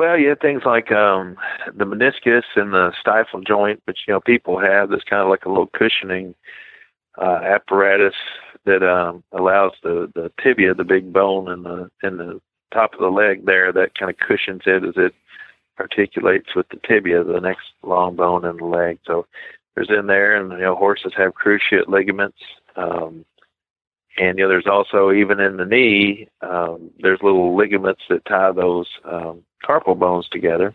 Well, 0.00 0.18
have 0.30 0.38
things 0.38 0.62
like 0.64 0.90
um, 0.92 1.36
the 1.76 1.84
meniscus 1.84 2.44
and 2.56 2.72
the 2.72 2.90
stifle 2.98 3.42
joint, 3.42 3.82
which 3.84 3.98
you 4.08 4.14
know 4.14 4.20
people 4.20 4.58
have. 4.58 4.88
That's 4.88 5.04
kind 5.04 5.20
of 5.20 5.28
like 5.28 5.44
a 5.44 5.50
little 5.50 5.66
cushioning 5.66 6.34
uh, 7.20 7.40
apparatus 7.44 8.14
that 8.64 8.82
um, 8.82 9.22
allows 9.32 9.72
the 9.82 10.10
the 10.14 10.32
tibia, 10.42 10.72
the 10.72 10.84
big 10.84 11.12
bone 11.12 11.50
in 11.52 11.64
the 11.64 11.90
in 12.02 12.16
the 12.16 12.40
top 12.72 12.94
of 12.94 13.00
the 13.00 13.08
leg 13.08 13.44
there, 13.44 13.74
that 13.74 13.94
kind 13.98 14.10
of 14.10 14.16
cushions 14.16 14.62
it 14.64 14.84
as 14.84 14.94
it 14.96 15.14
articulates 15.78 16.56
with 16.56 16.66
the 16.70 16.80
tibia, 16.88 17.22
the 17.22 17.38
next 17.38 17.66
long 17.82 18.16
bone 18.16 18.46
in 18.46 18.56
the 18.56 18.64
leg. 18.64 18.98
So 19.06 19.26
there's 19.74 19.90
in 19.90 20.06
there, 20.06 20.34
and 20.34 20.50
you 20.52 20.60
know 20.60 20.76
horses 20.76 21.12
have 21.18 21.34
cruciate 21.34 21.88
ligaments. 21.88 22.38
Um, 22.74 23.26
and 24.20 24.38
you 24.38 24.44
know, 24.44 24.50
there's 24.50 24.66
also 24.66 25.12
even 25.12 25.40
in 25.40 25.56
the 25.56 25.64
knee, 25.64 26.28
um, 26.42 26.90
there's 27.00 27.22
little 27.22 27.56
ligaments 27.56 28.02
that 28.10 28.26
tie 28.26 28.52
those 28.52 28.86
um, 29.10 29.42
carpal 29.64 29.98
bones 29.98 30.28
together. 30.30 30.74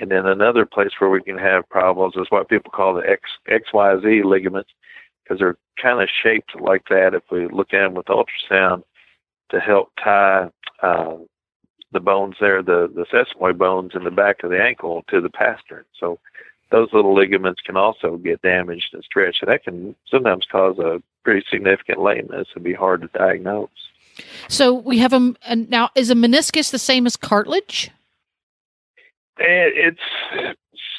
And 0.00 0.10
then 0.10 0.26
another 0.26 0.66
place 0.66 0.90
where 0.98 1.08
we 1.08 1.22
can 1.22 1.38
have 1.38 1.68
problems 1.70 2.14
is 2.16 2.26
what 2.28 2.50
people 2.50 2.70
call 2.70 2.94
the 2.94 3.08
X 3.08 3.22
XYZ 3.48 4.22
ligaments, 4.22 4.70
because 5.24 5.38
they're 5.38 5.56
kind 5.82 6.02
of 6.02 6.10
shaped 6.22 6.60
like 6.60 6.84
that. 6.90 7.14
If 7.14 7.22
we 7.32 7.48
look 7.48 7.72
at 7.72 7.84
them 7.84 7.94
with 7.94 8.06
ultrasound, 8.06 8.82
to 9.50 9.60
help 9.60 9.90
tie 10.04 10.50
uh, 10.82 11.16
the 11.92 12.00
bones 12.00 12.36
there, 12.38 12.62
the 12.62 12.92
the 12.94 13.06
sesamoid 13.06 13.56
bones 13.56 13.92
in 13.94 14.04
the 14.04 14.10
back 14.10 14.44
of 14.44 14.50
the 14.50 14.62
ankle 14.62 15.04
to 15.08 15.22
the 15.22 15.30
pastern. 15.30 15.84
So 15.98 16.18
those 16.70 16.90
little 16.92 17.14
ligaments 17.14 17.62
can 17.62 17.78
also 17.78 18.18
get 18.18 18.42
damaged 18.42 18.90
and 18.92 19.02
stretched, 19.02 19.42
and 19.42 19.50
that 19.50 19.64
can 19.64 19.96
sometimes 20.10 20.44
cause 20.52 20.78
a 20.78 21.02
pretty 21.28 21.44
significant 21.50 22.00
lameness 22.00 22.48
would 22.54 22.64
be 22.64 22.72
hard 22.72 23.02
to 23.02 23.08
diagnose. 23.08 23.68
So 24.48 24.72
we 24.72 24.96
have 25.00 25.12
a, 25.12 25.34
a 25.44 25.56
now 25.56 25.90
is 25.94 26.10
a 26.10 26.14
meniscus 26.14 26.70
the 26.70 26.78
same 26.78 27.04
as 27.04 27.16
cartilage? 27.16 27.90
It, 29.36 29.94
it's 29.94 30.56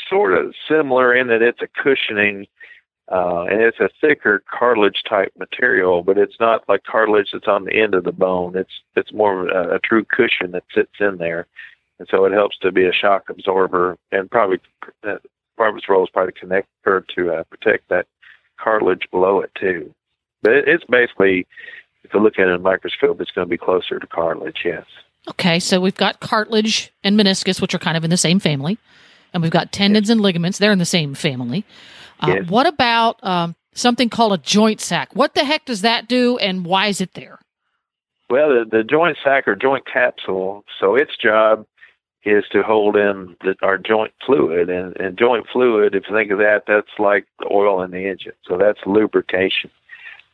sort 0.07 0.37
of 0.37 0.53
similar 0.69 1.15
in 1.15 1.29
that 1.29 1.41
it's 1.41 1.63
a 1.63 1.67
cushioning, 1.81 2.45
uh, 3.11 3.45
and 3.45 3.59
it's 3.59 3.79
a 3.79 3.89
thicker 3.99 4.43
cartilage 4.47 5.01
type 5.09 5.33
material, 5.35 6.03
but 6.03 6.19
it's 6.19 6.39
not 6.39 6.63
like 6.69 6.83
cartilage 6.83 7.29
that's 7.33 7.47
on 7.47 7.65
the 7.65 7.73
end 7.73 7.95
of 7.95 8.03
the 8.03 8.11
bone. 8.11 8.55
It's 8.55 8.83
it's 8.95 9.11
more 9.11 9.49
of 9.49 9.71
a, 9.71 9.77
a 9.77 9.79
true 9.79 10.05
cushion 10.05 10.51
that 10.51 10.63
sits 10.75 10.93
in 10.99 11.17
there, 11.17 11.47
and 11.97 12.07
so 12.11 12.25
it 12.25 12.33
helps 12.33 12.59
to 12.59 12.71
be 12.71 12.85
a 12.85 12.93
shock 12.93 13.31
absorber, 13.31 13.97
and 14.11 14.29
probably 14.29 14.59
uh, 15.07 15.15
its 15.57 15.89
role 15.89 16.03
is 16.03 16.09
probably 16.11 16.33
to 16.33 16.39
connect 16.39 16.67
or 16.85 17.03
to 17.15 17.31
uh, 17.31 17.43
protect 17.45 17.89
that 17.89 18.05
cartilage 18.59 19.07
below 19.09 19.41
it 19.41 19.51
too. 19.59 19.91
But 20.41 20.53
it, 20.53 20.67
it's 20.67 20.83
basically, 20.85 21.47
if 22.03 22.13
you 22.13 22.19
look 22.19 22.39
at 22.39 22.47
it 22.47 22.49
in 22.49 22.55
a 22.55 22.59
microscope, 22.59 23.19
it's 23.21 23.31
going 23.31 23.47
to 23.47 23.49
be 23.49 23.57
closer 23.57 23.99
to 23.99 24.07
cartilage. 24.07 24.61
Yes. 24.63 24.85
Okay, 25.27 25.59
so 25.59 25.79
we've 25.79 25.95
got 25.95 26.19
cartilage 26.19 26.91
and 27.03 27.19
meniscus, 27.19 27.61
which 27.61 27.73
are 27.75 27.79
kind 27.79 27.97
of 27.97 28.03
in 28.03 28.09
the 28.09 28.17
same 28.17 28.39
family, 28.39 28.77
and 29.33 29.43
we've 29.43 29.51
got 29.51 29.71
tendons 29.71 30.09
and 30.09 30.21
ligaments; 30.21 30.57
they're 30.57 30.71
in 30.71 30.79
the 30.79 30.85
same 30.85 31.13
family. 31.13 31.65
Uh, 32.21 32.35
Yes. 32.35 32.49
What 32.49 32.67
about 32.67 33.23
um, 33.23 33.55
something 33.73 34.09
called 34.09 34.33
a 34.33 34.37
joint 34.37 34.81
sac? 34.81 35.15
What 35.15 35.35
the 35.35 35.43
heck 35.45 35.65
does 35.65 35.81
that 35.81 36.07
do, 36.07 36.37
and 36.37 36.65
why 36.65 36.87
is 36.87 37.01
it 37.01 37.13
there? 37.13 37.39
Well, 38.29 38.49
the, 38.49 38.65
the 38.77 38.83
joint 38.83 39.17
sac 39.23 39.47
or 39.47 39.55
joint 39.55 39.85
capsule, 39.91 40.63
so 40.79 40.95
its 40.95 41.15
job 41.17 41.65
is 42.23 42.43
to 42.51 42.61
hold 42.61 42.95
in 42.95 43.35
the, 43.41 43.55
our 43.61 43.77
joint 43.77 44.13
fluid. 44.25 44.69
And, 44.69 44.95
and 44.97 45.17
joint 45.17 45.47
fluid, 45.51 45.95
if 45.95 46.03
you 46.09 46.15
think 46.15 46.31
of 46.31 46.37
that, 46.39 46.63
that's 46.67 46.99
like 46.99 47.25
the 47.39 47.47
oil 47.51 47.81
in 47.81 47.91
the 47.91 48.07
engine. 48.07 48.33
So 48.47 48.57
that's 48.57 48.79
lubrication. 48.85 49.71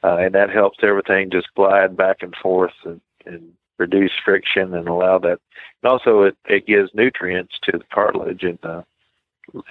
Uh, 0.06 0.18
and 0.18 0.36
that 0.36 0.52
helps 0.52 0.78
everything 0.84 1.32
just 1.32 1.48
glide 1.56 1.98
back 1.98 2.18
and 2.22 2.36
forth 2.36 2.74
and, 2.84 3.02
and 3.26 3.54
reduce 3.80 4.12
friction 4.24 4.76
and 4.76 4.88
allow 4.88 5.18
that. 5.18 5.40
And 5.82 5.92
also, 5.92 6.22
it, 6.24 6.38
it 6.46 6.68
gives 6.68 6.92
nutrients 6.94 7.56
to 7.64 7.80
the 7.80 7.84
cartilage 7.92 8.44
and 8.44 8.60
the, 8.62 8.86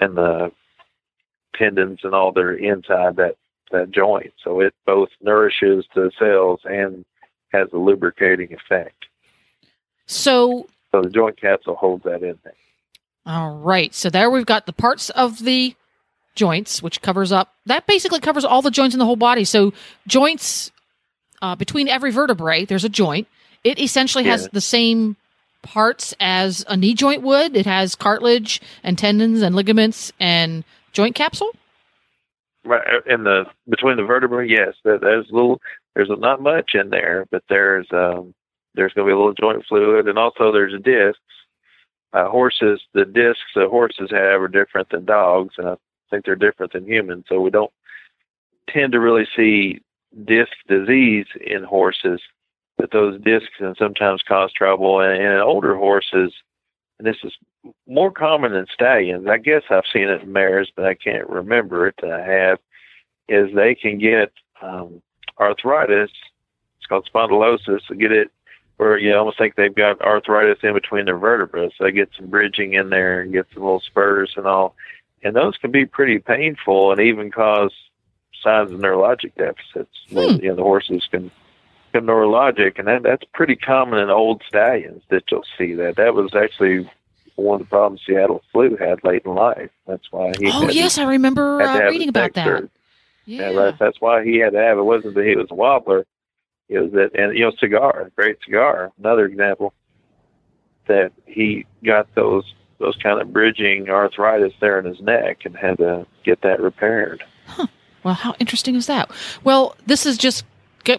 and 0.00 0.16
the 0.16 0.50
tendons 1.54 2.00
and 2.02 2.14
all 2.16 2.32
that 2.32 2.40
are 2.40 2.56
inside 2.56 3.14
that, 3.16 3.36
that 3.70 3.92
joint. 3.92 4.32
So 4.42 4.58
it 4.58 4.74
both 4.84 5.10
nourishes 5.22 5.84
the 5.94 6.10
cells 6.18 6.58
and 6.64 7.04
has 7.52 7.68
a 7.72 7.76
lubricating 7.76 8.52
effect. 8.52 9.04
So, 10.06 10.66
So 10.90 11.02
the 11.02 11.10
joint 11.10 11.40
capsule 11.40 11.76
holds 11.76 12.02
that 12.04 12.24
in 12.24 12.38
there. 12.42 12.54
all 13.24 13.56
right, 13.58 13.94
so 13.94 14.10
there 14.10 14.30
we've 14.30 14.46
got 14.46 14.66
the 14.66 14.72
parts 14.72 15.10
of 15.10 15.44
the 15.44 15.76
joints, 16.34 16.82
which 16.82 17.00
covers 17.02 17.32
up 17.32 17.54
that 17.66 17.86
basically 17.86 18.20
covers 18.20 18.44
all 18.44 18.62
the 18.62 18.70
joints 18.70 18.94
in 18.94 18.98
the 18.98 19.04
whole 19.04 19.16
body. 19.16 19.44
So, 19.44 19.72
joints 20.06 20.70
uh, 21.42 21.54
between 21.54 21.88
every 21.88 22.10
vertebrae, 22.10 22.64
there's 22.64 22.84
a 22.84 22.88
joint. 22.88 23.28
It 23.62 23.78
essentially 23.78 24.24
has 24.24 24.48
the 24.48 24.60
same 24.60 25.16
parts 25.62 26.14
as 26.20 26.64
a 26.68 26.76
knee 26.76 26.94
joint 26.94 27.22
would. 27.22 27.56
It 27.56 27.66
has 27.66 27.94
cartilage 27.94 28.60
and 28.82 28.98
tendons 28.98 29.42
and 29.42 29.56
ligaments 29.56 30.12
and 30.20 30.64
joint 30.92 31.14
capsule. 31.14 31.50
Right 32.64 32.82
uh, 32.86 33.12
in 33.12 33.24
the 33.24 33.44
between 33.68 33.96
the 33.96 34.04
vertebrae, 34.04 34.48
yes, 34.48 34.74
there, 34.84 34.98
there's 34.98 35.28
a 35.30 35.34
little. 35.34 35.60
There's 35.94 36.08
not 36.10 36.42
much 36.42 36.72
in 36.74 36.90
there, 36.90 37.26
but 37.30 37.42
there's 37.48 37.86
um, 37.92 38.34
there's 38.74 38.92
going 38.92 39.06
to 39.06 39.10
be 39.10 39.14
a 39.14 39.16
little 39.16 39.34
joint 39.34 39.64
fluid, 39.68 40.08
and 40.08 40.18
also 40.18 40.52
there's 40.52 40.74
discs. 40.82 41.20
Uh, 42.12 42.28
horses, 42.28 42.80
the 42.92 43.04
discs 43.04 43.42
that 43.56 43.68
horses 43.68 44.08
have 44.10 44.40
are 44.40 44.48
different 44.48 44.88
than 44.90 45.04
dogs, 45.04 45.54
and 45.58 45.68
I 45.68 45.74
think 46.14 46.24
they're 46.24 46.36
different 46.36 46.72
than 46.72 46.86
humans. 46.86 47.24
So 47.28 47.40
we 47.40 47.50
don't 47.50 47.72
tend 48.68 48.92
to 48.92 49.00
really 49.00 49.26
see 49.36 49.80
disc 50.24 50.52
disease 50.68 51.26
in 51.44 51.64
horses, 51.64 52.20
but 52.78 52.90
those 52.92 53.20
discs 53.22 53.50
can 53.58 53.74
sometimes 53.78 54.22
cause 54.26 54.52
trouble. 54.52 55.00
And 55.00 55.20
in 55.20 55.38
older 55.38 55.76
horses, 55.76 56.32
and 56.98 57.06
this 57.06 57.16
is 57.24 57.32
more 57.88 58.10
common 58.10 58.54
in 58.54 58.66
stallions. 58.72 59.26
I 59.28 59.38
guess 59.38 59.62
I've 59.70 59.84
seen 59.92 60.08
it 60.08 60.22
in 60.22 60.32
mares, 60.32 60.70
but 60.74 60.84
I 60.84 60.94
can't 60.94 61.28
remember 61.28 61.88
it. 61.88 61.96
I 62.02 62.20
have 62.20 62.58
is 63.28 63.48
they 63.54 63.74
can 63.74 63.98
get 63.98 64.32
um, 64.62 65.02
arthritis. 65.40 66.10
It's 66.78 66.86
called 66.86 67.08
spondylosis. 67.12 67.80
They 67.88 67.96
get 67.96 68.12
it 68.12 68.30
where 68.76 68.98
you 68.98 69.14
almost 69.14 69.38
think 69.38 69.54
they've 69.54 69.74
got 69.74 70.00
arthritis 70.02 70.58
in 70.62 70.74
between 70.74 71.04
their 71.04 71.18
vertebrae. 71.18 71.70
So 71.76 71.84
they 71.84 71.92
get 71.92 72.10
some 72.16 72.28
bridging 72.28 72.74
in 72.74 72.90
there 72.90 73.20
and 73.20 73.32
get 73.32 73.46
some 73.54 73.62
little 73.62 73.80
spurs 73.80 74.32
and 74.36 74.46
all. 74.46 74.74
And 75.24 75.34
those 75.34 75.56
can 75.56 75.70
be 75.70 75.86
pretty 75.86 76.18
painful 76.18 76.92
and 76.92 77.00
even 77.00 77.30
cause 77.30 77.72
signs 78.42 78.70
of 78.70 78.78
neurologic 78.78 79.34
deficits. 79.36 79.96
Hmm. 80.10 80.42
You 80.42 80.50
know, 80.50 80.56
the 80.56 80.62
horses 80.62 81.08
can 81.10 81.30
become 81.90 82.06
neurologic, 82.06 82.78
and 82.78 82.86
that, 82.86 83.02
that's 83.02 83.24
pretty 83.32 83.56
common 83.56 83.98
in 84.00 84.10
old 84.10 84.42
stallions 84.46 85.02
that 85.08 85.24
you'll 85.30 85.44
see 85.56 85.72
that. 85.74 85.96
That 85.96 86.14
was 86.14 86.34
actually 86.34 86.88
one 87.36 87.62
of 87.62 87.66
the 87.66 87.70
problems 87.70 88.02
Seattle 88.06 88.42
Slew 88.52 88.76
had 88.76 89.02
late 89.02 89.22
in 89.24 89.34
life. 89.34 89.70
That's 89.86 90.12
why 90.12 90.32
he 90.38 90.50
Oh 90.52 90.68
to- 90.68 90.74
yes, 90.74 90.98
I 90.98 91.04
remember 91.04 91.62
uh, 91.62 91.88
reading 91.88 92.10
about 92.10 92.34
that. 92.34 92.44
surgery. 92.46 92.68
Yeah. 93.26 93.50
Yeah, 93.50 93.52
that's, 93.52 93.78
that's 93.78 94.00
why 94.00 94.22
he 94.22 94.36
had 94.36 94.52
to 94.52 94.58
have 94.58 94.76
it. 94.76 94.82
wasn't 94.82 95.14
that 95.14 95.24
he 95.24 95.34
was 95.34 95.46
a 95.50 95.54
wobbler. 95.54 96.04
It 96.68 96.78
was 96.78 96.92
that, 96.92 97.10
and 97.14 97.36
you 97.36 97.44
know, 97.44 97.52
cigar, 97.58 98.10
great 98.14 98.36
cigar. 98.44 98.92
Another 98.98 99.24
example 99.24 99.72
that 100.86 101.12
he 101.26 101.64
got 101.82 102.14
those 102.14 102.44
those 102.78 102.96
kind 102.96 103.20
of 103.20 103.32
bridging 103.32 103.88
arthritis 103.88 104.52
there 104.60 104.78
in 104.78 104.84
his 104.84 105.00
neck 105.00 105.44
and 105.44 105.56
had 105.56 105.78
to 105.78 106.06
get 106.24 106.42
that 106.42 106.60
repaired. 106.60 107.24
Well, 108.02 108.14
how 108.14 108.34
interesting 108.38 108.74
is 108.74 108.86
that? 108.86 109.10
Well, 109.44 109.76
this 109.86 110.04
has 110.04 110.18
just 110.18 110.44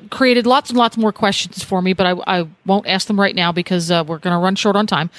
created 0.09 0.47
lots 0.47 0.71
and 0.71 0.79
lots 0.79 0.97
more 0.97 1.11
questions 1.11 1.63
for 1.63 1.79
me, 1.81 1.93
but 1.93 2.07
I, 2.07 2.39
I 2.39 2.47
won't 2.65 2.87
ask 2.87 3.07
them 3.07 3.19
right 3.19 3.35
now 3.35 3.51
because 3.51 3.91
uh, 3.91 4.03
we're 4.07 4.17
going 4.17 4.33
to 4.33 4.39
run 4.39 4.55
short 4.55 4.75
on 4.75 4.87
time. 4.87 5.11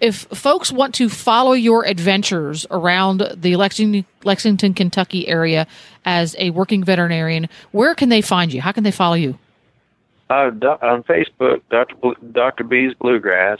If 0.00 0.20
folks 0.32 0.72
want 0.72 0.94
to 0.94 1.10
follow 1.10 1.52
your 1.52 1.84
adventures 1.84 2.64
around 2.70 3.22
the 3.36 3.56
Lexington, 3.56 4.06
Lexington, 4.24 4.72
Kentucky 4.72 5.28
area 5.28 5.66
as 6.06 6.34
a 6.38 6.48
working 6.50 6.82
veterinarian, 6.82 7.48
where 7.72 7.94
can 7.94 8.08
they 8.08 8.22
find 8.22 8.52
you? 8.52 8.62
How 8.62 8.72
can 8.72 8.84
they 8.84 8.90
follow 8.90 9.16
you? 9.16 9.38
Uh, 10.30 10.50
on 10.82 11.02
Facebook, 11.04 11.60
Bl- 12.00 12.26
Doctor 12.32 12.64
B's 12.64 12.94
Bluegrass. 12.94 13.58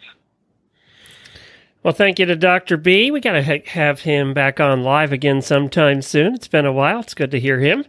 Well, 1.83 1.95
thank 1.95 2.19
you 2.19 2.27
to 2.27 2.37
Dr. 2.37 2.77
B. 2.77 3.11
We 3.11 3.21
got 3.21 3.33
to 3.33 3.45
ha- 3.45 3.63
have 3.69 4.01
him 4.01 4.35
back 4.35 4.59
on 4.59 4.83
live 4.83 5.13
again 5.13 5.41
sometime 5.41 6.03
soon. 6.03 6.35
It's 6.35 6.49
been 6.49 6.67
a 6.67 6.73
while. 6.73 7.01
It's 7.01 7.15
good 7.15 7.31
to 7.31 7.41
hear 7.41 7.61
him 7.61 7.85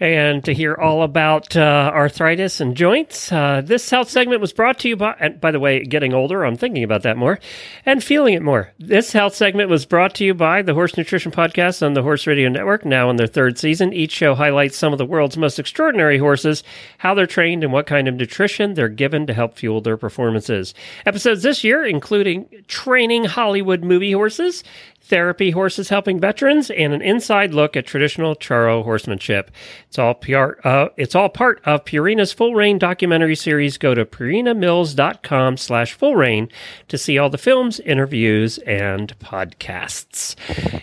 and 0.00 0.44
to 0.44 0.52
hear 0.52 0.74
all 0.74 1.02
about 1.02 1.56
uh, 1.56 1.90
arthritis 1.94 2.60
and 2.60 2.76
joints. 2.76 3.30
Uh, 3.30 3.62
this 3.64 3.88
health 3.88 4.10
segment 4.10 4.40
was 4.40 4.52
brought 4.52 4.78
to 4.80 4.88
you 4.88 4.96
by, 4.96 5.14
and 5.20 5.40
by 5.40 5.50
the 5.50 5.60
way, 5.60 5.84
getting 5.84 6.12
older, 6.12 6.44
I'm 6.44 6.56
thinking 6.56 6.82
about 6.82 7.02
that 7.02 7.16
more 7.16 7.38
and 7.86 8.02
feeling 8.02 8.34
it 8.34 8.42
more. 8.42 8.72
This 8.78 9.12
health 9.12 9.34
segment 9.34 9.70
was 9.70 9.86
brought 9.86 10.14
to 10.16 10.24
you 10.24 10.34
by 10.34 10.62
the 10.62 10.74
Horse 10.74 10.96
Nutrition 10.96 11.30
Podcast 11.30 11.84
on 11.84 11.94
the 11.94 12.02
Horse 12.02 12.26
Radio 12.26 12.48
Network, 12.48 12.84
now 12.84 13.08
in 13.08 13.16
their 13.16 13.28
third 13.28 13.56
season. 13.56 13.92
Each 13.92 14.12
show 14.12 14.34
highlights 14.34 14.76
some 14.76 14.92
of 14.92 14.98
the 14.98 15.06
world's 15.06 15.36
most 15.36 15.58
extraordinary 15.58 16.18
horses, 16.18 16.64
how 16.98 17.14
they're 17.14 17.26
trained, 17.26 17.62
and 17.62 17.72
what 17.72 17.86
kind 17.86 18.08
of 18.08 18.14
nutrition 18.14 18.74
they're 18.74 18.88
given 18.88 19.26
to 19.28 19.34
help 19.34 19.56
fuel 19.56 19.80
their 19.80 19.96
performances. 19.96 20.74
Episodes 21.06 21.42
this 21.42 21.62
year, 21.62 21.84
including 21.84 22.48
training 22.66 23.24
Hollywood 23.24 23.84
movie 23.84 24.12
horses, 24.12 24.64
therapy 25.04 25.50
horses 25.50 25.88
helping 25.90 26.18
veterans, 26.18 26.70
and 26.70 26.92
an 26.92 27.02
inside 27.02 27.54
look 27.54 27.76
at 27.76 27.86
traditional 27.86 28.34
Charro 28.34 28.82
horsemanship. 28.82 29.50
It's 29.88 29.98
all 29.98 30.14
PR, 30.14 30.54
uh, 30.64 30.88
it's 30.96 31.14
all 31.14 31.28
part 31.28 31.60
of 31.64 31.84
Purina's 31.84 32.32
Full 32.32 32.54
Rein 32.54 32.78
documentary 32.78 33.36
series. 33.36 33.78
Go 33.78 33.94
to 33.94 34.04
purinamills.com 34.04 35.56
slash 35.56 35.92
full 35.92 36.16
rein 36.16 36.48
to 36.88 36.98
see 36.98 37.18
all 37.18 37.30
the 37.30 37.38
films, 37.38 37.80
interviews, 37.80 38.58
and 38.58 39.16
podcasts. 39.18 40.34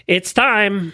It's 0.07 0.33
time. 0.33 0.93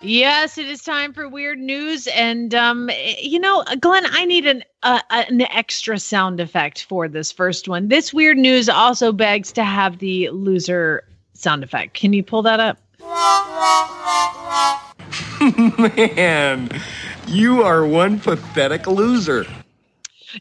Yes, 0.00 0.58
it 0.58 0.68
is 0.68 0.84
time 0.84 1.12
for 1.12 1.28
weird 1.28 1.58
news, 1.58 2.06
and 2.08 2.54
um, 2.54 2.88
you 3.20 3.40
know, 3.40 3.64
Glenn, 3.80 4.06
I 4.06 4.24
need 4.24 4.46
an 4.46 4.62
uh, 4.84 5.00
an 5.10 5.40
extra 5.40 5.98
sound 5.98 6.38
effect 6.38 6.84
for 6.84 7.08
this 7.08 7.32
first 7.32 7.66
one. 7.66 7.88
This 7.88 8.14
weird 8.14 8.38
news 8.38 8.68
also 8.68 9.10
begs 9.10 9.50
to 9.52 9.64
have 9.64 9.98
the 9.98 10.28
loser 10.30 11.02
sound 11.34 11.64
effect. 11.64 11.94
Can 11.94 12.12
you 12.12 12.22
pull 12.22 12.42
that 12.42 12.60
up? 12.60 12.78
Man, 15.96 16.68
you 17.26 17.64
are 17.64 17.84
one 17.84 18.20
pathetic 18.20 18.86
loser. 18.86 19.46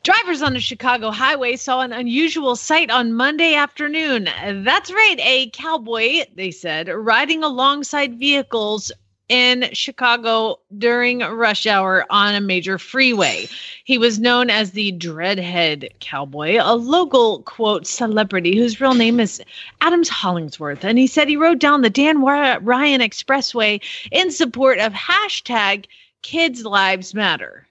Drivers 0.04 0.44
on 0.44 0.56
a 0.56 0.60
Chicago 0.60 1.10
highway 1.10 1.56
saw 1.56 1.82
an 1.82 1.94
unusual 1.94 2.56
sight 2.56 2.92
on 2.92 3.14
Monday 3.14 3.56
afternoon. 3.56 4.30
That's 4.64 4.92
right, 4.92 5.16
a 5.20 5.50
cowboy, 5.50 6.26
they 6.36 6.52
said, 6.52 6.90
riding 6.90 7.44
alongside 7.44 8.20
vehicles 8.20 8.92
in 9.30 9.70
Chicago 9.74 10.60
during 10.78 11.20
rush 11.20 11.66
hour 11.66 12.06
on 12.10 12.36
a 12.36 12.42
major 12.42 12.78
freeway. 12.78 13.48
He 13.84 13.98
was 13.98 14.20
known 14.20 14.50
as 14.50 14.72
the 14.72 14.92
Dreadhead 14.94 15.90
Cowboy, 16.00 16.58
a 16.62 16.76
local 16.76 17.42
quote 17.44 17.86
celebrity 17.86 18.58
whose 18.58 18.80
real 18.80 18.94
name 18.94 19.20
is 19.20 19.42
Adams 19.82 20.10
Hollingsworth. 20.10 20.84
And 20.86 20.98
he 20.98 21.08
said 21.08 21.28
he 21.28 21.38
rode 21.38 21.60
down 21.60 21.82
the 21.82 21.90
Dan 21.90 22.22
Ryan 22.22 23.02
Expressway 23.02 23.82
in 24.12 24.32
support 24.32 24.80
of 24.80 24.94
hashtag 24.94 25.86
Kids 26.22 26.64
Lives 26.64 27.14
Matter. 27.14 27.68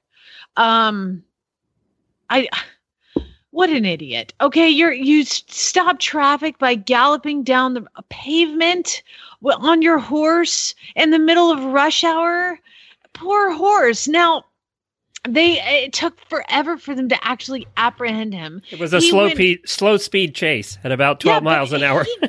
Um, 0.57 1.23
I 2.31 2.49
what 3.57 3.71
an 3.71 3.85
idiot. 3.87 4.35
Okay, 4.41 4.69
you're 4.69 4.93
you 4.93 5.25
stop 5.25 5.99
traffic 5.99 6.59
by 6.59 6.75
galloping 6.75 7.43
down 7.43 7.73
the 7.75 7.87
pavement 8.11 9.03
on 9.43 9.81
your 9.81 9.99
horse 9.99 10.75
in 10.95 11.11
the 11.11 11.19
middle 11.19 11.51
of 11.51 11.65
rush 11.65 12.05
hour. 12.05 12.59
Poor 13.15 13.51
horse. 13.53 14.07
Now 14.07 14.45
they 15.27 15.61
it 15.85 15.93
took 15.95 16.21
forever 16.29 16.77
for 16.77 16.95
them 16.95 17.09
to 17.09 17.17
actually 17.27 17.67
apprehend 17.79 18.35
him. 18.35 18.61
It 18.71 18.79
was 18.79 18.93
a 18.93 19.01
He 19.01 19.09
slow, 19.11 19.25
went- 19.25 19.37
pe- 19.39 19.59
slow 19.65 19.97
speed 19.97 20.35
chase 20.35 20.77
at 20.85 20.93
about 20.93 21.21
12 21.21 21.37
Yeah, 21.37 21.41
miles 21.45 21.73
an 21.73 21.83
hour. 21.83 22.05
he 22.05 22.29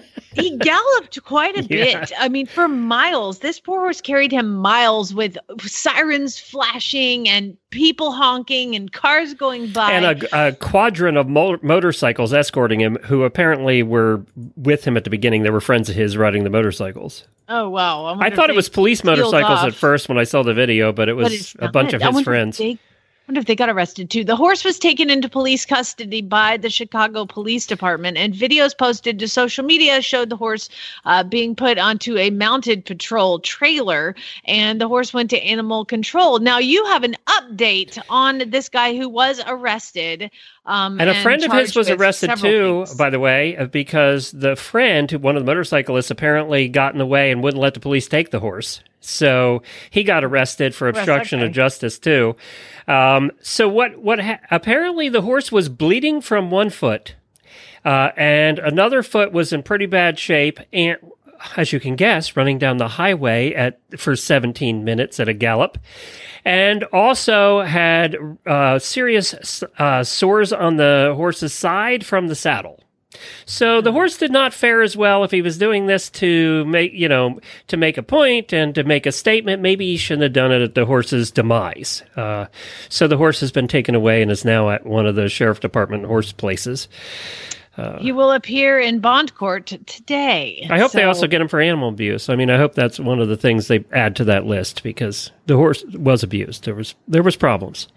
galloped 0.60 1.24
quite 1.24 1.58
a 1.58 1.64
Yeah. 1.70 2.00
bit. 2.02 2.12
I 2.20 2.30
mean, 2.30 2.46
for 2.46 2.68
miles. 2.68 3.40
This 3.40 3.60
poor 3.60 3.80
horse 3.80 4.02
carried 4.02 4.32
him 4.32 4.56
miles 4.56 5.14
with 5.14 5.38
sirens 5.62 6.40
flashing 6.40 7.28
and 7.30 7.58
people 7.70 8.12
honking 8.12 8.76
and 8.76 8.92
cars 8.92 9.34
going 9.34 9.72
by. 9.72 9.92
and 9.92 10.06
a, 10.24 10.48
a 10.50 10.52
quadrant 10.54 11.18
of 11.18 11.28
mo- 11.28 11.60
motorcycles 11.62 12.34
escorting 12.34 12.80
him, 12.80 12.98
who 13.04 13.24
apparently 13.24 13.84
were 13.84 14.24
with 14.56 14.84
him 14.86 14.98
at 14.98 15.04
the 15.04 15.10
beginning. 15.10 15.44
They 15.44 15.50
were 15.50 15.62
friends 15.62 15.90
of 15.90 15.96
his 15.96 16.18
riding 16.18 16.44
the 16.44 16.50
motorcycles. 16.50 17.26
oh 17.50 17.70
wow! 17.70 18.04
wonder 18.04 18.24
I 18.26 18.30
thought 18.30 18.50
it 18.50 18.56
was 18.56 18.70
police 18.70 19.04
motorcycles 19.04 19.60
off. 19.60 19.68
at 19.68 19.74
first 19.76 20.10
when 20.10 20.18
I 20.18 20.24
saw 20.24 20.44
the 20.44 20.54
video, 20.54 20.92
but 20.92 21.10
it 21.10 21.14
was 21.14 21.34
it's 21.34 21.56
a 21.60 21.70
bunch 21.70 21.94
of 21.94 22.02
his 22.02 22.22
friends. 22.22 22.58
They, 22.58 22.72
I 22.72 22.78
wonder 23.28 23.40
if 23.40 23.46
they 23.46 23.56
got 23.56 23.70
arrested 23.70 24.10
too. 24.10 24.24
The 24.24 24.38
horse 24.38 24.64
was 24.64 24.80
taken 24.80 25.10
into 25.10 25.28
police 25.28 25.66
custody 25.66 26.22
by 26.22 26.56
the 26.56 26.70
Chicago 26.70 27.26
Police 27.26 27.66
Department, 27.66 28.16
and 28.16 28.34
videos 28.34 28.78
posted 28.78 29.20
to 29.20 29.28
social 29.28 29.66
media 29.66 30.02
showed 30.02 30.30
the 30.30 30.38
horse 30.38 30.70
uh, 31.04 31.24
being 31.24 31.54
put 31.54 31.78
onto 31.78 32.18
a 32.18 32.30
mounted 32.30 32.86
patrol 32.86 33.40
trailer, 33.40 34.16
and 34.46 34.80
the 34.80 34.88
horse 34.88 35.14
went 35.14 35.30
to 35.32 35.42
animal 35.42 35.84
control. 35.84 36.40
Now 36.40 36.60
you 36.60 36.86
have 36.86 37.04
an 37.04 37.16
update 37.26 38.02
on 38.10 38.50
this 38.50 38.70
guy 38.70 38.96
who 38.96 39.10
was 39.10 39.42
arrested. 39.46 40.32
Um, 40.68 41.00
And 41.00 41.10
a 41.10 41.16
friend 41.22 41.42
of 41.44 41.52
his 41.54 41.76
was 41.78 41.90
arrested 41.90 42.36
too, 42.38 42.84
things. 42.86 42.98
by 42.98 43.10
the 43.10 43.20
way, 43.20 43.56
uh, 43.56 43.66
because 43.66 44.32
the 44.32 44.58
friend, 44.58 45.10
one 45.14 45.38
of 45.38 45.44
the 45.44 45.50
motorcyclists, 45.50 46.12
apparently 46.12 46.68
got 46.68 46.92
in 46.92 47.00
the 47.00 47.06
way 47.06 47.32
and 47.32 47.42
wouldn't 47.42 47.62
let 47.62 47.74
the 47.74 47.80
police 47.80 48.08
take 48.10 48.32
the 48.32 48.42
horse. 48.42 48.82
So 49.00 49.64
he 49.90 50.04
got 50.04 50.26
arrested 50.26 50.76
for 50.76 50.90
obstruction 50.90 51.40
okay. 51.40 51.48
of 51.48 51.54
justice 51.54 51.98
too. 51.98 52.36
Um, 52.88 53.32
so 53.42 53.70
what? 53.70 53.98
What? 53.98 54.20
Ha- 54.20 54.40
apparently, 54.52 55.08
the 55.08 55.22
horse 55.22 55.52
was 55.54 55.70
bleeding 55.70 56.20
from 56.20 56.52
one 56.52 56.70
foot, 56.70 57.16
uh, 57.86 58.10
and 58.18 58.60
another 58.60 59.04
foot 59.04 59.32
was 59.32 59.54
in 59.54 59.64
pretty 59.64 59.86
bad 59.86 60.20
shape. 60.20 60.60
And 60.74 60.98
as 61.56 61.72
you 61.74 61.80
can 61.80 61.96
guess, 61.96 62.36
running 62.36 62.58
down 62.58 62.78
the 62.78 62.88
highway 62.88 63.54
at 63.54 63.80
for 63.98 64.16
17 64.16 64.84
minutes 64.84 65.20
at 65.20 65.28
a 65.28 65.34
gallop, 65.34 65.78
and 66.46 66.84
also 66.86 67.62
had 67.62 68.16
uh, 68.46 68.80
serious 68.80 69.64
uh, 69.78 70.04
sores 70.04 70.54
on 70.54 70.78
the 70.78 71.14
horse's 71.16 71.54
side 71.54 72.06
from 72.06 72.28
the 72.28 72.36
saddle. 72.36 72.84
So 73.46 73.82
the 73.82 73.92
horse 73.92 74.18
did 74.18 74.32
not 74.32 74.54
fare 74.54 74.82
as 74.82 74.98
well 74.98 75.24
if 75.24 75.32
he 75.32 75.42
was 75.42 75.58
doing 75.58 75.88
this 75.88 76.10
to 76.12 76.66
make, 76.66 76.94
you 76.94 77.08
know, 77.08 77.40
to 77.68 77.78
make 77.78 77.98
a 77.98 78.04
point 78.04 78.54
and 78.54 78.76
to 78.76 78.84
make 78.84 79.06
a 79.06 79.12
statement. 79.12 79.62
Maybe 79.62 79.86
he 79.88 79.98
shouldn't 79.98 80.24
have 80.24 80.34
done 80.34 80.52
it 80.52 80.62
at 80.62 80.76
the 80.76 80.86
horse's 80.86 81.32
demise. 81.32 82.04
Uh, 82.16 82.48
so 82.90 83.08
the 83.08 83.18
horse 83.18 83.40
has 83.40 83.52
been 83.52 83.68
taken 83.68 83.96
away 83.96 84.22
and 84.22 84.32
is 84.32 84.46
now 84.46 84.70
at 84.70 84.86
one 84.86 85.06
of 85.06 85.16
the 85.16 85.30
sheriff 85.30 85.60
department 85.60 86.06
horse 86.06 86.32
places. 86.32 86.88
He 88.00 88.12
will 88.12 88.32
appear 88.32 88.80
in 88.80 89.00
bond 89.00 89.36
court 89.36 89.68
today. 89.86 90.68
I 90.70 90.80
hope 90.80 90.92
they 90.94 91.04
also 91.04 91.28
get 91.28 91.42
him 91.42 91.48
for 91.48 91.60
animal 91.62 91.90
abuse. 91.90 92.30
I 92.30 92.36
mean, 92.36 92.50
I 92.50 92.58
hope 92.58 92.74
that's 92.76 93.00
one 93.00 93.20
of 93.20 93.28
the 93.28 93.38
things 93.38 93.68
they 93.68 93.84
add 93.92 94.16
to 94.18 94.24
that 94.26 94.46
list 94.46 94.84
because 94.84 95.32
the 95.46 95.56
horse 95.56 95.84
was 95.94 96.24
abused. 96.24 96.66
There 96.66 96.76
was 96.76 96.96
there 97.08 97.24
was 97.24 97.36
problems. 97.36 97.88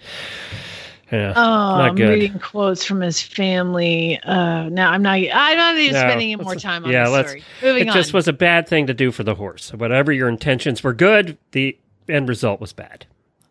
Yeah, 1.12 1.32
Oh, 1.34 1.42
I'm 1.42 1.96
reading 1.96 2.38
quotes 2.38 2.84
from 2.84 3.00
his 3.00 3.20
family. 3.20 4.20
Uh, 4.22 4.68
now 4.68 4.92
I'm 4.92 5.02
not. 5.02 5.14
I'm 5.14 5.56
not 5.56 5.76
even 5.76 5.94
No, 5.94 5.98
spending 5.98 6.32
any 6.32 6.36
more 6.36 6.54
time 6.54 6.84
on 6.84 6.92
yeah, 6.92 7.04
this 7.04 7.12
let's- 7.12 7.28
story. 7.30 7.44
Moving 7.62 7.82
it 7.82 7.88
on. 7.88 7.94
just 7.96 8.12
was 8.12 8.28
a 8.28 8.32
bad 8.32 8.68
thing 8.68 8.86
to 8.86 8.94
do 8.94 9.10
for 9.10 9.24
the 9.24 9.34
horse. 9.34 9.72
Whatever 9.74 10.12
your 10.12 10.28
intentions 10.28 10.84
were 10.84 10.92
good, 10.94 11.36
the 11.50 11.76
end 12.08 12.28
result 12.28 12.60
was 12.60 12.72
bad. 12.72 13.06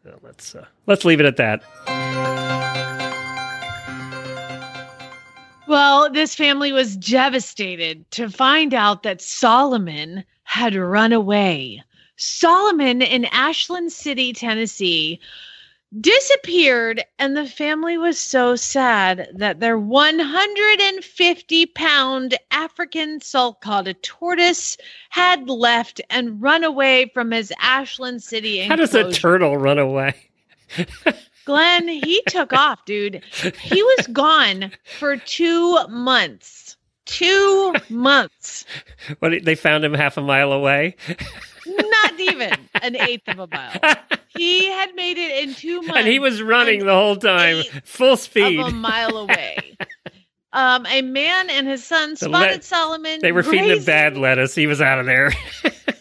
So 0.06 0.18
let's 0.24 0.56
uh, 0.56 0.66
let's 0.86 1.04
leave 1.04 1.20
it 1.20 1.26
at 1.26 1.36
that. 1.38 2.09
Well, 5.70 6.12
this 6.12 6.34
family 6.34 6.72
was 6.72 6.98
devastated 6.98 8.10
to 8.10 8.28
find 8.28 8.74
out 8.74 9.04
that 9.04 9.22
Solomon 9.22 10.24
had 10.42 10.74
run 10.74 11.14
away. 11.14 11.84
Solomon 12.16 13.04
in 13.04 13.26
Ashland 13.26 13.92
City, 13.92 14.34
Tennessee, 14.34 15.20
disappeared, 16.02 17.04
and 17.20 17.38
the 17.38 17.46
family 17.46 18.00
was 18.00 18.20
so 18.20 18.56
sad 18.56 19.30
that 19.36 19.60
their 19.60 19.78
150 19.78 21.66
pound 21.68 22.36
African 22.50 23.20
sulcata 23.20 23.94
tortoise 24.02 24.76
had 25.10 25.48
left 25.52 26.02
and 26.10 26.42
run 26.42 26.64
away 26.64 27.12
from 27.14 27.30
his 27.30 27.54
Ashland 27.62 28.24
City 28.24 28.58
How 28.62 28.76
does 28.76 28.96
a 28.96 29.12
turtle 29.12 29.56
run 29.56 29.78
away? 29.78 30.16
Glenn, 31.50 31.88
he 31.88 32.22
took 32.28 32.54
off, 32.54 32.86
dude. 32.86 33.24
He 33.60 33.82
was 33.82 34.06
gone 34.14 34.72
for 35.00 35.18
two 35.18 35.80
months. 35.88 36.78
Two 37.08 37.74
months. 37.90 38.66
What 39.18 39.34
they 39.44 39.56
found 39.56 39.84
him 39.84 39.96
half 39.96 40.16
a 40.18 40.22
mile 40.22 40.52
away. 40.52 40.96
Not 41.66 42.20
even 42.20 42.54
an 42.84 42.96
eighth 42.98 43.28
of 43.30 43.40
a 43.40 43.48
mile. 43.48 43.96
He 44.28 44.68
had 44.68 44.94
made 44.94 45.18
it 45.18 45.44
in 45.44 45.56
two 45.56 45.82
months. 45.82 45.94
and 45.98 46.08
he 46.08 46.20
was 46.20 46.40
running 46.44 46.86
the 46.86 46.94
whole 46.94 47.16
time, 47.16 47.64
full 47.84 48.16
speed. 48.16 48.60
a 48.60 48.70
mile 48.70 49.18
away. 49.18 49.76
Um, 50.54 50.86
a 50.86 51.02
man 51.02 51.50
and 51.50 51.68
his 51.68 51.84
son 51.84 52.12
The 52.12 52.18
spotted 52.18 52.58
le- 52.58 52.62
Solomon. 52.62 53.22
They 53.24 53.32
were 53.32 53.42
feeding 53.42 53.72
him 53.76 53.84
bad 53.84 54.18
lettuce. 54.18 54.54
He 54.54 54.68
was 54.68 54.82
out 54.82 55.00
of 55.00 55.08
there. 55.08 55.32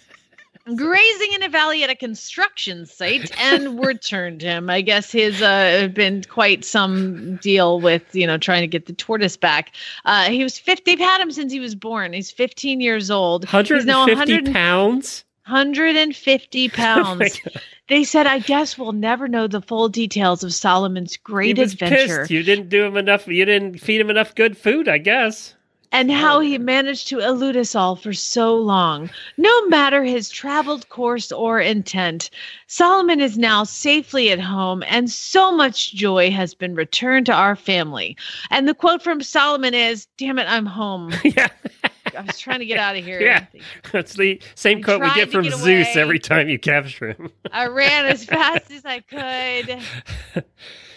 grazing 0.76 1.32
in 1.32 1.42
a 1.42 1.48
valley 1.48 1.82
at 1.84 1.90
a 1.90 1.94
construction 1.94 2.86
site 2.86 3.30
and 3.40 3.84
returned 3.84 4.42
him. 4.42 4.70
I 4.70 4.80
guess 4.80 5.10
his 5.12 5.40
uh 5.42 5.88
been 5.94 6.24
quite 6.24 6.64
some 6.64 7.36
deal 7.36 7.80
with 7.80 8.14
you 8.14 8.26
know 8.26 8.38
trying 8.38 8.62
to 8.62 8.66
get 8.66 8.86
the 8.86 8.92
tortoise 8.92 9.36
back. 9.36 9.74
Uh, 10.04 10.30
he 10.30 10.42
was 10.42 10.58
50. 10.58 10.82
They've 10.84 10.98
had 10.98 11.20
him 11.20 11.30
since 11.30 11.52
he 11.52 11.60
was 11.60 11.74
born. 11.74 12.12
He's 12.12 12.30
15 12.30 12.80
years 12.80 13.10
old. 13.10 13.48
He's 13.48 13.84
now 13.84 14.00
150 14.00 14.52
pounds. 14.52 15.24
150 15.46 16.64
Oh 16.68 16.76
pounds. 16.76 17.40
God. 17.40 17.62
they 17.88 18.04
said, 18.04 18.26
I 18.26 18.38
guess 18.38 18.76
we'll 18.76 18.92
never 18.92 19.28
know 19.28 19.46
the 19.46 19.62
full 19.62 19.88
details 19.88 20.44
of 20.44 20.52
Solomon's 20.52 21.14
He 21.14 21.20
great 21.24 21.58
was 21.58 21.72
adventure 21.72 22.18
pissed. 22.20 22.30
You 22.30 22.42
didn't 22.42 22.68
do 22.68 22.84
him 22.84 22.96
enough. 22.96 23.26
You 23.26 23.44
didn't 23.44 23.78
feed 23.78 24.00
him 24.00 24.10
enough 24.10 24.34
good 24.34 24.56
food, 24.58 24.88
I 24.88 24.98
guess. 24.98 25.54
And 25.92 26.10
oh, 26.10 26.14
how 26.14 26.40
he 26.40 26.58
managed 26.58 27.08
to 27.08 27.18
elude 27.20 27.56
us 27.56 27.74
all 27.74 27.96
for 27.96 28.12
so 28.12 28.54
long. 28.56 29.10
No 29.36 29.66
matter 29.66 30.04
his 30.04 30.28
traveled 30.30 30.88
course 30.88 31.32
or 31.32 31.60
intent, 31.60 32.30
Solomon 32.66 33.20
is 33.20 33.38
now 33.38 33.64
safely 33.64 34.30
at 34.30 34.40
home, 34.40 34.82
and 34.86 35.10
so 35.10 35.50
much 35.54 35.94
joy 35.94 36.30
has 36.30 36.54
been 36.54 36.74
returned 36.74 37.26
to 37.26 37.32
our 37.32 37.56
family. 37.56 38.16
And 38.50 38.68
the 38.68 38.74
quote 38.74 39.02
from 39.02 39.22
Solomon 39.22 39.74
is, 39.74 40.06
Damn 40.16 40.38
it, 40.38 40.46
I'm 40.48 40.66
home. 40.66 41.12
yeah. 41.24 41.48
I 42.16 42.22
was 42.22 42.38
trying 42.38 42.58
to 42.60 42.66
get 42.66 42.78
out 42.78 42.96
of 42.96 43.04
here. 43.04 43.20
Yeah. 43.20 43.46
That's 43.92 44.14
the 44.14 44.40
same 44.54 44.78
I 44.78 44.82
quote 44.82 45.02
we 45.02 45.14
get 45.14 45.30
from 45.30 45.44
get 45.44 45.54
Zeus 45.54 45.94
every 45.94 46.18
time 46.18 46.48
you 46.48 46.58
capture 46.58 47.12
him. 47.12 47.30
I 47.52 47.66
ran 47.66 48.06
as 48.06 48.24
fast 48.26 48.70
as 48.70 48.82
I 48.84 49.00
could. 49.00 50.44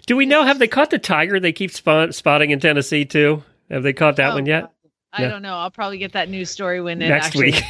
Do 0.07 0.15
we 0.15 0.25
know? 0.25 0.43
Have 0.43 0.57
they 0.59 0.67
caught 0.67 0.89
the 0.89 0.97
tiger 0.99 1.39
they 1.39 1.51
keep 1.51 1.71
spot- 1.71 2.15
spotting 2.15 2.51
in 2.51 2.59
Tennessee 2.59 3.05
too? 3.05 3.43
Have 3.69 3.83
they 3.83 3.93
caught 3.93 4.15
that 4.15 4.31
Oh, 4.31 4.35
one 4.35 4.45
yet? 4.45 4.71
I 5.13 5.23
Yeah. 5.23 5.29
don't 5.29 5.41
know. 5.41 5.55
I'll 5.55 5.71
probably 5.71 5.97
get 5.97 6.13
that 6.13 6.29
news 6.29 6.49
story 6.49 6.81
when 6.81 7.01
it 7.01 7.09
Next 7.09 7.27
actually 7.27 7.51
week. 7.51 7.63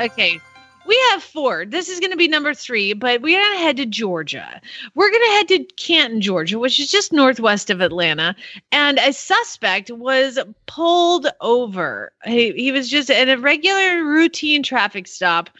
Okay. 0.00 0.40
We 0.86 0.98
have 1.10 1.22
four. 1.22 1.66
This 1.66 1.88
is 1.90 2.00
going 2.00 2.12
to 2.12 2.16
be 2.16 2.28
number 2.28 2.54
three, 2.54 2.94
but 2.94 3.20
we're 3.20 3.38
going 3.42 3.58
to 3.58 3.62
head 3.62 3.76
to 3.76 3.84
Georgia. 3.84 4.60
We're 4.94 5.10
going 5.10 5.22
to 5.22 5.32
head 5.32 5.48
to 5.48 5.64
Canton, 5.76 6.22
Georgia, 6.22 6.58
which 6.58 6.80
is 6.80 6.90
just 6.90 7.12
northwest 7.12 7.68
of 7.68 7.82
Atlanta. 7.82 8.34
And 8.72 8.98
a 8.98 9.12
suspect 9.12 9.90
was 9.90 10.38
pulled 10.66 11.26
over. 11.42 12.12
He, 12.24 12.52
he 12.52 12.72
was 12.72 12.88
just 12.88 13.10
at 13.10 13.28
a 13.28 13.36
regular 13.36 14.02
routine 14.02 14.62
traffic 14.62 15.06
stop. 15.06 15.50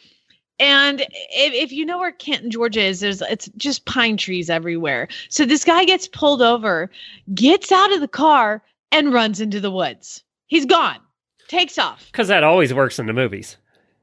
And 0.60 1.00
if, 1.00 1.08
if 1.52 1.72
you 1.72 1.84
know 1.84 1.98
where 1.98 2.12
Canton, 2.12 2.50
Georgia 2.50 2.82
is, 2.82 3.00
there's 3.00 3.22
it's 3.22 3.48
just 3.56 3.84
pine 3.84 4.16
trees 4.16 4.50
everywhere. 4.50 5.08
So 5.28 5.44
this 5.44 5.64
guy 5.64 5.84
gets 5.84 6.08
pulled 6.08 6.42
over, 6.42 6.90
gets 7.34 7.70
out 7.70 7.92
of 7.92 8.00
the 8.00 8.08
car, 8.08 8.62
and 8.90 9.12
runs 9.12 9.40
into 9.40 9.60
the 9.60 9.70
woods. 9.70 10.22
He's 10.46 10.66
gone. 10.66 10.98
Takes 11.48 11.78
off. 11.78 12.06
Because 12.10 12.28
that 12.28 12.44
always 12.44 12.74
works 12.74 12.98
in 12.98 13.06
the 13.06 13.12
movies. 13.12 13.56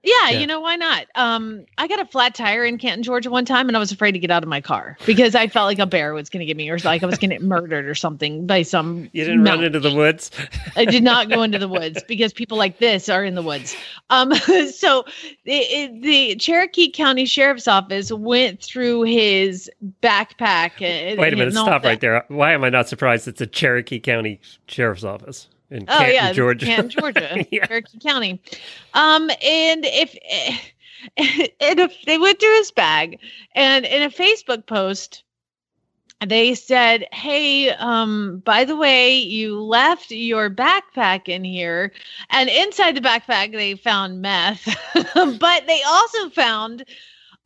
Yeah, 0.05 0.29
Yeah. 0.29 0.39
you 0.39 0.47
know 0.47 0.59
why 0.61 0.75
not? 0.75 1.07
Um, 1.15 1.65
I 1.77 1.87
got 1.87 1.99
a 1.99 2.05
flat 2.05 2.35
tire 2.35 2.63
in 2.63 2.77
Canton, 2.77 3.03
Georgia, 3.03 3.29
one 3.29 3.43
time, 3.43 3.67
and 3.67 3.75
I 3.75 3.79
was 3.79 3.91
afraid 3.91 4.11
to 4.13 4.19
get 4.19 4.31
out 4.31 4.43
of 4.43 4.49
my 4.49 4.61
car 4.61 4.97
because 5.05 5.35
I 5.35 5.47
felt 5.47 5.65
like 5.65 5.79
a 5.79 5.85
bear 5.85 6.13
was 6.13 6.29
going 6.29 6.39
to 6.41 6.45
get 6.45 6.55
me, 6.55 6.69
or 6.69 6.77
like 6.79 7.03
I 7.03 7.05
was 7.05 7.17
going 7.17 7.31
to 7.31 7.35
get 7.35 7.41
murdered 7.43 7.85
or 7.87 7.95
something 7.95 8.45
by 8.47 8.61
some. 8.61 9.09
You 9.13 9.25
didn't 9.25 9.43
run 9.43 9.63
into 9.63 9.79
the 9.79 9.93
woods. 9.93 10.29
I 10.75 10.85
did 10.85 11.03
not 11.03 11.29
go 11.29 11.41
into 11.43 11.57
the 11.57 11.67
woods 11.69 12.03
because 12.07 12.31
people 12.33 12.57
like 12.57 12.77
this 12.79 13.09
are 13.09 13.23
in 13.25 13.35
the 13.35 13.41
woods. 13.41 13.75
Um, 14.09 14.33
so 14.71 15.03
the, 15.45 15.53
it- 15.55 16.01
the 16.01 16.35
Cherokee 16.35 16.91
County 16.91 17.25
Sheriff's 17.25 17.67
Office 17.67 18.11
went 18.11 18.61
through 18.61 19.03
his 19.03 19.69
backpack. 20.01 20.79
Wait 20.79 21.33
a 21.33 21.35
minute, 21.35 21.53
stop 21.53 21.81
that. 21.81 21.87
right 21.87 21.99
there. 22.01 22.25
Why 22.27 22.53
am 22.53 22.63
I 22.63 22.69
not 22.69 22.87
surprised? 22.87 23.27
It's 23.27 23.41
a 23.41 23.47
Cherokee 23.47 23.99
County 23.99 24.39
Sheriff's 24.67 25.03
Office 25.03 25.47
in 25.71 25.83
Oh 25.87 25.97
Canton, 25.97 26.13
yeah, 26.13 26.33
Georgia. 26.33 26.65
Canton, 26.65 26.89
Georgia, 26.89 27.45
Yeah. 27.51 27.65
Cherokee 27.65 27.99
County. 27.99 28.41
Um, 28.93 29.29
and 29.29 29.85
if 29.85 30.15
and 31.17 31.79
if 31.79 32.01
they 32.05 32.17
went 32.17 32.39
through 32.39 32.55
his 32.55 32.71
bag, 32.71 33.19
and 33.53 33.85
in 33.85 34.01
a 34.03 34.09
Facebook 34.09 34.65
post, 34.65 35.23
they 36.25 36.55
said, 36.55 37.07
"Hey, 37.11 37.69
um, 37.71 38.41
by 38.45 38.63
the 38.65 38.75
way, 38.75 39.15
you 39.17 39.59
left 39.61 40.11
your 40.11 40.49
backpack 40.49 41.27
in 41.27 41.43
here, 41.43 41.91
and 42.29 42.49
inside 42.49 42.95
the 42.95 43.01
backpack 43.01 43.51
they 43.51 43.75
found 43.75 44.21
meth, 44.21 44.65
but 45.15 45.67
they 45.67 45.81
also 45.83 46.29
found 46.29 46.85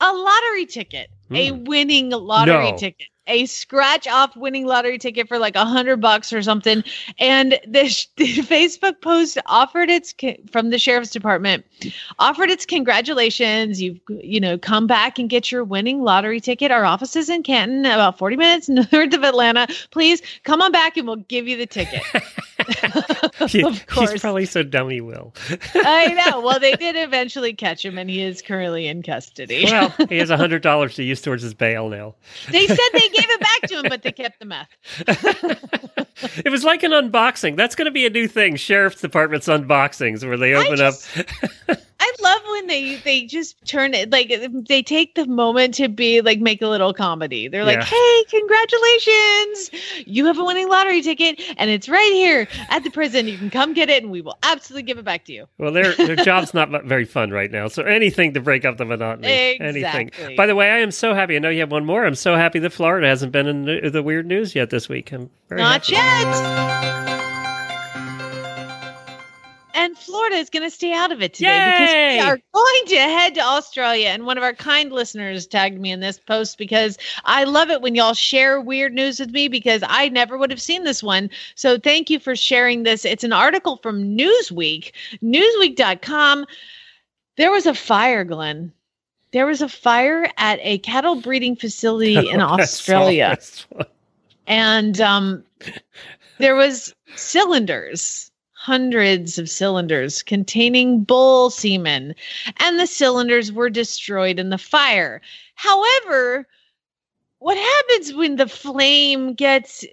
a 0.02 0.14
lottery 0.14 0.66
ticket, 0.66 1.10
a 1.34 1.50
Hmm. 1.50 1.64
winning 1.66 2.10
lottery 2.12 2.72
No. 2.72 2.78
ticket." 2.78 3.08
A 3.30 3.46
scratch 3.46 4.08
off 4.08 4.36
winning 4.36 4.66
lottery 4.66 4.98
ticket 4.98 5.28
for 5.28 5.40
like 5.40 5.56
a 5.56 5.66
hundred 5.66 6.02
bucks 6.02 6.34
or 6.34 6.42
something, 6.42 6.84
and 7.20 7.54
the 7.66 7.84
Facebook 8.18 9.02
post 9.02 9.38
offered 9.46 9.90
its 9.90 10.14
from 10.52 10.72
the 10.72 10.80
sheriff's 10.80 11.12
department 11.12 11.66
offered 12.18 12.50
its 12.50 12.66
congratulations. 12.66 13.82
You've 13.82 14.00
you 14.10 14.40
know 14.40 14.58
come 14.58 14.88
back 14.88 15.20
and 15.20 15.30
get 15.30 15.52
your 15.52 15.64
winning 15.64 16.02
lottery 16.02 16.40
ticket. 16.40 16.72
Our 16.72 16.86
office 16.86 17.16
is 17.16 17.30
in 17.30 17.44
Canton, 17.44 17.86
about 17.86 18.18
forty 18.18 18.36
minutes 18.36 18.70
north 18.92 19.14
of 19.14 19.24
Atlanta. 19.24 19.68
Please 19.92 20.22
come 20.44 20.62
on 20.62 20.72
back 20.72 20.98
and 20.98 21.08
we'll 21.08 21.18
give 21.18 21.48
you 21.48 21.58
the 21.58 21.68
ticket. 21.68 22.04
He- 23.48 23.64
of 23.64 23.86
course. 23.88 24.12
He's 24.12 24.22
probably 24.22 24.46
so 24.46 24.64
dumb 24.64 24.90
he 24.90 25.02
will. 25.02 25.34
I 25.76 26.26
know. 26.30 26.42
Well, 26.42 26.60
they 26.60 26.74
did 26.74 26.96
eventually 26.96 27.54
catch 27.54 27.84
him, 27.84 27.98
and 27.98 28.10
he 28.10 28.22
is 28.22 28.42
currently 28.42 28.88
in 28.88 29.02
custody. 29.02 29.66
Well, 29.66 29.94
he 30.10 30.18
has 30.18 30.30
a 30.30 30.38
hundred 30.44 30.62
dollars 30.62 30.96
to 30.96 31.04
use 31.04 31.22
towards 31.22 31.42
his 31.44 31.54
bail 31.54 31.90
now. 31.90 32.16
they 32.52 32.68
said 32.68 32.78
they 32.94 33.00
gave 33.10 33.30
it 33.30 33.40
back 33.40 33.62
to 33.70 33.76
him, 33.80 33.86
but 33.90 34.04
they 34.04 34.12
kept 34.12 34.40
the 34.40 34.46
meth. 34.46 34.68
It 36.46 36.50
was 36.50 36.64
like 36.66 36.84
an 36.84 36.92
unboxing. 36.92 37.56
That's 37.56 37.76
going 37.76 37.86
to 37.86 37.92
be 37.92 38.06
a 38.06 38.10
new 38.10 38.28
thing. 38.28 38.58
Sheriff's 38.58 39.00
Department's 39.02 39.48
unboxings, 39.48 40.28
where 40.28 40.38
they 40.38 40.54
open 40.54 40.78
just- 40.78 41.18
up. 41.70 41.78
I 42.02 42.12
love 42.22 42.42
when 42.52 42.68
they 42.68 42.96
they 42.98 43.26
just 43.26 43.56
turn 43.66 43.94
it 43.94 44.10
like 44.12 44.32
they 44.68 44.82
take 44.82 45.16
the 45.16 45.26
moment 45.28 45.74
to 45.76 45.88
be 45.90 46.22
like 46.22 46.40
make 46.40 46.62
a 46.62 46.68
little 46.68 46.94
comedy. 46.94 47.48
They're 47.48 47.66
like, 47.66 47.80
Yeah. 47.80 47.86
"Hey, 47.86 48.24
congratulations! 48.30 49.72
You 50.06 50.26
have 50.26 50.38
a 50.38 50.44
winning 50.44 50.70
lottery 50.70 51.02
ticket, 51.02 51.42
and 51.58 51.70
it's 51.70 51.90
right 51.90 52.12
here 52.14 52.48
at 52.70 52.84
the 52.84 52.90
prison. 52.90 53.28
You 53.28 53.38
can 53.38 53.50
come 53.50 53.74
get 53.74 53.90
it, 53.90 54.02
and 54.04 54.12
we 54.12 54.22
will 54.22 54.38
absolutely 54.44 54.84
give 54.84 54.98
it 54.98 55.06
back 55.06 55.26
to 55.26 55.34
you." 55.34 55.48
Well, 55.58 55.72
their 55.72 55.94
their 55.96 56.16
job's 56.30 56.54
not 56.54 56.70
very 56.86 57.06
fun 57.06 57.32
right 57.32 57.52
now. 57.52 57.68
So 57.68 57.84
anything 57.84 58.34
to 58.34 58.40
break 58.40 58.66
up 58.66 58.78
the 58.78 58.86
monotony. 58.86 59.60
Anything. 59.60 60.12
By 60.38 60.46
the 60.46 60.56
way, 60.56 60.70
I 60.72 60.78
am 60.80 60.92
so 60.92 61.14
happy. 61.14 61.36
I 61.36 61.40
know 61.40 61.50
you 61.50 61.60
have 61.62 61.72
one 61.72 61.86
more. 61.86 62.06
I'm 62.06 62.16
so 62.16 62.36
happy 62.36 62.60
that 62.60 62.72
Florida 62.72 63.08
hasn't 63.08 63.32
been 63.32 63.48
in 63.48 63.66
the, 63.66 63.90
the 63.90 64.04
weird 64.04 64.26
news 64.26 64.56
yet 64.56 64.70
this 64.70 64.88
week. 64.88 65.12
I'm 65.12 65.30
Not 65.50 65.86
happy. 65.88 65.94
yet. 65.94 67.09
And 69.80 69.98
Florida 69.98 70.36
is 70.36 70.50
going 70.50 70.64
to 70.64 70.70
stay 70.70 70.94
out 70.94 71.12
of 71.12 71.22
it 71.22 71.34
today 71.34 71.72
because 71.72 71.94
we 71.94 72.20
are 72.20 72.40
going 72.54 72.86
to 72.88 72.96
head 72.98 73.36
to 73.36 73.42
Australia. 73.42 74.10
And 74.10 74.26
one 74.26 74.38
of 74.38 74.44
our 74.44 74.54
kind 74.54 74.92
listeners 74.92 75.48
tagged 75.48 75.80
me 75.80 75.92
in 75.92 76.00
this 76.00 76.20
post 76.20 76.58
because 76.58 76.98
I 77.26 77.46
love 77.46 77.70
it 77.70 77.82
when 77.82 77.96
y'all 77.96 78.14
share 78.14 78.60
weird 78.60 78.94
news 78.94 79.20
with 79.20 79.32
me 79.32 79.48
because 79.48 79.82
I 79.88 80.10
never 80.10 80.38
would 80.38 80.52
have 80.52 80.62
seen 80.62 80.84
this 80.84 81.02
one. 81.02 81.30
So 81.56 81.80
thank 81.80 82.10
you 82.10 82.20
for 82.20 82.36
sharing 82.36 82.84
this. 82.84 83.06
It's 83.06 83.24
an 83.24 83.34
article 83.34 83.78
from 83.78 84.18
Newsweek, 84.18 84.92
newsweek.com. 85.24 86.46
There 87.38 87.52
was 87.52 87.66
a 87.66 87.74
fire, 87.74 88.24
Glenn. 88.24 88.74
There 89.32 89.46
was 89.46 89.62
a 89.62 89.70
fire 89.70 90.28
at 90.38 90.60
a 90.62 90.80
cattle 90.80 91.22
breeding 91.22 91.56
facility 91.56 92.30
in 92.30 92.42
Australia 92.42 93.38
and 94.50 95.00
um, 95.00 95.44
there 96.40 96.56
was 96.56 96.94
cylinders 97.16 98.29
hundreds 98.60 99.40
of 99.40 99.50
cylinders 99.50 100.22
containing 100.22 101.02
bull 101.02 101.50
semen 101.50 102.14
and 102.58 102.78
the 102.78 102.86
cylinders 102.86 103.54
were 103.54 103.70
destroyed 103.70 104.38
in 104.38 104.50
the 104.50 104.58
fire 104.58 105.22
however 105.56 106.46
what 107.38 107.58
happens 107.58 108.14
when 108.14 108.36
the 108.36 108.50
flame 108.50 109.34
gets 109.34 109.86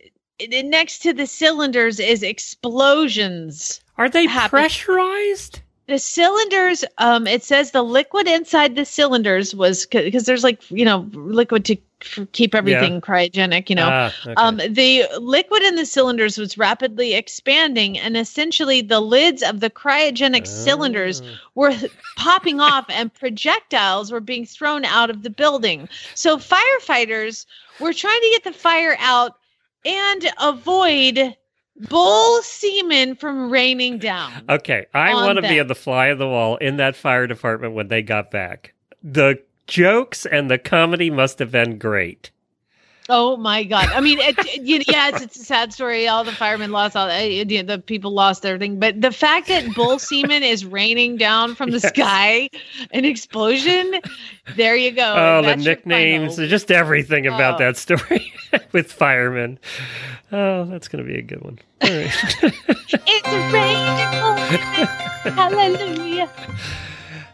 next 0.51 0.99
to 0.99 1.13
the 1.13 1.29
cylinders 1.29 2.01
is 2.01 2.25
explosions 2.25 3.81
Are 3.97 4.11
they 4.11 4.27
pressurized? 4.27 5.61
The 5.89 5.99
cylinders 5.99 6.85
um 6.99 7.27
it 7.27 7.43
says 7.45 7.71
the 7.71 7.83
liquid 7.83 8.27
inside 8.27 8.75
the 8.77 8.85
cylinders 8.85 9.55
was 9.55 9.87
because 9.87 10.25
there's 10.25 10.45
like 10.45 10.69
you 10.71 10.85
know 10.85 11.09
liquid 11.13 11.65
to 11.65 11.77
keep 12.33 12.55
everything 12.55 13.01
cryogenic 13.01 13.71
you 13.71 13.77
know 13.77 13.89
Ah, 13.91 14.13
okay. 14.23 14.35
um 14.37 14.57
the 14.69 15.05
liquid 15.19 15.63
in 15.63 15.77
the 15.77 15.87
cylinders 15.87 16.37
was 16.37 16.59
rapidly 16.59 17.15
expanding 17.15 17.99
and 17.99 18.17
essentially 18.17 18.83
the 18.83 19.01
lids 19.01 19.43
of 19.43 19.61
the 19.61 19.71
cryogenic 19.71 20.47
cylinders 20.47 21.23
Oh. 21.23 21.35
were 21.55 21.73
popping 22.17 22.61
off 22.61 22.85
and 22.91 23.13
projectiles 23.15 24.13
were 24.13 24.21
being 24.21 24.45
thrown 24.45 24.85
out 24.85 25.09
of 25.09 25.23
the 25.23 25.31
building 25.31 25.89
so 26.15 26.37
firefighters 26.37 27.47
were 27.81 27.93
trying 27.95 28.21
to 28.21 28.31
get 28.33 28.45
the 28.45 28.53
fire 28.59 28.97
out 28.99 29.37
and 29.85 30.29
avoid 30.41 31.35
bull 31.89 32.43
semen 32.43 33.17
from 33.17 33.51
raining 33.51 33.99
down. 33.99 34.33
Okay, 34.49 34.87
I 34.95 35.15
want 35.15 35.37
to 35.37 35.43
be 35.43 35.61
on 35.61 35.67
the 35.67 35.75
fly 35.75 36.07
of 36.07 36.19
the 36.19 36.27
wall 36.27 36.57
in 36.57 36.77
that 36.77 36.97
fire 36.97 37.27
department 37.27 37.75
when 37.75 37.89
they 37.89 38.03
got 38.03 38.31
back. 38.31 38.75
The 39.03 39.43
jokes 39.67 40.27
and 40.27 40.51
the 40.51 40.59
comedy 40.59 41.11
must 41.11 41.39
have 41.39 41.51
been 41.51 41.79
great. 41.79 42.31
Oh 43.09 43.37
my 43.37 43.63
god! 43.63 43.89
I 43.91 44.01
mean, 44.01 44.19
it, 44.19 44.37
it- 44.39 44.63
you- 44.63 44.83
yes, 44.89 45.23
it's 45.23 45.37
a 45.39 45.45
sad 45.45 45.73
story. 45.73 46.09
All 46.09 46.25
the 46.25 46.33
firemen 46.33 46.73
lost, 46.73 46.97
all 46.97 47.09
uh, 47.09 47.19
you 47.21 47.45
know, 47.63 47.77
the 47.77 47.81
people 47.81 48.11
lost 48.13 48.45
everything. 48.45 48.81
But 48.81 49.01
the 49.01 49.13
fact 49.13 49.47
that 49.49 49.75
bull 49.77 49.99
semen 50.01 50.43
is 50.43 50.65
raining 50.65 51.17
down 51.17 51.55
from 51.55 51.71
the 51.71 51.79
Yes. 51.79 51.89
sky, 51.91 52.51
an 52.91 53.05
explosion. 53.05 54.01
There 54.57 54.75
you 54.75 54.91
go. 54.91 55.15
Oh, 55.17 55.43
the 55.43 55.55
nicknames, 55.57 56.37
just 56.37 56.73
everything 56.73 57.27
about 57.29 57.55
Oh. 57.55 57.59
that 57.65 57.77
story 57.77 58.33
with 58.73 58.91
firemen. 58.93 59.59
Oh, 60.33 60.65
that's 60.65 60.89
going 60.89 61.05
to 61.05 61.09
be 61.09 61.19
a 61.19 61.23
good 61.23 61.43
one. 61.43 61.59
All 61.83 61.89
right. 61.89 62.35
It's 63.09 63.53
raining. 63.53 64.87
Hallelujah. 65.35 66.31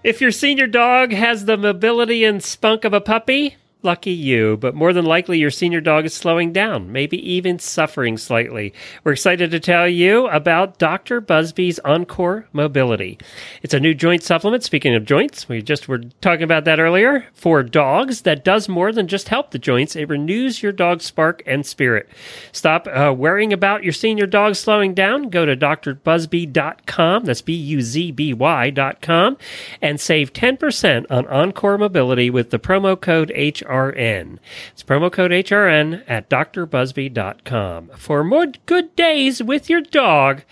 If 0.05 0.21
your 0.21 0.31
senior 0.31 0.67
dog 0.67 1.13
has 1.13 1.45
the 1.45 1.57
mobility 1.57 2.25
and 2.25 2.43
spunk 2.43 2.85
of 2.85 2.93
a 2.93 3.01
puppy, 3.01 3.57
lucky 3.83 4.13
you, 4.13 4.57
but 4.59 4.75
more 4.75 4.93
than 4.93 5.05
likely 5.05 5.39
your 5.39 5.51
senior 5.51 5.81
dog 5.81 6.05
is 6.05 6.15
slowing 6.15 6.53
down, 6.53 6.93
maybe 6.93 7.19
even 7.31 7.59
suffering 7.59 8.17
slightly. 8.17 8.73
We're 9.05 9.13
excited 9.13 9.51
to 9.51 9.61
tell 9.61 9.89
you 9.89 10.27
about 10.29 10.79
Dr. 10.79 11.21
Buzby's 11.21 11.79
Encore 11.81 12.47
Mobility. 12.53 13.19
It's 13.63 13.75
a 13.75 13.81
new 13.81 13.95
joint 13.95 14.23
supplement. 14.23 14.63
Speaking 14.63 14.95
of 14.95 15.05
joints, 15.05 15.49
we 15.49 15.63
just 15.63 15.89
were 15.89 15.99
talking 16.21 16.45
about 16.45 16.65
that 16.65 16.81
earlier. 16.81 17.27
For 17.33 17.63
dogs, 17.63 18.23
that 18.23 18.45
does 18.45 18.69
more 18.69 18.93
than 18.93 19.09
just 19.09 19.29
help 19.29 19.51
the 19.51 19.59
joints. 19.59 19.97
It 19.97 20.09
renews 20.09 20.63
your 20.63 20.73
dog's 20.73 21.05
spark 21.05 21.43
and 21.47 21.65
spirit. 21.67 22.09
Stop 22.53 22.87
uh, 22.87 23.15
worrying 23.17 23.53
about 23.53 23.85
your 23.85 23.93
senior 23.93 24.27
dog 24.27 24.55
slowing 24.55 24.95
down. 24.95 25.31
Go 25.31 25.47
to 25.47 25.57
drbuzby.com. 25.57 27.25
That's 27.25 27.43
B 27.43 27.55
U 27.55 27.83
Z 27.83 28.13
B 28.13 28.33
Y.com 28.33 29.37
and 29.81 30.01
save 30.01 30.33
10% 30.33 31.07
on 31.11 31.27
Encore 31.27 31.79
Mobility 31.79 32.31
with 32.31 32.51
the 32.51 32.59
promo 32.59 33.01
code 33.01 33.31
HRN. 33.73 34.39
It's 34.73 34.83
promo 34.83 35.11
code 35.11 35.31
HRN 35.31 36.05
at 36.07 36.29
drbuzby.com. 36.29 37.91
For 37.97 38.23
more 38.23 38.47
good 38.67 38.95
days 38.95 39.43
with 39.43 39.71
your 39.71 39.81
dog, 39.81 40.43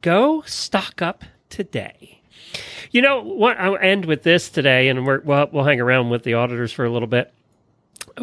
go 0.00 0.42
stock 0.46 1.02
up 1.02 1.24
today. 1.48 2.22
You 2.90 3.02
know 3.02 3.22
what? 3.22 3.58
I'll 3.58 3.76
end 3.76 4.06
with 4.06 4.22
this 4.22 4.48
today, 4.48 4.88
and 4.88 5.06
we're, 5.06 5.20
well, 5.20 5.48
we'll 5.52 5.64
hang 5.64 5.80
around 5.80 6.10
with 6.10 6.24
the 6.24 6.34
auditors 6.34 6.72
for 6.72 6.84
a 6.84 6.90
little 6.90 7.06
bit 7.08 7.32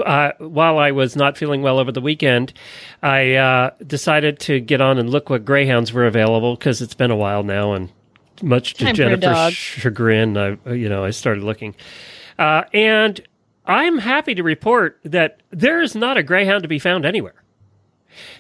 uh, 0.06 0.32
while 0.40 0.78
I 0.78 0.92
was 0.92 1.16
not 1.16 1.38
feeling 1.38 1.62
well 1.62 1.80
over 1.80 1.92
the 1.92 2.02
weekend, 2.02 2.54
I 3.02 3.36
uh, 3.36 3.72
decided 3.86 4.40
to 4.42 4.60
get 4.60 4.82
on 4.82 4.98
and 4.98 5.10
look 5.10 5.30
what 5.30 5.46
greyhounds 5.46 5.94
were 5.94 6.06
available 6.06 6.56
because 6.56 6.82
it's 6.82 6.94
been 6.94 7.12
a 7.12 7.16
while 7.16 7.44
now, 7.44 7.74
and 7.74 7.92
much 8.42 8.76
to 8.76 8.86
Time 8.86 8.96
Jennifer's 8.96 9.54
chagrin, 9.54 10.38
I 10.38 10.58
you 10.74 10.90
know 10.90 11.04
I 11.04 11.12
started 11.12 11.44
looking, 11.44 11.76
uh, 12.38 12.64
and 12.74 13.22
I'm 13.68 13.98
happy 14.00 14.34
to 14.36 14.44
report 14.44 15.00
that 15.04 15.42
there 15.52 15.82
is 15.82 15.94
not 15.96 16.18
a 16.18 16.24
greyhound 16.24 16.64
to 16.64 16.68
be 16.70 16.80
found 16.80 17.06
anywhere. 17.06 17.44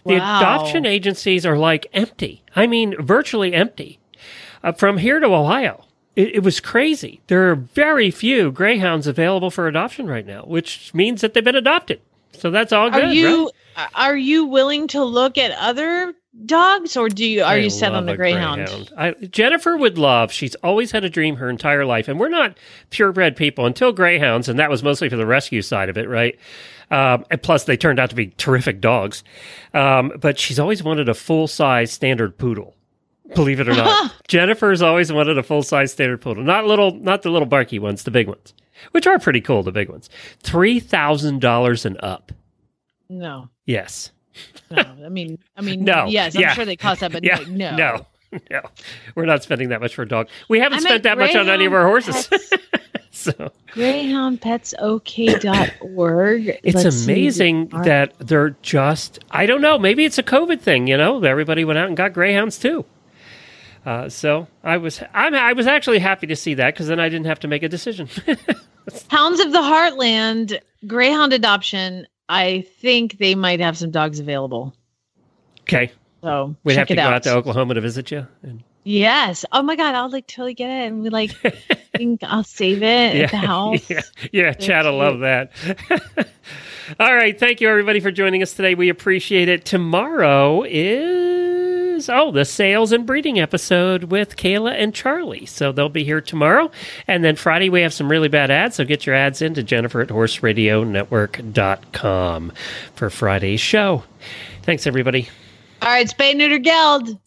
The 0.06 0.18
Wow. 0.18 0.38
adoption 0.38 0.86
agencies 0.86 1.46
are 1.46 1.58
like 1.58 1.86
empty. 1.94 2.44
I 2.56 2.66
mean, 2.68 2.96
virtually 3.00 3.54
empty. 3.54 4.00
Uh, 4.64 4.72
from 4.72 4.98
here 4.98 5.20
to 5.20 5.28
Ohio, 5.28 5.86
it, 6.16 6.36
it 6.38 6.44
was 6.44 6.60
crazy. 6.60 7.22
There 7.28 7.52
are 7.52 7.56
very 7.56 8.10
few 8.10 8.52
greyhounds 8.52 9.06
available 9.06 9.52
for 9.52 9.68
adoption 9.68 10.08
right 10.08 10.26
now, 10.26 10.44
which 10.46 10.92
means 10.94 11.22
that 11.22 11.34
they've 11.34 11.44
been 11.44 11.56
adopted. 11.56 12.02
So 12.32 12.50
that's 12.50 12.72
all 12.74 12.90
good. 12.90 13.04
Are 13.04 13.14
you 13.14 13.52
right? 13.78 13.88
are 13.96 14.18
you 14.18 14.46
willing 14.46 14.88
to 14.90 15.04
look 15.04 15.38
at 15.38 15.52
other 15.60 16.14
dogs, 16.46 16.96
or 16.98 17.10
do 17.10 17.26
you 17.26 17.42
are 17.42 17.54
I 17.54 17.56
you 17.58 17.70
set 17.70 17.94
on 17.94 18.06
the 18.06 18.14
a 18.14 18.18
greyhound? 18.18 18.92
I, 18.98 19.12
Jennifer 19.14 19.76
would 19.78 19.98
love. 19.98 20.32
She's 20.32 20.56
always 20.56 20.92
had 20.92 21.04
a 21.04 21.10
dream 21.10 21.38
her 21.38 21.50
entire 21.50 21.86
life, 21.86 22.08
and 22.08 22.20
we're 22.20 22.30
not 22.30 22.58
purebred 22.90 23.36
people 23.36 23.66
until 23.66 23.92
greyhounds, 23.92 24.48
and 24.50 24.60
that 24.60 24.70
was 24.70 24.84
mostly 24.84 25.10
for 25.10 25.16
the 25.18 25.26
rescue 25.26 25.62
side 25.62 25.90
of 25.90 25.98
it, 25.98 26.08
right? 26.08 26.38
Um, 26.90 27.26
and 27.30 27.42
plus, 27.42 27.66
they 27.66 27.76
turned 27.78 28.00
out 28.00 28.10
to 28.12 28.16
be 28.16 28.28
terrific 28.28 28.80
dogs. 28.80 29.24
Um, 29.74 30.14
but 30.22 30.40
she's 30.40 30.60
always 30.60 30.82
wanted 30.84 31.10
a 31.10 31.14
full 31.14 31.48
size 31.48 31.92
standard 31.92 32.38
poodle. 32.38 32.76
Believe 33.36 33.60
it 33.60 33.68
or 33.68 33.76
not, 33.76 34.14
Jennifer's 34.30 34.82
always 34.82 35.12
wanted 35.12 35.38
a 35.38 35.44
full 35.44 35.62
size 35.64 35.92
standard 35.92 36.22
poodle, 36.22 36.44
not 36.44 36.66
little, 36.66 36.92
not 36.96 37.24
the 37.24 37.30
little 37.30 37.48
barky 37.48 37.78
ones, 37.78 38.04
the 38.04 38.12
big 38.12 38.28
ones, 38.28 38.54
which 38.92 39.06
are 39.06 39.20
pretty 39.20 39.42
cool. 39.42 39.64
The 39.64 39.72
big 39.74 39.90
ones, 39.90 40.10
three 40.42 40.80
thousand 40.80 41.42
dollars 41.42 41.86
and 41.86 41.98
up. 42.02 42.32
No, 43.10 43.50
Yes. 43.66 44.12
No. 44.72 44.84
I 45.06 45.10
mean, 45.10 45.38
I 45.56 45.62
mean, 45.62 45.84
No. 45.84 46.06
Yes, 46.08 46.36
I'm 46.36 46.42
Yeah. 46.42 46.54
sure 46.54 46.66
they 46.66 46.76
cost 46.76 47.02
that, 47.02 47.12
but 47.12 47.24
yeah. 47.24 47.40
no, 47.48 47.76
No. 47.76 48.06
No. 48.52 48.62
We're 49.16 49.26
not 49.26 49.42
spending 49.44 49.70
that 49.70 49.80
much 49.80 49.96
for 49.96 50.02
a 50.02 50.08
dog. 50.08 50.28
We 50.50 50.60
haven't 50.60 50.78
I'm 50.80 50.82
spent 50.82 50.96
at 50.98 51.04
that 51.04 51.18
much 51.18 51.34
on 51.36 51.48
any 51.50 51.64
of 51.66 51.74
our 51.74 51.86
horses. 51.88 52.30
so 53.12 53.32
greyhoundpetsok.org. 53.74 56.60
it's 56.64 56.76
Let's 56.84 57.04
amazing 57.06 57.68
that 57.70 58.14
they're 58.20 58.56
just, 58.62 59.20
I 59.32 59.46
don't 59.46 59.62
know, 59.62 59.78
maybe 59.80 60.04
it's 60.06 60.18
a 60.18 60.24
COVID 60.24 60.60
thing, 60.60 60.88
you 60.88 60.98
know? 60.98 61.24
Everybody 61.24 61.64
went 61.66 61.80
out 61.80 61.88
and 61.88 61.96
got 61.98 62.14
greyhounds 62.14 62.60
too. 62.60 62.86
Uh, 63.86 64.10
so 64.10 64.48
I 64.64 64.78
was, 64.78 65.02
I'm, 65.14 65.34
I 65.34 65.54
was 65.54 65.66
actually 65.68 66.00
happy 66.00 66.28
to 66.28 66.36
see 66.36 66.56
that 66.56 66.74
because 66.74 66.88
then 66.88 67.00
I 67.00 67.08
didn't 67.08 67.28
have 67.28 67.40
to 67.40 67.48
make 67.48 67.64
a 67.64 67.70
decision. 67.70 68.10
Hounds 69.10 69.40
of 69.40 69.54
the 69.54 69.60
Heartland 69.60 70.60
Greyhound 70.86 71.32
adoption. 71.34 72.06
I 72.30 72.66
think 72.80 73.18
they 73.18 73.36
might 73.36 73.60
have 73.60 73.78
some 73.78 73.92
dogs 73.92 74.20
available. 74.20 74.74
okay. 75.62 75.92
So 76.24 76.56
We'd 76.64 76.78
have 76.78 76.88
to 76.88 76.96
go 76.96 77.02
out. 77.04 77.14
out 77.14 77.24
to 77.24 77.34
Oklahoma 77.36 77.76
to 77.76 77.82
visit 77.82 78.12
you. 78.12 78.28
And, 78.44 78.64
Yes. 78.84 79.44
Oh 79.52 79.62
my 79.62 79.76
God. 79.76 79.96
I'll 79.96 80.10
like 80.10 80.28
totally 80.28 80.54
get 80.54 80.70
it, 80.70 80.88
and 80.88 81.02
we 81.04 81.10
like 81.10 81.32
think 81.98 82.22
I'll 82.24 82.44
save 82.44 82.82
it 82.84 83.16
at 83.22 83.32
the 83.32 83.38
house. 83.48 83.90
Yeah, 83.90 84.02
yeah 84.32 84.54
Chad 84.54 84.86
will 84.86 84.98
love 84.98 85.20
that. 85.20 85.52
All 87.00 87.14
right. 87.14 87.38
Thank 87.38 87.60
you, 87.62 87.70
everybody, 87.70 88.00
for 88.00 88.12
joining 88.12 88.42
us 88.42 88.54
today. 88.54 88.76
We 88.76 88.88
appreciate 88.90 89.50
it. 89.50 89.66
Tomorrow 89.66 90.64
is, 90.64 91.37
oh, 92.10 92.32
the 92.32 92.46
sales 92.46 92.92
and 92.92 93.06
breeding 93.06 93.40
episode 93.40 94.06
with 94.06 94.36
Kayla 94.36 94.74
and 94.74 94.94
Charlie. 94.94 95.46
So 95.46 95.72
they'll 95.72 95.90
be 95.90 96.04
here 96.04 96.22
tomorrow. 96.22 96.72
And 97.08 97.24
then 97.24 97.36
Friday, 97.36 97.70
we 97.70 97.82
have 97.82 97.94
some 97.94 98.10
really 98.10 98.30
bad 98.30 98.52
ads. 98.52 98.76
So 98.76 98.86
get 98.86 99.06
your 99.06 99.16
ads 99.16 99.42
into 99.42 99.64
Jennifer 99.64 100.02
at 100.02 100.10
horseradionetwork.com 100.10 102.54
for 102.96 103.10
Friday's 103.10 103.60
show. 103.60 104.04
Thanks, 104.64 104.86
everybody. 104.86 105.30
All 105.82 105.90
right, 105.90 106.08
Spay 106.08 106.36
Neuter 106.36 106.60
Geld. 106.60 107.18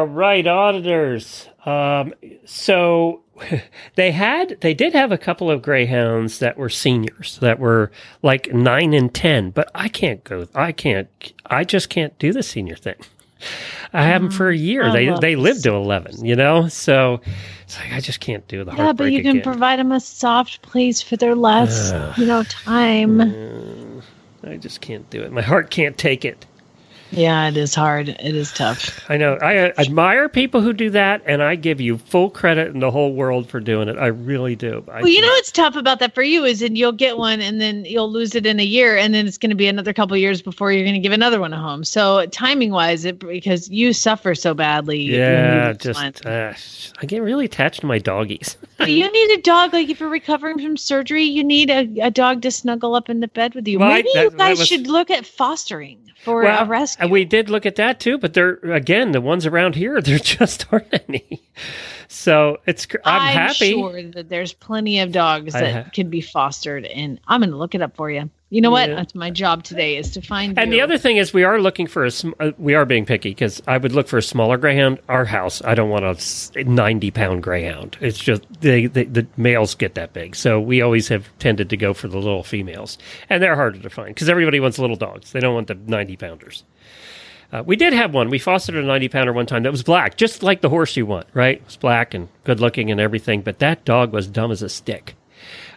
All 0.00 0.06
right, 0.06 0.46
auditors. 0.46 1.46
Um, 1.66 2.14
so 2.46 3.20
they 3.96 4.12
had, 4.12 4.56
they 4.62 4.72
did 4.72 4.94
have 4.94 5.12
a 5.12 5.18
couple 5.18 5.50
of 5.50 5.60
greyhounds 5.60 6.38
that 6.38 6.56
were 6.56 6.70
seniors 6.70 7.38
that 7.42 7.58
were 7.58 7.92
like 8.22 8.50
nine 8.50 8.94
and 8.94 9.12
ten, 9.12 9.50
but 9.50 9.70
I 9.74 9.88
can't 9.88 10.24
go. 10.24 10.48
I 10.54 10.72
can't. 10.72 11.10
I 11.44 11.64
just 11.64 11.90
can't 11.90 12.18
do 12.18 12.32
the 12.32 12.42
senior 12.42 12.76
thing. 12.76 12.94
I 13.92 14.04
have 14.04 14.22
them 14.22 14.30
for 14.30 14.48
a 14.48 14.56
year. 14.56 14.84
I 14.84 14.92
they 14.92 15.10
love 15.10 15.20
they 15.20 15.36
lived 15.36 15.64
to 15.64 15.74
eleven, 15.74 16.24
you 16.24 16.34
know. 16.34 16.68
So 16.68 17.20
it's 17.64 17.78
like 17.78 17.92
I 17.92 18.00
just 18.00 18.20
can't 18.20 18.48
do 18.48 18.64
the 18.64 18.72
Yeah, 18.74 18.94
but 18.94 19.12
you 19.12 19.20
can 19.20 19.32
again. 19.32 19.42
provide 19.42 19.80
them 19.80 19.92
a 19.92 20.00
soft 20.00 20.62
place 20.62 21.02
for 21.02 21.18
their 21.18 21.34
last, 21.34 21.94
you 22.18 22.24
know, 22.24 22.42
time. 22.44 24.00
I 24.44 24.56
just 24.56 24.80
can't 24.80 25.10
do 25.10 25.20
it. 25.20 25.30
My 25.30 25.42
heart 25.42 25.68
can't 25.68 25.98
take 25.98 26.24
it. 26.24 26.46
Yeah, 27.12 27.48
it 27.48 27.56
is 27.56 27.74
hard. 27.74 28.08
It 28.08 28.34
is 28.36 28.52
tough. 28.52 29.00
I 29.10 29.16
know. 29.16 29.34
I 29.42 29.56
uh, 29.58 29.72
admire 29.78 30.28
people 30.28 30.60
who 30.60 30.72
do 30.72 30.90
that, 30.90 31.22
and 31.26 31.42
I 31.42 31.56
give 31.56 31.80
you 31.80 31.98
full 31.98 32.30
credit 32.30 32.68
in 32.72 32.80
the 32.80 32.90
whole 32.90 33.14
world 33.14 33.48
for 33.48 33.58
doing 33.60 33.88
it. 33.88 33.98
I 33.98 34.06
really 34.06 34.54
do. 34.54 34.84
I 34.90 35.02
Well, 35.02 35.08
you 35.10 35.20
know 35.20 35.28
what's 35.28 35.50
tough 35.50 35.76
about 35.76 35.98
that 36.00 36.14
for 36.14 36.22
you 36.22 36.44
is 36.44 36.60
that 36.60 36.76
you'll 36.76 36.92
get 36.92 37.18
one 37.18 37.40
and 37.40 37.60
then 37.60 37.84
you'll 37.84 38.10
lose 38.10 38.34
it 38.34 38.46
in 38.46 38.60
a 38.60 38.64
year, 38.64 38.96
and 38.96 39.12
then 39.12 39.26
it's 39.26 39.38
going 39.38 39.50
to 39.50 39.56
be 39.56 39.66
another 39.66 39.92
couple 39.92 40.16
years 40.16 40.40
before 40.40 40.70
you're 40.72 40.84
going 40.84 40.94
to 40.94 41.00
give 41.00 41.12
another 41.12 41.40
one 41.40 41.52
a 41.52 41.58
home. 41.58 41.82
So 41.84 42.26
timing 42.26 42.70
wise, 42.70 43.04
it 43.04 43.18
because 43.18 43.68
you 43.68 43.92
suffer 43.92 44.34
so 44.34 44.54
badly. 44.54 45.00
Yeah, 45.00 45.72
just 45.72 46.24
uh, 46.26 46.52
I 47.00 47.06
get 47.06 47.22
really 47.22 47.46
attached 47.46 47.80
to 47.80 47.86
my 47.86 47.98
doggies. 47.98 48.56
You 48.80 49.12
need 49.12 49.38
a 49.38 49.42
dog. 49.42 49.74
Like 49.74 49.90
if 49.90 50.00
you're 50.00 50.08
recovering 50.08 50.58
from 50.58 50.78
surgery, 50.78 51.22
you 51.24 51.44
need 51.44 51.68
a, 51.68 52.06
a 52.06 52.10
dog 52.10 52.40
to 52.42 52.50
snuggle 52.50 52.94
up 52.94 53.10
in 53.10 53.20
the 53.20 53.28
bed 53.28 53.54
with 53.54 53.68
you. 53.68 53.78
Well, 53.78 53.90
I- 53.90 53.96
Maybe 53.96 54.08
that- 54.14 54.24
you 54.24 54.30
guys 54.30 54.58
was- 54.58 54.68
should 54.68 54.86
look 54.86 55.10
at 55.10 55.26
fostering 55.26 55.98
for 56.24 56.42
Well, 56.42 56.64
a 56.64 56.66
rescue. 56.66 57.02
and 57.04 57.10
we 57.12 57.24
did 57.24 57.48
look 57.50 57.66
at 57.66 57.76
that 57.76 58.00
too, 58.00 58.18
but 58.18 58.34
they're 58.34 58.54
again, 58.72 59.12
the 59.12 59.20
ones 59.20 59.46
around 59.46 59.74
here, 59.74 60.00
there 60.02 60.18
just 60.18 60.66
aren't 60.72 60.92
any. 61.08 61.42
So 62.08 62.58
it's 62.66 62.86
I'm, 63.04 63.22
I'm 63.22 63.32
happy. 63.36 63.72
sure 63.72 64.02
that 64.02 64.28
there's 64.28 64.52
plenty 64.52 64.98
of 65.00 65.12
dogs 65.12 65.52
that 65.52 65.84
ha- 65.84 65.90
can 65.92 66.10
be 66.10 66.20
fostered, 66.20 66.84
and 66.84 67.20
I'm 67.28 67.40
going 67.40 67.50
to 67.50 67.56
look 67.56 67.74
it 67.74 67.82
up 67.82 67.96
for 67.96 68.10
you. 68.10 68.30
You 68.50 68.60
know 68.60 68.72
what? 68.72 68.88
That's 68.88 69.14
my 69.14 69.30
job 69.30 69.62
today 69.62 69.96
is 69.96 70.10
to 70.10 70.20
find. 70.20 70.58
And 70.58 70.72
you. 70.72 70.78
the 70.78 70.82
other 70.82 70.98
thing 70.98 71.18
is, 71.18 71.32
we 71.32 71.44
are 71.44 71.60
looking 71.60 71.86
for 71.86 72.04
a. 72.04 72.10
sm- 72.10 72.32
uh, 72.40 72.50
We 72.58 72.74
are 72.74 72.84
being 72.84 73.06
picky 73.06 73.30
because 73.30 73.62
I 73.68 73.78
would 73.78 73.92
look 73.92 74.08
for 74.08 74.18
a 74.18 74.22
smaller 74.22 74.56
greyhound. 74.56 74.98
Our 75.08 75.24
house, 75.24 75.62
I 75.64 75.76
don't 75.76 75.88
want 75.88 76.04
a 76.04 76.64
ninety 76.64 77.12
pound 77.12 77.44
greyhound. 77.44 77.96
It's 78.00 78.18
just 78.18 78.42
they, 78.60 78.86
they 78.86 79.04
the 79.04 79.26
males 79.36 79.76
get 79.76 79.94
that 79.94 80.12
big, 80.12 80.34
so 80.34 80.60
we 80.60 80.82
always 80.82 81.06
have 81.08 81.28
tended 81.38 81.70
to 81.70 81.76
go 81.76 81.94
for 81.94 82.08
the 82.08 82.18
little 82.18 82.42
females, 82.42 82.98
and 83.28 83.40
they're 83.40 83.54
harder 83.54 83.78
to 83.78 83.90
find 83.90 84.08
because 84.08 84.28
everybody 84.28 84.58
wants 84.58 84.80
little 84.80 84.96
dogs. 84.96 85.30
They 85.30 85.40
don't 85.40 85.54
want 85.54 85.68
the 85.68 85.76
ninety 85.76 86.16
pounders. 86.16 86.64
Uh, 87.52 87.62
we 87.64 87.76
did 87.76 87.92
have 87.92 88.14
one. 88.14 88.30
We 88.30 88.38
fostered 88.38 88.76
a 88.76 88.82
90 88.84 89.08
pounder 89.08 89.32
one 89.32 89.44
time 89.46 89.64
that 89.64 89.72
was 89.72 89.82
black, 89.82 90.16
just 90.16 90.40
like 90.44 90.60
the 90.60 90.68
horse 90.68 90.96
you 90.96 91.04
want, 91.04 91.26
right? 91.34 91.56
It 91.56 91.64
was 91.64 91.76
black 91.76 92.14
and 92.14 92.28
good 92.44 92.60
looking 92.60 92.92
and 92.92 93.00
everything, 93.00 93.42
but 93.42 93.58
that 93.58 93.84
dog 93.84 94.12
was 94.12 94.28
dumb 94.28 94.52
as 94.52 94.62
a 94.62 94.68
stick. 94.68 95.16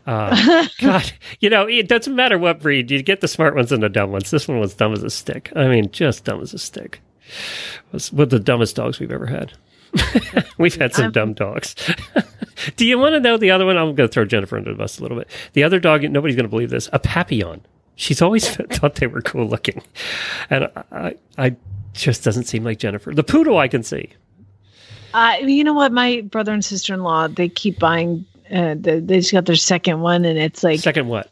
Uh, 0.05 0.67
God, 0.79 1.11
you 1.39 1.49
know, 1.49 1.67
it 1.67 1.87
doesn't 1.87 2.15
matter 2.15 2.37
what 2.37 2.59
breed. 2.59 2.91
You 2.91 3.01
get 3.01 3.21
the 3.21 3.27
smart 3.27 3.55
ones 3.55 3.71
and 3.71 3.81
the 3.81 3.89
dumb 3.89 4.11
ones. 4.11 4.31
This 4.31 4.47
one 4.47 4.59
was 4.59 4.73
dumb 4.73 4.93
as 4.93 5.03
a 5.03 5.09
stick. 5.09 5.51
I 5.55 5.67
mean, 5.67 5.91
just 5.91 6.25
dumb 6.25 6.41
as 6.41 6.53
a 6.53 6.59
stick. 6.59 7.01
It 7.21 7.93
was 7.93 8.11
one 8.11 8.23
of 8.23 8.29
the 8.29 8.39
dumbest 8.39 8.75
dogs 8.75 8.99
we've 8.99 9.11
ever 9.11 9.25
had. 9.25 9.53
we've 10.57 10.75
had 10.75 10.93
some 10.93 11.11
dumb 11.11 11.33
dogs. 11.33 11.75
Do 12.75 12.85
you 12.85 12.97
want 12.97 13.13
to 13.13 13.19
know 13.19 13.37
the 13.37 13.51
other 13.51 13.65
one? 13.65 13.77
I'm 13.77 13.95
going 13.95 14.09
to 14.09 14.13
throw 14.13 14.25
Jennifer 14.25 14.57
under 14.57 14.71
the 14.71 14.77
bus 14.77 14.99
a 14.99 15.01
little 15.01 15.17
bit. 15.17 15.29
The 15.53 15.63
other 15.63 15.79
dog, 15.79 16.03
nobody's 16.03 16.35
going 16.35 16.45
to 16.45 16.49
believe 16.49 16.69
this, 16.69 16.89
a 16.93 16.99
Papillon. 16.99 17.61
She's 17.95 18.21
always 18.21 18.49
thought 18.49 18.95
they 18.95 19.07
were 19.07 19.21
cool 19.21 19.47
looking. 19.47 19.81
And 20.49 20.69
I, 20.91 21.15
I 21.37 21.55
just 21.93 22.23
doesn't 22.23 22.45
seem 22.45 22.63
like 22.63 22.79
Jennifer. 22.79 23.13
The 23.13 23.23
poodle 23.23 23.57
I 23.57 23.67
can 23.67 23.83
see. 23.83 24.09
Uh, 25.13 25.35
you 25.41 25.63
know 25.63 25.73
what? 25.73 25.91
My 25.91 26.21
brother 26.21 26.53
and 26.53 26.65
sister 26.65 26.93
in 26.93 27.03
law 27.03 27.27
they 27.27 27.49
keep 27.49 27.79
buying. 27.79 28.25
Uh, 28.53 28.75
the, 28.79 29.01
they 29.03 29.19
just 29.19 29.31
got 29.31 29.45
their 29.45 29.55
second 29.55 30.01
one, 30.01 30.25
and 30.25 30.37
it's 30.37 30.63
like 30.63 30.79
Second 30.79 31.07
what? 31.07 31.31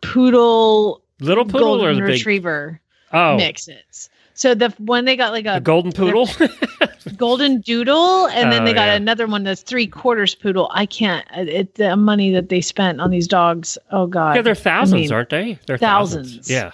poodle, 0.00 1.02
Little 1.20 1.44
poodle 1.44 1.78
golden 1.78 1.86
or 1.88 1.94
the 1.94 2.00
big? 2.00 2.10
retriever 2.18 2.80
Oh, 3.12 3.36
mixes. 3.36 4.10
So 4.34 4.54
the 4.54 4.68
one 4.78 5.04
they 5.04 5.16
got 5.16 5.32
like 5.32 5.46
a 5.46 5.60
golden 5.60 5.92
poodle? 5.92 6.28
golden 7.16 7.60
doodle, 7.60 8.26
and 8.28 8.52
then 8.52 8.62
Oh, 8.62 8.64
they 8.66 8.72
got 8.72 8.86
yeah. 8.86 8.94
another 8.94 9.26
one 9.26 9.42
that's 9.44 9.62
three 9.62 9.86
quarters 9.86 10.34
poodle. 10.34 10.70
I 10.72 10.86
can't. 10.86 11.26
It 11.34 11.74
the 11.74 11.96
money 11.96 12.30
that 12.32 12.48
they 12.48 12.60
spent 12.60 13.00
on 13.00 13.10
these 13.10 13.26
dogs. 13.26 13.78
Oh 13.90 14.06
God, 14.06 14.36
Yeah, 14.36 14.42
they're 14.42 14.54
thousands, 14.54 14.92
I 15.00 15.02
mean, 15.02 15.12
aren't 15.12 15.30
they? 15.30 15.58
They're 15.66 15.78
thousands. 15.78 16.48
Yeah, 16.50 16.72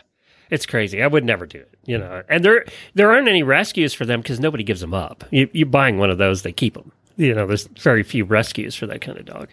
it's 0.51 0.67
crazy. 0.67 1.03
I 1.03 1.07
would 1.07 1.25
never 1.25 1.47
do 1.47 1.59
it. 1.59 1.71
You 1.87 1.99
know, 1.99 2.23
and 2.29 2.45
there 2.45 2.65
there 2.95 3.11
aren't 3.11 3.29
any 3.29 3.43
rescues 3.43 3.95
for 3.95 4.05
them 4.05 4.21
because 4.21 4.41
nobody 4.41 4.65
gives 4.65 4.81
them 4.81 4.93
up. 4.95 5.25
You, 5.31 5.49
you're 5.53 5.67
buying 5.67 5.99
one 5.99 6.11
of 6.11 6.19
those, 6.19 6.43
they 6.43 6.53
keep 6.53 6.75
them. 6.75 6.93
You 7.17 7.35
know, 7.35 7.47
there's 7.47 7.67
very 7.79 8.03
few 8.03 8.25
rescues 8.25 8.75
for 8.75 8.87
that 8.87 9.01
kind 9.01 9.19
of 9.19 9.25
dog. 9.25 9.49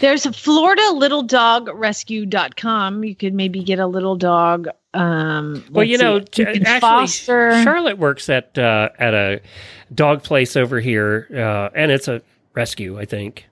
There's 0.00 0.24
a 0.24 0.32
Florida 0.32 0.92
Little 0.94 1.22
Dog 1.22 1.68
Rescue.com. 1.72 3.02
You 3.04 3.14
could 3.16 3.34
maybe 3.34 3.62
get 3.64 3.78
a 3.78 3.86
little 3.86 4.16
dog. 4.16 4.68
Um, 4.94 5.64
Well, 5.70 5.84
you 5.84 5.98
know, 5.98 6.16
you 6.36 6.44
actually, 6.44 6.80
foster. 6.80 7.62
Charlotte 7.62 7.98
works 7.98 8.28
at 8.28 8.56
uh, 8.56 8.90
at 8.98 9.14
a 9.14 9.40
dog 9.94 10.22
place 10.22 10.56
over 10.56 10.80
here, 10.80 11.26
uh, 11.34 11.70
and 11.74 11.90
it's 11.90 12.08
a 12.08 12.22
rescue, 12.54 12.98
I 12.98 13.04
think. 13.04 13.46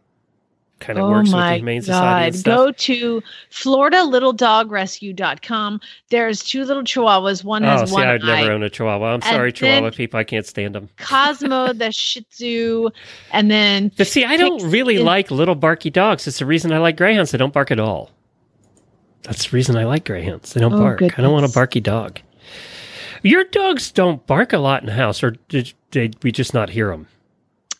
Kind 0.80 0.98
of 0.98 1.04
Oh 1.04 1.10
works 1.10 1.32
with 1.32 1.42
the 1.44 1.54
Humane 1.56 1.82
Society 1.82 2.30
God. 2.32 2.38
stuff. 2.38 2.56
Go 2.56 2.72
to 2.72 3.22
FloridaLittleDogRescue.com. 3.50 5.80
There's 6.08 6.42
two 6.42 6.64
little 6.64 6.82
chihuahuas. 6.82 7.44
One 7.44 7.64
oh, 7.64 7.68
has 7.68 7.90
see, 7.90 7.94
one 7.94 8.08
I'd 8.08 8.22
eye. 8.24 8.40
never 8.40 8.52
own 8.52 8.62
a 8.62 8.70
Chihuahua. 8.70 9.06
I'm 9.08 9.14
And 9.14 9.24
sorry, 9.24 9.52
Chihuahua 9.52 9.90
people. 9.90 10.18
I 10.18 10.24
can't 10.24 10.46
stand 10.46 10.74
them. 10.74 10.88
Cosmo, 10.96 11.72
the 11.74 11.92
Shih 11.92 12.22
Tzu, 12.30 12.90
and 13.32 13.50
then 13.50 13.92
But 13.96 14.06
see, 14.06 14.24
I 14.24 14.36
don't 14.36 14.62
really 14.70 14.96
is- 14.96 15.02
like 15.02 15.30
little 15.30 15.54
barky 15.54 15.90
dogs. 15.90 16.26
It's 16.26 16.38
the 16.38 16.46
reason 16.46 16.72
I 16.72 16.78
like 16.78 16.96
greyhounds. 16.96 17.30
They 17.30 17.38
don't 17.38 17.52
bark 17.52 17.70
at 17.70 17.80
all. 17.80 18.10
That's 19.22 19.50
the 19.50 19.56
reason 19.56 19.76
I 19.76 19.84
like 19.84 20.06
greyhounds. 20.06 20.54
They 20.54 20.60
don't 20.60 20.72
Oh, 20.72 20.78
bark. 20.78 21.02
I 21.02 21.08
don't 21.22 21.32
want 21.32 21.44
a 21.44 21.52
barky 21.52 21.80
dog. 21.80 22.20
Your 23.22 23.44
dogs 23.44 23.92
don't 23.92 24.26
bark 24.26 24.54
a 24.54 24.58
lot 24.58 24.80
in 24.82 24.86
the 24.86 24.94
house, 24.94 25.22
or 25.22 25.32
did, 25.50 25.74
did 25.90 26.16
we 26.24 26.32
just 26.32 26.54
not 26.54 26.70
hear 26.70 26.88
them? 26.88 27.06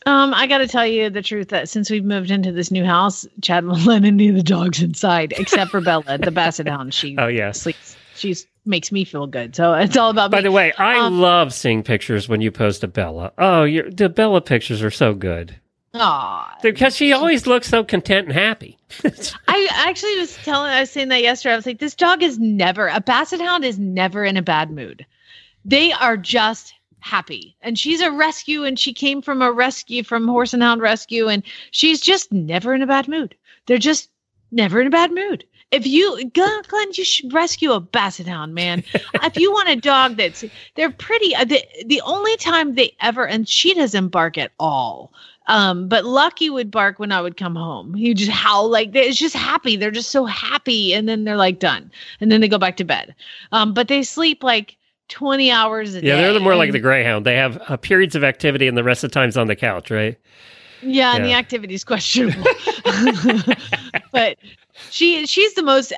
Um, 0.06 0.32
I 0.35 0.47
got 0.47 0.59
to 0.59 0.68
tell 0.68 0.86
you 0.86 1.10
the 1.10 1.22
truth 1.22 1.48
that 1.48 1.68
since 1.68 1.90
we've 1.90 2.05
moved 2.05 2.31
into 2.31 2.52
this 2.52 2.70
new 2.70 2.85
house, 2.85 3.27
Chad 3.43 3.66
won't 3.66 3.85
let 3.86 4.05
any 4.05 4.28
of 4.28 4.35
the 4.36 4.43
dogs 4.43 4.82
inside 4.82 5.35
except 5.36 5.70
for 5.70 5.81
Bella, 5.81 6.18
the 6.18 6.31
basset 6.31 6.68
hound. 6.68 6.94
She 6.94 7.16
Oh, 7.18 7.27
yeah. 7.27 7.52
sleeps. 7.52 7.97
She 8.16 8.35
makes 8.66 8.93
me 8.93 9.05
feel 9.05 9.27
good. 9.27 9.55
So 9.56 9.74
it's 9.74 9.97
all 9.97 10.10
about 10.10 10.31
By 10.31 10.39
me. 10.39 10.44
the 10.44 10.52
way, 10.52 10.72
I 10.78 10.98
Um, 10.98 11.20
love 11.20 11.52
seeing 11.55 11.82
pictures 11.82 12.28
when 12.28 12.40
you 12.40 12.51
post 12.51 12.82
a 12.85 12.89
Bella. 12.89 13.32
Oh, 13.39 13.64
your, 13.64 13.90
the 13.90 14.09
Bella 14.09 14.40
pictures 14.43 14.82
are 14.82 14.90
so 14.90 15.14
good 15.14 15.55
Aw. 15.94 16.59
because 16.62 16.94
she 16.97 17.12
always 17.12 17.47
looks 17.47 17.68
so 17.68 17.82
content 17.85 18.27
and 18.28 18.35
happy. 18.36 18.78
I 19.48 19.68
actually 19.86 20.18
was 20.18 20.35
telling, 20.44 20.70
I 20.70 20.81
was 20.81 20.90
saying 20.90 21.09
that 21.09 21.22
yesterday. 21.22 21.52
I 21.55 21.56
was 21.56 21.66
like, 21.66 21.78
this 21.78 21.94
dog 21.94 22.22
is 22.22 22.39
never, 22.39 22.89
a 22.89 23.01
basset 23.01 23.40
hound 23.40 23.64
is 23.64 23.78
never 23.78 24.24
in 24.24 24.36
a 24.36 24.43
bad 24.43 24.70
mood. 24.70 25.05
They 25.64 25.93
are 25.93 26.16
just 26.16 26.74
happy. 27.01 27.56
And 27.62 27.78
she's 27.78 28.01
a 28.01 28.10
rescue 28.10 28.64
and 28.64 28.78
she 28.78 28.93
came 28.93 29.22
from 29.22 29.43
a 29.43 29.52
rescue, 29.52 30.02
from 30.02 30.28
Horse 30.28 30.52
and 30.55 30.62
Hound 30.62 30.81
Rescue, 30.82 31.28
and 31.28 31.43
she's 31.70 32.01
just 32.01 32.32
never 32.32 32.74
in 32.74 32.82
a 32.82 32.86
bad 32.86 33.09
mood. 33.09 33.35
They're 33.66 33.78
just 33.78 34.10
never 34.52 34.81
in 34.81 34.86
a 34.86 34.90
bad 34.90 35.12
mood. 35.12 35.44
If 35.70 35.86
you, 35.86 36.28
Glenn, 36.35 36.62
you 36.94 37.05
should 37.05 37.32
rescue 37.32 37.72
a 37.72 37.81
basset 37.81 38.27
hound, 38.27 38.55
man. 38.55 38.82
if 39.22 39.36
you 39.36 39.52
want 39.52 39.68
a 39.68 39.77
dog 39.77 40.16
that's, 40.16 40.44
they're 40.74 40.90
pretty. 40.90 41.35
uh, 41.36 41.44
The, 41.44 41.64
the 41.86 42.01
only 42.01 42.36
time 42.39 42.74
they 42.74 42.93
ever, 43.01 43.27
and 43.27 43.48
she 43.48 43.74
doesn't 43.74 44.09
bark 44.09 44.36
at 44.36 44.51
all. 44.59 45.12
Um, 45.47 45.89
but 45.89 46.05
Lucky 46.05 46.51
would 46.51 46.70
bark 46.70 46.98
when 46.98 47.12
I 47.12 47.20
would 47.20 47.36
come 47.36 47.56
home. 47.56 47.94
He 47.94 48.14
just 48.14 48.31
howl 48.31 48.68
like 48.68 48.94
it's 48.94 49.18
just 49.18 49.35
happy. 49.35 49.77
They're 49.77 49.90
just 49.90 50.10
so 50.10 50.24
happy, 50.24 50.93
and 50.93 51.09
then 51.09 51.24
they're 51.24 51.36
like 51.36 51.59
done, 51.59 51.90
and 52.20 52.31
then 52.31 52.40
they 52.40 52.48
go 52.48 52.59
back 52.59 52.77
to 52.77 52.85
bed. 52.85 53.14
Um, 53.51 53.72
but 53.72 53.89
they 53.89 54.02
sleep 54.02 54.44
like 54.44 54.77
twenty 55.11 55.51
hours 55.51 55.95
a 55.95 56.01
day. 56.01 56.07
yeah, 56.09 56.16
they're 56.16 56.32
the 56.32 56.41
more 56.41 56.57
like 56.57 56.73
the 56.73 56.78
Greyhound. 56.78 57.27
They 57.27 57.37
have 57.37 57.61
uh, 57.69 57.77
periods 57.77 58.15
of 58.15 58.24
activity, 58.24 58.66
and 58.66 58.77
the 58.77 58.85
rest 58.85 59.05
of 59.05 59.11
the 59.11 59.15
time's 59.15 59.37
on 59.37 59.47
the 59.49 59.57
couch, 59.57 59.91
right? 59.91 60.19
Yeah, 60.82 61.15
and 61.16 61.24
the 61.24 61.31
Yeah. 61.31 61.37
activity 61.39 61.74
is 61.74 61.85
questionable. 61.85 62.43
but 64.12 64.39
she 64.91 65.27
she's 65.27 65.55
the 65.55 65.62
most 65.62 65.93
a- 65.93 65.97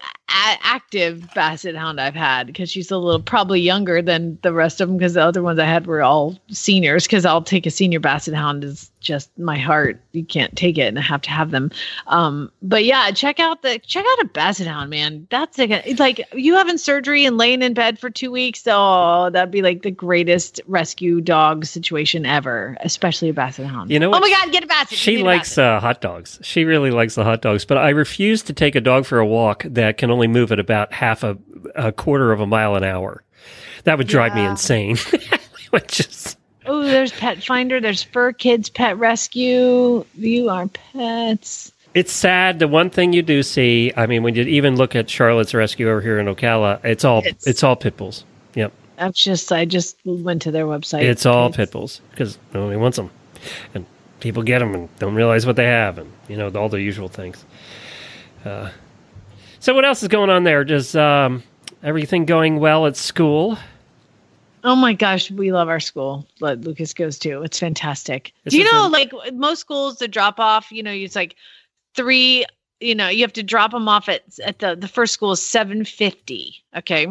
active 0.63 1.29
basset 1.35 1.75
hound 1.75 2.01
I've 2.01 2.15
had 2.15 2.47
because 2.47 2.71
she's 2.71 2.91
a 2.91 2.97
little 2.99 3.21
probably 3.21 3.61
younger 3.61 4.01
than 4.03 4.39
the 4.43 4.53
rest 4.53 4.81
of 4.81 4.89
them 4.89 4.97
because 4.99 5.15
the 5.15 5.23
other 5.25 5.43
ones 5.43 5.59
I 5.59 5.65
had 5.65 5.87
were 5.87 6.03
all 6.03 6.39
seniors 6.51 7.05
because 7.07 7.25
I'll 7.25 7.43
take 7.43 7.67
a 7.67 7.71
senior 7.71 8.01
basset 8.01 8.35
hound 8.35 8.65
is 8.65 8.91
just 9.01 9.37
my 9.37 9.59
heart 9.59 10.01
you 10.13 10.25
can't 10.25 10.55
take 10.57 10.79
it 10.79 10.83
and 10.83 10.97
I 10.99 11.03
have 11.03 11.23
to 11.23 11.31
have 11.31 11.51
them 11.51 11.73
um 12.07 12.53
but 12.63 12.85
yeah 12.85 13.11
check 13.11 13.41
out 13.41 13.63
the 13.63 13.81
check 13.81 14.05
out 14.09 14.19
a 14.25 14.27
basset 14.27 14.69
hound 14.69 14.91
man 14.91 15.27
that's 15.29 15.59
like 15.59 15.71
a, 15.71 15.95
like 15.95 16.25
you 16.35 16.55
having 16.55 16.79
surgery 16.79 17.25
and 17.25 17.37
laying 17.37 17.63
in 17.63 17.75
bed 17.75 17.99
for 17.99 18.11
two 18.11 18.31
weeks 18.31 18.63
oh 18.69 19.29
that'd 19.33 19.51
be 19.51 19.61
like 19.61 19.83
the 19.83 19.91
greatest 19.91 20.61
rescue 20.69 21.21
dog 21.21 21.65
situation 21.65 22.25
ever 22.25 22.77
especially 22.83 23.29
a 23.29 23.33
basset 23.35 23.67
hound 23.67 23.91
You 23.91 23.99
know 23.99 24.15
oh 24.15 24.21
my 24.21 24.31
god 24.31 24.53
get 24.53 24.63
a 24.63 24.69
basset 24.69 24.97
She 24.97 25.19
likes 25.23 25.49
basset. 25.51 25.65
uh, 25.65 25.81
hot 25.81 26.01
dogs. 26.01 26.39
She 26.43 26.65
really 26.65 26.91
likes 26.93 27.17
the 27.17 27.25
hot 27.25 27.43
dogs. 27.43 27.65
But 27.65 27.79
I 27.79 27.89
refuse 27.91 28.43
to 28.43 28.53
take 28.53 28.75
a 28.77 28.81
dog 28.83 29.07
for 29.07 29.19
a 29.19 29.27
walk 29.27 29.65
that 29.67 29.97
can 29.99 30.11
only 30.11 30.27
move 30.29 30.53
at 30.53 30.59
about 30.59 30.93
half 30.93 31.23
a, 31.25 31.39
a 31.75 31.93
quarter 31.93 32.33
of 32.33 32.41
a 32.41 32.47
mile 32.47 32.75
an 32.77 32.85
hour. 32.85 33.23
That 33.85 33.99
would 33.99 34.07
drive 34.09 34.35
me 34.35 34.45
insane. 34.45 34.97
Oh, 36.65 36.83
there's 36.83 37.11
Pet 37.13 37.43
Finder. 37.43 37.81
There's 37.81 38.03
Fur 38.03 38.33
Kids 38.33 38.69
Pet 38.71 38.97
Rescue. 38.97 40.05
You 40.15 40.49
are 40.49 40.69
pets. 40.69 41.73
it's 41.95 42.13
sad. 42.13 42.61
The 42.61 42.69
one 42.69 42.89
thing 42.89 43.13
you 43.13 43.23
do 43.23 43.43
see, 43.43 43.93
I 43.97 44.07
mean, 44.07 44.23
when 44.23 44.35
you 44.37 44.45
even 44.45 44.77
look 44.77 44.95
at 44.95 45.11
Charlotte's 45.11 45.55
Rescue 45.55 45.89
over 45.91 46.01
here 46.01 46.19
in 46.21 46.27
Ocala, 46.27 46.79
it's 46.85 47.05
all 47.05 47.19
It's- 47.19 47.47
it's, 47.47 47.63
all 47.65 47.75
pit 47.75 47.97
bulls. 47.97 48.25
Yep, 48.55 48.73
That's 48.97 49.23
just. 49.23 49.51
I 49.51 49.65
just 49.65 49.97
went 50.05 50.43
to 50.43 50.51
their 50.53 50.67
website. 50.67 51.03
it's 51.03 51.27
all 51.27 51.51
pit 51.51 51.73
bulls 51.73 52.01
because 52.13 52.39
nobody 52.55 52.77
wants 52.77 52.97
them, 52.97 53.11
and 53.75 53.85
people 54.21 54.43
get 54.45 54.61
them 54.61 54.73
and 54.75 54.89
don't 55.01 55.15
realize 55.17 55.45
what 55.47 55.57
they 55.57 55.65
have, 55.67 55.99
and 55.99 56.13
you 56.29 56.37
know 56.37 56.49
all 56.51 56.69
the 56.69 56.81
usual 56.81 57.09
things. 57.09 57.45
Uh, 58.45 58.71
so 59.61 59.75
what 59.75 59.85
else 59.85 60.03
is 60.03 60.09
going 60.09 60.31
on 60.31 60.45
there? 60.45 60.65
Does 60.65 60.97
um, 60.97 61.43
everything 61.83 62.25
going 62.25 62.59
well 62.59 62.87
at 62.87 62.97
school? 62.97 63.59
Oh 64.65 64.77
my 64.77 64.93
gosh, 64.93 65.31
we 65.31 65.53
love 65.53 65.69
our 65.69 65.81
school. 65.81 66.27
That 66.41 66.61
Lucas 66.61 66.95
goes 66.95 67.19
to. 67.21 67.43
It's 67.43 67.59
fantastic. 67.59 68.33
This 68.45 68.53
Do 68.53 68.59
you 68.59 68.65
know, 68.65 68.87
a- 68.87 68.89
like 68.89 69.13
most 69.33 69.61
schools, 69.61 69.97
the 69.97 70.09
drop 70.09 70.39
off. 70.39 70.71
You 70.71 70.83
know, 70.83 70.93
it's 70.93 71.17
like 71.17 71.37
three. 71.95 72.45
You 72.81 72.97
know, 72.97 73.09
you 73.09 73.23
have 73.23 73.33
to 73.35 73.45
drop 73.45 73.71
them 73.71 73.89
off 73.89 74.09
at 74.09 74.23
at 74.45 74.59
the 74.59 74.75
the 74.75 74.89
first 74.89 75.15
school 75.15 75.33
is 75.33 75.45
seven 75.45 75.85
fifty. 75.85 76.65
Okay, 76.77 77.07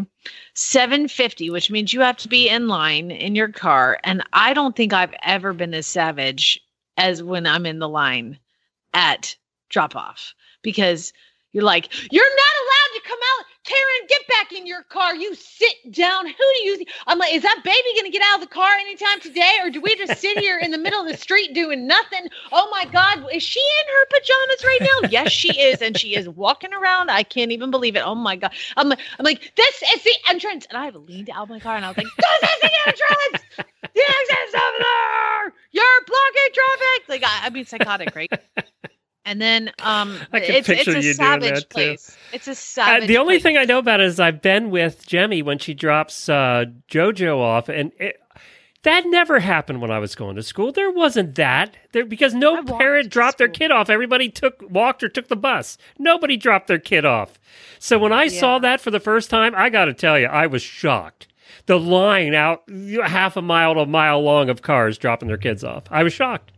seven 0.53 1.08
fifty, 1.08 1.49
which 1.49 1.72
means 1.72 1.94
you 1.94 2.02
have 2.02 2.18
to 2.18 2.28
be 2.28 2.49
in 2.49 2.68
line 2.68 3.12
in 3.12 3.36
your 3.36 3.49
car. 3.49 3.99
And 4.03 4.24
I 4.34 4.53
don't 4.53 4.76
think 4.76 4.91
I've 4.91 5.16
ever 5.24 5.53
been 5.53 5.74
as 5.74 5.88
savage 5.88 6.60
as 6.98 7.24
when 7.24 7.48
I'm 7.48 7.66
in 7.66 7.80
the 7.80 7.90
line 7.90 8.38
at 8.94 9.36
drop 9.70 9.95
off 9.95 10.34
because 10.62 11.14
you're 11.54 11.64
like, 11.64 11.90
you're 12.12 12.24
not 12.24 12.54
allowed 12.64 12.96
to 12.96 13.10
come 13.10 13.20
out. 13.38 13.46
Karen, 13.64 14.08
get 14.08 14.28
back 14.28 14.52
in 14.54 14.66
your 14.66 14.84
car. 14.84 15.16
You 15.16 15.36
sit 15.36 15.92
down. 15.92 16.26
Who 16.26 16.34
do 16.34 16.64
you? 16.64 16.86
I'm 17.08 17.20
like, 17.20 17.34
is 17.34 17.44
that 17.44 17.62
baby 17.64 17.94
going 17.94 18.06
to 18.06 18.12
get 18.12 18.24
out 18.26 18.42
of 18.42 18.50
the 18.50 18.54
car 18.54 18.72
anytime 18.72 19.20
today, 19.20 19.58
or 19.62 19.70
do 19.70 19.82
we 19.82 19.96
just 19.98 20.20
sit 20.20 20.38
here 20.40 20.58
in 20.58 20.72
the 20.72 20.78
middle 20.78 21.02
of 21.02 21.08
the 21.08 21.18
street 21.18 21.54
doing 21.54 21.88
nothing? 21.88 22.28
Oh 22.52 22.70
my 22.72 22.86
God, 22.86 23.26
is 23.34 23.44
she 23.44 23.60
in 23.60 23.94
her 23.94 24.06
pajamas 24.06 24.64
right 24.64 24.80
now? 24.82 25.10
Yes, 25.10 25.32
she 25.32 25.60
is, 25.60 25.82
and 25.82 25.98
she 25.98 26.16
is 26.16 26.28
walking 26.30 26.74
around. 26.74 27.12
I 27.12 27.24
can't 27.24 27.52
even 27.52 27.70
believe 27.70 27.96
it. 27.96 28.04
Oh 28.06 28.16
my 28.16 28.38
God, 28.38 28.54
I'm 28.78 28.90
like, 28.90 29.00
I'm 29.20 29.26
like, 29.26 29.54
this 29.56 29.84
is 29.94 30.04
the 30.04 30.16
entrance, 30.30 30.66
and 30.70 30.78
I 30.78 30.86
have 30.86 30.96
leaned 30.96 31.30
out 31.30 31.44
of 31.44 31.50
my 31.50 31.60
car 31.60 31.76
and 31.76 31.86
I 31.86 31.90
was 31.90 31.98
like, 31.98 32.08
this 32.18 32.50
is 32.50 32.62
the 32.62 32.72
entrance. 32.88 33.44
The 33.94 34.02
exit's 34.02 34.56
over 34.56 34.78
there. 34.80 35.54
You're 35.72 36.06
blocking 36.08 36.54
traffic. 36.54 37.10
Like 37.10 37.24
I, 37.24 37.48
I 37.48 37.50
mean, 37.50 37.66
psychotic, 37.66 38.16
right? 38.16 38.32
And 39.26 39.39
then 39.41 39.72
um, 39.80 40.18
I 40.34 40.39
can 40.39 40.56
it's, 40.56 40.68
it's 40.69 40.88
a 40.88 40.93
you 40.93 41.02
doing 41.02 41.14
savage 41.14 41.49
that, 41.53 41.69
too. 41.69 41.73
place. 41.76 42.18
It's 42.34 42.48
a 42.48 42.52
Uh, 42.52 42.56
savage. 42.56 43.07
the 43.07 43.18
only 43.18 43.35
place. 43.35 43.43
thing 43.43 43.57
I 43.57 43.65
know 43.65 43.77
about 43.77 43.99
it 43.99 44.07
is 44.07 44.19
I've 44.19 44.41
been 44.41 44.72
with 44.72 45.06
Jemmy 45.06 45.41
when 45.43 45.60
she 45.60 45.73
drops 45.76 46.27
uh, 46.27 46.65
JoJo 46.89 47.38
off, 47.38 47.69
and 47.69 47.91
it, 47.99 48.18
that 48.84 49.06
never 49.06 49.39
happened 49.39 49.80
when 49.80 49.91
I 49.91 49.99
was 49.99 50.15
going 50.15 50.35
to 50.38 50.43
school. 50.43 50.72
There 50.72 50.89
wasn't 50.89 51.35
that 51.35 51.77
there 51.91 52.03
because 52.03 52.34
no 52.34 52.64
parent 52.64 53.11
dropped 53.11 53.38
their 53.38 53.48
kid 53.48 53.69
off. 53.72 53.91
Everybody 53.91 54.27
took 54.30 54.56
walked 54.68 55.03
or 55.03 55.10
took 55.10 55.27
the 55.27 55.35
bus. 55.35 55.77
Nobody 55.99 56.35
dropped 56.35 56.65
their 56.68 56.80
kid 56.80 57.06
off. 57.06 57.39
So 57.77 57.99
when 57.99 58.11
I 58.11 58.27
saw 58.27 58.57
that 58.57 58.81
for 58.81 58.89
the 58.89 58.99
first 58.99 59.30
time, 59.30 59.53
I 59.56 59.69
got 59.69 59.85
to 59.85 59.93
tell 59.93 60.18
you, 60.18 60.26
I 60.26 60.48
was 60.48 60.64
shocked. 60.64 61.27
The 61.68 61.80
line 61.80 62.34
out 62.34 62.64
half 63.06 63.38
a 63.38 63.41
mile 63.43 63.76
to 63.76 63.81
a 63.81 63.85
mile 63.85 64.19
long 64.23 64.49
of 64.49 64.64
cars 64.64 64.98
dropping 64.98 65.27
their 65.27 65.38
kids 65.38 65.64
off. 65.64 65.84
I 65.91 66.02
was 66.02 66.11
shocked. 66.11 66.52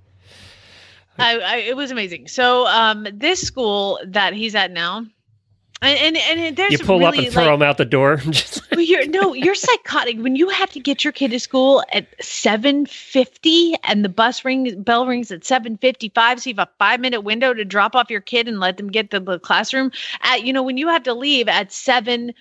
I, 1.17 1.39
I, 1.39 1.55
it 1.57 1.75
was 1.75 1.91
amazing. 1.91 2.27
So 2.27 2.65
um, 2.67 3.07
this 3.13 3.41
school 3.41 3.99
that 4.05 4.33
he's 4.33 4.55
at 4.55 4.71
now, 4.71 5.05
and 5.83 6.17
and, 6.17 6.39
and 6.39 6.55
there's 6.55 6.71
You 6.71 6.79
pull 6.79 7.05
up 7.05 7.15
and 7.15 7.31
throw 7.31 7.43
like, 7.43 7.53
them 7.53 7.61
out 7.61 7.77
the 7.77 7.85
door. 7.85 8.21
You're 8.77 9.05
no, 9.07 9.33
you're 9.33 9.55
psychotic 9.55 10.17
when 10.17 10.35
you 10.35 10.49
have 10.49 10.71
to 10.71 10.79
get 10.79 11.03
your 11.03 11.13
kid 11.13 11.31
to 11.31 11.39
school 11.39 11.83
at 11.93 12.07
seven 12.23 12.85
fifty, 12.85 13.75
and 13.83 14.03
the 14.03 14.09
bus 14.09 14.43
ring 14.43 14.81
bell 14.81 15.05
rings 15.05 15.31
at 15.31 15.45
seven 15.45 15.77
fifty 15.77 16.09
five. 16.09 16.41
So 16.41 16.49
you 16.49 16.55
have 16.57 16.67
a 16.67 16.71
five 16.79 16.99
minute 16.99 17.21
window 17.21 17.53
to 17.53 17.63
drop 17.65 17.95
off 17.95 18.09
your 18.09 18.21
kid 18.21 18.47
and 18.47 18.59
let 18.59 18.77
them 18.77 18.89
get 18.89 19.11
to 19.11 19.19
the 19.19 19.39
classroom. 19.39 19.91
At 20.21 20.43
you 20.43 20.53
know 20.53 20.63
when 20.63 20.77
you 20.77 20.87
have 20.87 21.03
to 21.03 21.13
leave 21.13 21.47
at 21.47 21.71
seven 21.71 22.33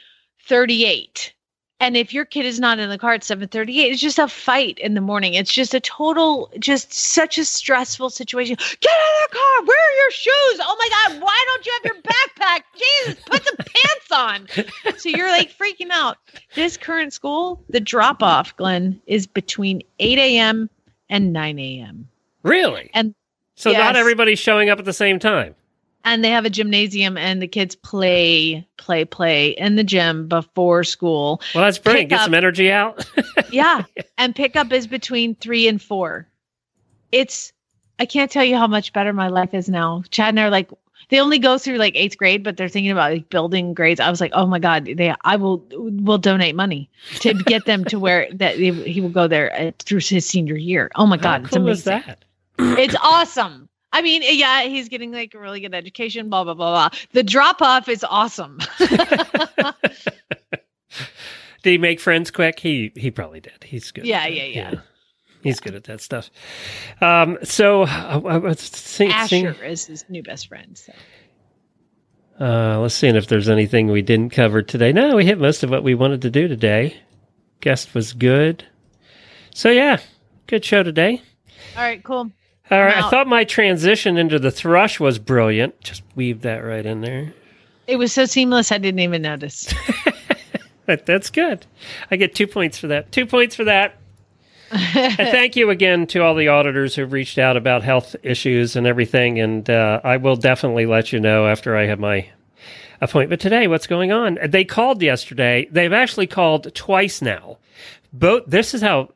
thirty 0.47 0.85
eight. 0.85 1.35
And 1.83 1.97
if 1.97 2.15
your 2.15 2.25
kid 2.25 2.47
is 2.47 2.61
not 2.61 2.79
in 2.79 2.91
the 2.91 2.97
car 2.97 3.13
at 3.15 3.23
7:38, 3.25 3.91
it's 3.91 4.01
just 4.01 4.21
a 4.21 4.29
fight 4.29 4.79
in 4.79 4.95
the 4.95 5.01
morning. 5.01 5.35
It's 5.35 5.53
just 5.53 5.75
a 5.75 5.81
total, 5.81 6.49
just 6.61 6.93
such 6.93 7.39
a 7.39 7.45
stressful 7.45 8.11
situation. 8.11 8.55
Get 8.55 8.93
out 8.93 9.25
of 9.25 9.31
the 9.31 9.37
car. 9.37 9.65
Where 9.65 9.81
are 9.81 9.97
your 9.97 10.11
shoes? 10.13 10.61
Oh 10.61 10.77
my 10.79 10.89
God! 10.89 11.23
Why 11.23 11.45
don't 11.49 11.67
you 11.67 11.73
have 11.73 11.85
your 11.85 12.03
backpack? 12.03 12.61
Jesus, 12.79 13.25
put 13.25 13.45
the 13.45 13.57
pants 13.65 14.13
on. 14.13 14.97
So 14.99 15.09
you're 15.09 15.31
like 15.31 15.51
freaking 15.59 15.91
out. 15.91 16.19
This 16.55 16.77
current 16.77 17.13
school, 17.13 17.61
the 17.69 17.81
drop 17.81 18.23
off, 18.23 18.57
Glenn, 18.57 19.03
is 19.07 19.27
between 19.27 19.83
8 19.99 20.19
a.m. 20.21 20.71
and 21.11 21.33
9 21.33 21.59
a.m. 21.59 22.09
really? 22.45 22.93
And 22.95 23.13
So 23.57 23.73
not 23.73 23.97
everybody's 23.97 24.39
showing 24.39 24.71
up 24.71 24.79
at 24.79 24.85
the 24.85 24.93
same 24.93 25.19
time. 25.19 25.57
And 26.05 26.25
they 26.25 26.31
have 26.31 26.45
a 26.45 26.51
gymnasium, 26.51 27.17
and 27.17 27.41
the 27.41 27.47
kids 27.49 27.75
play, 27.75 28.67
play, 28.77 29.05
play 29.05 29.51
in 29.51 29.77
the 29.77 29.85
gym 29.85 30.29
before 30.29 30.85
school. 30.85 31.41
Well, 31.55 31.65
that's 31.65 31.79
brilliant. 31.79 32.11
Pick 32.11 32.19
Get 32.19 32.25
some 32.25 32.35
energy 32.35 32.71
out. 32.71 33.05
Yeah, 33.51 33.85
and 34.17 34.35
pickup 34.35 34.73
is 34.73 34.87
between 34.87 35.35
three 35.35 35.69
and 35.69 35.81
four. 35.81 36.27
It's 37.11 37.53
I 37.99 38.07
can't 38.07 38.31
tell 38.31 38.45
you 38.45 38.57
how 38.57 38.67
much 38.67 38.95
better 38.95 39.13
my 39.13 39.29
life 39.29 39.53
is 39.53 39.69
now. 39.69 40.03
Chad 40.11 40.31
and 40.31 40.41
I 40.41 40.45
are 40.45 40.51
like 40.51 40.71
they 41.11 41.21
only 41.21 41.39
go 41.39 41.59
through 41.59 41.77
like 41.77 41.95
eighth 41.95 42.17
grade, 42.17 42.43
but 42.43 42.57
they're 42.57 42.71
thinking 42.71 42.91
about 42.91 43.13
like 43.13 43.29
building 43.29 43.75
grades. 43.75 44.01
I 44.01 44.09
was 44.09 44.23
like, 44.23 44.31
oh 44.35 44.47
my 44.47 44.59
god, 44.59 44.87
they 44.87 45.15
I 45.23 45.37
will 45.37 45.67
will 45.71 46.17
donate 46.17 46.55
money 46.57 46.89
to 47.21 47.35
get 47.35 47.67
them 47.67 47.85
to 47.87 47.99
where 47.99 48.29
that 48.35 48.57
he 48.57 49.01
will 49.03 49.11
go 49.11 49.29
there 49.29 49.53
uh, 49.55 49.73
through 49.81 50.01
his 50.01 50.25
senior 50.25 50.57
year. 50.57 50.91
Oh 50.95 51.05
my 51.07 51.19
god, 51.19 51.43
How 51.43 51.47
it's 51.47 51.57
cool 51.57 51.69
is 51.69 51.87
amazing. 51.87 52.05
that? 52.07 52.25
It's 52.79 52.97
awesome. 53.03 53.69
I 53.93 54.03
mean, 54.03 54.23
yeah, 54.25 54.63
he's 54.63 54.89
getting 54.89 55.13
like 55.13 55.35
a 55.35 55.39
really 55.39 55.61
good 55.61 55.75
education. 55.75 56.29
Blah 56.31 56.45
blah 56.45 56.55
blah 56.55 56.89
blah. 56.89 56.99
The 57.13 57.23
drop 57.23 57.61
off 57.61 57.89
is 57.89 58.05
awesome. 58.09 58.59
Did 61.63 61.71
he 61.71 61.79
make 61.79 62.01
friends 62.01 62.31
quick? 62.31 62.59
He 62.59 62.93
he 62.97 63.11
probably 63.11 63.41
did. 63.41 63.65
He's 63.65 63.91
good. 63.93 64.03
at 64.03 64.07
Yeah, 64.09 64.27
yeah, 64.27 64.45
yeah. 64.45 64.81
He's 65.43 65.61
good 65.61 65.75
at 65.75 65.85
that 65.85 66.01
stuff. 66.01 66.31
Um, 67.01 67.39
so 67.43 67.83
uh, 67.83 68.21
I 68.25 68.39
was 68.39 68.69
think, 68.69 69.13
Asher 69.13 69.57
is 69.65 69.87
his 69.87 70.05
new 70.09 70.23
best 70.23 70.49
friend. 70.49 70.79
So. 70.79 70.93
uh, 72.41 72.79
let's 72.81 72.95
see 72.95 73.09
if 73.09 73.27
there's 73.27 73.49
anything 73.49 73.89
we 73.89 74.03
didn't 74.03 74.31
cover 74.31 74.63
today. 74.63 74.93
No, 74.93 75.17
we 75.17 75.25
hit 75.25 75.39
most 75.39 75.63
of 75.65 75.71
what 75.71 75.83
we 75.83 75.95
wanted 75.95 76.23
to 76.23 76.31
do 76.31 76.47
today. 76.49 76.97
Guest 77.61 77.95
was 77.95 78.13
good. 78.13 78.65
So 79.55 79.71
yeah, 79.71 79.99
good 80.47 80.65
show 80.65 80.83
today. 80.83 81.23
All 81.77 81.83
right, 81.83 82.03
cool. 82.03 82.31
All 82.73 82.83
right, 82.83 82.97
I 82.97 83.11
thought 83.11 83.27
my 83.27 83.45
transition 83.45 84.17
into 84.17 84.39
the 84.39 84.51
thrush 84.51 84.99
was 84.99 85.19
brilliant. 85.19 85.79
Just 85.83 86.03
weave 86.17 86.41
that 86.41 86.61
right 86.61 86.87
in 86.87 87.03
there. 87.03 87.35
It 87.87 87.97
was 87.97 88.13
so 88.15 88.25
seamless, 88.25 88.73
I 88.73 88.79
didn't 88.79 89.01
even 89.01 89.23
notice. 89.23 89.73
That, 90.87 91.07
that's 91.07 91.31
good. 91.31 91.65
I 92.11 92.17
get 92.17 92.35
two 92.35 92.49
points 92.49 92.77
for 92.77 92.89
that. 92.89 93.13
Two 93.13 93.25
points 93.25 93.55
for 93.55 93.65
that. 93.65 93.99
and 94.73 95.17
thank 95.17 95.55
you 95.55 95.71
again 95.71 96.07
to 96.09 96.21
all 96.21 96.35
the 96.35 96.49
auditors 96.49 96.95
who've 96.97 97.13
reached 97.13 97.39
out 97.39 97.57
about 97.57 97.83
health 97.83 98.17
issues 98.23 98.75
and 98.75 98.87
everything. 98.87 99.39
And 99.39 99.71
uh, 99.71 100.01
I 100.03 100.17
will 100.17 100.37
definitely 100.37 100.87
let 100.87 101.13
you 101.13 101.21
know 101.21 101.47
after 101.47 101.77
I 101.77 101.87
have 101.87 102.01
my 102.01 102.29
appointment 103.01 103.41
today 103.41 103.69
what's 103.69 103.87
going 103.87 104.11
on. 104.11 104.39
They 104.45 104.65
called 104.65 105.03
yesterday. 105.03 105.69
They've 105.71 105.93
actually 105.93 106.27
called 106.27 106.75
twice 106.75 107.23
now. 107.23 107.59
Both. 108.13 108.45
This 108.47 108.75
is 108.75 108.83
how 108.83 109.11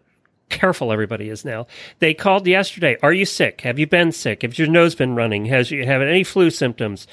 careful 0.49 0.93
everybody 0.93 1.29
is 1.29 1.45
now. 1.45 1.67
They 1.99 2.15
called 2.15 2.47
yesterday. 2.47 2.97
Are 3.03 3.13
you 3.13 3.25
sick? 3.25 3.63
Have 3.63 3.79
you 3.79 3.87
been 3.87 4.13
sick? 4.13 4.43
Have 4.43 4.59
your 4.59 4.69
nose 4.69 4.95
been 4.95 5.15
running? 5.15 5.47
Has 5.47 5.71
you 5.71 5.85
have 5.87 6.03
any 6.03 6.25
flu 6.25 6.51
symptoms? 6.51 7.07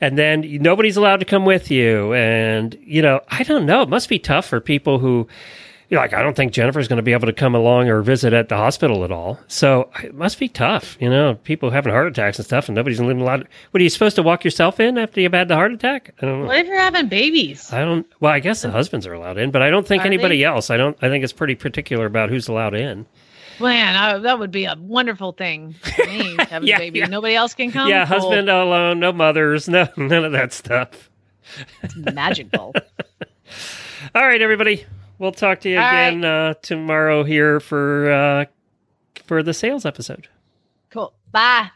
And 0.00 0.18
then 0.18 0.44
nobody's 0.60 0.96
allowed 0.96 1.20
to 1.20 1.26
come 1.26 1.44
with 1.44 1.70
you. 1.70 2.12
And 2.14 2.76
you 2.82 3.02
know, 3.02 3.20
I 3.28 3.42
don't 3.42 3.66
know. 3.66 3.82
It 3.82 3.88
must 3.88 4.08
be 4.08 4.18
tough 4.18 4.46
for 4.46 4.60
people 4.60 4.98
who. 4.98 5.28
You 5.94 5.98
know, 6.00 6.02
like 6.02 6.12
I 6.12 6.22
don't 6.24 6.34
think 6.34 6.52
Jennifer's 6.52 6.88
going 6.88 6.96
to 6.96 7.04
be 7.04 7.12
able 7.12 7.28
to 7.28 7.32
come 7.32 7.54
along 7.54 7.88
or 7.88 8.02
visit 8.02 8.32
at 8.32 8.48
the 8.48 8.56
hospital 8.56 9.04
at 9.04 9.12
all. 9.12 9.38
So 9.46 9.90
it 10.02 10.12
must 10.12 10.40
be 10.40 10.48
tough, 10.48 10.96
you 10.98 11.08
know. 11.08 11.36
People 11.44 11.70
having 11.70 11.92
heart 11.92 12.08
attacks 12.08 12.36
and 12.36 12.44
stuff, 12.44 12.68
and 12.68 12.74
nobody's 12.74 12.98
living 12.98 13.20
a 13.20 13.24
lot. 13.24 13.46
What 13.70 13.80
are 13.80 13.84
you 13.84 13.88
supposed 13.90 14.16
to 14.16 14.22
walk 14.24 14.42
yourself 14.42 14.80
in 14.80 14.98
after 14.98 15.20
you've 15.20 15.32
had 15.32 15.46
the 15.46 15.54
heart 15.54 15.70
attack? 15.72 16.12
I 16.20 16.26
don't 16.26 16.40
know. 16.40 16.46
what 16.48 16.58
if 16.58 16.66
you're 16.66 16.80
having 16.80 17.06
babies? 17.06 17.72
I 17.72 17.84
don't. 17.84 18.04
Well, 18.18 18.32
I 18.32 18.40
guess 18.40 18.62
the 18.62 18.72
husbands 18.72 19.06
are 19.06 19.12
allowed 19.14 19.38
in, 19.38 19.52
but 19.52 19.62
I 19.62 19.70
don't 19.70 19.86
think 19.86 20.02
Are 20.02 20.06
anybody 20.08 20.38
they? 20.38 20.42
else. 20.44 20.68
I 20.68 20.76
don't. 20.76 20.96
I 21.00 21.08
think 21.08 21.22
it's 21.22 21.32
pretty 21.32 21.54
particular 21.54 22.06
about 22.06 22.28
who's 22.28 22.48
allowed 22.48 22.74
in. 22.74 23.06
Man, 23.60 23.94
I, 23.94 24.18
that 24.18 24.40
would 24.40 24.50
be 24.50 24.64
a 24.64 24.74
wonderful 24.76 25.30
thing 25.30 25.76
me 26.08 26.34
have 26.50 26.64
a 26.64 26.66
Yeah, 26.66 26.78
baby. 26.78 26.98
yeah. 26.98 27.06
Nobody 27.06 27.36
else 27.36 27.54
can 27.54 27.70
come. 27.70 27.88
yeah, 27.88 28.04
Cool. 28.04 28.18
husband 28.18 28.48
alone, 28.48 28.98
no 28.98 29.12
mothers, 29.12 29.68
no 29.68 29.86
none 29.96 30.24
of 30.24 30.32
that 30.32 30.52
stuff. 30.52 31.08
It's 31.84 31.94
magical. 31.94 32.74
All 34.16 34.26
right, 34.26 34.42
everybody. 34.42 34.84
We'll 35.18 35.32
talk 35.32 35.60
to 35.60 35.68
you 35.70 35.76
All 35.78 35.82
right. 35.82 36.08
again 36.08 36.24
uh, 36.24 36.54
tomorrow 36.54 37.22
here 37.24 37.60
for 37.60 38.10
uh, 38.10 38.44
for 39.26 39.42
the 39.42 39.54
sales 39.54 39.84
episode. 39.86 40.28
cool. 40.90 41.14
Bye. 41.30 41.70